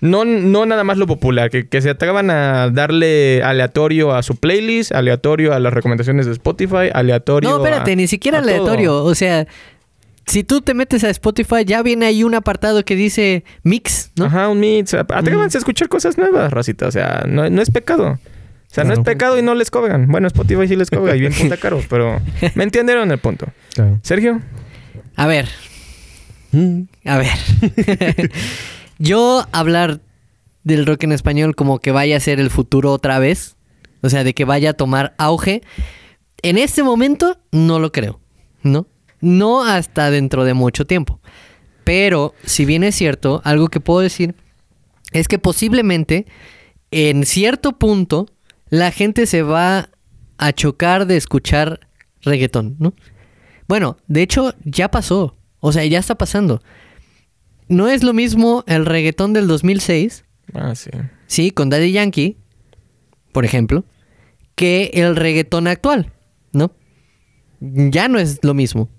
no, 0.00 0.24
no 0.24 0.66
nada 0.66 0.84
más 0.84 0.98
lo 0.98 1.06
popular, 1.06 1.48
que, 1.50 1.66
que 1.66 1.80
se 1.80 1.88
atrevan 1.90 2.30
a 2.30 2.68
darle 2.70 3.42
aleatorio 3.42 4.12
a 4.12 4.22
su 4.22 4.36
playlist, 4.36 4.92
aleatorio 4.92 5.54
a 5.54 5.60
las 5.60 5.72
recomendaciones 5.72 6.26
de 6.26 6.32
Spotify, 6.32 6.90
aleatorio 6.92 7.48
No, 7.50 7.56
espérate, 7.64 7.92
a- 7.92 7.96
ni 7.96 8.06
siquiera 8.06 8.40
todo. 8.42 8.50
aleatorio. 8.50 9.02
O 9.04 9.14
sea, 9.14 9.46
si 10.26 10.44
tú 10.44 10.60
te 10.60 10.74
metes 10.74 11.04
a 11.04 11.10
Spotify, 11.10 11.64
ya 11.64 11.82
viene 11.82 12.06
ahí 12.06 12.22
un 12.22 12.34
apartado 12.34 12.84
que 12.84 12.96
dice 12.96 13.44
mix, 13.62 14.10
¿no? 14.16 14.26
Ajá, 14.26 14.48
un 14.48 14.60
mix. 14.60 14.92
Atrévanse 14.94 15.56
a 15.56 15.60
escuchar 15.60 15.88
cosas 15.88 16.18
nuevas, 16.18 16.52
racita. 16.52 16.86
O 16.86 16.90
sea, 16.92 17.24
no, 17.26 17.48
no 17.48 17.62
es 17.62 17.70
pecado. 17.70 18.18
O 18.74 18.78
sea, 18.82 18.82
no 18.84 18.92
es 18.92 18.98
pecado 19.00 19.38
y 19.38 19.42
no 19.42 19.54
les 19.54 19.70
cobran. 19.70 20.08
Bueno, 20.08 20.26
Spotify 20.26 20.66
sí 20.66 20.74
les 20.74 20.90
cobra 20.90 21.14
y 21.14 21.20
bien 21.20 21.32
puta 21.40 21.56
caro, 21.56 21.80
pero 21.88 22.20
me 22.56 22.64
entendieron 22.64 23.08
el 23.12 23.18
punto. 23.18 23.46
Claro. 23.74 24.00
Sergio, 24.02 24.40
A 25.16 25.26
ver, 25.28 25.48
Mm. 26.50 26.82
a 27.04 27.18
ver. 27.18 27.28
Yo 28.98 29.44
hablar 29.52 30.00
del 30.62 30.86
rock 30.86 31.04
en 31.04 31.12
español 31.12 31.54
como 31.56 31.78
que 31.80 31.90
vaya 31.90 32.16
a 32.16 32.20
ser 32.20 32.40
el 32.40 32.50
futuro 32.50 32.92
otra 32.92 33.18
vez, 33.18 33.56
o 34.02 34.08
sea, 34.08 34.24
de 34.24 34.34
que 34.34 34.44
vaya 34.44 34.70
a 34.70 34.74
tomar 34.74 35.14
auge, 35.18 35.62
en 36.42 36.58
este 36.58 36.82
momento 36.82 37.38
no 37.52 37.78
lo 37.78 37.92
creo, 37.92 38.20
¿no? 38.62 38.86
No 39.20 39.64
hasta 39.64 40.10
dentro 40.10 40.44
de 40.44 40.54
mucho 40.54 40.84
tiempo. 40.86 41.20
Pero, 41.84 42.34
si 42.44 42.64
bien 42.64 42.82
es 42.84 42.94
cierto, 42.94 43.40
algo 43.44 43.68
que 43.68 43.80
puedo 43.80 44.00
decir 44.00 44.34
es 45.12 45.28
que 45.28 45.38
posiblemente 45.38 46.26
en 46.90 47.24
cierto 47.26 47.72
punto 47.72 48.26
la 48.68 48.90
gente 48.90 49.26
se 49.26 49.42
va 49.42 49.90
a 50.38 50.52
chocar 50.52 51.06
de 51.06 51.16
escuchar 51.16 51.80
reggaetón, 52.22 52.76
¿no? 52.78 52.94
Bueno, 53.68 53.96
de 54.08 54.22
hecho 54.22 54.54
ya 54.64 54.90
pasó, 54.90 55.36
o 55.60 55.72
sea, 55.72 55.84
ya 55.84 55.98
está 55.98 56.16
pasando. 56.16 56.60
No 57.68 57.88
es 57.88 58.02
lo 58.02 58.12
mismo 58.12 58.64
el 58.66 58.84
reggaetón 58.86 59.32
del 59.32 59.46
2006, 59.46 60.24
Ah, 60.52 60.74
sí. 60.74 60.90
sí, 61.26 61.50
con 61.50 61.70
Daddy 61.70 61.92
Yankee, 61.92 62.36
por 63.32 63.44
ejemplo, 63.44 63.84
que 64.54 64.90
el 64.94 65.16
reggaetón 65.16 65.66
actual, 65.66 66.12
¿no? 66.52 66.72
Ya 67.60 68.08
no 68.08 68.18
es 68.18 68.40
lo 68.42 68.52
mismo. 68.54 68.90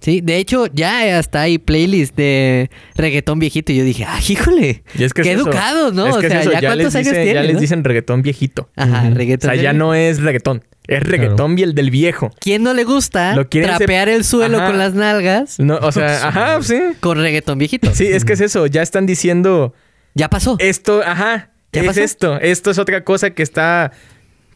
Sí, 0.00 0.20
de 0.22 0.36
hecho, 0.38 0.66
ya 0.72 1.18
hasta 1.18 1.42
hay 1.42 1.58
playlists 1.58 2.16
de 2.16 2.70
reggaetón 2.96 3.38
viejito 3.38 3.70
y 3.72 3.76
yo 3.76 3.84
dije, 3.84 4.04
ah, 4.08 4.18
híjole, 4.26 4.82
Y 4.98 5.04
es 5.04 5.12
que 5.12 5.22
qué 5.22 5.32
es 5.32 5.36
educados, 5.38 5.92
¿no? 5.92 6.06
Es 6.06 6.16
o 6.16 6.20
que 6.20 6.28
sea, 6.30 6.42
ya, 6.42 6.60
cuántos 6.68 6.94
años 6.94 7.08
dicen- 7.08 7.22
tienen, 7.24 7.34
Ya 7.34 7.42
les 7.42 7.60
dicen 7.60 7.84
reggaetón 7.84 8.22
viejito. 8.22 8.70
Ajá, 8.76 9.02
Ujú. 9.02 9.12
O 9.12 9.14
reggaetón. 9.14 9.50
sea, 9.52 9.62
ya 9.62 9.72
no 9.74 9.94
es 9.94 10.20
reggaetón. 10.22 10.64
Es 10.86 11.02
reggaetón 11.02 11.56
el 11.58 11.74
del 11.74 11.90
viejo. 11.90 12.32
¿Quién 12.40 12.62
no 12.62 12.72
le 12.74 12.82
gusta 12.84 13.36
Lo 13.36 13.46
trapear 13.46 14.08
el 14.08 14.24
suelo 14.24 14.56
Ajá. 14.58 14.66
con 14.68 14.78
las 14.78 14.94
nalgas 14.94 15.60
No, 15.60 15.76
o 15.76 15.92
sea, 15.92 16.26
ajá, 16.28 16.62
sí. 16.62 16.80
con 17.00 17.18
reggaetón 17.18 17.58
viejito? 17.58 17.94
Sí, 17.94 18.06
es 18.06 18.24
que 18.24 18.32
es 18.32 18.40
eso. 18.40 18.66
Ya 18.66 18.80
están 18.82 19.04
diciendo 19.06 19.74
Ya 20.14 20.28
pasó. 20.30 20.56
esto, 20.58 21.02
ajá. 21.04 21.50
¿Ya 21.72 21.82
es 21.82 21.86
pasó? 21.86 22.00
esto. 22.00 22.40
Esto 22.40 22.70
es 22.72 22.78
otra 22.78 23.04
cosa 23.04 23.30
que 23.30 23.42
está. 23.42 23.92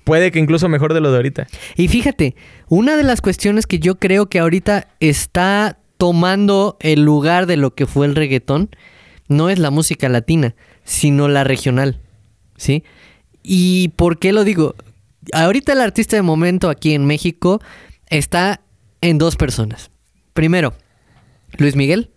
Puede 0.05 0.31
que 0.31 0.39
incluso 0.39 0.69
mejor 0.69 0.95
de 0.95 1.01
lo 1.01 1.11
de 1.11 1.17
ahorita. 1.17 1.47
Y 1.77 1.89
fíjate, 1.89 2.37
una 2.69 2.97
de 2.97 3.03
las 3.03 3.21
cuestiones 3.21 3.67
que 3.67 3.79
yo 3.79 3.99
creo 3.99 4.27
que 4.29 4.39
ahorita 4.39 4.89
está 5.01 5.79
tomando 5.97 6.77
el 6.81 7.03
lugar 7.03 7.47
de 7.47 7.57
lo 7.57 7.75
que 7.75 7.87
fue 7.87 8.07
el 8.07 8.15
reggaetón 8.15 8.71
no 9.29 9.49
es 9.49 9.59
la 9.59 9.71
música 9.71 10.09
latina, 10.09 10.55
sino 10.85 11.29
la 11.29 11.45
regional. 11.45 12.01
¿Sí? 12.57 12.85
¿Y 13.43 13.89
por 13.97 14.19
qué 14.19 14.33
lo 14.33 14.45
digo? 14.45 14.75
Ahorita 15.33 15.73
el 15.73 15.81
artista 15.81 16.17
de 16.17 16.23
momento 16.23 16.69
aquí 16.69 16.95
en 16.95 17.07
México 17.07 17.61
está 18.09 18.61
en 19.01 19.17
dos 19.19 19.37
personas. 19.37 19.91
Primero, 20.35 20.75
Luis 21.57 21.77
Miguel, 21.77 22.11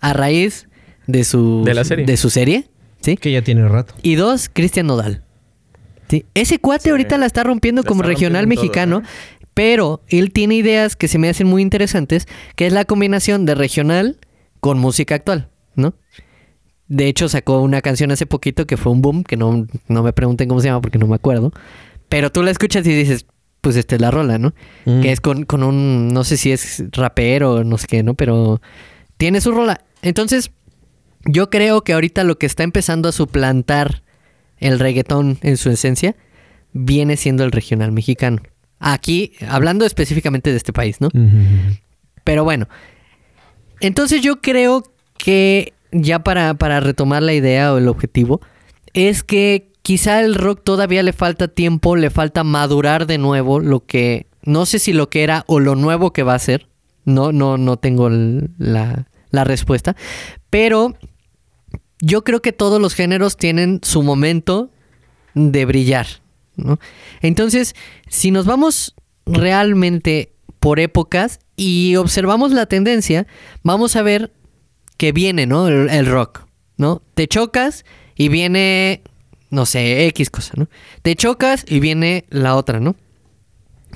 a 0.00 0.12
raíz 0.12 0.68
de 1.06 1.24
su, 1.24 1.62
De 1.64 1.74
la 1.74 1.84
serie. 1.84 2.06
De 2.06 2.16
su 2.16 2.30
serie 2.30 2.68
¿sí? 3.02 3.16
Que 3.16 3.32
ya 3.32 3.42
tiene 3.42 3.68
rato. 3.68 3.94
Y 4.02 4.14
dos, 4.14 4.48
Cristian 4.52 4.86
Nodal. 4.86 5.22
Sí. 6.12 6.26
Ese 6.34 6.58
cuate 6.58 6.84
Sí. 6.84 6.90
ahorita 6.90 7.16
la 7.16 7.24
está 7.24 7.42
rompiendo 7.42 7.80
La 7.82 7.88
como 7.88 8.02
está 8.02 8.08
regional 8.08 8.42
rompiendo 8.42 8.62
mexicano, 8.62 9.00
todo, 9.00 9.10
pero 9.54 10.02
él 10.08 10.30
tiene 10.30 10.56
ideas 10.56 10.94
que 10.94 11.08
se 11.08 11.18
me 11.18 11.30
hacen 11.30 11.46
muy 11.46 11.62
interesantes, 11.62 12.28
que 12.54 12.66
es 12.66 12.72
la 12.74 12.84
combinación 12.84 13.46
de 13.46 13.54
regional 13.54 14.18
con 14.60 14.78
música 14.78 15.14
actual, 15.14 15.48
¿no? 15.74 15.94
De 16.86 17.06
hecho, 17.06 17.30
sacó 17.30 17.62
una 17.62 17.80
canción 17.80 18.10
hace 18.10 18.26
poquito 18.26 18.66
que 18.66 18.76
fue 18.76 18.92
un 18.92 19.00
boom, 19.00 19.24
que 19.24 19.38
no, 19.38 19.66
no 19.88 20.02
me 20.02 20.12
pregunten 20.12 20.48
cómo 20.48 20.60
se 20.60 20.68
llama 20.68 20.82
porque 20.82 20.98
no 20.98 21.06
me 21.06 21.14
acuerdo. 21.14 21.50
Pero 22.10 22.30
tú 22.30 22.42
la 22.42 22.50
escuchas 22.50 22.86
y 22.86 22.94
dices, 22.94 23.24
pues 23.62 23.76
esta 23.76 23.94
es 23.94 24.02
la 24.02 24.10
rola, 24.10 24.36
¿no? 24.36 24.52
Mm. 24.84 25.00
Que 25.00 25.12
es 25.12 25.22
con, 25.22 25.44
con 25.46 25.62
un, 25.62 26.08
no 26.12 26.24
sé 26.24 26.36
si 26.36 26.52
es 26.52 26.84
rapero 26.92 27.54
o 27.54 27.64
no 27.64 27.78
sé 27.78 27.86
qué, 27.86 28.02
¿no? 28.02 28.12
Pero 28.12 28.60
tiene 29.16 29.40
su 29.40 29.52
rola. 29.52 29.80
Entonces, 30.02 30.50
yo 31.24 31.48
creo 31.48 31.82
que 31.82 31.94
ahorita 31.94 32.22
lo 32.24 32.36
que 32.36 32.44
está 32.44 32.64
empezando 32.64 33.08
a 33.08 33.12
suplantar 33.12 34.01
el 34.62 34.78
reggaetón 34.78 35.38
en 35.42 35.56
su 35.56 35.70
esencia 35.70 36.16
viene 36.72 37.16
siendo 37.16 37.44
el 37.44 37.52
regional 37.52 37.92
mexicano. 37.92 38.40
Aquí, 38.78 39.32
hablando 39.48 39.84
específicamente 39.84 40.50
de 40.50 40.56
este 40.56 40.72
país, 40.72 41.00
¿no? 41.00 41.08
Pero 42.24 42.44
bueno, 42.44 42.68
entonces 43.80 44.22
yo 44.22 44.40
creo 44.40 44.84
que 45.18 45.74
ya 45.92 46.20
para, 46.20 46.54
para 46.54 46.80
retomar 46.80 47.22
la 47.22 47.34
idea 47.34 47.72
o 47.72 47.78
el 47.78 47.88
objetivo, 47.88 48.40
es 48.94 49.22
que 49.22 49.72
quizá 49.82 50.20
el 50.20 50.34
rock 50.34 50.62
todavía 50.64 51.02
le 51.02 51.12
falta 51.12 51.48
tiempo, 51.48 51.96
le 51.96 52.10
falta 52.10 52.44
madurar 52.44 53.06
de 53.06 53.18
nuevo 53.18 53.60
lo 53.60 53.84
que, 53.84 54.26
no 54.42 54.66
sé 54.66 54.78
si 54.78 54.92
lo 54.92 55.10
que 55.10 55.22
era 55.22 55.44
o 55.46 55.60
lo 55.60 55.74
nuevo 55.74 56.12
que 56.12 56.22
va 56.22 56.34
a 56.34 56.38
ser, 56.38 56.68
no, 57.04 57.32
no, 57.32 57.58
no 57.58 57.76
tengo 57.76 58.08
la, 58.10 59.06
la 59.30 59.44
respuesta, 59.44 59.96
pero 60.50 60.96
yo 62.02 62.24
creo 62.24 62.42
que 62.42 62.52
todos 62.52 62.80
los 62.80 62.94
géneros 62.94 63.36
tienen 63.36 63.78
su 63.82 64.02
momento 64.02 64.70
de 65.34 65.64
brillar, 65.64 66.06
¿no? 66.56 66.80
Entonces, 67.20 67.76
si 68.08 68.32
nos 68.32 68.44
vamos 68.44 68.96
realmente 69.24 70.32
por 70.58 70.80
épocas 70.80 71.38
y 71.56 71.94
observamos 71.94 72.50
la 72.50 72.66
tendencia, 72.66 73.28
vamos 73.62 73.94
a 73.94 74.02
ver 74.02 74.32
que 74.96 75.12
viene, 75.12 75.46
¿no? 75.46 75.68
El, 75.68 76.06
rock, 76.06 76.46
¿no? 76.76 77.02
Te 77.14 77.28
chocas 77.28 77.84
y 78.16 78.28
viene, 78.28 79.02
no 79.50 79.64
sé, 79.64 80.06
X 80.08 80.28
cosa, 80.28 80.54
¿no? 80.56 80.68
Te 81.02 81.14
chocas 81.14 81.64
y 81.68 81.78
viene 81.78 82.24
la 82.30 82.56
otra, 82.56 82.80
¿no? 82.80 82.96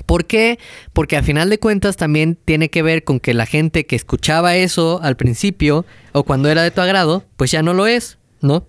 ¿Por 0.07 0.25
qué? 0.25 0.57
Porque 0.93 1.17
a 1.17 1.21
final 1.21 1.51
de 1.51 1.59
cuentas 1.59 1.97
también 1.97 2.35
tiene 2.43 2.69
que 2.71 2.81
ver 2.81 3.03
con 3.03 3.19
que 3.19 3.35
la 3.35 3.45
gente 3.45 3.85
que 3.85 3.95
escuchaba 3.95 4.55
eso 4.55 4.99
al 5.03 5.15
principio 5.17 5.85
o 6.13 6.23
cuando 6.23 6.49
era 6.49 6.63
de 6.63 6.71
tu 6.71 6.81
agrado, 6.81 7.25
pues 7.35 7.51
ya 7.51 7.61
no 7.61 7.75
lo 7.75 7.85
es, 7.85 8.17
¿no? 8.41 8.65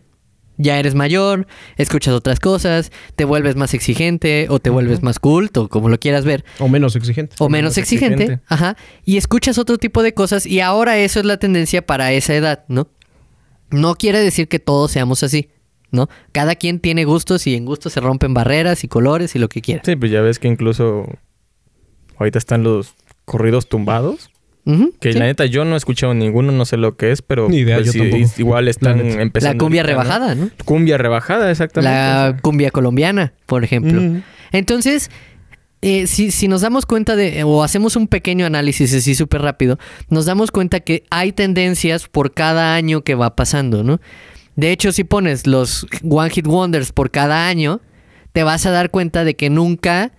Ya 0.61 0.77
eres 0.81 0.97
mayor, 0.97 1.47
escuchas 1.77 2.13
otras 2.15 2.41
cosas, 2.41 2.91
te 3.15 3.25
vuelves 3.25 3.55
más 3.55 3.75
exigente 3.75 4.49
o 4.51 4.59
te 4.59 4.71
vuelves 4.71 5.05
más 5.05 5.21
culto, 5.21 5.69
como 5.69 5.89
lo 5.89 6.01
quieras 6.01 6.25
ver, 6.25 6.45
O 6.59 6.69
menos 6.69 6.97
exigente. 6.97 7.37
o 7.39 7.49
menos 7.49 7.53
menos 7.75 7.79
exigente, 7.79 8.23
exigente. 8.25 8.45
ajá, 8.49 8.77
y 9.05 9.17
escuchas 9.19 9.57
otro 9.59 9.79
tipo 9.79 10.03
de 10.03 10.15
cosas 10.15 10.45
y 10.47 10.59
ahora 10.59 10.99
eso 10.99 11.21
es 11.21 11.27
la 11.27 11.37
tendencia 11.37 11.87
para 11.87 12.11
esa 12.13 12.35
edad, 12.35 12.65
¿no? 12.67 12.89
No 13.71 13.95
quiere 13.95 14.19
decir 14.19 14.49
que 14.49 14.59
todos 14.59 14.91
seamos 14.91 15.23
así, 15.23 15.51
¿no? 15.93 16.09
Cada 16.33 16.57
quien 16.57 16.81
tiene 16.81 17.05
gustos 17.05 17.47
y 17.47 17.55
en 17.55 17.65
gustos 17.65 17.93
se 17.93 18.01
rompen 18.01 18.35
barreras 18.35 18.83
y 18.83 18.89
colores 18.89 19.37
y 19.37 19.39
lo 19.39 19.49
que 19.49 19.61
quiera. 19.61 19.83
Sí, 19.85 19.95
pues 19.95 20.11
ya 20.11 20.23
ves 20.23 20.41
que 20.41 20.49
incluso 20.49 21.07
ahorita 22.19 22.39
están 22.39 22.63
los 22.63 22.95
corridos 23.25 23.69
tumbados. 23.69 24.31
Que 25.01 25.15
sí. 25.15 25.19
la 25.19 25.25
neta 25.25 25.47
yo 25.47 25.65
no 25.65 25.73
he 25.73 25.79
escuchado 25.79 26.13
ninguno, 26.13 26.53
no 26.53 26.67
sé 26.67 26.77
lo 26.77 26.95
que 26.99 27.11
es, 27.11 27.23
pero 27.23 27.49
Ni 27.49 27.61
idea, 27.61 27.77
pues 27.77 27.87
yo 27.87 27.93
sí, 27.93 27.99
tampoco. 28.01 28.33
igual 28.37 28.69
están 28.69 28.99
La 28.99 29.23
empezando. 29.23 29.55
La 29.55 29.59
cumbia 29.59 29.83
rebajada, 29.83 30.35
¿no? 30.35 30.51
Cumbia 30.67 30.99
rebajada, 30.99 31.51
exactamente. 31.51 31.91
La 31.91 32.37
cumbia 32.43 32.71
colombiana, 32.71 33.33
por 33.47 33.65
ejemplo. 33.65 34.21
Entonces, 34.53 35.11
eh, 35.81 36.07
si, 36.07 36.31
si 36.31 36.49
nos 36.49 36.61
damos 36.61 36.85
cuenta 36.85 37.17
de, 37.17 37.45
o 37.45 37.63
hacemos 37.63 37.97
un 37.97 38.09
pequeño 38.09 38.45
análisis 38.45 38.93
así 38.95 39.15
súper 39.15 39.41
rápido, 39.41 39.79
nos 40.11 40.27
damos 40.27 40.51
cuenta 40.51 40.81
que 40.81 41.05
hay 41.09 41.33
tendencias 41.33 42.07
por 42.07 42.35
cada 42.35 42.75
año 42.75 43.03
que 43.03 43.15
va 43.15 43.37
pasando, 43.37 43.83
¿no? 43.85 44.01
De 44.55 44.71
hecho, 44.71 44.93
si 44.93 45.03
pones 45.05 45.47
los 45.47 45.87
One 46.07 46.29
Hit 46.29 46.47
Wonders 46.47 46.93
por 46.93 47.11
cada 47.11 47.49
año, 47.49 47.81
te 48.33 48.43
vas 48.43 48.67
a 48.67 48.71
dar 48.71 48.91
cuenta 48.91 49.25
de 49.25 49.35
que 49.35 49.49
nunca 49.49 50.13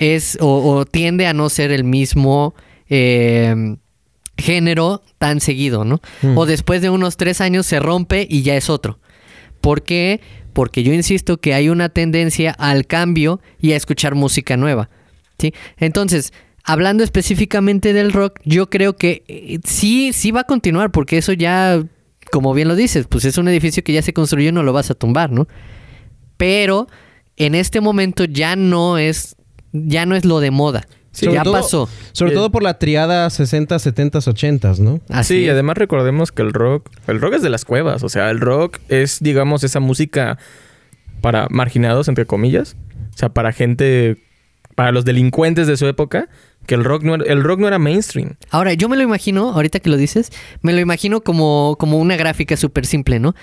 es 0.00 0.36
o, 0.40 0.74
o 0.74 0.84
tiende 0.86 1.28
a 1.28 1.32
no 1.32 1.48
ser 1.48 1.70
el 1.70 1.84
mismo 1.84 2.54
eh, 2.88 3.76
género 4.36 5.02
tan 5.18 5.40
seguido, 5.40 5.84
¿no? 5.84 6.00
Mm. 6.22 6.36
O 6.36 6.46
después 6.46 6.82
de 6.82 6.90
unos 6.90 7.16
tres 7.16 7.40
años 7.40 7.66
se 7.66 7.78
rompe 7.78 8.26
y 8.28 8.42
ya 8.42 8.56
es 8.56 8.68
otro. 8.70 8.98
¿Por 9.60 9.82
qué? 9.82 10.20
Porque 10.54 10.82
yo 10.82 10.92
insisto 10.92 11.36
que 11.36 11.54
hay 11.54 11.68
una 11.68 11.90
tendencia 11.90 12.50
al 12.52 12.86
cambio 12.86 13.40
y 13.60 13.72
a 13.72 13.76
escuchar 13.76 14.14
música 14.14 14.56
nueva. 14.56 14.88
¿sí? 15.38 15.52
Entonces, 15.76 16.32
hablando 16.64 17.04
específicamente 17.04 17.92
del 17.92 18.12
rock, 18.12 18.40
yo 18.44 18.70
creo 18.70 18.96
que 18.96 19.22
eh, 19.28 19.58
sí, 19.64 20.12
sí 20.14 20.30
va 20.30 20.40
a 20.40 20.44
continuar, 20.44 20.90
porque 20.90 21.18
eso 21.18 21.34
ya, 21.34 21.82
como 22.32 22.54
bien 22.54 22.68
lo 22.68 22.74
dices, 22.74 23.06
pues 23.06 23.26
es 23.26 23.36
un 23.36 23.48
edificio 23.48 23.84
que 23.84 23.92
ya 23.92 24.02
se 24.02 24.14
construyó 24.14 24.48
y 24.48 24.52
no 24.52 24.62
lo 24.62 24.72
vas 24.72 24.90
a 24.90 24.94
tumbar, 24.94 25.30
¿no? 25.30 25.46
Pero 26.38 26.88
en 27.36 27.54
este 27.54 27.82
momento 27.82 28.24
ya 28.24 28.56
no 28.56 28.96
es, 28.96 29.36
ya 29.72 30.06
no 30.06 30.14
es 30.16 30.24
lo 30.24 30.40
de 30.40 30.50
moda. 30.50 30.86
Sí, 31.12 31.26
ya 31.30 31.42
todo- 31.42 31.54
pasó. 31.54 31.88
Sobre 32.12 32.32
Eh, 32.32 32.34
todo 32.36 32.50
por 32.50 32.62
la 32.62 32.78
triada 32.78 33.28
60, 33.30 33.78
70, 33.80 34.18
80, 34.20 34.74
¿no? 34.78 35.00
Así 35.08 35.40
sí, 35.42 35.48
además 35.48 35.76
recordemos 35.76 36.30
que 36.30 36.42
el 36.42 36.52
rock, 36.52 36.88
el 37.08 37.20
rock 37.20 37.34
es 37.34 37.42
de 37.42 37.50
las 37.50 37.64
cuevas, 37.64 38.04
o 38.04 38.08
sea, 38.08 38.30
el 38.30 38.38
rock 38.40 38.78
es, 38.88 39.18
digamos, 39.20 39.64
esa 39.64 39.80
música 39.80 40.38
para 41.20 41.48
marginados, 41.50 42.06
entre 42.08 42.26
comillas, 42.26 42.76
o 43.12 43.18
sea, 43.18 43.28
para 43.28 43.52
gente, 43.52 44.18
para 44.76 44.92
los 44.92 45.04
delincuentes 45.04 45.66
de 45.66 45.76
su 45.76 45.86
época, 45.86 46.28
que 46.66 46.76
el 46.76 46.84
rock 46.84 47.02
no 47.02 47.16
era, 47.16 47.24
el 47.24 47.42
rock 47.42 47.58
no 47.58 47.66
era 47.66 47.80
mainstream. 47.80 48.36
Ahora, 48.50 48.72
yo 48.74 48.88
me 48.88 48.96
lo 48.96 49.02
imagino, 49.02 49.50
ahorita 49.50 49.80
que 49.80 49.90
lo 49.90 49.96
dices, 49.96 50.30
me 50.62 50.72
lo 50.72 50.78
imagino 50.78 51.22
como, 51.22 51.74
como 51.80 51.98
una 51.98 52.16
gráfica 52.16 52.56
súper 52.56 52.86
simple, 52.86 53.18
¿no? 53.18 53.34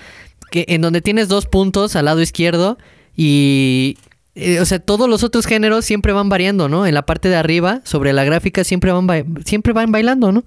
Que 0.50 0.64
en 0.68 0.80
donde 0.80 1.02
tienes 1.02 1.28
dos 1.28 1.44
puntos 1.44 1.96
al 1.96 2.06
lado 2.06 2.22
izquierdo 2.22 2.78
y... 3.14 3.98
eh, 4.38 4.60
o 4.60 4.64
sea, 4.64 4.78
todos 4.78 5.08
los 5.08 5.24
otros 5.24 5.46
géneros 5.46 5.84
siempre 5.84 6.12
van 6.12 6.28
variando, 6.28 6.68
¿no? 6.68 6.86
En 6.86 6.94
la 6.94 7.04
parte 7.04 7.28
de 7.28 7.34
arriba, 7.34 7.80
sobre 7.84 8.12
la 8.12 8.22
gráfica, 8.22 8.62
siempre 8.62 8.92
van, 8.92 9.08
siempre 9.44 9.72
van 9.72 9.90
bailando, 9.90 10.30
¿no? 10.30 10.44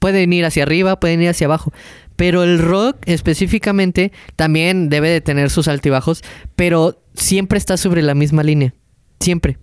Pueden 0.00 0.32
ir 0.32 0.44
hacia 0.44 0.64
arriba, 0.64 0.98
pueden 0.98 1.22
ir 1.22 1.28
hacia 1.28 1.46
abajo. 1.46 1.72
Pero 2.16 2.42
el 2.42 2.58
rock 2.58 2.96
específicamente 3.06 4.12
también 4.34 4.88
debe 4.88 5.10
de 5.10 5.20
tener 5.20 5.50
sus 5.50 5.68
altibajos, 5.68 6.22
pero 6.56 7.02
siempre 7.14 7.56
está 7.56 7.76
sobre 7.76 8.02
la 8.02 8.14
misma 8.14 8.42
línea. 8.42 8.74
Siempre. 9.20 9.58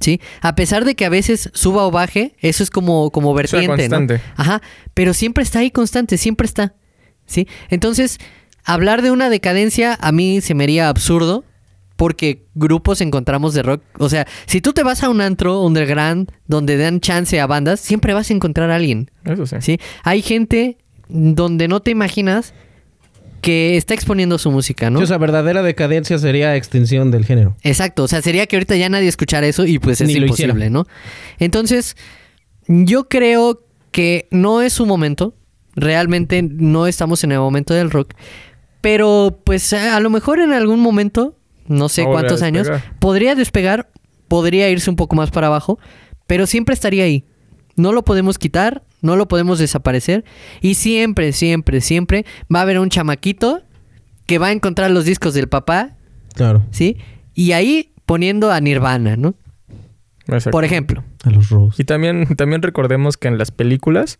¿Sí? 0.00 0.20
A 0.40 0.54
pesar 0.56 0.84
de 0.84 0.96
que 0.96 1.04
a 1.04 1.08
veces 1.08 1.50
suba 1.54 1.86
o 1.86 1.90
baje, 1.92 2.34
eso 2.40 2.62
es 2.64 2.70
como, 2.70 3.10
como 3.10 3.34
vertiente, 3.34 3.68
¿no? 3.68 3.76
constante. 3.76 4.20
Ajá, 4.36 4.62
pero 4.94 5.14
siempre 5.14 5.42
está 5.44 5.60
ahí 5.60 5.70
constante, 5.70 6.18
siempre 6.18 6.46
está. 6.46 6.74
¿Sí? 7.24 7.46
Entonces, 7.68 8.18
hablar 8.64 9.02
de 9.02 9.12
una 9.12 9.30
decadencia 9.30 9.96
a 10.00 10.12
mí 10.12 10.40
se 10.40 10.54
me 10.54 10.64
haría 10.64 10.88
absurdo 10.88 11.44
porque 11.98 12.44
grupos 12.54 13.00
encontramos 13.00 13.54
de 13.54 13.64
rock, 13.64 13.82
o 13.98 14.08
sea, 14.08 14.24
si 14.46 14.60
tú 14.60 14.72
te 14.72 14.84
vas 14.84 15.02
a 15.02 15.08
un 15.08 15.20
antro 15.20 15.64
underground 15.64 16.30
donde 16.46 16.76
dan 16.76 17.00
chance 17.00 17.40
a 17.40 17.46
bandas, 17.48 17.80
siempre 17.80 18.14
vas 18.14 18.30
a 18.30 18.34
encontrar 18.34 18.70
a 18.70 18.76
alguien, 18.76 19.10
Eso 19.24 19.46
sí. 19.46 19.56
¿sí? 19.58 19.80
Hay 20.04 20.22
gente 20.22 20.78
donde 21.08 21.66
no 21.66 21.80
te 21.80 21.90
imaginas 21.90 22.54
que 23.40 23.76
está 23.76 23.94
exponiendo 23.94 24.38
su 24.38 24.52
música, 24.52 24.90
¿no? 24.90 25.00
Sí, 25.00 25.04
o 25.04 25.06
sea, 25.08 25.18
verdadera 25.18 25.64
decadencia 25.64 26.18
sería 26.18 26.54
extinción 26.54 27.10
del 27.10 27.24
género. 27.24 27.56
Exacto, 27.64 28.04
o 28.04 28.08
sea, 28.08 28.22
sería 28.22 28.46
que 28.46 28.54
ahorita 28.54 28.76
ya 28.76 28.88
nadie 28.88 29.08
escuchara 29.08 29.48
eso 29.48 29.66
y 29.66 29.80
pues 29.80 30.00
es 30.00 30.06
Ni 30.06 30.14
imposible. 30.14 30.70
¿no? 30.70 30.86
Entonces, 31.40 31.96
yo 32.68 33.08
creo 33.08 33.64
que 33.90 34.28
no 34.30 34.62
es 34.62 34.72
su 34.72 34.86
momento, 34.86 35.34
realmente 35.74 36.42
no 36.44 36.86
estamos 36.86 37.24
en 37.24 37.32
el 37.32 37.40
momento 37.40 37.74
del 37.74 37.90
rock, 37.90 38.14
pero 38.80 39.40
pues 39.42 39.72
a 39.72 39.98
lo 39.98 40.10
mejor 40.10 40.38
en 40.38 40.52
algún 40.52 40.78
momento, 40.78 41.34
no 41.68 41.88
sé 41.88 42.04
cuántos 42.04 42.42
años, 42.42 42.68
podría 42.98 43.34
despegar 43.34 43.90
podría 44.28 44.68
irse 44.68 44.90
un 44.90 44.96
poco 44.96 45.16
más 45.16 45.30
para 45.30 45.48
abajo, 45.48 45.78
pero 46.26 46.46
siempre 46.46 46.74
estaría 46.74 47.04
ahí. 47.04 47.24
No 47.76 47.92
lo 47.92 48.04
podemos 48.04 48.38
quitar, 48.38 48.82
no 49.00 49.16
lo 49.16 49.26
podemos 49.26 49.58
desaparecer 49.58 50.24
y 50.60 50.74
siempre, 50.74 51.32
siempre, 51.32 51.80
siempre 51.80 52.26
va 52.54 52.60
a 52.60 52.62
haber 52.62 52.78
un 52.78 52.90
chamaquito 52.90 53.62
que 54.26 54.38
va 54.38 54.48
a 54.48 54.52
encontrar 54.52 54.90
los 54.90 55.04
discos 55.04 55.34
del 55.34 55.48
papá, 55.48 55.94
Claro. 56.34 56.64
¿sí? 56.70 56.98
Y 57.34 57.52
ahí 57.52 57.92
poniendo 58.04 58.52
a 58.52 58.60
Nirvana, 58.60 59.16
¿no? 59.16 59.34
Exacto. 60.26 60.50
Por 60.50 60.64
ejemplo. 60.64 61.02
A 61.24 61.30
los 61.30 61.48
Rose. 61.48 61.80
Y 61.82 61.84
también, 61.84 62.26
también 62.36 62.62
recordemos 62.62 63.16
que 63.16 63.28
en 63.28 63.38
las 63.38 63.50
películas, 63.50 64.18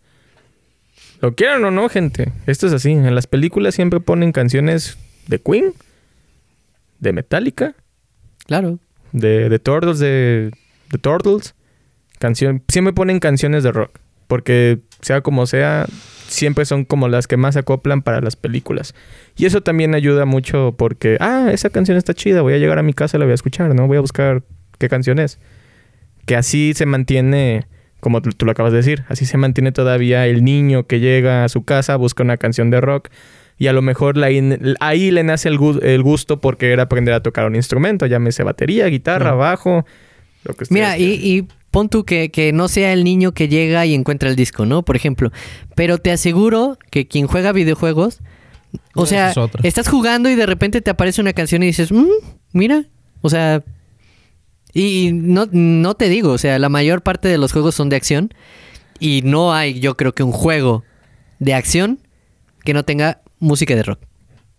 lo 1.21 1.35
quieran 1.35 1.65
o 1.65 1.71
no, 1.71 1.89
gente, 1.89 2.33
esto 2.47 2.67
es 2.67 2.73
así. 2.73 2.93
En 2.93 3.15
las 3.15 3.27
películas 3.27 3.75
siempre 3.75 4.01
ponen 4.01 4.33
canciones 4.33 4.97
de 5.27 5.41
Queen, 5.41 5.75
de 6.99 7.13
Metallica, 7.13 7.75
Claro. 8.47 8.79
de, 9.13 9.49
de 9.49 9.59
Turtles, 9.59 9.99
de, 9.99 10.51
de 10.91 10.99
Turtles. 10.99 11.55
Canción, 12.19 12.63
siempre 12.69 12.93
ponen 12.93 13.21
canciones 13.21 13.63
de 13.63 13.73
rock. 13.73 13.99
Porque 14.27 14.81
sea 15.01 15.21
como 15.23 15.47
sea, 15.47 15.87
siempre 16.27 16.65
son 16.67 16.85
como 16.85 17.09
las 17.09 17.27
que 17.27 17.37
más 17.37 17.55
se 17.55 17.61
acoplan 17.61 18.03
para 18.03 18.21
las 18.21 18.37
películas. 18.37 18.95
Y 19.37 19.47
eso 19.47 19.63
también 19.63 19.95
ayuda 19.95 20.25
mucho 20.27 20.75
porque, 20.77 21.17
ah, 21.21 21.49
esa 21.53 21.71
canción 21.71 21.97
está 21.97 22.13
chida, 22.13 22.43
voy 22.43 22.53
a 22.55 22.59
llegar 22.59 22.79
a 22.79 22.83
mi 22.83 22.93
casa 22.93 23.17
y 23.17 23.21
la 23.21 23.25
voy 23.27 23.33
a 23.33 23.37
escuchar, 23.37 23.75
¿no? 23.75 23.87
Voy 23.87 23.97
a 23.97 24.01
buscar 24.01 24.43
qué 24.79 24.89
canción 24.89 25.19
es. 25.19 25.39
Que 26.27 26.37
así 26.37 26.75
se 26.75 26.85
mantiene, 26.85 27.67
como 28.01 28.21
tú, 28.21 28.31
tú 28.31 28.45
lo 28.45 28.53
acabas 28.53 28.73
de 28.73 28.79
decir, 28.79 29.05
así 29.09 29.25
se 29.25 29.39
mantiene 29.39 29.73
todavía 29.73 30.27
el 30.27 30.45
niño 30.45 30.87
que 30.87 31.01
llega 31.01 31.45
a 31.45 31.49
su 31.49 31.65
casa, 31.65 31.97
busca 31.97 32.23
una 32.23 32.37
canción 32.37 32.71
de 32.71 32.81
rock 32.83 33.09
y 33.59 33.67
a 33.67 33.73
lo 33.73 33.83
mejor 33.83 34.17
la- 34.17 34.29
ahí 34.81 35.11
le 35.11 35.25
nace 35.25 35.49
el, 35.49 35.59
gu- 35.59 35.83
el 35.83 36.03
gusto 36.03 36.41
por 36.41 36.57
querer 36.57 36.81
aprender 36.81 37.15
a 37.15 37.23
tocar 37.23 37.47
un 37.47 37.57
instrumento, 37.57 38.07
llámese 38.07 38.43
batería, 38.45 38.87
guitarra, 38.87 39.33
bajo, 39.35 39.85
lo 40.45 40.55
que 40.55 40.65
Mira, 40.71 40.97
y, 40.99 41.13
y 41.15 41.49
pon 41.71 41.89
tú 41.89 42.05
que, 42.05 42.31
que 42.31 42.53
no 42.53 42.69
sea 42.69 42.93
el 42.93 43.05
niño 43.05 43.33
que 43.33 43.49
llega 43.49 43.85
y 43.85 43.95
encuentra 43.95 44.29
el 44.31 44.37
disco, 44.37 44.65
¿no? 44.65 44.83
Por 44.85 44.97
ejemplo. 44.97 45.33
Pero 45.75 45.99
te 45.99 46.11
aseguro 46.13 46.79
que 46.91 47.07
quien 47.09 47.27
juega 47.27 47.53
videojuegos, 47.53 48.21
o 48.95 49.01
No, 49.01 49.07
sea, 49.07 49.31
es 49.31 49.37
estás 49.65 49.89
jugando 49.89 50.29
y 50.31 50.35
de 50.35 50.47
repente 50.47 50.81
te 50.81 50.91
aparece 50.91 51.21
una 51.21 51.33
canción 51.33 51.63
y 51.63 51.67
dices, 51.67 51.91
"Mm, 51.93 52.07
mira, 52.53 52.85
o 53.23 53.29
sea, 53.31 53.63
y 54.73 55.11
no, 55.13 55.47
no 55.51 55.95
te 55.95 56.09
digo, 56.09 56.31
o 56.33 56.39
sea, 56.39 56.59
la 56.59 56.69
mayor 56.69 57.03
parte 57.03 57.29
de 57.29 57.39
los 57.39 57.53
juegos 57.53 57.75
son 57.75 57.89
de 57.89 57.97
acción 57.97 58.33
y 59.01 59.23
no 59.25 59.53
hay, 59.55 59.81
yo 59.81 59.97
creo 59.97 60.15
que 60.15 60.23
un 60.23 60.33
juego 60.33 60.85
de 61.39 61.55
acción 61.55 61.99
que 62.65 62.75
no 62.75 62.85
tenga 62.85 63.23
música 63.39 63.75
de 63.75 63.83
rock. 63.83 64.01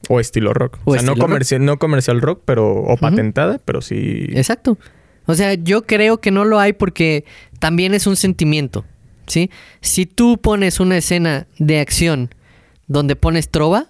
O 0.08 0.20
estilo 0.20 0.54
rock. 0.54 0.78
O 0.86 0.92
O, 0.92 0.94
sea, 0.94 1.04
no 1.04 1.14
rock. 1.14 1.22
comercial, 1.22 1.66
no 1.66 1.78
comercial 1.78 2.22
rock, 2.22 2.42
pero 2.46 2.72
o 2.74 2.96
patentada, 2.98 3.60
pero 3.66 3.82
sí. 3.82 4.28
Exacto. 4.34 4.78
O 5.26 5.36
sea, 5.36 5.54
yo 5.56 5.86
creo 5.86 6.20
que 6.20 6.32
no 6.32 6.46
lo 6.46 6.60
hay 6.60 6.74
porque 6.74 7.26
también 7.60 7.94
es 7.94 8.08
un 8.08 8.16
sentimiento, 8.16 8.86
¿sí? 9.28 9.52
Si 9.82 10.06
tú 10.06 10.38
pones 10.40 10.80
una 10.80 10.98
escena 10.98 11.48
de 11.60 11.80
acción 11.80 12.34
donde 12.88 13.16
pones 13.16 13.50
trova, 13.50 13.88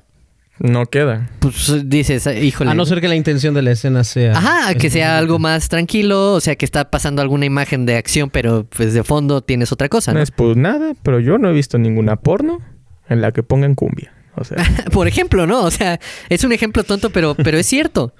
No 0.57 0.87
queda. 0.87 1.29
pues 1.39 1.87
dices, 1.87 2.27
híjole. 2.27 2.71
A 2.71 2.73
no 2.73 2.85
ser 2.85 2.99
que 2.99 3.07
la 3.07 3.15
intención 3.15 3.53
de 3.53 3.61
la 3.61 3.71
escena 3.71 4.03
sea. 4.03 4.33
Ajá, 4.37 4.73
que 4.75 4.89
sea 4.89 5.17
algo 5.17 5.39
más 5.39 5.69
tranquilo, 5.69 6.33
o 6.33 6.41
sea, 6.41 6.55
que 6.57 6.65
está 6.65 6.89
pasando 6.91 7.21
alguna 7.21 7.45
imagen 7.45 7.85
de 7.85 7.95
acción, 7.95 8.29
pero 8.29 8.65
pues 8.65 8.93
de 8.93 9.03
fondo 9.05 9.41
tienes 9.41 9.71
otra 9.71 9.87
cosa, 9.87 10.11
No 10.11 10.17
¿no? 10.17 10.23
es 10.23 10.31
pues 10.31 10.57
nada, 10.57 10.93
pero 11.03 11.21
yo 11.21 11.37
no 11.37 11.49
he 11.49 11.53
visto 11.53 11.77
ninguna 11.77 12.17
porno 12.17 12.59
en 13.07 13.21
la 13.21 13.31
que 13.31 13.43
pongan 13.43 13.75
cumbia. 13.75 14.11
O 14.35 14.43
sea, 14.43 14.57
Por 14.91 15.07
ejemplo, 15.07 15.47
¿no? 15.47 15.63
O 15.63 15.71
sea, 15.71 15.99
es 16.29 16.43
un 16.43 16.51
ejemplo 16.51 16.83
tonto, 16.83 17.09
pero, 17.09 17.35
pero 17.35 17.57
es 17.57 17.65
cierto. 17.65 18.13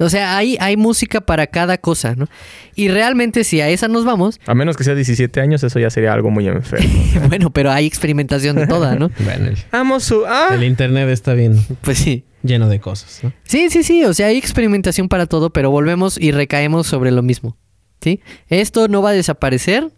O 0.00 0.08
sea, 0.08 0.36
hay, 0.36 0.56
hay 0.60 0.76
música 0.76 1.20
para 1.20 1.48
cada 1.48 1.76
cosa, 1.78 2.14
¿no? 2.14 2.28
Y 2.76 2.88
realmente 2.88 3.42
si 3.42 3.60
a 3.60 3.68
esa 3.68 3.88
nos 3.88 4.04
vamos, 4.04 4.40
a 4.46 4.54
menos 4.54 4.76
que 4.76 4.84
sea 4.84 4.94
17 4.94 5.40
años, 5.40 5.64
eso 5.64 5.80
ya 5.80 5.90
sería 5.90 6.12
algo 6.12 6.30
muy 6.30 6.46
enfermo. 6.46 6.88
bueno, 7.28 7.50
pero 7.50 7.72
hay 7.72 7.86
experimentación 7.86 8.54
de 8.56 8.66
toda, 8.68 8.94
¿no? 8.94 9.10
Bueno, 9.18 9.48
el, 9.48 9.58
Amo 9.72 9.98
su. 9.98 10.24
¡Ah! 10.26 10.50
el 10.54 10.62
internet 10.62 11.08
está 11.08 11.34
bien 11.34 11.58
Pues 11.82 11.98
sí. 11.98 12.24
lleno 12.44 12.68
de 12.68 12.78
cosas, 12.78 13.20
¿no? 13.24 13.32
Sí, 13.42 13.70
sí, 13.70 13.82
sí, 13.82 14.04
o 14.04 14.14
sea, 14.14 14.28
hay 14.28 14.38
experimentación 14.38 15.08
para 15.08 15.26
todo, 15.26 15.50
pero 15.50 15.72
volvemos 15.72 16.16
y 16.16 16.30
recaemos 16.30 16.86
sobre 16.86 17.10
lo 17.10 17.22
mismo. 17.22 17.56
¿Sí? 18.00 18.20
Esto 18.48 18.86
no 18.86 19.02
va 19.02 19.10
a 19.10 19.14
desaparecer, 19.14 19.90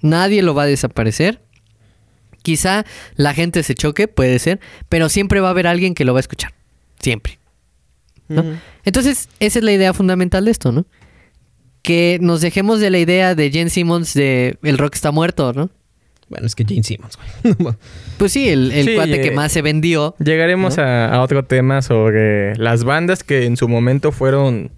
nadie 0.00 0.42
lo 0.42 0.56
va 0.56 0.64
a 0.64 0.66
desaparecer. 0.66 1.43
Quizá 2.44 2.84
la 3.16 3.32
gente 3.32 3.62
se 3.62 3.74
choque, 3.74 4.06
puede 4.06 4.38
ser, 4.38 4.60
pero 4.90 5.08
siempre 5.08 5.40
va 5.40 5.48
a 5.48 5.50
haber 5.52 5.66
alguien 5.66 5.94
que 5.94 6.04
lo 6.04 6.12
va 6.12 6.18
a 6.18 6.20
escuchar. 6.20 6.52
Siempre. 7.00 7.38
¿no? 8.28 8.44
Entonces, 8.84 9.30
esa 9.40 9.58
es 9.58 9.64
la 9.64 9.72
idea 9.72 9.94
fundamental 9.94 10.44
de 10.44 10.50
esto, 10.50 10.70
¿no? 10.70 10.84
Que 11.80 12.18
nos 12.20 12.42
dejemos 12.42 12.80
de 12.80 12.90
la 12.90 12.98
idea 12.98 13.34
de 13.34 13.50
Jen 13.50 13.70
Simmons 13.70 14.12
de 14.12 14.58
el 14.62 14.76
rock 14.76 14.94
está 14.94 15.10
muerto, 15.10 15.54
¿no? 15.54 15.70
Bueno, 16.28 16.46
es 16.46 16.54
que 16.54 16.66
Gene 16.66 16.82
Simmons, 16.82 17.18
güey. 17.56 17.74
Pues 18.18 18.32
sí, 18.32 18.48
el, 18.48 18.72
el 18.72 18.86
Sí, 18.86 18.94
cuate 18.94 19.20
que 19.22 19.28
eh, 19.28 19.34
más 19.34 19.52
se 19.52 19.62
vendió. 19.62 20.14
Llegaremos 20.18 20.78
a, 20.78 21.06
a 21.06 21.22
otro 21.22 21.44
tema 21.46 21.80
sobre 21.80 22.54
las 22.56 22.84
bandas 22.84 23.24
que 23.24 23.46
en 23.46 23.56
su 23.56 23.68
momento 23.68 24.12
fueron 24.12 24.70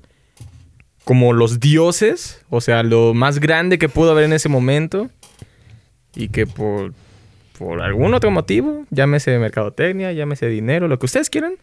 como 1.04 1.32
los 1.32 1.60
dioses, 1.60 2.40
o 2.50 2.60
sea, 2.60 2.82
lo 2.82 3.14
más 3.14 3.38
grande 3.38 3.78
que 3.78 3.88
pudo 3.88 4.10
haber 4.10 4.24
en 4.24 4.32
ese 4.32 4.48
momento 4.48 5.08
y 6.16 6.28
que 6.28 6.46
por, 6.46 6.94
por 7.58 7.82
algún 7.82 8.14
otro 8.14 8.30
motivo, 8.30 8.84
llámese 8.90 9.38
mercadotecnia, 9.38 10.12
llámese 10.12 10.46
dinero, 10.48 10.88
lo 10.88 10.98
que 10.98 11.06
ustedes 11.06 11.30
quieran, 11.30 11.54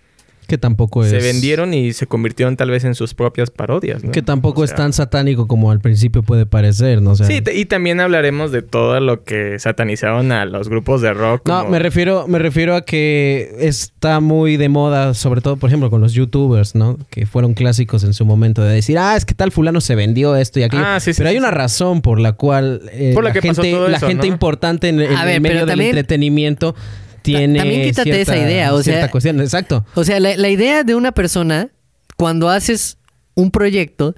que 0.47 0.57
tampoco 0.57 1.03
es. 1.03 1.09
se 1.11 1.17
vendieron 1.19 1.73
y 1.73 1.93
se 1.93 2.07
convirtieron 2.07 2.57
tal 2.57 2.69
vez 2.69 2.83
en 2.83 2.95
sus 2.95 3.13
propias 3.13 3.49
parodias. 3.49 4.03
¿no? 4.03 4.11
Que 4.11 4.21
tampoco 4.21 4.61
O 4.61 4.63
es 4.63 4.75
tan 4.75 4.93
satánico 4.93 5.47
como 5.47 5.71
al 5.71 5.79
principio 5.79 6.23
puede 6.23 6.45
parecer, 6.45 7.01
¿no? 7.01 7.11
O 7.11 7.15
sea, 7.15 7.25
Sí, 7.27 7.41
te- 7.41 7.55
y 7.57 7.65
también 7.65 7.99
hablaremos 7.99 8.51
de 8.51 8.61
todo 8.61 8.99
lo 8.99 9.23
que 9.23 9.57
satanizaron 9.59 10.31
a 10.31 10.45
los 10.45 10.69
grupos 10.69 11.01
de 11.01 11.13
rock. 11.13 11.47
No, 11.47 11.59
como- 11.59 11.69
me 11.71 11.79
refiero, 11.79 12.27
me 12.27 12.39
refiero 12.39 12.75
a 12.75 12.81
que 12.81 13.55
está 13.59 14.19
muy 14.19 14.57
de 14.57 14.69
moda, 14.69 15.13
sobre 15.13 15.41
todo, 15.41 15.57
por 15.57 15.69
ejemplo, 15.69 15.89
con 15.89 16.01
los 16.01 16.13
youtubers, 16.13 16.75
¿no? 16.75 16.97
Que 17.09 17.25
fueron 17.25 17.53
clásicos 17.53 18.03
en 18.03 18.13
su 18.13 18.25
momento 18.25 18.61
de 18.63 18.73
decir, 18.73 18.97
ah, 18.97 19.15
es 19.15 19.25
que 19.25 19.33
tal 19.33 19.51
fulano 19.51 19.81
se 19.81 19.95
vendió 19.95 20.35
esto 20.35 20.59
y 20.59 20.63
aquello. 20.63 20.83
Ah, 20.85 20.99
sí, 20.99 21.13
sí, 21.13 21.17
pero 21.17 21.29
hay 21.29 21.35
sí, 21.35 21.39
una 21.39 21.51
razón 21.51 22.01
por 22.01 22.19
la 22.19 22.33
cual 22.33 22.81
eh, 22.91 23.11
Por 23.13 23.23
la 23.23 23.29
la, 23.29 23.33
que 23.33 23.41
pasó 23.47 23.61
gente, 23.61 23.77
todo 23.77 23.87
la 23.87 23.97
eso, 23.97 24.07
gente 24.07 24.27
¿no? 24.27 24.33
importante 24.33 24.89
en, 24.89 24.99
en 25.01 25.15
A 25.15 25.25
ver, 25.25 25.35
el 25.35 25.41
medio 25.41 25.59
del 25.59 25.67
también- 25.67 25.89
entretenimiento 25.91 26.75
tiene 27.23 27.59
también 27.59 27.81
quítate 27.83 28.13
cierta- 28.13 28.33
esa 28.35 28.37
idea, 28.45 28.73
o 28.73 28.83
sea- 28.83 29.09
cuestión. 29.09 29.39
Exacto. 29.41 29.85
O 29.95 30.03
sea, 30.03 30.19
la, 30.19 30.35
la 30.37 30.49
idea 30.49 30.83
de 30.83 30.95
una 30.95 31.11
persona, 31.11 31.69
cuando 32.17 32.49
haces 32.49 32.97
un 33.35 33.49
proyecto, 33.51 34.15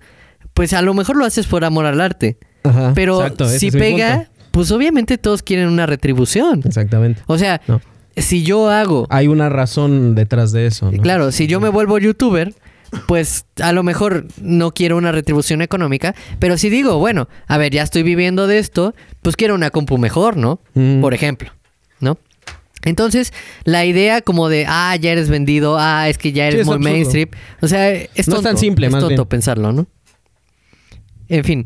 pues 0.54 0.74
a 0.74 0.82
lo 0.82 0.94
mejor 0.94 1.16
lo 1.16 1.26
haces 1.26 1.48
por 1.48 1.64
amor 1.66 1.86
al 1.86 2.02
arte. 2.02 2.38
Ajá, 2.64 2.92
Pero 2.96 3.22
exacto, 3.22 3.48
si 3.48 3.72
pega, 3.72 4.30
pues 4.52 4.72
obviamente 4.72 5.18
todos 5.18 5.44
quieren 5.44 5.68
una 5.68 5.86
retribución. 5.86 6.62
Exactamente. 6.66 7.22
O 7.28 7.38
sea, 7.38 7.62
No. 7.68 7.80
si 8.18 8.44
yo 8.44 8.70
hago, 8.70 9.06
Hay 9.10 9.28
una 9.28 9.50
razón 9.50 10.16
detrás 10.16 10.52
de 10.52 10.66
eso, 10.68 10.92
¿no? 10.92 11.02
claro, 11.02 11.32
si 11.32 11.48
yo 11.48 11.60
me 11.60 11.70
vuelvo 11.70 11.98
youtuber, 12.00 12.54
pues 13.08 13.46
a 13.62 13.72
lo 13.74 13.84
mejor 13.84 14.28
no 14.42 14.72
quiero 14.72 14.96
una 14.98 15.12
retribución 15.12 15.62
económica, 15.62 16.16
pero 16.40 16.58
si 16.58 16.70
digo, 16.70 16.98
bueno, 16.98 17.28
a 17.48 17.58
ver, 17.58 17.74
ya 17.74 17.84
estoy 17.84 18.04
viviendo 18.04 18.48
de 18.48 18.58
esto, 18.60 18.96
pues 19.22 19.36
quiero 19.36 19.54
una 19.56 19.70
compu 19.70 19.98
mejor, 19.98 20.38
¿no? 20.38 20.62
Mm. 20.74 21.02
Por 21.02 21.14
ejemplo. 21.14 21.52
Entonces, 22.86 23.34
la 23.66 23.84
idea 23.86 24.22
como 24.22 24.48
de, 24.48 24.66
ah, 24.68 24.96
ya 24.96 25.12
eres 25.12 25.30
vendido, 25.30 25.78
ah, 25.78 26.08
es 26.08 26.18
que 26.18 26.32
ya 26.32 26.48
eres 26.48 26.62
es 26.62 26.66
muy 26.68 26.76
absurdo. 26.76 26.94
mainstream. 26.94 27.30
O 27.62 27.68
sea, 27.68 27.92
es 27.92 28.28
No 28.28 28.38
es 28.38 28.42
tan 28.44 28.58
simple, 28.58 28.88
es 28.88 28.92
más 28.94 29.02
tonto 29.02 29.16
bien. 29.24 29.28
pensarlo, 29.28 29.74
¿no? 29.74 29.88
En 31.28 31.44
fin, 31.44 31.66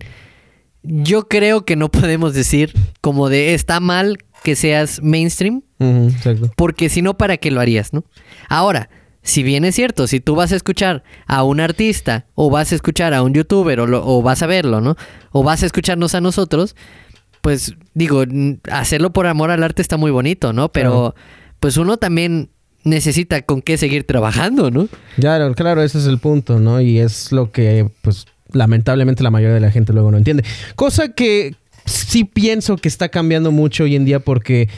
yo 0.83 1.27
creo 1.27 1.65
que 1.65 1.75
no 1.75 1.89
podemos 1.91 2.33
decir 2.33 2.73
como 3.01 3.29
de, 3.29 3.53
está 3.53 3.79
mal 3.79 4.17
que 4.43 4.55
seas 4.55 5.01
mainstream, 5.03 5.63
exacto. 5.79 6.49
porque 6.55 6.87
si 6.89 7.01
no, 7.01 7.17
¿para 7.17 7.35
qué 7.37 7.51
lo 7.51 7.59
harías, 7.59 7.91
no? 7.91 8.05
Ahora, 8.47 8.89
si 9.21 9.43
bien 9.43 9.65
es 9.65 9.75
cierto, 9.75 10.07
si 10.07 10.21
tú 10.21 10.35
vas 10.35 10.53
a 10.53 10.55
escuchar 10.55 11.03
a 11.27 11.43
un 11.43 11.59
artista, 11.59 12.25
o 12.35 12.49
vas 12.49 12.71
a 12.71 12.75
escuchar 12.75 13.13
a 13.13 13.21
un 13.21 13.33
youtuber, 13.33 13.81
o, 13.81 13.85
lo- 13.87 14.01
o 14.07 14.21
vas 14.21 14.41
a 14.41 14.47
verlo, 14.47 14.79
¿no? 14.79 14.95
O 15.33 15.43
vas 15.43 15.61
a 15.61 15.65
escucharnos 15.65 16.15
a 16.15 16.21
nosotros, 16.21 16.73
pues 17.41 17.75
digo, 17.93 18.23
hacerlo 18.71 19.11
por 19.11 19.27
amor 19.27 19.51
al 19.51 19.63
arte 19.63 19.81
está 19.81 19.97
muy 19.97 20.11
bonito, 20.11 20.53
¿no? 20.53 20.69
Pero 20.71 21.15
pues 21.59 21.77
uno 21.77 21.97
también 21.97 22.49
necesita 22.83 23.41
con 23.41 23.61
qué 23.61 23.77
seguir 23.77 24.05
trabajando, 24.05 24.71
¿no? 24.71 24.87
Claro, 25.17 25.53
claro, 25.53 25.83
ese 25.83 25.97
es 25.99 26.05
el 26.05 26.19
punto, 26.19 26.59
¿no? 26.59 26.81
Y 26.81 26.99
es 26.99 27.31
lo 27.31 27.51
que, 27.51 27.89
pues, 28.01 28.25
lamentablemente 28.51 29.23
la 29.23 29.31
mayoría 29.31 29.55
de 29.55 29.59
la 29.59 29.71
gente 29.71 29.93
luego 29.93 30.11
no 30.11 30.17
entiende. 30.17 30.43
Cosa 30.75 31.09
que 31.09 31.55
sí 31.85 32.23
pienso 32.23 32.77
que 32.77 32.87
está 32.87 33.09
cambiando 33.09 33.51
mucho 33.51 33.83
hoy 33.83 33.95
en 33.95 34.05
día 34.05 34.19
porque... 34.19 34.69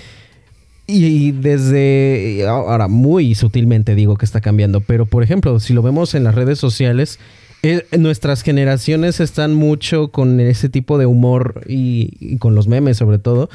Y 0.87 1.31
desde 1.31 2.45
ahora 2.47 2.89
muy 2.89 3.33
sutilmente 3.33 3.95
digo 3.95 4.17
que 4.17 4.25
está 4.25 4.41
cambiando, 4.41 4.81
pero 4.81 5.05
por 5.05 5.23
ejemplo, 5.23 5.57
si 5.61 5.73
lo 5.73 5.81
vemos 5.81 6.15
en 6.15 6.25
las 6.25 6.35
redes 6.35 6.59
sociales, 6.59 7.17
eh, 7.63 7.85
nuestras 7.97 8.41
generaciones 8.41 9.19
están 9.19 9.53
mucho 9.53 10.09
con 10.11 10.39
ese 10.39 10.69
tipo 10.69 10.97
de 10.97 11.05
humor 11.05 11.61
y, 11.67 12.09
y 12.19 12.37
con 12.37 12.55
los 12.55 12.67
memes 12.67 12.97
sobre 12.97 13.19
todo, 13.19 13.49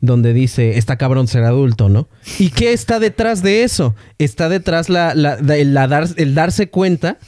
donde 0.00 0.32
dice, 0.32 0.78
está 0.78 0.96
cabrón 0.96 1.28
ser 1.28 1.44
adulto, 1.44 1.88
¿no? 1.88 2.08
¿Y 2.38 2.50
qué 2.50 2.72
está 2.72 2.98
detrás 2.98 3.42
de 3.42 3.62
eso? 3.62 3.94
Está 4.18 4.48
detrás 4.48 4.88
la, 4.88 5.14
la- 5.14 5.36
de- 5.36 5.64
la 5.64 5.86
dar- 5.86 6.08
el 6.16 6.34
darse 6.34 6.68
cuenta 6.70 7.18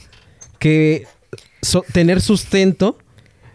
que 0.59 1.05
so- 1.61 1.85
tener 1.93 2.21
sustento 2.21 2.97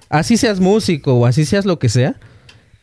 así 0.08 0.36
seas 0.36 0.58
músico 0.60 1.14
o 1.14 1.26
así 1.26 1.44
seas 1.44 1.66
lo 1.66 1.78
que 1.78 1.88
sea, 1.88 2.16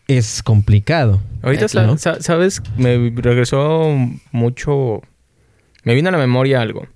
es 0.07 0.43
complicado. 0.43 1.21
Ahorita, 1.41 1.65
sa- 1.97 2.21
¿sabes? 2.21 2.61
Me 2.77 3.11
regresó 3.15 3.93
mucho... 4.31 5.01
Me 5.83 5.95
vino 5.95 6.09
a 6.09 6.11
la 6.11 6.17
memoria 6.17 6.61
algo. 6.61 6.87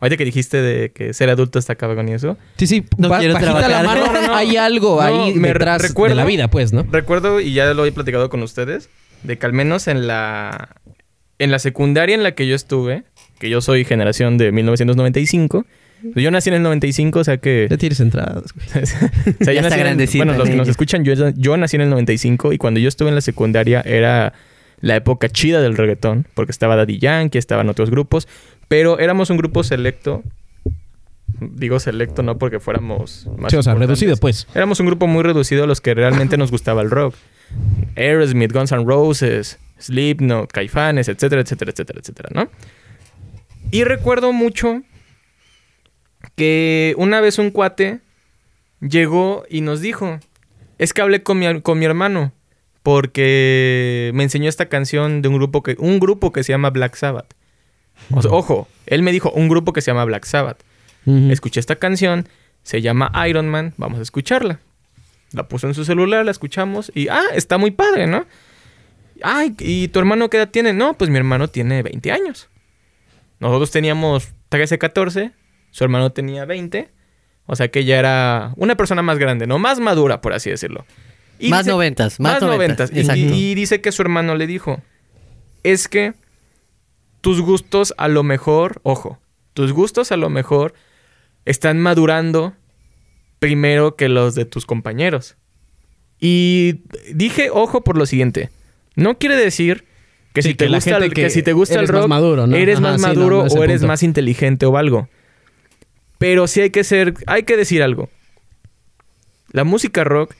Ahorita 0.00 0.16
que 0.16 0.24
dijiste 0.24 0.62
de 0.62 0.90
que 0.92 1.12
ser 1.12 1.28
adulto 1.30 1.58
está 1.58 1.74
cabrón 1.74 2.08
y 2.08 2.12
eso. 2.12 2.36
Sí, 2.56 2.66
sí, 2.66 2.84
No 2.96 3.08
quiero 3.18 3.34
bajita 3.34 3.52
la 3.52 3.60
trabajar. 3.60 3.84
mano, 3.86 4.06
No, 4.06 4.12
no, 4.20 4.26
no. 4.28 4.34
hay 4.34 4.56
algo 4.56 4.96
No, 4.96 5.24
ahí 5.26 5.34
me 5.34 5.48
detrás 5.48 5.82
recuerdo- 5.82 6.14
de 6.14 6.22
la 6.22 6.24
vida, 6.24 6.48
pues, 6.48 6.72
¿no? 6.72 6.86
Recuerdo, 6.90 7.40
y 7.40 7.52
ya 7.52 7.72
lo 7.74 7.84
he 7.84 7.92
platicado 7.92 8.30
con 8.30 8.42
ustedes, 8.42 8.88
de 9.22 9.36
que 9.38 9.44
al 9.46 9.52
menos 9.52 9.88
en 9.88 10.06
la, 10.06 10.76
en 11.38 11.50
la 11.50 11.58
secundaria 11.58 12.14
en 12.14 12.22
la 12.22 12.32
que 12.34 12.46
yo 12.46 12.54
estuve, 12.54 13.04
que 13.38 13.50
yo 13.50 13.60
soy 13.60 13.84
generación 13.84 14.38
de 14.38 14.52
1995, 14.52 15.66
pues 16.14 16.22
yo 16.24 16.30
nací 16.30 16.48
en 16.48 16.54
el 16.56 16.62
95, 16.62 17.18
o 17.18 17.24
sea 17.24 17.36
que... 17.36 17.66
Ya 17.70 17.76
tienes 17.76 18.00
entradas, 18.00 18.44
güey. 18.54 18.66
o 18.82 18.86
sea, 19.44 19.52
yo 19.52 19.60
Ya 19.60 19.68
está 19.68 19.76
nací 19.94 20.18
en 20.18 20.26
bueno, 20.26 20.38
los 20.38 20.48
que 20.48 20.56
nos 20.56 20.68
escuchan, 20.68 21.04
yo, 21.04 21.12
yo 21.36 21.56
nací 21.58 21.76
en 21.76 21.82
el 21.82 21.90
95 21.90 22.54
y 22.54 22.58
cuando 22.58 22.80
yo 22.80 22.88
estuve 22.88 23.10
en 23.10 23.14
la 23.16 23.20
secundaria 23.20 23.82
era 23.84 24.32
la 24.80 24.96
época 24.96 25.28
chida 25.28 25.60
del 25.60 25.76
reggaetón, 25.76 26.26
porque 26.34 26.52
estaba 26.52 26.76
Daddy 26.76 26.98
Yankee, 26.98 27.38
estaban 27.38 27.68
otros 27.68 27.90
grupos, 27.90 28.28
pero 28.68 28.98
éramos 28.98 29.30
un 29.30 29.36
grupo 29.36 29.62
selecto. 29.62 30.22
Digo 31.40 31.78
selecto 31.78 32.22
no 32.22 32.38
porque 32.38 32.60
fuéramos 32.60 33.28
más 33.38 33.52
Sí, 33.52 33.56
o 33.56 33.62
sea, 33.62 33.74
reducido, 33.74 34.16
pues. 34.16 34.46
Éramos 34.54 34.80
un 34.80 34.86
grupo 34.86 35.06
muy 35.06 35.22
reducido 35.22 35.64
a 35.64 35.66
los 35.66 35.80
que 35.80 35.94
realmente 35.94 36.36
nos 36.36 36.50
gustaba 36.50 36.82
el 36.82 36.90
rock. 36.90 37.14
Aerosmith, 37.96 38.52
Guns 38.52 38.72
N' 38.72 38.84
Roses, 38.84 39.58
Slipknot, 39.78 40.52
Caifanes, 40.52 41.08
etcétera, 41.08 41.42
etcétera, 41.42 41.70
etcétera, 41.70 42.00
etcétera, 42.00 42.28
¿no? 42.32 42.50
Y 43.70 43.84
recuerdo 43.84 44.32
mucho 44.32 44.82
que 46.36 46.94
una 46.98 47.20
vez 47.20 47.38
un 47.38 47.50
cuate 47.50 48.00
llegó 48.80 49.44
y 49.48 49.60
nos 49.60 49.80
dijo, 49.80 50.18
es 50.78 50.92
que 50.92 51.02
hablé 51.02 51.22
con 51.22 51.38
mi, 51.38 51.60
con 51.60 51.78
mi 51.78 51.84
hermano 51.84 52.32
porque 52.82 54.10
me 54.14 54.22
enseñó 54.22 54.48
esta 54.48 54.68
canción 54.68 55.22
de 55.22 55.28
un 55.28 55.34
grupo 55.34 55.62
que, 55.62 55.76
un 55.78 56.00
grupo 56.00 56.32
que 56.32 56.42
se 56.42 56.52
llama 56.52 56.70
Black 56.70 56.94
Sabbath. 56.96 57.34
O 58.12 58.22
sea, 58.22 58.30
ojo, 58.30 58.66
él 58.86 59.02
me 59.02 59.12
dijo 59.12 59.30
un 59.30 59.48
grupo 59.48 59.72
que 59.72 59.82
se 59.82 59.90
llama 59.90 60.04
Black 60.04 60.24
Sabbath. 60.24 60.62
Escuché 61.06 61.60
esta 61.60 61.76
canción, 61.76 62.28
se 62.62 62.82
llama 62.82 63.10
Iron 63.28 63.48
Man, 63.48 63.74
vamos 63.76 63.98
a 63.98 64.02
escucharla. 64.02 64.60
La 65.32 65.48
puso 65.48 65.66
en 65.66 65.74
su 65.74 65.84
celular, 65.84 66.24
la 66.24 66.30
escuchamos 66.30 66.90
y, 66.94 67.08
ah, 67.08 67.22
está 67.34 67.56
muy 67.56 67.70
padre, 67.70 68.06
¿no? 68.06 68.26
Ay, 69.22 69.54
¿y 69.58 69.88
tu 69.88 69.98
hermano 69.98 70.28
qué 70.28 70.38
edad 70.38 70.50
tiene? 70.50 70.72
No, 70.72 70.94
pues 70.94 71.10
mi 71.10 71.16
hermano 71.16 71.48
tiene 71.48 71.82
20 71.82 72.12
años. 72.12 72.48
Nosotros 73.38 73.70
teníamos 73.70 74.28
13, 74.48 74.78
14, 74.78 75.32
su 75.70 75.84
hermano 75.84 76.10
tenía 76.12 76.44
20, 76.44 76.90
o 77.46 77.56
sea 77.56 77.68
que 77.68 77.84
ya 77.84 77.98
era 77.98 78.52
una 78.56 78.76
persona 78.76 79.02
más 79.02 79.18
grande, 79.18 79.46
¿no? 79.46 79.58
Más 79.58 79.80
madura, 79.80 80.20
por 80.20 80.32
así 80.32 80.50
decirlo. 80.50 80.84
Y 81.40 81.48
Más 81.48 81.60
dice- 81.64 81.70
noventas, 81.70 82.20
más 82.20 82.42
noventas, 82.42 82.90
Y- 82.92 83.00
exacto. 83.00 83.20
Y, 83.20 83.32
y 83.50 83.54
dice 83.54 83.80
que 83.80 83.92
su 83.92 84.02
hermano 84.02 84.34
le 84.34 84.46
dijo, 84.46 84.82
es 85.62 85.88
que 85.88 86.12
tus 87.22 87.40
gustos 87.40 87.94
a 87.96 88.08
lo 88.08 88.22
mejor, 88.22 88.80
ojo, 88.82 89.18
tus 89.54 89.72
gustos 89.72 90.12
a 90.12 90.16
lo 90.16 90.28
mejor 90.30 90.74
están 91.46 91.78
madurando 91.80 92.54
primero 93.38 93.96
que 93.96 94.08
los 94.08 94.34
de 94.34 94.44
tus 94.44 94.66
compañeros. 94.66 95.36
Y 96.18 96.82
dije, 97.14 97.48
ojo 97.50 97.82
por 97.82 97.96
lo 97.96 98.04
siguiente, 98.04 98.50
no 98.94 99.18
quiere 99.18 99.36
decir 99.36 99.86
que 100.34 100.42
Sí, 100.42 100.50
si 100.50 100.54
te 100.54 100.66
que 100.66 100.74
gusta 100.74 100.96
el, 100.98 101.12
que 101.14 101.22
que 101.22 101.30
si 101.30 101.42
te 101.42 101.54
gusta 101.54 101.74
el 101.76 101.80
más 101.86 101.90
rock, 101.90 102.08
maduro, 102.08 102.46
¿no? 102.46 102.54
eres 102.56 102.76
Ajá, 102.76 102.82
más 102.92 103.00
sí, 103.00 103.06
maduro 103.06 103.44
no 103.44 103.48
o 103.54 103.64
eres 103.64 103.76
punto. 103.80 103.86
más 103.88 104.02
inteligente 104.02 104.66
o 104.66 104.76
algo. 104.76 105.08
Pero 106.18 106.46
sí 106.46 106.60
hay 106.60 106.70
que 106.70 106.84
ser, 106.84 107.14
hay 107.26 107.44
que 107.44 107.56
decir 107.56 107.82
algo. 107.82 108.10
La 109.52 109.64
música 109.64 110.04
rock 110.04 110.34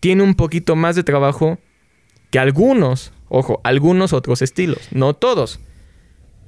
tiene 0.00 0.22
un 0.22 0.34
poquito 0.34 0.76
más 0.76 0.96
de 0.96 1.02
trabajo 1.02 1.58
que 2.30 2.38
algunos, 2.38 3.12
ojo, 3.28 3.60
algunos 3.64 4.12
otros 4.12 4.42
estilos, 4.42 4.88
no 4.92 5.14
todos. 5.14 5.60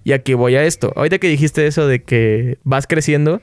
Y 0.04 0.12
aquí 0.12 0.34
voy 0.34 0.54
a 0.56 0.64
esto. 0.64 0.92
Ahorita 0.96 1.18
que 1.18 1.28
dijiste 1.28 1.66
eso 1.66 1.86
de 1.86 2.02
que 2.02 2.58
vas 2.64 2.86
creciendo, 2.86 3.42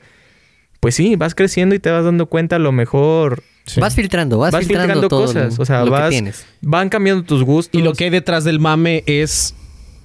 pues 0.80 0.94
sí, 0.94 1.16
vas 1.16 1.34
creciendo 1.34 1.74
y 1.74 1.78
te 1.78 1.90
vas 1.90 2.04
dando 2.04 2.26
cuenta 2.26 2.56
a 2.56 2.58
lo 2.58 2.72
mejor 2.72 3.42
Sí. 3.66 3.80
Vas 3.80 3.96
filtrando, 3.96 4.38
vas, 4.38 4.52
Vas 4.52 4.60
filtrando, 4.64 4.84
filtrando 4.94 5.08
todo 5.08 5.22
cosas, 5.26 5.56
lo, 5.58 5.62
o 5.62 5.66
sea, 5.66 5.84
lo 5.84 5.90
vas- 5.90 6.04
que 6.04 6.10
tienes. 6.10 6.46
van 6.60 6.88
cambiando 6.88 7.24
tus 7.24 7.42
gustos. 7.42 7.76
Y 7.80 7.82
lo 7.82 7.94
que 7.94 8.04
hay 8.04 8.10
detrás 8.10 8.44
del 8.44 8.60
mame 8.60 9.02
es 9.06 9.56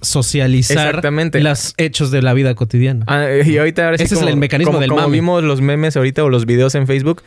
socializar 0.02 0.88
Exactamente. 0.88 1.40
los 1.41 1.76
hechos 1.78 2.10
de 2.10 2.23
la 2.23 2.34
vida 2.34 2.56
cotidiana. 2.56 3.06
Ah, 3.07 3.28
y 3.45 3.57
ahorita 3.60 3.86
ahora 3.86 3.98
sí 3.99 4.06
Ese 4.06 4.15
es 4.15 4.19
como- 4.19 4.30
el 4.32 4.38
mecanismo 4.38 4.72
como- 4.72 4.80
del 4.82 4.90
como 4.90 5.02
mame. 5.03 5.14
vimos 5.14 5.44
los 5.44 5.61
memes 5.61 5.95
ahorita 5.95 6.23
o 6.23 6.30
los 6.30 6.48
videos 6.48 6.73
en 6.73 6.88
Facebook, 6.88 7.22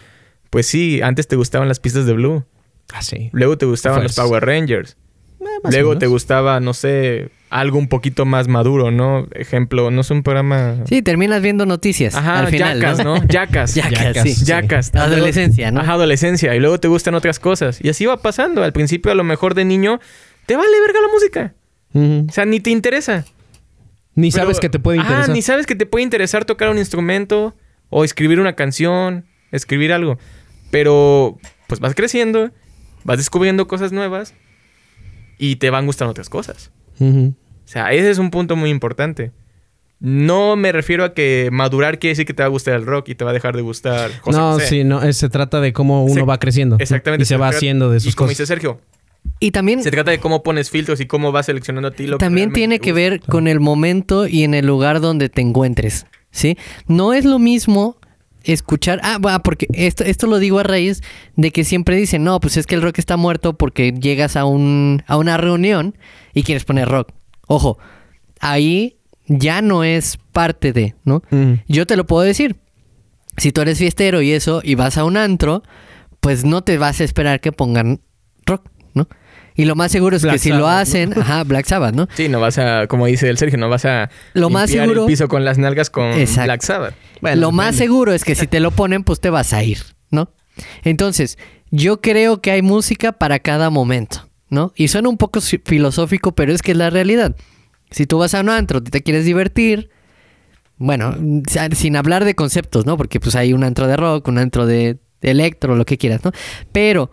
pues 0.51 0.67
sí, 0.67 1.01
antes 1.03 1.29
te 1.29 1.37
gustaban 1.37 1.69
las 1.69 1.79
pistas 1.79 2.05
de 2.07 2.15
Blue, 2.15 2.45
Ah, 2.93 3.03
sí. 3.03 3.31
luego 3.33 3.57
te 3.59 3.67
gustaban 3.67 4.01
Pues. 4.03 4.17
los 4.17 4.27
Power 4.27 4.45
Rangers, 4.45 4.97
Eh, 5.41 5.47
luego 5.71 5.99
te 5.99 6.07
gustaba, 6.07 6.59
no 6.61 6.73
sé, 6.75 7.31
algo 7.51 7.79
un 7.79 7.89
poquito 7.89 8.25
más 8.25 8.49
maduro, 8.49 8.91
¿no? 8.91 9.27
Ejemplo, 9.33 9.91
no 9.91 10.01
es 10.01 10.11
un 10.11 10.23
programa... 10.23 10.77
Sí, 10.87 11.03
terminas 11.03 11.43
viendo 11.43 11.67
noticias 11.67 12.15
Ajá, 12.15 12.41
al 12.41 12.49
final, 12.49 12.81
¿no? 13.05 13.23
Jackass, 13.29 13.75
Jackass, 13.75 14.23
sí. 14.23 14.45
Jackass. 14.45 14.95
Adolescencia, 14.95 15.71
¿no? 15.71 15.81
Ajá, 15.81 15.93
adolescencia. 15.93 16.55
Y 16.55 16.61
luego 16.61 16.81
te 16.81 16.89
gustan 16.89 17.15
otras 17.15 17.39
cosas. 17.39 17.79
Y 17.83 17.89
así 17.91 18.07
va 18.07 18.17
pasando. 18.23 18.65
Al 18.65 18.73
principio, 18.73 19.13
a 19.13 19.15
lo 19.15 19.23
mejor 19.23 19.55
de 19.55 19.65
niño, 19.65 20.01
te 20.47 20.57
vale 20.57 20.81
verga 20.81 21.01
la 21.01 21.09
música. 21.13 21.55
O 22.29 22.33
sea, 22.33 22.45
ni 22.45 22.59
te 22.61 22.71
interesa. 22.71 23.25
Ni 24.17 24.31
Pero- 24.31 24.45
sabes 24.45 24.61
que 24.61 24.69
te 24.71 24.79
puede 24.79 24.99
interesar. 24.99 25.29
ni 25.29 25.43
sabes 25.43 25.67
que 25.67 25.75
te 25.77 25.87
puede 25.87 26.03
interesar 26.05 26.45
tocar 26.45 26.71
un 26.71 26.79
instrumento 26.79 27.55
o 27.91 28.03
escribir 28.05 28.41
una 28.41 28.55
canción, 28.55 29.27
escribir 29.53 29.93
algo. 29.93 30.19
Pero, 30.71 31.39
pues 31.69 31.81
vas 31.81 31.95
creciendo, 31.95 32.51
vas 33.05 33.19
descubriendo 33.19 33.67
cosas 33.69 33.93
nuevas 33.93 34.35
y 35.39 35.57
te 35.57 35.71
van 35.71 35.87
gustando 35.87 36.11
otras 36.11 36.29
cosas. 36.29 36.71
O 37.01 37.33
sea, 37.65 37.93
ese 37.93 38.11
es 38.11 38.19
un 38.19 38.31
punto 38.31 38.57
muy 38.57 38.71
importante. 38.71 39.33
No 40.01 40.57
me 40.57 40.71
refiero 40.73 41.05
a 41.05 41.15
que 41.15 41.49
madurar 41.53 41.99
quiere 41.99 42.13
decir 42.13 42.27
que 42.27 42.35
te 42.35 42.43
va 42.43 42.47
a 42.47 42.51
gustar 42.51 42.75
el 42.75 42.85
rock 42.85 43.09
y 43.09 43.15
te 43.15 43.25
va 43.25 43.31
a 43.31 43.33
dejar 43.35 43.57
de 43.57 43.63
gustar 43.63 44.11
José 44.21 44.39
no, 44.39 44.53
José. 44.55 44.67
sí, 44.67 44.85
no, 44.85 45.03
es- 45.03 45.17
se 45.17 45.29
trata 45.31 45.61
de 45.61 45.73
cómo 45.73 46.05
uno 46.05 46.15
Se- 46.15 46.23
va 46.23 46.39
creciendo. 46.39 46.77
Exactamente. 46.79 47.23
Y 47.23 47.27
se 47.27 47.37
va 47.37 47.49
haciendo 47.49 47.91
de 47.91 47.99
y 47.99 48.01
sus 48.01 48.15
como 48.15 48.27
cosas. 48.27 48.39
dice 48.39 48.47
Sergio, 48.47 48.81
Y 49.41 49.53
también, 49.53 49.83
se 49.83 49.91
trata 49.91 50.11
de 50.11 50.19
cómo 50.19 50.43
pones 50.43 50.69
filtros 50.69 51.01
y 51.01 51.07
cómo 51.07 51.33
vas 51.33 51.47
seleccionando 51.47 51.89
a 51.89 51.93
ti 51.93 52.07
lo 52.07 52.19
que 52.19 52.25
también 52.25 52.53
tiene 52.53 52.79
te 52.79 52.85
que 52.85 52.93
ver 52.93 53.21
con 53.21 53.49
el 53.49 53.61
momento 53.61 54.27
y 54.27 54.43
en 54.45 54.53
el 54.53 54.67
lugar 54.67 55.01
donde 55.01 55.31
te 55.31 55.41
encuentres, 55.41 56.07
¿sí? 56.31 56.59
No 56.87 57.15
es 57.15 57.25
lo 57.25 57.39
mismo 57.39 57.97
escuchar... 58.45 59.01
Ah, 59.03 59.19
va, 59.19 59.43
porque 59.43 59.67
esto, 59.73 60.05
esto 60.05 60.27
lo 60.27 60.39
digo 60.39 60.59
a 60.59 60.63
raíz 60.63 61.03
de 61.37 61.51
que 61.51 61.65
siempre 61.65 61.97
dicen, 61.97 62.25
no, 62.25 62.41
pues 62.41 62.57
es 62.57 62.67
que 62.67 62.75
el 62.75 62.83
rock 62.83 62.99
está 62.99 63.17
muerto 63.17 63.57
porque 63.57 63.93
llegas 63.93 64.37
a, 64.37 64.45
un, 64.45 65.03
a 65.07 65.17
una 65.17 65.37
reunión 65.37 65.97
y 66.33 66.43
quieres 66.43 66.65
poner 66.65 66.89
rock. 66.89 67.13
Ojo, 67.47 67.79
ahí 68.41 68.97
ya 69.27 69.63
no 69.63 69.85
es 69.85 70.19
parte 70.33 70.73
de, 70.73 70.95
¿no? 71.05 71.23
Ujú. 71.31 71.59
Yo 71.69 71.87
te 71.87 71.97
lo 71.97 72.07
puedo 72.07 72.23
decir. 72.23 72.57
Si 73.37 73.51
tú 73.51 73.63
eres 73.63 73.79
fiestero 73.79 74.23
y 74.23 74.31
eso, 74.31 74.61
y 74.63 74.77
vas 74.77 74.97
a 74.97 75.05
un 75.05 75.17
antro, 75.17 75.65
pues 76.21 76.45
no 76.45 76.63
te 76.63 76.79
vas 76.79 77.01
a 77.01 77.05
esperar 77.05 77.41
que 77.41 77.51
pongan 77.51 78.01
rock, 78.47 78.71
¿no? 78.95 79.09
Y 79.57 79.67
lo 79.67 79.77
más 79.77 79.93
seguro 79.93 80.17
es 80.17 80.23
Black 80.23 80.35
que 80.35 80.39
si 80.41 80.51
lo 80.51 80.67
hacen, 80.69 81.13
ajá, 81.21 81.45
Black 81.45 81.67
Sabbath, 81.67 81.95
¿no? 81.95 82.09
Sí, 82.15 82.29
no 82.29 82.41
vas 82.41 82.59
a, 82.59 82.87
como 82.89 83.07
dice 83.07 83.29
el 83.29 83.39
Sergio, 83.39 83.57
no 83.59 83.69
vas 83.69 83.85
a 83.85 84.11
Lo 84.33 84.51
más 84.51 84.69
limpiar 84.71 84.87
seguro- 84.87 85.03
el 85.03 85.07
piso 85.07 85.29
con 85.29 85.45
las 85.45 85.59
nalgas 85.59 85.91
con 85.91 86.07
Exacto. 86.13 86.45
Black 86.45 86.63
Sabbath. 86.63 86.95
Bueno, 87.21 87.41
lo 87.41 87.53
más 87.53 87.77
seguro 87.77 88.13
es 88.13 88.25
que 88.25 88.35
si 88.35 88.47
te 88.47 88.61
lo 88.61 88.71
ponen, 88.73 89.05
pues 89.05 89.21
te 89.21 89.31
vas 89.31 89.53
a 89.53 89.63
ir, 89.63 89.79
¿no? 90.11 90.31
Entonces, 90.83 91.39
yo 91.71 92.01
creo 92.01 92.41
que 92.41 92.51
hay 92.51 92.63
música 92.63 93.13
para 93.13 93.39
cada 93.39 93.71
momento, 93.71 94.29
¿no? 94.51 94.73
Y 94.77 94.89
suena 94.89 95.09
un 95.09 95.17
poco 95.17 95.41
filosófico, 95.41 96.33
pero 96.35 96.53
es 96.53 96.61
que 96.63 96.73
es 96.73 96.79
la 96.79 96.91
realidad. 96.91 97.37
Si 97.91 98.07
tú 98.07 98.19
vas 98.19 98.35
a 98.35 98.41
un 98.41 98.49
antro, 98.51 98.83
te 98.83 99.03
quieres 99.03 99.25
divertir, 99.25 99.91
bueno, 100.77 101.15
sin 101.77 101.97
hablar 101.97 102.25
de 102.25 102.35
conceptos, 102.35 102.87
¿no? 102.87 102.97
Porque 102.97 103.21
pues 103.21 103.37
hay 103.37 103.53
un 103.53 103.63
antro 103.65 103.87
de 103.87 103.97
rock, 103.97 104.27
un 104.29 104.39
antro 104.39 104.67
de 104.67 104.99
de 105.21 105.31
electro, 105.31 105.75
lo 105.75 105.87
que 105.87 105.97
quieras, 105.97 106.23
¿no? 106.23 106.33
Pero 106.71 107.11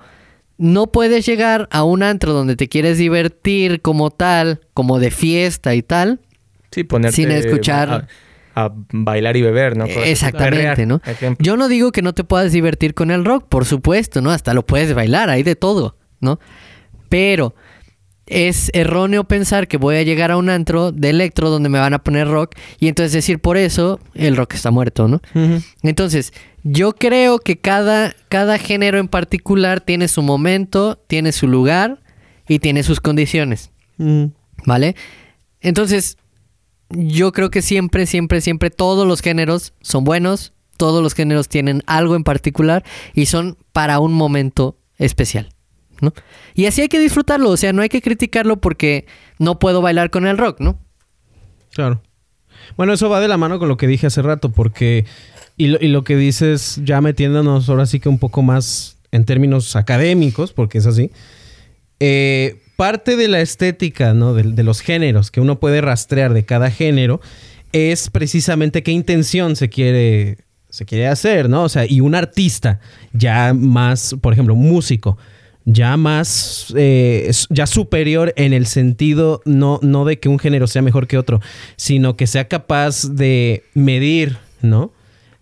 no 0.61 0.91
puedes 0.91 1.25
llegar 1.25 1.67
a 1.71 1.83
un 1.83 2.03
antro 2.03 2.33
donde 2.33 2.55
te 2.55 2.69
quieres 2.69 2.99
divertir 2.99 3.81
como 3.81 4.11
tal, 4.11 4.61
como 4.75 4.99
de 4.99 5.09
fiesta 5.09 5.73
y 5.73 5.81
tal, 5.81 6.19
Sí, 6.71 6.83
ponerte 6.85 7.15
Sin 7.15 7.31
escuchar- 7.31 8.07
A, 8.55 8.65
a 8.65 8.71
bailar 8.93 9.35
y 9.35 9.41
beber, 9.41 9.75
¿no? 9.75 9.85
Exactamente, 9.85 10.75
Perrear, 10.85 10.87
¿no? 10.87 11.01
Yo 11.39 11.57
no 11.57 11.67
digo 11.67 11.91
que 11.91 12.01
no 12.01 12.13
te 12.13 12.23
puedas 12.23 12.51
divertir 12.51 12.93
con 12.93 13.09
el 13.11 13.25
rock, 13.25 13.47
por 13.49 13.65
supuesto, 13.65 14.21
¿no? 14.21 14.29
Hasta 14.31 14.53
lo 14.53 14.65
puedes 14.65 14.93
bailar, 14.93 15.29
hay 15.29 15.43
de 15.43 15.55
todo, 15.55 15.97
¿no? 16.21 16.39
Pero 17.09 17.55
es 18.31 18.71
erróneo 18.73 19.25
pensar 19.25 19.67
que 19.67 19.77
voy 19.77 19.97
a 19.97 20.03
llegar 20.03 20.31
a 20.31 20.37
un 20.37 20.49
antro 20.49 20.93
de 20.93 21.09
electro 21.09 21.49
donde 21.49 21.67
me 21.67 21.79
van 21.79 21.93
a 21.93 21.99
poner 22.01 22.27
rock 22.27 22.55
y 22.79 22.87
entonces 22.87 23.11
decir 23.11 23.39
por 23.39 23.57
eso 23.57 23.99
el 24.13 24.37
rock 24.37 24.53
está 24.55 24.71
muerto, 24.71 25.07
¿no? 25.07 25.21
Entonces, 25.83 26.33
yo 26.63 26.93
creo 26.93 27.39
que 27.39 27.57
cada, 27.57 28.15
cada 28.29 28.57
género 28.57 28.99
en 28.99 29.09
particular 29.09 29.81
tiene 29.81 30.07
su 30.07 30.21
momento, 30.21 30.97
tiene 31.07 31.33
su 31.33 31.47
lugar 31.47 31.99
y 32.47 32.59
tiene 32.59 32.83
sus 32.83 33.01
condiciones. 33.01 33.71
¿Vale? 34.65 34.95
Entonces, 35.59 36.17
yo 36.89 37.33
creo 37.33 37.51
que 37.51 37.61
siempre, 37.61 38.05
siempre, 38.05 38.39
siempre 38.39 38.69
todos 38.69 39.05
los 39.05 39.21
géneros 39.21 39.73
son 39.81 40.05
buenos, 40.05 40.53
todos 40.77 41.03
los 41.03 41.13
géneros 41.13 41.49
tienen 41.49 41.83
algo 41.85 42.15
en 42.15 42.23
particular 42.23 42.83
y 43.13 43.25
son 43.25 43.57
para 43.73 43.99
un 43.99 44.13
momento 44.13 44.77
especial. 44.97 45.49
Y 46.53 46.65
así 46.65 46.81
hay 46.81 46.87
que 46.87 46.99
disfrutarlo, 46.99 47.49
o 47.49 47.57
sea, 47.57 47.73
no 47.73 47.81
hay 47.81 47.89
que 47.89 48.01
criticarlo 48.01 48.57
porque 48.57 49.05
no 49.39 49.59
puedo 49.59 49.81
bailar 49.81 50.09
con 50.09 50.27
el 50.27 50.37
rock, 50.37 50.59
¿no? 50.59 50.79
Claro. 51.73 52.01
Bueno, 52.77 52.93
eso 52.93 53.09
va 53.09 53.19
de 53.19 53.27
la 53.27 53.37
mano 53.37 53.59
con 53.59 53.67
lo 53.67 53.77
que 53.77 53.87
dije 53.87 54.07
hace 54.07 54.21
rato, 54.21 54.49
porque. 54.49 55.05
Y 55.57 55.67
lo, 55.67 55.77
y 55.79 55.89
lo 55.89 56.03
que 56.03 56.15
dices, 56.15 56.79
ya 56.83 57.01
metiéndonos 57.01 57.69
ahora 57.69 57.85
sí 57.85 57.99
que 57.99 58.09
un 58.09 58.19
poco 58.19 58.41
más 58.41 58.97
en 59.11 59.25
términos 59.25 59.75
académicos, 59.75 60.53
porque 60.53 60.79
es 60.79 60.87
así. 60.87 61.11
Eh, 61.99 62.61
parte 62.81 63.15
de 63.15 63.27
la 63.27 63.41
estética, 63.41 64.15
¿no? 64.15 64.33
De, 64.33 64.63
los 64.63 64.81
géneros 64.81 65.29
que 65.29 65.39
uno 65.39 65.59
puede 65.59 65.81
rastrear 65.81 66.33
de 66.33 66.45
cada 66.45 66.71
género 66.71 67.21
es 67.73 68.09
precisamente 68.09 68.81
qué 68.81 68.91
intención 68.91 69.55
se 69.55 69.69
quiere, 69.69 70.39
se 70.69 70.85
quiere 70.85 71.07
hacer, 71.07 71.47
¿no? 71.47 71.63
O 71.63 71.69
sea, 71.69 71.85
y 71.85 72.01
un 72.01 72.15
artista 72.15 72.79
ya 73.13 73.53
más, 73.53 74.15
por 74.19 74.33
ejemplo, 74.33 74.55
músico, 74.55 75.19
ya 75.65 75.95
más, 75.97 76.73
eh, 76.75 77.29
ya 77.49 77.67
superior 77.67 78.33
en 78.35 78.53
el 78.53 78.65
sentido 78.65 79.41
no, 79.45 79.79
no 79.83 80.05
de 80.05 80.19
que 80.19 80.29
un 80.29 80.39
género 80.39 80.67
sea 80.67 80.81
mejor 80.81 81.07
que 81.07 81.17
otro, 81.17 81.39
sino 81.75 82.15
que 82.17 82.27
sea 82.27 82.47
capaz 82.47 83.09
de 83.13 83.63
medir, 83.73 84.37
¿no? 84.61 84.91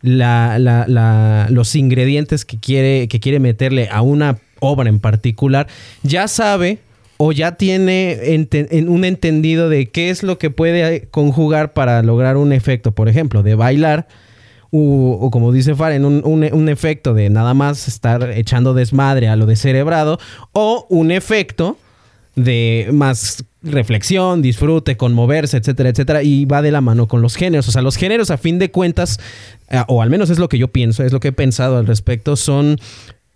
La, 0.02 0.60
la- 0.60 1.48
los 1.50 1.76
ingredientes 1.76 2.46
que 2.46 2.58
quiere, 2.60 3.08
que 3.08 3.20
quiere 3.20 3.40
meterle 3.40 3.90
a 3.92 4.02
una 4.02 4.40
obra 4.62 4.90
en 4.90 5.00
particular, 5.00 5.68
ya 6.04 6.28
sabe 6.28 6.80
o 7.18 7.34
ya 7.34 7.54
tiene 7.56 8.18
en 8.34 8.88
un 8.90 9.04
entendido 9.04 9.68
de 9.68 9.88
qué 9.88 10.10
es 10.10 10.24
lo 10.24 10.38
que 10.38 10.50
puede 10.52 11.08
conjugar 11.12 11.74
para 11.74 12.02
lograr 12.02 12.38
un 12.38 12.54
efecto, 12.54 12.94
por 12.94 13.10
ejemplo, 13.10 13.44
de 13.44 13.56
bailar, 13.56 14.08
o 14.72 15.30
como 15.32 15.52
dice 15.52 15.76
Faren, 15.76 16.06
un, 16.06 16.22
un- 16.26 16.48
un 16.54 16.70
efecto 16.70 17.14
de 17.14 17.30
nada 17.30 17.54
más 17.54 17.88
estar 17.88 18.30
echando 18.32 18.74
desmadre 18.74 19.28
a 19.28 19.36
lo 19.36 19.46
descerebrado, 19.46 20.20
o 20.54 20.86
un 20.90 21.12
efecto 21.12 21.78
de 22.36 22.90
más 22.94 23.44
reflexión, 23.62 24.42
disfrute, 24.42 24.96
conmoverse, 24.96 25.58
etcétera, 25.58 25.90
etcétera, 25.90 26.24
y 26.24 26.46
va 26.46 26.62
de 26.62 26.72
la 26.72 26.80
mano 26.80 27.08
con 27.08 27.22
los 27.22 27.36
géneros. 27.36 27.68
O 27.68 27.72
sea, 27.72 27.82
los 27.82 27.98
géneros 27.98 28.32
a 28.32 28.38
fin 28.38 28.60
de 28.60 28.72
cuentas, 28.72 29.20
eh, 29.70 29.82
o 29.88 30.02
al 30.02 30.10
menos 30.10 30.30
es 30.30 30.40
lo 30.40 30.48
que 30.48 30.58
yo 30.58 30.70
pienso, 30.70 31.04
es 31.04 31.12
lo 31.12 31.20
que 31.20 31.30
he 31.30 31.34
pensado 31.34 31.78
al 31.78 31.86
respecto, 31.88 32.36
son 32.38 32.78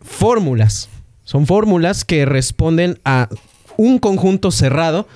fórmulas. 0.01 0.89
Son 1.25 1.47
fórmulas 1.47 2.05
que 2.05 2.25
responden 2.25 2.99
a 3.05 3.29
un 3.77 3.97
conjunto 3.99 4.51
cerrado, 4.51 5.07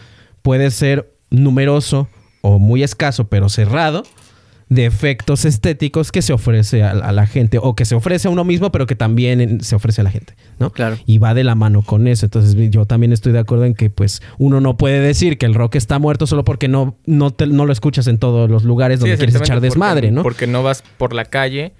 puede 0.42 0.72
ser 0.72 1.12
numeroso 1.30 2.08
o 2.42 2.60
muy 2.60 2.84
escaso, 2.84 3.28
pero 3.28 3.50
cerrado, 3.50 4.04
de 4.70 4.86
efectos 4.86 5.46
estéticos 5.46 6.12
que 6.12 6.22
se 6.22 6.34
ofrece 6.34 6.84
a, 6.84 6.92
a 6.92 7.12
la 7.14 7.26
gente 7.26 7.58
o 7.62 7.74
que 7.74 7.86
se 7.86 7.96
ofrece 7.96 8.28
a 8.28 8.32
uno 8.32 8.44
mismo, 8.44 8.70
pero 8.72 8.86
que 8.86 8.96
también 8.96 9.62
se 9.64 9.76
ofrece 9.76 10.02
a 10.02 10.04
la 10.04 10.12
gente, 10.12 10.34
¿no? 10.60 10.72
Claro. 10.72 10.98
Y 11.06 11.20
va 11.20 11.34
de 11.34 11.46
la 11.46 11.56
mano 11.56 11.84
con 11.84 12.06
eso. 12.08 12.26
Entonces 12.26 12.54
yo 12.70 12.86
también 12.86 13.14
estoy 13.14 13.32
de 13.32 13.40
acuerdo 13.40 13.64
en 13.64 13.74
que 13.76 13.90
pues 13.90 14.22
uno 14.38 14.60
no 14.60 14.76
puede 14.76 15.00
decir 15.00 15.38
que 15.38 15.46
el 15.46 15.54
rock 15.54 15.76
está 15.76 16.00
muerto 16.00 16.28
solo 16.28 16.44
porque 16.44 16.68
no, 16.68 16.98
no, 17.06 17.32
te- 17.32 17.48
no 17.48 17.66
lo 17.66 17.72
escuchas 17.72 18.08
en 18.08 18.18
todos 18.18 18.50
los 18.50 18.64
lugares 18.66 19.00
donde 19.00 19.16
Sí, 19.16 19.20
quieres 19.20 19.36
echar 19.42 19.62
desmadre, 19.62 20.08
porque- 20.08 20.12
¿no? 20.12 20.24
Porque 20.24 20.48
no 20.48 20.64
vas 20.64 20.84
por 20.98 21.14
la 21.14 21.24
calle 21.24 21.72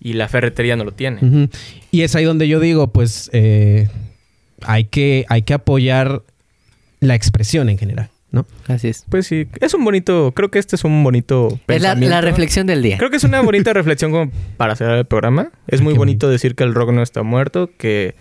y 0.00 0.14
la 0.14 0.26
ferretería 0.28 0.76
no 0.76 0.84
lo 0.84 0.92
tiene. 0.92 1.48
Y 1.90 2.02
es 2.02 2.14
ahí 2.16 2.24
donde 2.24 2.48
yo 2.48 2.58
digo, 2.58 2.90
pues 2.90 3.28
eh, 3.34 3.88
hay, 4.62 4.84
que, 4.84 5.26
hay 5.28 5.42
que 5.42 5.52
apoyar 5.52 6.22
la 7.00 7.14
expresión 7.14 7.68
en 7.68 7.76
general, 7.76 8.08
¿no? 8.34 8.46
Así 8.68 8.88
es. 8.88 9.04
Pues 9.08 9.26
sí, 9.26 9.46
es 9.60 9.72
un 9.74 9.84
bonito, 9.84 10.32
creo 10.34 10.50
que 10.50 10.58
este 10.58 10.76
es 10.76 10.84
un 10.84 11.02
bonito 11.02 11.48
Es 11.52 11.52
la, 11.52 11.66
pensamiento. 11.66 12.10
la 12.14 12.20
reflexión 12.20 12.66
del 12.66 12.82
día. 12.82 12.98
Creo 12.98 13.08
que 13.10 13.16
es 13.16 13.24
una 13.24 13.40
bonita 13.40 13.72
reflexión 13.72 14.10
como 14.10 14.30
para 14.56 14.76
cerrar 14.76 14.98
el 14.98 15.06
programa. 15.06 15.50
Es 15.68 15.80
muy 15.80 15.94
bonito 15.94 16.28
decir 16.28 16.54
que 16.54 16.64
el 16.64 16.74
rock 16.74 16.90
no 16.92 17.02
está 17.02 17.22
muerto, 17.22 17.70
que 17.78 18.14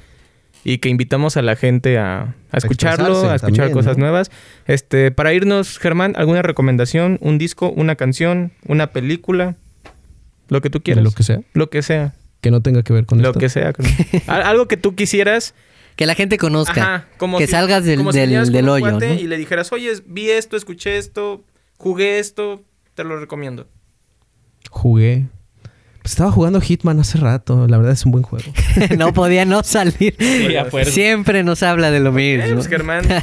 y 0.65 0.77
que 0.77 0.87
invitamos 0.87 1.35
a 1.35 1.41
la 1.41 1.57
gente 1.57 1.97
a, 1.97 2.35
a 2.51 2.57
escucharlo, 2.57 3.29
a 3.29 3.35
escuchar 3.35 3.65
también, 3.65 3.71
cosas 3.73 3.97
¿no? 3.97 4.03
nuevas. 4.05 4.31
Este, 4.65 5.11
para 5.11 5.33
irnos, 5.33 5.77
Germán, 5.77 6.13
¿alguna 6.15 6.41
recomendación? 6.41 7.17
¿Un 7.19 7.37
disco, 7.37 7.69
una 7.75 7.95
canción, 7.97 8.53
una 8.65 8.87
película? 8.93 9.57
Lo 10.47 10.61
que 10.61 10.69
tú 10.69 10.81
quieras. 10.81 11.03
Lo 11.03 11.11
que 11.11 11.23
sea. 11.23 11.41
Lo 11.53 11.69
que 11.69 11.81
sea. 11.81 12.13
Que 12.39 12.49
no 12.51 12.61
tenga 12.61 12.81
que 12.83 12.93
ver 12.93 13.05
con 13.05 13.21
Lo 13.21 13.29
esto. 13.29 13.39
que 13.41 13.49
sea. 13.49 13.73
Al- 14.27 14.41
Algo 14.43 14.67
que 14.69 14.77
tú 14.77 14.95
quisieras. 14.95 15.53
Que 15.95 16.05
la 16.05 16.15
gente 16.15 16.37
conozca. 16.37 16.81
Ajá, 16.95 17.07
como 17.17 17.37
que 17.37 17.45
si- 17.45 17.51
salgas 17.51 17.85
del, 17.85 17.97
como 17.97 18.11
si 18.11 18.19
del- 18.19 18.29
hoyo. 18.69 18.85
Y 19.21 19.27
le 19.27 19.37
dijeras, 19.37 19.71
oye, 19.71 19.91
vi 20.05 20.29
esto, 20.31 20.57
escuché 20.57 20.97
esto, 20.97 21.43
jugué 21.77 22.19
esto, 22.19 22.63
te 22.95 23.03
lo 23.03 23.19
recomiendo. 23.19 23.67
Jugué. 24.69 25.27
Pues 26.03 26.11
estaba 26.13 26.31
jugando 26.31 26.59
Hitman 26.61 26.99
hace 26.99 27.17
rato. 27.17 27.65
La 27.67 27.77
verdad 27.77 27.93
es 27.93 28.05
un 28.05 28.11
buen 28.11 28.23
juego. 28.25 28.45
no 28.97 29.13
podía 29.13 29.45
no 29.45 29.63
salir. 29.63 30.15
Sí. 30.19 30.91
Siempre 30.91 31.43
nos 31.43 31.63
habla 31.63 31.91
de 31.91 32.01
lo 32.01 32.09
Eh, 32.19 32.37
mismo. 32.37 32.55
pues, 32.55 32.67
Germán. 32.67 33.03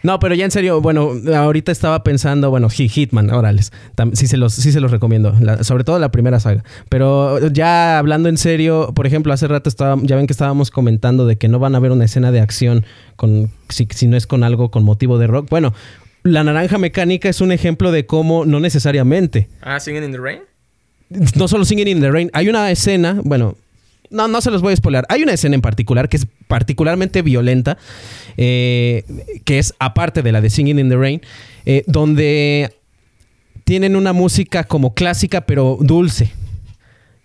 No, 0.00 0.20
pero 0.20 0.36
ya 0.36 0.44
en 0.44 0.52
serio, 0.52 0.80
bueno, 0.80 1.10
ahorita 1.34 1.72
estaba 1.72 2.04
pensando, 2.04 2.50
bueno, 2.50 2.68
Hitman, 2.70 3.30
órales. 3.30 3.72
Sí 4.12 4.28
se 4.28 4.36
los, 4.36 4.54
sí 4.54 4.70
se 4.70 4.80
los 4.80 4.92
recomiendo. 4.92 5.34
La- 5.40 5.64
sobre 5.64 5.82
todo 5.82 5.98
la 5.98 6.12
primera 6.12 6.38
saga. 6.38 6.62
Pero 6.88 7.48
ya 7.48 7.98
hablando 7.98 8.28
en 8.28 8.36
serio, 8.38 8.92
por 8.94 9.08
ejemplo, 9.08 9.32
hace 9.32 9.48
rato 9.48 9.68
estaba, 9.68 10.00
ya 10.04 10.14
ven 10.14 10.28
que 10.28 10.32
estábamos 10.32 10.70
comentando 10.70 11.26
de 11.26 11.36
que 11.36 11.48
no 11.48 11.58
van 11.58 11.74
a 11.74 11.80
ver 11.80 11.90
una 11.90 12.04
escena 12.04 12.30
de 12.30 12.40
acción 12.40 12.86
con, 13.16 13.50
si, 13.70 13.88
si 13.90 14.06
no 14.06 14.16
es 14.16 14.28
con 14.28 14.44
algo 14.44 14.70
con 14.70 14.84
motivo 14.84 15.18
de 15.18 15.26
rock. 15.26 15.48
Bueno, 15.50 15.74
la 16.22 16.44
naranja 16.44 16.78
mecánica 16.78 17.28
es 17.28 17.40
un 17.40 17.50
ejemplo 17.50 17.90
de 17.90 18.06
cómo 18.06 18.44
no 18.44 18.60
necesariamente. 18.60 19.48
Ah, 19.62 19.80
Singing 19.80 20.04
in 20.04 20.12
the 20.12 20.18
Rain. 20.18 20.40
No 21.10 21.48
solo 21.48 21.64
Singing 21.64 21.88
in 21.88 22.00
the 22.00 22.10
Rain, 22.10 22.30
hay 22.32 22.48
una 22.48 22.70
escena, 22.70 23.20
bueno, 23.24 23.56
no, 24.10 24.26
no 24.28 24.40
se 24.40 24.50
los 24.50 24.62
voy 24.62 24.72
a 24.72 24.76
spoiler. 24.76 25.04
Hay 25.10 25.22
una 25.22 25.32
escena 25.34 25.54
en 25.54 25.60
particular 25.60 26.08
que 26.08 26.16
es 26.16 26.26
particularmente 26.46 27.20
violenta, 27.22 27.76
eh, 28.36 29.04
que 29.44 29.58
es 29.58 29.74
aparte 29.78 30.22
de 30.22 30.32
la 30.32 30.40
de 30.40 30.48
Singing 30.50 30.78
in 30.78 30.88
the 30.88 30.96
Rain, 30.96 31.20
eh, 31.66 31.84
donde 31.86 32.72
tienen 33.64 33.96
una 33.96 34.12
música 34.14 34.64
como 34.64 34.94
clásica 34.94 35.42
pero 35.42 35.76
dulce, 35.80 36.32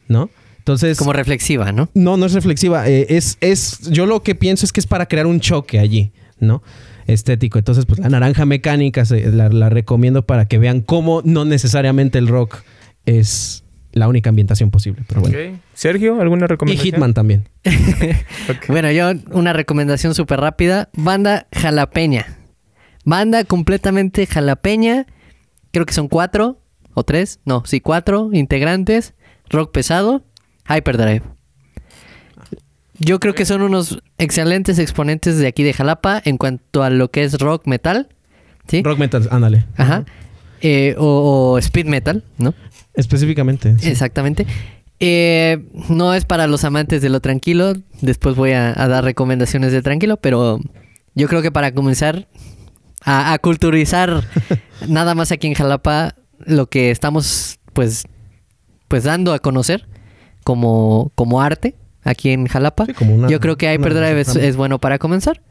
¿no? 0.07 0.29
Entonces, 0.57 0.97
Como 0.97 1.11
reflexiva, 1.13 1.71
¿no? 1.73 1.89
no, 1.93 2.15
no 2.17 2.25
es 2.25 2.33
reflexiva. 2.33 2.87
eh, 2.89 3.05
es, 3.09 3.37
es, 3.41 3.79
yo 3.91 4.05
lo 4.05 4.23
que 4.23 4.33
pienso 4.35 4.65
es 4.65 4.71
que 4.71 4.79
es 4.79 4.87
para 4.87 5.05
crear 5.07 5.25
un 5.27 5.39
choque 5.41 5.79
allí, 5.79 6.11
¿no? 6.39 6.63
Estético. 7.05 7.59
Entonces, 7.59 7.85
pues 7.85 7.99
la 7.99 8.07
naranja 8.09 8.45
mecánica 8.45 9.03
se- 9.03 9.29
la, 9.31 9.49
la 9.49 9.69
recomiendo 9.69 10.25
para 10.25 10.45
que 10.45 10.57
vean 10.59 10.79
cómo 10.81 11.21
no 11.25 11.43
necesariamente 11.43 12.17
el 12.17 12.29
rock 12.29 12.63
es 13.05 13.62
la 13.93 14.07
única 14.07 14.29
ambientación 14.29 14.71
posible. 14.71 15.03
Pero 15.07 15.21
bueno. 15.21 15.59
Sergio, 15.73 16.19
¿alguna 16.19 16.45
Y 16.45 16.47
recomendación? 16.47 16.85
Hitman 16.93 17.13
también. 17.13 17.49
Bueno, 18.67 18.91
yo 18.91 19.11
una 19.31 19.53
recomendación 19.53 20.13
súper 20.15 20.39
rápida. 20.41 20.89
Banda 20.93 21.47
jalapeña. 21.53 22.25
Banda 23.05 23.43
completamente 23.45 24.25
jalapeña. 24.25 25.05
Creo 25.71 25.85
que 25.85 25.93
son 25.93 26.07
cuatro 26.07 26.59
o 26.93 27.03
tres. 27.03 27.39
No, 27.45 27.63
sí, 27.65 27.79
cuatro 27.79 28.29
integrantes. 28.33 29.13
Rock 29.49 29.71
pesado. 29.71 30.23
Hyperdrive. 30.69 31.23
Yo 32.99 33.19
creo 33.19 33.33
que 33.33 33.45
son 33.45 33.61
unos 33.61 33.99
excelentes 34.17 34.79
exponentes 34.79 35.37
de 35.37 35.47
aquí 35.47 35.63
de 35.63 35.73
Jalapa 35.73 36.21
en 36.23 36.37
cuanto 36.37 36.83
a 36.83 36.89
lo 36.89 37.11
que 37.11 37.23
es 37.23 37.39
rock 37.39 37.67
metal. 37.67 38.09
¿Sí? 38.67 38.81
Rock 38.83 38.99
metal, 38.99 39.27
ándale. 39.31 39.65
Ajá. 39.75 40.05
Eh, 40.61 40.95
o, 40.97 41.53
o 41.53 41.57
speed 41.57 41.87
metal, 41.87 42.23
¿no? 42.37 42.53
Específicamente. 42.93 43.75
sí. 43.79 43.89
Exactamente. 43.89 44.45
Eh, 44.99 45.65
no 45.89 46.13
es 46.13 46.25
para 46.25 46.47
los 46.47 46.63
amantes 46.63 47.01
de 47.01 47.09
lo 47.09 47.19
tranquilo. 47.19 47.73
Después 48.01 48.35
voy 48.35 48.51
a, 48.51 48.69
a 48.81 48.87
dar 48.87 49.03
recomendaciones 49.03 49.71
de 49.71 49.81
tranquilo, 49.81 50.17
pero 50.17 50.59
yo 51.15 51.27
creo 51.27 51.41
que 51.41 51.51
para 51.51 51.73
comenzar 51.73 52.27
a, 53.03 53.33
a 53.33 53.39
culturizar 53.39 54.23
nada 54.87 55.15
más 55.15 55.31
aquí 55.31 55.47
en 55.47 55.53
Jalapa 55.55 56.15
lo 56.45 56.67
que 56.67 56.91
estamos 56.91 57.59
pues 57.73 58.05
pues 58.87 59.03
dando 59.05 59.33
a 59.33 59.39
conocer 59.39 59.87
como, 60.43 61.11
como 61.15 61.41
arte 61.41 61.75
aquí 62.03 62.29
en 62.29 62.45
Jalapa. 62.47 62.85
Sí, 62.85 62.93
como 62.93 63.15
una- 63.15 63.27
yo 63.29 63.39
creo 63.39 63.57
que 63.57 63.73
Hyperdrive 63.73 64.21
es, 64.21 64.35
es 64.35 64.55
bueno 64.55 64.79
para 64.79 64.99
comenzar. 64.99 65.41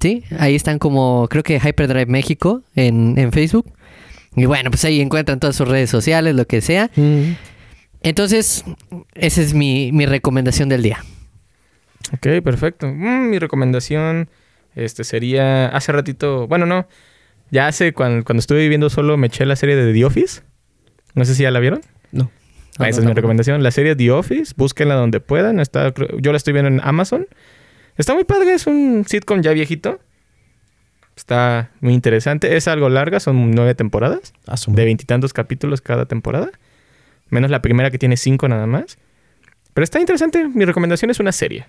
Sí, 0.00 0.22
ahí 0.38 0.54
están 0.54 0.78
como, 0.78 1.26
creo 1.28 1.42
que 1.42 1.56
Hyperdrive 1.58 2.06
México 2.06 2.62
en, 2.74 3.14
en 3.18 3.30
Facebook. 3.32 3.72
Y 4.36 4.46
bueno, 4.46 4.70
pues 4.70 4.84
ahí 4.84 5.00
encuentran 5.00 5.40
todas 5.40 5.56
sus 5.56 5.68
redes 5.68 5.90
sociales, 5.90 6.34
lo 6.34 6.46
que 6.46 6.60
sea. 6.60 6.90
Mm. 6.96 7.32
Entonces, 8.02 8.64
esa 9.14 9.40
es 9.40 9.54
mi, 9.54 9.92
mi 9.92 10.06
recomendación 10.06 10.68
del 10.68 10.82
día. 10.82 11.04
Ok, 12.12 12.42
perfecto. 12.42 12.88
Mm, 12.88 13.30
mi 13.30 13.38
recomendación 13.38 14.28
este 14.74 15.04
sería 15.04 15.68
hace 15.68 15.92
ratito, 15.92 16.48
bueno, 16.48 16.66
no, 16.66 16.88
ya 17.50 17.68
hace 17.68 17.92
cuando, 17.92 18.24
cuando 18.24 18.40
estuve 18.40 18.60
viviendo 18.60 18.88
solo 18.88 19.16
me 19.16 19.26
eché 19.26 19.44
la 19.44 19.56
serie 19.56 19.76
de 19.76 19.92
The 19.92 20.04
Office. 20.04 20.42
No 21.14 21.24
sé 21.24 21.34
si 21.34 21.42
ya 21.42 21.50
la 21.50 21.60
vieron. 21.60 21.82
No. 22.10 22.30
Ah, 22.78 22.88
esa 22.88 23.00
no, 23.00 23.04
es 23.04 23.08
mi 23.08 23.14
recomendación. 23.14 23.62
La 23.62 23.70
serie 23.70 23.94
The 23.94 24.10
Office, 24.10 24.54
búsquenla 24.56 24.94
donde 24.94 25.20
puedan. 25.20 25.60
Está, 25.60 25.92
yo 26.18 26.32
la 26.32 26.38
estoy 26.38 26.54
viendo 26.54 26.68
en 26.68 26.80
Amazon. 26.82 27.26
Está 27.98 28.14
muy 28.14 28.24
padre, 28.24 28.54
es 28.54 28.66
un 28.66 29.04
sitcom 29.06 29.42
ya 29.42 29.52
viejito. 29.52 30.00
Está 31.22 31.70
muy 31.80 31.94
interesante. 31.94 32.56
Es 32.56 32.66
algo 32.66 32.88
larga, 32.88 33.20
son 33.20 33.52
nueve 33.52 33.76
temporadas. 33.76 34.32
Ah, 34.48 34.56
su 34.56 34.72
De 34.72 34.84
veintitantos 34.84 35.32
capítulos 35.32 35.80
cada 35.80 36.06
temporada. 36.06 36.50
Menos 37.30 37.48
la 37.48 37.62
primera 37.62 37.92
que 37.92 37.98
tiene 37.98 38.16
cinco 38.16 38.48
nada 38.48 38.66
más. 38.66 38.98
Pero 39.72 39.84
está 39.84 40.00
interesante. 40.00 40.48
Mi 40.48 40.64
recomendación 40.64 41.12
es 41.12 41.20
una 41.20 41.30
serie. 41.30 41.66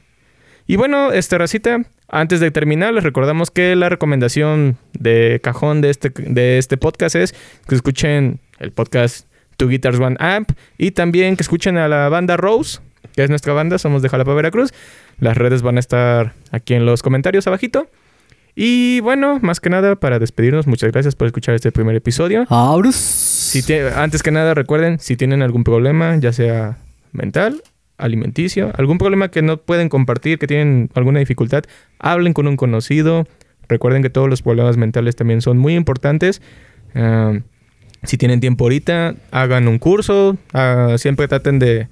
Y 0.66 0.76
bueno, 0.76 1.12
este 1.12 1.38
racita, 1.38 1.84
antes 2.08 2.40
de 2.40 2.50
terminar, 2.50 2.96
les 2.96 3.04
recordamos 3.04 3.52
que 3.52 3.76
la 3.76 3.90
recomendación 3.90 4.78
de 4.94 5.40
cajón 5.44 5.82
de 5.82 5.92
este, 5.92 6.10
de 6.10 6.58
este 6.58 6.78
podcast 6.78 7.16
es 7.16 7.36
que 7.68 7.76
escuchen 7.76 8.40
el 8.58 8.72
podcast 8.72 9.28
Two 9.58 9.68
Guitars 9.68 10.00
One 10.00 10.16
Amp 10.20 10.54
y 10.80 10.92
también 10.92 11.36
que 11.36 11.44
escuchen 11.44 11.78
a 11.78 11.88
la 11.88 12.10
banda 12.10 12.38
Rose, 12.38 12.80
que 13.16 13.24
es 13.24 13.30
nuestra 13.30 13.54
banda, 13.54 13.78
somos 13.78 14.02
de 14.02 14.10
Jalapa, 14.10 14.34
Veracruz. 14.34 14.74
Las 15.20 15.38
redes 15.38 15.62
van 15.62 15.78
a 15.78 15.80
estar 15.80 16.34
aquí 16.50 16.74
en 16.74 16.88
los 16.88 17.04
comentarios 17.04 17.46
abajito. 17.46 17.88
Y 18.56 19.00
bueno, 19.00 19.40
más 19.42 19.60
que 19.60 19.70
nada, 19.70 19.96
para 19.96 20.20
despedirnos, 20.20 20.68
muchas 20.68 20.92
gracias 20.92 21.16
por 21.16 21.28
escuchar 21.28 21.56
este 21.56 21.72
primer 21.72 21.96
episodio. 21.96 22.46
Si 22.96 23.64
antes 23.96 24.22
que 24.22 24.32
nada, 24.32 24.54
recuerden, 24.54 25.00
si 25.00 25.16
tienen 25.16 25.42
algún 25.42 25.64
problema, 25.64 26.16
ya 26.18 26.32
sea 26.34 26.78
mental 27.12 27.64
alimenticio, 27.98 28.72
algún 28.78 28.98
problema 28.98 29.30
que 29.30 29.42
no 29.42 29.58
pueden 29.58 29.90
compartir, 29.90 30.38
que 30.38 30.48
tienen 30.48 30.90
alguna 30.94 31.20
dificultad, 31.20 31.64
hablen 32.00 32.34
con 32.34 32.48
un 32.48 32.58
conocido. 32.58 33.28
Recuerden 33.70 34.04
que 34.04 34.10
todos 34.10 34.30
los 34.30 34.42
problemas 34.42 34.78
mentales 34.78 35.16
también 35.16 35.42
son 35.42 35.58
muy 35.58 35.76
importantes. 35.76 36.42
Ah, 36.96 37.34
si 38.04 38.18
tienen 38.18 38.40
tiempo 38.40 38.66
ahorita, 38.66 39.16
hagan 39.32 39.68
un 39.68 39.80
curso. 39.80 40.38
Ah, 40.54 40.96
siempre 40.98 41.28
traten 41.28 41.60
de 41.60 41.88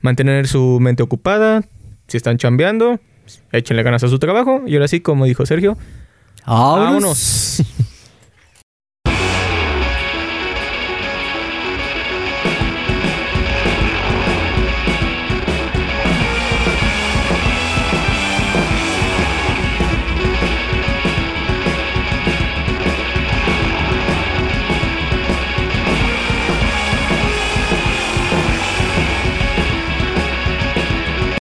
mantener 0.00 0.46
su 0.46 0.78
mente 0.80 1.02
ocupada. 1.02 1.62
Si 2.06 2.16
están 2.16 2.38
chambeando, 2.38 3.00
échenle 3.52 3.82
ganas 3.82 4.04
a 4.04 4.08
su 4.08 4.18
trabajo. 4.18 4.62
Y 4.66 4.74
ahora 4.74 4.88
sí, 4.88 5.00
como 5.00 5.24
dijo 5.24 5.44
Sergio, 5.44 5.76
vámonos. 6.46 7.60